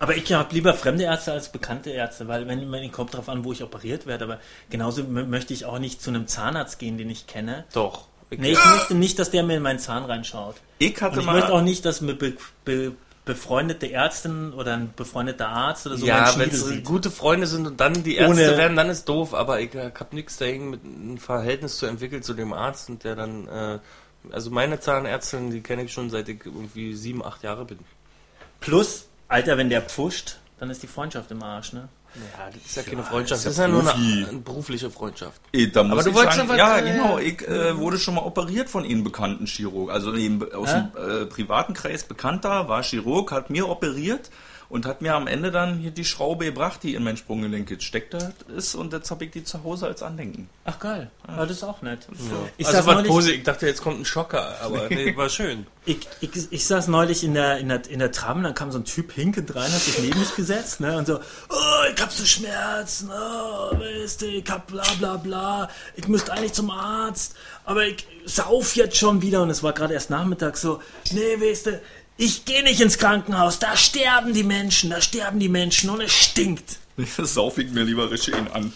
Aber 0.00 0.16
ich 0.16 0.32
habe 0.32 0.52
lieber 0.54 0.72
fremde 0.74 1.04
Ärzte 1.04 1.32
als 1.32 1.52
bekannte 1.52 1.90
Ärzte, 1.90 2.26
weil 2.26 2.48
wenn 2.48 2.68
man 2.68 2.90
kommt 2.90 3.12
darauf 3.12 3.28
an, 3.28 3.44
wo 3.44 3.52
ich 3.52 3.62
operiert 3.62 4.06
werde, 4.06 4.24
aber 4.24 4.38
genauso 4.70 5.04
möchte 5.04 5.52
ich 5.52 5.66
auch 5.66 5.78
nicht 5.78 6.02
zu 6.02 6.08
einem 6.10 6.26
Zahnarzt 6.26 6.78
gehen, 6.78 6.96
den 6.98 7.10
ich 7.10 7.26
kenne. 7.26 7.64
Doch. 7.74 8.08
Ich, 8.30 8.38
Nee, 8.38 8.52
ich 8.52 8.64
möchte 8.64 8.94
nicht, 8.94 9.18
dass 9.18 9.30
der 9.30 9.42
mir 9.42 9.56
in 9.58 9.62
meinen 9.62 9.78
Zahn 9.78 10.04
reinschaut. 10.04 10.56
Ich 10.78 11.00
hatte 11.02 11.16
Und 11.16 11.20
ich 11.20 11.26
mal... 11.26 11.34
möchte 11.34 11.52
auch 11.52 11.60
nicht, 11.62 11.84
dass 11.84 12.00
mir 12.00 12.14
be, 12.14 12.34
be, 12.64 12.92
befreundete 13.26 13.92
Ärztin 13.92 14.54
oder 14.54 14.72
ein 14.72 14.94
befreundeter 14.96 15.48
Arzt 15.48 15.86
oder 15.86 15.98
so 15.98 16.06
ja, 16.06 16.32
wenn 16.38 16.48
es 16.48 16.82
gute 16.82 17.10
Freunde 17.10 17.46
sind 17.46 17.66
und 17.66 17.78
dann 17.78 18.02
die 18.02 18.16
Ärzte 18.16 18.32
Ohne- 18.42 18.56
werden, 18.56 18.76
dann 18.76 18.88
ist 18.88 19.06
doof, 19.06 19.34
aber 19.34 19.60
ich 19.60 19.74
äh, 19.74 19.90
hab 19.94 20.14
nichts 20.14 20.38
dagegen, 20.38 20.70
mit 20.70 20.82
ein 20.82 21.18
Verhältnis 21.18 21.76
zu 21.76 21.84
entwickeln 21.84 22.22
zu 22.22 22.32
dem 22.32 22.54
Arzt 22.54 22.88
und 22.88 23.04
der 23.04 23.16
dann, 23.16 23.48
äh, 23.48 23.78
also 24.32 24.50
meine 24.50 24.80
Zahnärztin, 24.80 25.50
die 25.50 25.60
kenne 25.60 25.82
ich 25.82 25.92
schon 25.92 26.08
seit 26.08 26.28
ich 26.30 26.46
irgendwie 26.46 26.94
sieben, 26.94 27.22
acht 27.22 27.42
Jahre 27.42 27.66
bin. 27.66 27.80
Plus, 28.60 29.06
Alter, 29.30 29.56
wenn 29.56 29.70
der 29.70 29.82
pfuscht, 29.82 30.36
dann 30.58 30.70
ist 30.70 30.82
die 30.82 30.86
Freundschaft 30.86 31.30
im 31.30 31.42
Arsch, 31.42 31.72
ne? 31.72 31.88
Ja, 32.16 32.50
das 32.52 32.64
ist 32.66 32.76
ja 32.76 32.82
keine 32.82 33.04
Freundschaft, 33.04 33.38
ist 33.38 33.46
das 33.46 33.56
ja 33.58 33.66
ist 33.66 33.70
ja 33.70 33.82
nur 33.82 33.94
eine, 33.94 34.28
eine 34.28 34.38
berufliche 34.40 34.90
Freundschaft. 34.90 35.40
Eh, 35.52 35.68
Da 35.68 35.84
muss 35.84 35.92
Aber 35.92 36.02
du 36.02 36.10
ich 36.10 36.16
wolltest 36.16 36.38
sagen, 36.38 36.56
ja, 36.56 36.78
äh, 36.78 36.82
genau, 36.82 37.18
ich 37.18 37.46
äh, 37.46 37.76
wurde 37.78 37.98
schon 37.98 38.14
mal 38.16 38.22
operiert 38.22 38.68
von 38.68 38.84
Ihnen 38.84 39.04
bekannten 39.04 39.46
Chirurg. 39.46 39.90
Also 39.92 40.12
eben 40.14 40.52
aus 40.52 40.74
Hä? 40.74 40.88
dem 40.96 41.22
äh, 41.22 41.26
privaten 41.26 41.72
Kreis 41.72 42.02
bekannter, 42.02 42.68
war 42.68 42.82
Chirurg, 42.82 43.30
hat 43.30 43.48
mir 43.50 43.68
operiert 43.68 44.30
und 44.70 44.86
hat 44.86 45.02
mir 45.02 45.14
am 45.14 45.26
Ende 45.26 45.50
dann 45.50 45.78
hier 45.78 45.90
die 45.90 46.04
Schraube 46.04 46.46
gebracht, 46.46 46.84
die 46.84 46.94
in 46.94 47.02
mein 47.02 47.16
Sprunggelenk 47.16 47.70
jetzt 47.70 47.84
steckt 47.84 48.16
ist 48.56 48.76
und 48.76 48.92
jetzt 48.92 49.10
habe 49.10 49.24
ich 49.24 49.32
die 49.32 49.42
zu 49.42 49.62
Hause 49.64 49.86
als 49.86 50.02
Andenken. 50.02 50.48
Ach 50.64 50.78
geil, 50.78 51.10
ja, 51.26 51.44
das 51.44 51.58
ist 51.58 51.64
auch 51.64 51.82
nett. 51.82 52.06
Ich, 52.56 52.66
also 52.66 52.86
war 52.86 53.02
Pose, 53.02 53.32
ich 53.32 53.42
dachte, 53.42 53.66
jetzt 53.66 53.82
kommt 53.82 54.00
ein 54.00 54.04
Schocker, 54.04 54.60
aber 54.62 54.88
nee, 54.88 55.14
war 55.16 55.28
schön. 55.28 55.66
Ich, 55.86 56.08
ich, 56.20 56.30
ich 56.50 56.66
saß 56.66 56.86
neulich 56.86 57.24
in 57.24 57.34
der, 57.34 57.58
in, 57.58 57.68
der, 57.68 57.88
in 57.90 57.98
der 57.98 58.12
Tram, 58.12 58.42
dann 58.44 58.54
kam 58.54 58.70
so 58.70 58.78
ein 58.78 58.84
Typ 58.84 59.12
hinkend 59.12 59.54
rein, 59.56 59.72
hat 59.72 59.80
sich 59.80 59.98
neben 59.98 60.18
mich 60.18 60.36
gesetzt 60.36 60.80
ne, 60.80 60.96
und 60.96 61.06
so, 61.06 61.18
oh, 61.18 61.92
ich 61.92 62.00
hab 62.00 62.12
so 62.12 62.24
Schmerzen, 62.24 63.10
oh, 63.10 63.76
weißt 63.76 64.22
du, 64.22 64.26
ich 64.26 64.48
hab 64.48 64.68
bla 64.68 64.84
bla 64.98 65.16
bla, 65.16 65.68
ich 65.96 66.06
müsste 66.06 66.32
eigentlich 66.32 66.52
zum 66.52 66.70
Arzt, 66.70 67.34
aber 67.64 67.86
ich 67.86 68.06
sauf 68.24 68.76
jetzt 68.76 68.96
schon 68.96 69.20
wieder 69.20 69.42
und 69.42 69.50
es 69.50 69.64
war 69.64 69.72
gerade 69.72 69.94
erst 69.94 70.10
Nachmittag 70.10 70.56
so, 70.56 70.80
nee, 71.10 71.40
weißt 71.40 71.66
du, 71.66 71.80
ich 72.20 72.44
gehe 72.44 72.62
nicht 72.62 72.82
ins 72.82 72.98
Krankenhaus, 72.98 73.58
da 73.60 73.76
sterben 73.78 74.34
die 74.34 74.44
Menschen, 74.44 74.90
da 74.90 75.00
sterben 75.00 75.40
die 75.40 75.48
Menschen 75.48 75.88
und 75.88 76.02
es 76.02 76.12
stinkt. 76.12 76.78
Das 77.16 77.32
sauf 77.32 77.56
ich 77.56 77.70
mir 77.70 77.82
lieber 77.82 78.10
richtig 78.10 78.34
an. 78.52 78.74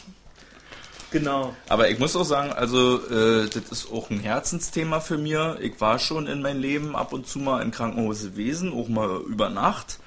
Genau. 1.11 1.55
Aber 1.69 1.91
ich 1.91 1.99
muss 1.99 2.17
auch 2.17 2.25
sagen, 2.25 2.53
also 2.53 3.07
äh, 3.07 3.51
das 3.51 3.71
ist 3.71 3.93
auch 3.93 4.09
ein 4.09 4.19
Herzensthema 4.19 5.01
für 5.01 5.19
mir. 5.19 5.59
Ich 5.61 5.79
war 5.79 5.99
schon 5.99 6.27
in 6.27 6.41
meinem 6.41 6.63
Leben 6.63 6.97
ab 6.97 7.13
und 7.13 7.29
zu 7.29 7.39
mal 7.39 7.61
in 7.61 7.71
Krankenhäusern 7.71 8.31
gewesen, 8.31 8.73
auch 8.73 8.89
mal 8.89 9.21
über 9.29 9.51
Nacht. 9.51 9.99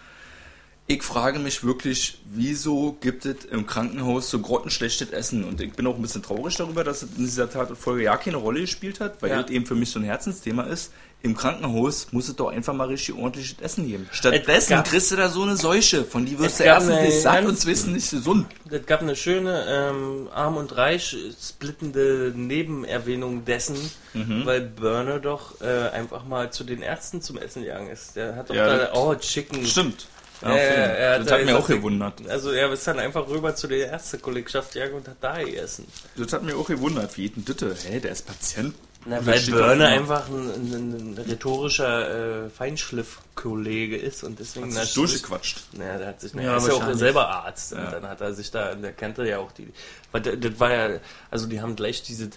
Ich 0.88 1.04
frage 1.04 1.38
mich 1.38 1.64
wirklich, 1.64 2.20
wieso 2.26 2.98
gibt 3.02 3.28
es 3.28 3.46
im 3.46 3.68
Krankenhaus 3.68 4.32
so 4.32 4.40
grottenschlechtes 4.40 5.12
Essen? 5.12 5.44
Und 5.44 5.62
ich 5.62 5.74
bin 5.74 5.86
auch 5.86 5.96
ein 5.96 6.02
bisschen 6.02 6.24
traurig 6.24 6.56
darüber, 6.56 6.84
dass 6.84 7.04
es 7.04 7.12
in 7.18 7.26
dieser 7.26 7.52
Tatfolge 7.52 8.04
ja 8.04 8.18
keine 8.18 8.38
Rolle 8.38 8.62
gespielt 8.62 9.00
hat, 9.00 9.22
weil 9.22 9.30
ja. 9.30 9.44
das 9.44 9.52
eben 9.52 9.68
für 9.68 9.76
mich 9.76 9.92
so 9.92 10.00
ein 10.00 10.06
Herzensthema 10.06 10.64
ist. 10.64 10.92
Im 11.24 11.36
Krankenhaus 11.36 12.08
muss 12.12 12.30
es 12.30 12.36
doch 12.36 12.50
einfach 12.50 12.74
mal 12.74 12.88
richtig 12.88 13.16
ordentliches 13.16 13.60
Essen 13.60 13.88
geben. 13.88 14.08
Stattdessen 14.12 14.76
gab, 14.76 14.86
kriegst 14.86 15.12
du 15.12 15.16
da 15.16 15.30
so 15.30 15.42
eine 15.42 15.58
Seuche, 15.58 16.04
von 16.06 16.26
die 16.26 16.38
wirst 16.38 16.60
du 16.60 16.64
erstens 16.64 17.02
nicht 17.02 17.22
satt 17.22 17.44
und 17.44 17.60
zweitens 17.60 17.88
nicht 17.88 18.12
gesund. 18.12 18.46
Es 18.70 18.86
gab 18.86 19.02
eine 19.02 19.16
schöne 19.16 19.66
ähm, 19.68 20.30
arm 20.32 20.58
und 20.58 20.78
reich 20.78 21.18
splittende 21.42 22.34
Nebenerwähnung 22.36 23.46
dessen, 23.46 23.78
mhm. 24.14 24.46
weil 24.46 24.62
Burner 24.62 25.20
doch 25.20 25.60
äh, 25.60 25.90
einfach 25.90 26.24
mal 26.24 26.52
zu 26.52 26.64
den 26.64 26.84
Ärzten 26.84 27.22
zum 27.22 27.40
Essen 27.40 27.64
gegangen 27.64 27.90
ist. 27.90 28.16
Der 28.16 28.36
hat 28.36 28.52
doch 28.52 28.56
ja, 28.56 28.78
da, 28.78 28.94
oh, 28.94 29.16
Chicken. 29.16 29.66
Stimmt. 29.66 30.08
Ja, 30.42 30.56
ja, 30.56 31.20
das 31.20 31.32
hat 31.32 31.46
mir 31.46 31.58
auch 31.58 31.68
gewundert. 31.68 32.22
Also 32.30 32.52
er 32.52 32.72
ist 32.72 32.86
dann 32.86 33.00
einfach 33.00 33.28
rüber 33.28 33.56
zu 33.56 33.68
der 33.68 33.88
Ärztekollegschaft 33.88 34.74
gegangen 34.74 34.94
und 34.94 35.08
hat 35.08 35.18
da 35.20 35.42
gegessen. 35.42 35.88
Das 36.16 36.32
hat 36.32 36.44
mir 36.44 36.56
auch 36.56 36.68
gewundert, 36.68 37.18
wie 37.18 37.24
jeden 37.24 37.44
Ditte. 37.44 37.76
Hä, 37.90 38.00
der 38.00 38.12
ist 38.12 38.28
Patient. 38.28 38.76
Na, 39.08 39.26
weil 39.26 39.40
Börne 39.42 39.88
einfach 39.88 40.28
ein, 40.28 40.74
ein, 40.74 41.16
ein 41.18 41.18
rhetorischer 41.18 42.46
äh, 42.46 42.50
Feinschliff-Kollege 42.50 43.96
ist 43.98 44.24
und 44.24 44.40
deswegen 44.40 44.76
hat 44.76 44.84
sich 44.84 44.94
durchgequatscht. 44.96 45.64
Ja, 45.80 45.98
der 45.98 46.08
hat 46.08 46.22
sich, 46.22 46.34
ja, 46.34 46.58
ist 46.58 46.68
ja 46.68 46.74
auch 46.74 46.94
selber 46.94 47.28
Arzt 47.30 47.72
ja. 47.72 47.86
und 47.86 47.94
dann 47.94 48.08
hat 48.08 48.22
er 48.22 48.34
sich 48.34 48.52
da, 48.52 48.76
der 48.76 48.94
kannte 48.94 49.28
ja 49.28 49.40
auch 49.40 49.52
die, 49.52 49.72
weil 50.12 50.22
das 50.22 50.60
war 50.60 50.74
ja, 50.74 51.00
also 51.32 51.48
die 51.48 51.62
haben 51.62 51.76
gleich 51.76 52.04
diese 52.04 52.30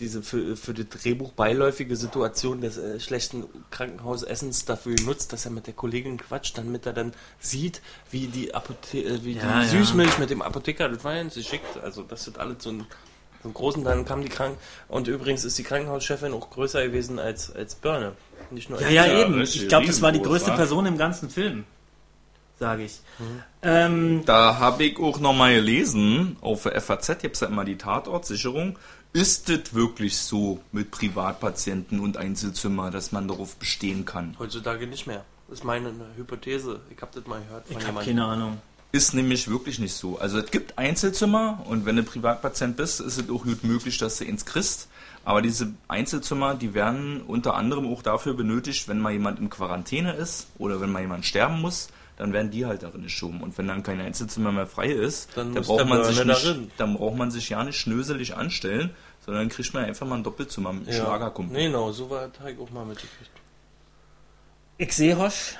diese 0.00 0.22
für, 0.22 0.56
für 0.56 0.74
die 0.74 0.88
Drehbuch 0.88 1.32
beiläufige 1.32 1.96
Situation 1.96 2.60
des 2.60 2.78
äh, 2.78 2.98
schlechten 2.98 3.44
Krankenhausessens 3.70 4.64
dafür 4.64 4.96
genutzt, 4.96 5.32
dass 5.32 5.44
er 5.44 5.52
mit 5.52 5.66
der 5.66 5.74
Kollegin 5.74 6.18
quatscht, 6.18 6.58
damit 6.58 6.86
er 6.86 6.92
dann 6.92 7.12
sieht, 7.38 7.80
wie 8.10 8.26
die 8.26 8.54
Apothe 8.54 8.98
äh, 8.98 9.24
wie 9.24 9.34
ja, 9.34 9.60
die 9.60 9.68
Süßmilch 9.68 10.18
mit 10.18 10.30
dem 10.30 10.42
Apotheker, 10.42 10.88
das 10.88 11.04
war 11.04 11.14
ja 11.14 11.22
nicht 11.22 11.36
geschickt. 11.36 11.78
Also 11.82 12.02
das 12.02 12.24
sind 12.24 12.38
alles 12.38 12.64
so 12.64 12.70
ein, 12.70 12.86
ein 13.44 13.54
großen, 13.54 13.84
dann 13.84 14.04
kam 14.04 14.22
die 14.22 14.28
Krank 14.28 14.56
und 14.88 15.08
übrigens 15.08 15.44
ist 15.44 15.58
die 15.58 15.62
Krankenhauschefin 15.62 16.32
auch 16.32 16.50
größer 16.50 16.82
gewesen 16.84 17.18
als, 17.18 17.54
als 17.54 17.74
Börne. 17.74 18.12
Nicht 18.50 18.70
nur 18.70 18.80
ja, 18.80 18.88
ja, 18.88 19.06
ja, 19.06 19.20
eben. 19.20 19.40
Ich 19.40 19.68
glaube, 19.68 19.86
das 19.86 20.02
war 20.02 20.12
die 20.12 20.22
größte 20.22 20.50
war. 20.50 20.56
Person 20.56 20.86
im 20.86 20.98
ganzen 20.98 21.30
Film. 21.30 21.64
Sage 22.58 22.84
ich. 22.84 23.00
Mhm. 23.18 23.42
Ähm, 23.62 24.22
da 24.26 24.58
habe 24.58 24.84
ich 24.84 24.98
auch 24.98 25.18
nochmal 25.18 25.54
gelesen, 25.54 26.36
auf 26.40 26.62
der 26.62 26.80
FAZ 26.80 27.18
gibt 27.20 27.34
es 27.34 27.40
ja 27.40 27.48
immer 27.48 27.64
die 27.64 27.76
Tatortsicherung 27.76 28.78
ist 29.14 29.48
es 29.48 29.72
wirklich 29.72 30.18
so 30.18 30.60
mit 30.72 30.90
Privatpatienten 30.90 32.00
und 32.00 32.16
Einzelzimmer, 32.16 32.90
dass 32.90 33.12
man 33.12 33.28
darauf 33.28 33.56
bestehen 33.56 34.04
kann? 34.04 34.34
Heutzutage 34.40 34.88
nicht 34.88 35.06
mehr. 35.06 35.24
Das 35.46 35.60
ist 35.60 35.64
meine 35.64 35.92
Hypothese. 36.16 36.80
Ich 36.90 37.00
habe 37.00 37.12
das 37.14 37.24
mal 37.26 37.40
gehört 37.40 37.68
von 37.68 37.80
Ich 37.80 37.86
habe 37.86 38.04
keine 38.04 38.24
Ahnung. 38.24 38.58
Ist 38.94 39.12
nämlich 39.12 39.50
wirklich 39.50 39.80
nicht 39.80 39.94
so. 39.94 40.20
Also 40.20 40.38
es 40.38 40.52
gibt 40.52 40.78
Einzelzimmer 40.78 41.64
und 41.68 41.84
wenn 41.84 41.96
du 41.96 42.04
Privatpatient 42.04 42.76
bist, 42.76 43.00
ist 43.00 43.18
es 43.18 43.28
auch 43.28 43.42
gut 43.42 43.64
möglich, 43.64 43.98
dass 43.98 44.18
du 44.18 44.24
ins 44.24 44.44
kriegst. 44.44 44.86
Aber 45.24 45.42
diese 45.42 45.72
Einzelzimmer, 45.88 46.54
die 46.54 46.74
werden 46.74 47.20
unter 47.22 47.54
anderem 47.54 47.92
auch 47.92 48.02
dafür 48.02 48.34
benötigt, 48.34 48.86
wenn 48.86 49.00
mal 49.00 49.10
jemand 49.10 49.40
in 49.40 49.50
Quarantäne 49.50 50.12
ist 50.12 50.46
oder 50.58 50.80
wenn 50.80 50.92
mal 50.92 51.00
jemand 51.02 51.26
sterben 51.26 51.60
muss, 51.60 51.88
dann 52.18 52.32
werden 52.32 52.52
die 52.52 52.66
halt 52.66 52.84
darin 52.84 53.02
geschoben. 53.02 53.40
Und 53.40 53.58
wenn 53.58 53.66
dann 53.66 53.82
kein 53.82 54.00
Einzelzimmer 54.00 54.52
mehr 54.52 54.68
frei 54.68 54.92
ist, 54.92 55.28
dann, 55.34 55.52
dann 55.52 55.64
braucht, 55.64 55.88
man 55.88 56.04
sich 56.04 56.24
nicht, 56.24 56.56
dann 56.76 56.94
braucht 56.94 57.16
man 57.16 57.32
sich 57.32 57.48
ja 57.48 57.64
nicht 57.64 57.80
schnöselig 57.80 58.36
anstellen, 58.36 58.90
sondern 59.26 59.48
dann 59.48 59.48
kriegt 59.48 59.74
man 59.74 59.86
einfach 59.86 60.06
mal 60.06 60.18
ein 60.18 60.22
Doppelzimmer 60.22 60.72
mit 60.72 60.86
ja. 60.86 60.94
Schlagerkumpel. 60.94 61.56
Nee, 61.56 61.66
genau, 61.66 61.90
so 61.90 62.10
war 62.10 62.32
Teig 62.32 62.60
auch 62.60 62.70
mal 62.70 62.84
mitgekriegt. 62.84 63.32
Ich 64.78 64.92
sehe, 64.92 65.18
Hosch, 65.18 65.56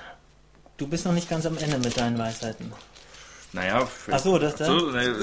du 0.77 0.87
bist 0.87 1.05
noch 1.05 1.13
nicht 1.13 1.29
ganz 1.29 1.47
am 1.47 1.59
Ende 1.59 1.79
mit 1.79 1.97
deinen 1.97 2.17
Weisheiten. 2.17 2.73
Naja, 3.55 3.87
Achso, 4.11 4.37
das 4.37 4.57
da? 4.57 4.65
So, 4.65 4.91
ne, 4.91 5.15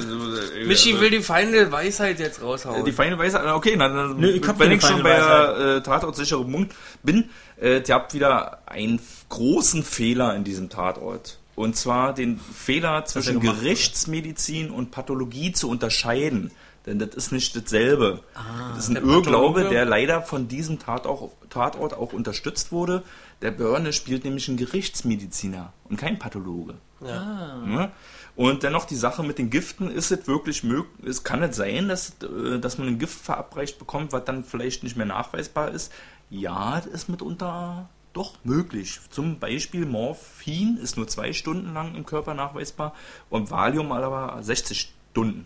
Michi 0.65 0.97
will 1.01 1.09
die 1.09 1.21
feine 1.21 1.69
Weisheit 1.69 2.17
jetzt 2.17 2.41
raushauen. 2.41 2.85
Die 2.85 2.93
feine 2.93 3.19
Weisheit, 3.19 3.45
okay, 3.45 3.75
dann, 3.75 4.17
Nö, 4.17 4.29
ich 4.29 4.41
wenn 4.57 4.71
ich 4.71 4.81
schon 4.81 5.03
bei 5.03 5.17
der 5.17 5.57
äh, 5.57 5.83
Tatortsicherung 5.83 6.69
bin, 7.03 7.29
äh, 7.61 7.81
ihr 7.85 7.93
habt 7.93 8.13
wieder 8.13 8.59
einen 8.65 9.01
großen 9.27 9.83
Fehler 9.83 10.33
in 10.33 10.45
diesem 10.45 10.69
Tatort. 10.69 11.39
Und 11.55 11.75
zwar 11.75 12.13
den 12.13 12.39
Fehler 12.39 13.03
zwischen 13.03 13.41
Gerichtsmedizin 13.41 14.71
und 14.71 14.91
Pathologie 14.91 15.51
zu 15.51 15.69
unterscheiden. 15.69 16.51
Denn 16.85 16.99
das 16.99 17.09
ist 17.09 17.31
nicht 17.31 17.55
dasselbe. 17.55 18.21
Ah, 18.33 18.73
das 18.75 18.85
ist 18.85 18.95
ein 18.95 18.95
Irrglaube, 18.95 19.65
der 19.65 19.85
leider 19.85 20.21
von 20.21 20.47
diesem 20.47 20.79
Tatort, 20.79 21.33
Tatort 21.49 21.93
auch 21.93 22.13
unterstützt 22.13 22.71
wurde. 22.71 23.03
Der 23.41 23.51
Börne 23.51 23.91
spielt 23.93 24.23
nämlich 24.23 24.47
einen 24.47 24.57
Gerichtsmediziner 24.57 25.73
und 25.89 25.97
kein 25.97 26.17
Pathologe. 26.17 26.75
Ja. 27.01 27.57
ja. 27.67 27.91
Und 28.35 28.63
dennoch 28.63 28.85
die 28.85 28.95
Sache 28.95 29.23
mit 29.23 29.37
den 29.37 29.49
Giften, 29.49 29.91
ist 29.91 30.11
es 30.11 30.27
wirklich 30.27 30.63
möglich, 30.63 31.07
es 31.07 31.23
kann 31.23 31.43
es 31.43 31.55
sein, 31.55 31.89
dass, 31.89 32.15
äh, 32.23 32.59
dass 32.59 32.77
man 32.77 32.87
ein 32.87 32.99
Gift 32.99 33.19
verabreicht 33.19 33.77
bekommt, 33.77 34.13
was 34.13 34.25
dann 34.25 34.43
vielleicht 34.43 34.83
nicht 34.83 34.95
mehr 34.95 35.05
nachweisbar 35.05 35.71
ist. 35.71 35.91
Ja, 36.29 36.79
das 36.79 36.87
ist 36.87 37.09
mitunter 37.09 37.89
doch 38.13 38.35
möglich. 38.43 38.99
Zum 39.09 39.39
Beispiel 39.39 39.85
Morphin 39.85 40.77
ist 40.77 40.97
nur 40.97 41.07
zwei 41.07 41.33
Stunden 41.33 41.73
lang 41.73 41.95
im 41.95 42.05
Körper 42.05 42.33
nachweisbar 42.33 42.93
und 43.29 43.51
Valium 43.51 43.91
aber 43.91 44.41
60 44.41 44.93
Stunden. 45.11 45.45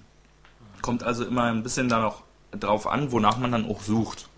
Kommt 0.81 1.03
also 1.03 1.25
immer 1.25 1.43
ein 1.43 1.63
bisschen 1.63 1.89
da 1.89 1.99
noch 1.99 2.23
drauf 2.51 2.87
an, 2.87 3.11
wonach 3.11 3.37
man 3.37 3.51
dann 3.51 3.69
auch 3.69 3.81
sucht. 3.81 4.29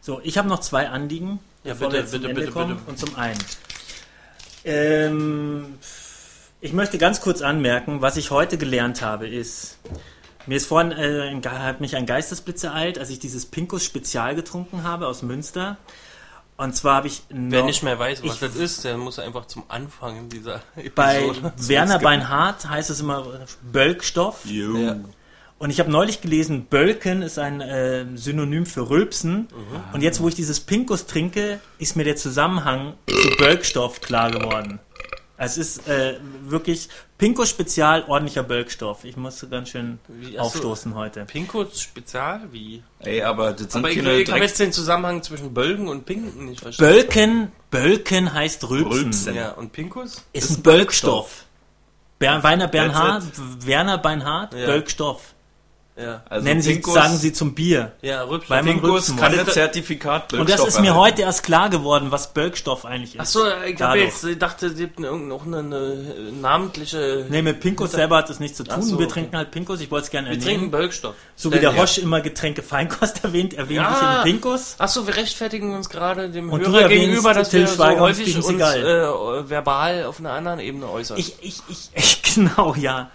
So, 0.00 0.20
ich 0.22 0.38
habe 0.38 0.48
noch 0.48 0.60
zwei 0.60 0.88
Anliegen, 0.88 1.40
ja, 1.62 1.74
bevor 1.74 1.90
bitte, 1.90 2.04
bitte, 2.04 2.28
Ende 2.28 2.40
bitte, 2.40 2.52
kommen. 2.52 2.76
Bitte. 2.76 2.90
Und 2.90 2.98
zum 2.98 3.16
einen, 3.16 3.38
ähm, 4.64 5.78
ich 6.60 6.72
möchte 6.72 6.98
ganz 6.98 7.20
kurz 7.20 7.42
anmerken, 7.42 8.02
was 8.02 8.16
ich 8.16 8.30
heute 8.30 8.58
gelernt 8.58 9.02
habe, 9.02 9.28
ist, 9.28 9.78
mir 10.46 10.56
ist 10.56 10.66
vorhin 10.66 10.92
äh, 10.92 11.40
hat 11.48 11.80
mich 11.80 11.96
ein 11.96 12.06
Geistesblitz 12.06 12.64
ereilt, 12.64 12.98
als 12.98 13.10
ich 13.10 13.18
dieses 13.18 13.46
Pinkus 13.46 13.84
Spezial 13.84 14.34
getrunken 14.34 14.84
habe 14.84 15.06
aus 15.06 15.22
Münster. 15.22 15.76
Und 16.56 16.76
zwar 16.76 16.96
habe 16.96 17.06
ich. 17.06 17.22
Wer 17.30 17.62
nicht 17.64 17.82
mehr 17.82 17.98
weiß, 17.98 18.22
was 18.22 18.38
das 18.40 18.54
ist, 18.54 18.84
der 18.84 18.98
muss 18.98 19.18
einfach 19.18 19.46
zum 19.46 19.64
Anfang 19.68 20.28
dieser 20.28 20.60
Episode. 20.76 20.92
Bei 20.94 21.30
Werner 21.56 21.98
Beinhardt 22.00 22.68
heißt 22.68 22.90
es 22.90 23.00
immer 23.00 23.46
Bölkstoff. 23.62 24.44
Ja. 24.44 24.96
Und 25.58 25.70
ich 25.70 25.80
habe 25.80 25.90
neulich 25.90 26.20
gelesen, 26.20 26.66
Bölken 26.66 27.22
ist 27.22 27.38
ein 27.38 27.62
äh, 27.62 28.04
Synonym 28.14 28.66
für 28.66 28.90
Rülpsen. 28.90 29.48
Mhm. 29.50 29.94
Und 29.94 30.02
jetzt, 30.02 30.20
wo 30.20 30.28
ich 30.28 30.34
dieses 30.34 30.60
Pinkus 30.60 31.06
trinke, 31.06 31.60
ist 31.78 31.96
mir 31.96 32.04
der 32.04 32.16
Zusammenhang 32.16 32.94
zu 33.08 33.30
Bölkstoff 33.38 34.02
klar 34.02 34.30
geworden. 34.30 34.80
Es 35.42 35.56
ist 35.56 35.88
äh, 35.88 36.18
wirklich 36.42 36.90
Pinkus 37.16 37.48
Spezial, 37.48 38.04
ordentlicher 38.06 38.42
Bölkstoff. 38.42 39.04
Ich 39.04 39.16
musste 39.16 39.48
ganz 39.48 39.70
schön 39.70 39.98
wie, 40.06 40.38
aufstoßen 40.38 40.94
heute. 40.94 41.24
Pinkus 41.24 41.80
Spezial? 41.80 42.42
Wie? 42.52 42.82
Ey, 42.98 43.22
aber 43.22 43.52
das 43.52 43.72
sind 43.72 43.82
aber 43.82 43.88
keine 43.88 44.16
ich, 44.16 44.28
ich 44.28 44.30
habe 44.30 44.42
jetzt 44.42 44.60
den 44.60 44.70
Zusammenhang 44.70 45.22
zwischen 45.22 45.54
Bölken 45.54 45.88
und 45.88 46.04
Pinken 46.04 46.44
nicht 46.44 46.60
verstanden. 46.60 46.92
Bölken, 46.92 47.52
Bölken 47.70 48.34
heißt 48.34 48.68
Rülpsen. 48.68 48.92
Rülpsen. 48.92 49.34
Ja, 49.34 49.52
und 49.52 49.72
Pinkus? 49.72 50.26
Ist, 50.34 50.50
ist 50.50 50.58
ein 50.58 50.62
Bölkstoff. 50.62 51.28
Bölkstoff. 51.30 51.44
Ber 52.18 52.42
Werner 52.42 52.68
Bernhard, 52.68 53.24
Werner 53.64 53.96
Beinhardt, 53.96 54.52
ja. 54.52 54.66
Bölkstoff. 54.66 55.32
Ja. 55.96 56.22
Also 56.28 56.44
Nennen 56.44 56.62
Sie, 56.62 56.74
Pinkus, 56.74 56.94
sagen 56.94 57.16
Sie 57.16 57.32
zum 57.32 57.54
Bier. 57.54 57.92
Ja, 58.00 58.22
Rülpstoff. 58.22 58.50
Weil 58.50 58.62
man 58.62 58.80
Pinkus 58.80 59.14
kann 59.16 59.38
ein 59.38 59.46
Zertifikat 59.46 60.32
Und 60.32 60.48
das 60.48 60.64
ist 60.64 60.80
mir 60.80 60.88
erhalten. 60.88 61.04
heute 61.04 61.22
erst 61.22 61.42
klar 61.42 61.68
geworden, 61.68 62.10
was 62.10 62.32
Bölkstoff 62.32 62.84
eigentlich 62.86 63.16
ist. 63.16 63.20
Ach 63.20 63.26
so, 63.26 63.40
ich 63.66 63.80
habe 63.80 63.98
jetzt 63.98 64.24
ich 64.24 64.38
dachte, 64.38 64.70
Sie 64.70 64.84
hätten 64.84 65.28
noch 65.28 65.44
eine, 65.46 65.58
eine 65.58 66.32
namentliche. 66.40 67.26
Nee, 67.28 67.42
mit 67.42 67.60
Pinkus 67.60 67.92
selber 67.92 68.16
hat 68.18 68.30
das 68.30 68.40
nichts 68.40 68.56
zu 68.56 68.64
tun. 68.64 68.82
So, 68.82 68.98
wir 68.98 69.04
okay. 69.06 69.14
trinken 69.14 69.36
halt 69.36 69.50
Pinkus. 69.50 69.80
Ich 69.80 69.90
wollte 69.90 70.04
es 70.06 70.10
gerne 70.10 70.30
Wir 70.30 70.36
trinken 70.36 70.48
erwähnen. 70.48 70.70
Bölkstoff. 70.70 71.14
So 71.36 71.52
wie 71.52 71.58
der. 71.58 71.76
Hosch 71.76 71.98
immer 71.98 72.20
Getränke 72.20 72.62
Feinkost 72.62 73.22
erwähnt, 73.24 73.54
erwähne 73.54 73.82
Ja. 73.82 73.92
ich 73.92 74.22
den 74.22 74.32
Pinkus. 74.32 74.76
Ach 74.78 74.88
so, 74.88 75.06
wir 75.06 75.16
rechtfertigen 75.16 75.74
uns 75.74 75.88
gerade 75.88 76.30
dem 76.30 76.50
Und 76.50 76.66
Hörer 76.66 76.88
gegenüber, 76.88 77.34
dass 77.34 77.50
Till 77.50 77.60
wir 77.60 77.66
so 77.68 77.74
Schweiger 77.76 77.96
und 77.96 78.00
häufig 78.00 78.36
uns 78.36 78.48
äh, 78.48 79.50
verbal 79.50 80.04
auf 80.04 80.18
einer 80.18 80.32
anderen 80.32 80.60
Ebene 80.60 80.88
äußern. 80.88 81.18
Ich, 81.18 81.36
ich, 81.42 81.60
ich, 81.68 81.90
ich, 81.94 82.22
genau, 82.34 82.74
ja. 82.74 83.10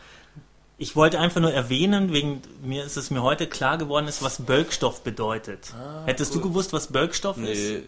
Ich 0.77 0.95
wollte 0.95 1.19
einfach 1.19 1.39
nur 1.39 1.53
erwähnen, 1.53 2.11
wegen 2.11 2.41
mir 2.63 2.83
ist 2.83 2.97
es 2.97 3.09
mir 3.09 3.23
heute 3.23 3.47
klar 3.47 3.77
geworden, 3.77 4.07
ist, 4.07 4.21
was 4.21 4.41
Bölkstoff 4.41 5.03
bedeutet. 5.03 5.73
Hättest 6.05 6.35
du 6.35 6.41
gewusst, 6.41 6.73
was 6.73 6.87
Bölkstoff 6.87 7.37
ist? 7.37 7.43
nee. 7.59 7.83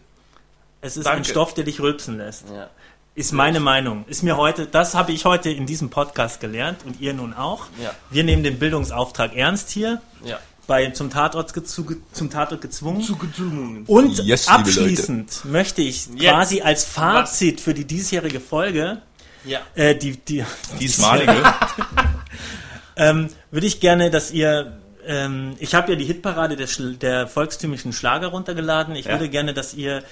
Es 0.80 0.96
ist 0.96 1.06
Danke. 1.08 1.22
ein 1.22 1.26
Stoff, 1.26 1.54
der 1.56 1.64
dich 1.64 1.80
rülpsen 1.82 2.18
lässt. 2.18 2.46
Ja. 2.54 2.70
Ist 3.16 3.34
meine 3.34 3.60
Meinung. 3.60 4.06
Ist 4.08 4.22
mir 4.22 4.38
heute, 4.38 4.68
das 4.68 4.94
habe 4.94 5.12
ich 5.12 5.26
heute 5.26 5.50
in 5.50 5.66
diesem 5.66 5.90
Podcast 5.90 6.40
gelernt 6.40 6.82
und 6.86 7.02
ihr 7.02 7.14
nun 7.16 7.34
auch. 7.34 7.66
Ja. 7.84 7.94
Wir 8.12 8.24
nehmen 8.24 8.44
den 8.44 8.60
Bildungsauftrag 8.60 9.36
ernst 9.36 9.72
hier, 9.72 10.02
Ja. 10.24 10.40
bei 10.68 10.92
zum 10.92 11.10
Tatort, 11.10 11.52
gezu- 11.52 11.98
zum 12.14 12.30
Tatort 12.30 12.62
gezwungen. 12.62 13.02
Zugezwungen. 13.02 13.84
Und 13.88 14.20
Yes, 14.20 14.48
abschließend 14.48 15.46
möchte 15.46 15.82
ich 15.82 16.06
Jetzt. 16.16 16.20
quasi 16.32 16.62
als 16.62 16.86
Fazit 16.86 17.60
für 17.60 17.74
die 17.74 17.86
diesjährige 17.86 18.40
Folge, 18.40 19.02
Ja. 19.46 19.62
äh, 19.74 19.96
die, 19.96 20.16
die, 20.18 20.46
Diesmalige. 20.80 21.34
ähm, 22.98 23.30
würde 23.52 23.68
ich 23.68 23.80
gerne, 23.80 24.10
dass 24.10 24.32
ihr, 24.32 24.78
ähm, 25.06 25.56
ich 25.60 25.74
habe 25.76 25.92
ja 25.92 25.98
die 25.98 26.06
Hitparade 26.06 26.56
der, 26.56 26.68
der 27.02 27.28
volkstümlichen 27.28 27.94
Schlager 27.94 28.28
runtergeladen. 28.28 28.96
Ich 28.96 29.06
Ja. 29.06 29.12
würde 29.14 29.30
gerne, 29.30 29.54
dass 29.54 29.74
ihr 29.74 30.04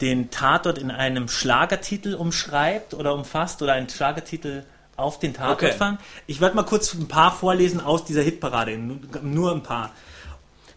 den 0.00 0.30
Tatort 0.30 0.78
in 0.78 0.90
einem 0.90 1.28
Schlagertitel 1.28 2.14
umschreibt 2.14 2.94
oder 2.94 3.14
umfasst 3.14 3.60
oder 3.60 3.74
einen 3.74 3.88
Schlagertitel 3.88 4.64
auf 4.96 5.18
den 5.18 5.34
Tatort 5.34 5.62
Okay. 5.62 5.72
fangen. 5.72 5.98
Ich 6.26 6.40
werde 6.40 6.56
mal 6.56 6.62
kurz 6.64 6.94
ein 6.94 7.08
paar 7.08 7.32
vorlesen 7.32 7.80
aus 7.80 8.04
dieser 8.04 8.22
Hitparade, 8.22 8.78
nur, 8.78 9.52
ein 9.52 9.62
paar. 9.62 9.92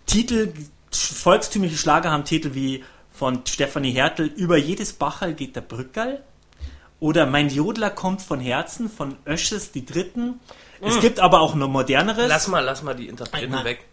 Titel, 0.06 0.52
volkstümliche 0.92 1.78
Schlager 1.78 2.12
haben 2.12 2.26
Titel 2.26 2.54
wie 2.54 2.84
von 3.12 3.46
Stefanie 3.46 3.92
Hertel, 3.92 4.28
über 4.28 4.58
jedes 4.58 4.94
Bacherl 4.94 5.34
geht 5.34 5.56
der 5.56 5.62
Brückerl. 5.62 6.22
Oder 7.00 7.26
Mein 7.26 7.50
Jodler 7.50 7.90
kommt 7.90 8.22
von 8.22 8.40
Herzen 8.40 8.90
von 8.90 9.18
Ösches 9.28 9.72
die 9.72 9.86
Dritten. 9.86 10.40
Es 10.86 11.00
gibt 11.00 11.20
aber 11.20 11.42
auch 11.42 11.56
noch 11.56 11.68
moderneres. 11.70 12.28
Lass 12.28 12.48
mal, 12.48 12.60
lass 12.62 12.84
mal 12.84 12.96
die 12.96 13.08
Interpreten 13.08 13.64
weg. 13.64 13.86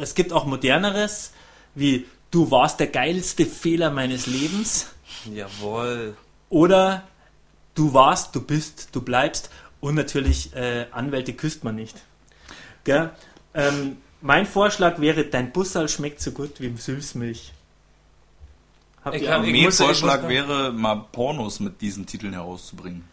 Es 0.00 0.14
gibt 0.14 0.32
auch 0.32 0.44
moderneres, 0.46 1.32
wie 1.74 2.06
Du 2.30 2.50
warst 2.50 2.80
der 2.80 2.88
geilste 2.88 3.46
Fehler 3.46 3.90
meines 3.90 4.26
Lebens. 4.26 4.88
Jawohl. 5.32 6.16
Oder 6.50 7.04
Du 7.76 7.92
warst, 7.94 8.34
du 8.36 8.40
bist, 8.40 8.88
du 8.92 9.00
bleibst. 9.02 9.50
Und 9.80 9.94
natürlich 9.96 10.54
äh, 10.54 10.86
Anwälte 10.92 11.32
küsst 11.34 11.62
man 11.64 11.74
nicht. 11.76 11.96
Gell? 12.84 13.10
Ähm, 13.54 13.98
mein 14.20 14.46
Vorschlag 14.46 15.00
wäre, 15.00 15.24
dein 15.26 15.52
Bussal 15.52 15.88
schmeckt 15.88 16.20
so 16.20 16.30
gut 16.32 16.60
wie 16.60 16.74
Süßmilch. 16.76 17.52
Habt 19.04 19.16
Ich 19.16 19.22
ihr 19.22 19.30
hab- 19.32 19.44
ich- 19.44 19.52
Mein 19.62 19.72
Vorschlag 19.72 20.28
wäre, 20.28 20.72
mal 20.72 21.04
Pornos 21.12 21.60
mit 21.60 21.80
diesen 21.80 22.06
Titeln 22.06 22.32
herauszubringen. 22.32 23.04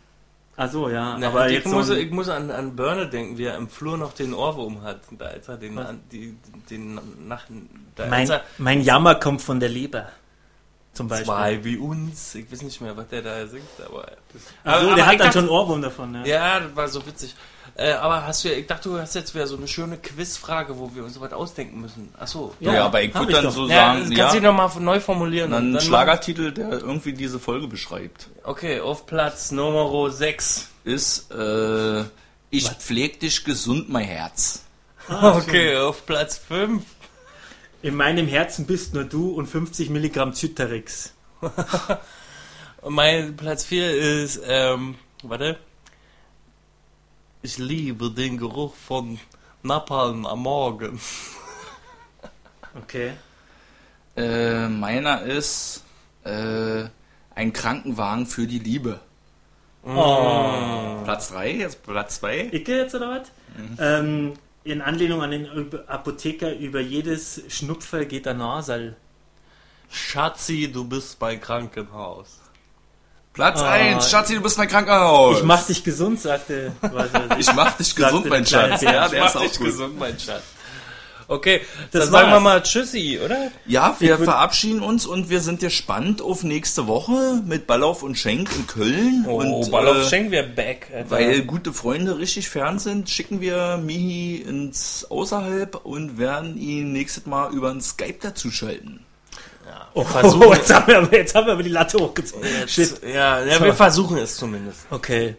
Ach 0.58 0.70
so, 0.70 0.90
ja. 0.90 1.18
Na, 1.18 1.28
aber 1.28 1.50
ich, 1.50 1.66
muss, 1.66 1.88
so, 1.88 1.96
ich 1.96 2.12
muss 2.12 2.30
an, 2.30 2.52
an 2.52 2.76
Börne 2.76 3.08
denken, 3.08 3.38
wie 3.38 3.46
er 3.46 3.56
im 3.56 3.70
Flur 3.70 3.98
noch 3.98 4.14
den 4.14 4.34
Ohrwurm 4.34 4.84
hat. 4.84 5.02
Da 5.12 5.26
als 5.26 5.48
er 5.48 5.58
den, 5.58 5.78
an, 5.78 6.02
die, 6.12 6.38
den 6.70 7.00
nach, 7.28 7.46
da 7.96 8.08
mein, 8.08 8.30
er 8.30 8.44
mein 8.58 8.82
Jammer 8.82 9.16
kommt 9.16 9.42
von 9.42 9.60
der 9.60 9.70
Leber. 9.70 10.10
Zum 10.94 11.08
Beispiel. 11.08 11.26
zwei 11.26 11.64
wie 11.64 11.78
uns. 11.78 12.36
Ich 12.36 12.52
weiß 12.52 12.64
nicht 12.64 12.82
mehr, 12.82 12.96
was 12.98 13.08
der 13.08 13.22
da 13.22 13.48
singt, 13.48 13.64
aber. 13.86 14.12
Das, 14.34 14.42
Also, 14.64 14.88
aber 14.88 14.96
der 14.96 15.06
ich 15.06 15.10
hat 15.12 15.20
dann 15.22 15.32
schon 15.32 15.50
Ohrwurm 15.50 15.82
davon. 15.82 16.14
Ja. 16.16 16.26
Ja, 16.26 16.60
das 16.60 16.76
war 16.76 16.88
so 16.90 17.06
witzig. 17.06 17.34
Äh, 17.82 17.94
aber 17.94 18.28
hast 18.28 18.44
du, 18.46 18.50
ich 18.54 18.68
dachte, 18.68 18.90
du 18.90 19.00
hast 19.00 19.16
jetzt 19.16 19.34
wieder 19.34 19.48
so 19.48 19.58
eine 19.58 19.68
schöne 19.68 19.98
Quizfrage, 19.98 20.78
wo 20.78 20.94
wir 20.94 21.04
uns 21.04 21.16
so 21.16 21.22
was 21.22 21.34
ausdenken 21.34 21.82
müssen. 21.82 22.14
Ach 22.20 22.28
so. 22.28 22.54
Ja, 22.60 22.86
aber 22.86 23.02
ich 23.02 23.14
würde 23.14 23.32
ich 23.32 23.36
dann 23.36 23.46
doch. 23.46 23.52
so 23.52 23.68
Ja, 23.68 23.96
sagen, 23.96 24.12
ja, 24.12 24.18
kannst 24.18 24.36
du 24.36 24.42
nochmal 24.42 24.70
neu 24.80 25.00
formulieren. 25.00 25.50
dann 25.50 25.74
dann 25.74 25.82
Schlagertitel, 25.82 26.52
der 26.52 26.74
irgendwie 26.74 27.14
diese 27.14 27.40
Folge 27.40 27.68
beschreibt. 27.68 28.30
Okay, 28.44 28.82
auf 28.82 29.08
Platz 29.08 29.52
Nummer 29.52 30.12
6. 30.12 30.70
Ist, 30.84 31.32
äh, 31.32 32.04
ich 32.52 32.70
pfleg 32.70 33.20
dich 33.20 33.44
gesund, 33.44 33.90
mein 33.90 34.06
Herz. 34.06 34.64
Okay, 35.10 35.76
auf 35.78 36.06
Platz 36.06 36.38
5. 36.38 36.84
In 37.82 37.96
meinem 37.96 38.28
Herzen 38.28 38.68
bist 38.68 38.94
nur 38.94 39.06
du 39.06 39.32
und 39.32 39.48
50 39.48 39.90
Milligramm 39.90 40.34
Zyterix. 40.34 41.14
Mein 42.88 43.36
Platz 43.36 43.66
4 43.66 44.22
ist, 44.22 44.42
ähm, 44.46 44.96
warte. 45.24 45.58
Ich 47.44 47.58
liebe 47.58 48.12
den 48.12 48.38
Geruch 48.38 48.76
von 48.76 49.20
Napalm 49.64 50.26
am 50.26 50.44
Morgen. 50.44 51.00
Okay. 52.74 53.12
Äh, 54.16 54.70
meiner 54.70 55.24
ist, 55.24 55.84
äh, 56.24 56.86
ein 57.36 57.52
Krankenwagen 57.52 58.26
für 58.26 58.48
die 58.48 58.60
Liebe. 58.60 59.02
Oh. 59.84 61.02
Platz 61.04 61.32
3, 61.32 61.52
jetzt 61.52 61.84
Platz 61.84 62.16
2. 62.22 62.52
Icke 62.54 62.78
jetzt 62.78 62.96
oder 62.96 63.10
was? 63.10 63.32
Ähm, 63.78 64.36
in 64.64 64.82
Anlehnung 64.82 65.22
an 65.22 65.32
den 65.32 65.48
Apotheker, 65.88 66.56
über 66.56 66.80
jedes 66.80 67.42
Schnupfer 67.50 68.06
geht 68.06 68.26
der 68.26 68.36
Nasal. 68.36 68.96
Schatzi, 69.90 70.72
du 70.72 70.86
bist 70.86 71.20
mein 71.20 71.42
Krankenhaus. 71.42 72.41
Platz 73.34 73.62
Ah. 73.62 73.72
1, 73.72 74.10
Schatzi, 74.10 74.36
du 74.36 74.42
bist 74.42 74.58
mein 74.58 74.68
Krankenhaus. 74.68 75.38
Ich 75.38 75.44
mach 75.44 75.66
dich 75.66 75.84
gesund, 75.84 76.20
sagte. 76.20 76.74
Was 76.82 77.14
weiß 77.14 77.22
ich 77.40 77.54
mach 77.54 77.78
dich 77.78 77.96
gesund, 77.96 78.26
mein 78.30 78.46
Schatz. 78.46 78.82
Ja, 78.82 79.06
Ich 79.06 79.12
der 79.12 79.22
mach 79.22 79.30
ist 79.30 79.36
auch 79.38 79.42
dich 79.42 79.58
gut. 79.58 79.68
gesund, 79.68 79.98
mein 80.00 80.20
Schatz. 80.20 80.44
Okay, 81.30 81.62
Das 81.94 82.04
dann 82.04 82.12
sagen 82.12 82.32
wir 82.32 82.40
mal 82.42 82.62
Tschüssi, 82.62 83.18
oder? 83.24 83.52
Ja, 83.66 83.96
wir 84.00 84.18
verabschieden 84.18 84.82
uns 84.82 85.06
und 85.06 85.30
wir 85.30 85.40
sind 85.40 85.62
gespannt 85.62 86.22
auf 86.22 86.44
nächste 86.44 86.88
Woche 86.88 87.42
mit 87.46 87.68
Ballauf 87.68 88.04
und 88.04 88.18
Schenk 88.18 88.50
in 88.54 88.68
Köln. 88.68 89.26
Oh, 89.30 89.36
und, 89.42 89.72
Ball 89.72 89.88
auf 89.88 89.96
äh, 89.96 90.10
Schenk 90.10 90.32
wir 90.32 90.44
back. 90.44 90.88
Alter. 90.94 91.10
Weil 91.10 91.42
gute 91.44 91.72
Freunde 91.72 92.18
richtig 92.20 92.50
fern 92.50 92.80
sind, 92.80 93.10
schicken 93.10 93.40
wir 93.40 93.78
Mihi 93.78 94.44
ins 94.46 95.08
Außerhalb 95.10 95.86
und 95.86 96.18
werden 96.18 96.58
ihn 96.58 96.92
nächstes 96.92 97.26
Mal 97.26 97.54
über 97.54 97.70
ein 97.72 97.80
Skype 97.80 98.18
dazuschalten. 98.22 99.00
Oh, 99.96 100.04
versuchen- 100.04 100.54
jetzt, 100.54 100.74
haben 100.74 100.88
wir, 100.88 100.98
aber- 101.00 101.14
jetzt 101.16 101.36
haben 101.36 101.46
wir 101.48 101.54
aber 101.54 101.64
die 101.64 101.70
Latte 101.70 101.98
hochgezogen. 102.00 102.48
Jetzt, 102.66 103.04
ja, 103.04 103.44
ja 103.44 103.58
So. 103.60 103.66
wir 103.66 103.74
versuchen 103.74 104.18
es 104.18 104.36
zumindest. 104.38 104.86
Okay. 104.90 105.36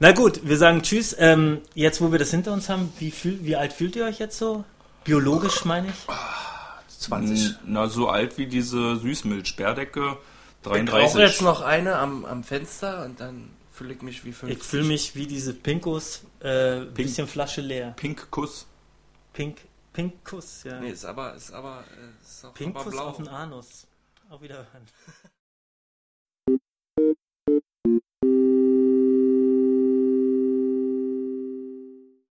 Na 0.00 0.10
gut, 0.12 0.40
wir 0.42 0.56
sagen 0.58 0.82
Tschüss. 0.82 1.14
Ähm, 1.18 1.60
jetzt, 1.74 2.00
wo 2.00 2.10
wir 2.10 2.18
das 2.18 2.30
hinter 2.32 2.52
uns 2.52 2.68
haben, 2.68 2.92
wie, 2.98 3.10
fühl, 3.12 3.38
wie 3.44 3.54
alt 3.54 3.72
fühlt 3.72 3.94
ihr 3.94 4.04
euch 4.04 4.18
jetzt 4.18 4.36
so? 4.38 4.64
Biologisch 5.04 5.64
meine 5.64 5.88
ich? 5.88 5.94
20. 6.98 7.54
Na, 7.66 7.86
so 7.88 8.08
alt 8.08 8.38
wie 8.38 8.46
diese 8.46 8.96
Süßmilch-Sperrdecke. 8.96 10.16
Ich 10.16 10.62
brauche 10.68 10.78
33. 10.84 11.20
jetzt 11.20 11.42
noch 11.42 11.60
eine 11.62 11.96
am, 11.96 12.24
am 12.24 12.44
Fenster 12.44 13.04
und 13.04 13.20
dann 13.20 13.50
fühle 13.72 13.94
ich 13.94 14.02
mich 14.02 14.24
wie 14.24 14.32
50. 14.32 14.58
Ich 14.58 14.64
fühle 14.64 14.84
mich 14.84 15.14
wie 15.16 15.26
diese 15.26 15.54
Pinkos, 15.54 16.22
äh, 16.40 16.80
bisschen 16.80 17.26
Flasche 17.26 17.60
leer. 17.60 17.94
Pink 17.96 18.30
Kuss. 18.30 18.66
Pink, 19.32 19.58
Pinkus, 19.92 20.62
ja. 20.64 20.78
Nee, 20.80 20.90
ist 20.90 21.04
aber, 21.04 21.34
ist 21.34 21.52
aber, 21.52 21.84
äh, 21.96 22.24
ist 22.24 22.44
auch 22.44 22.48
aber 22.50 22.54
Pinkus 22.54 22.90
blau. 22.92 23.04
auf 23.08 23.16
den 23.16 23.28
Anus. 23.28 23.86
Auf 24.32 24.40
Wiederhören. 24.40 24.86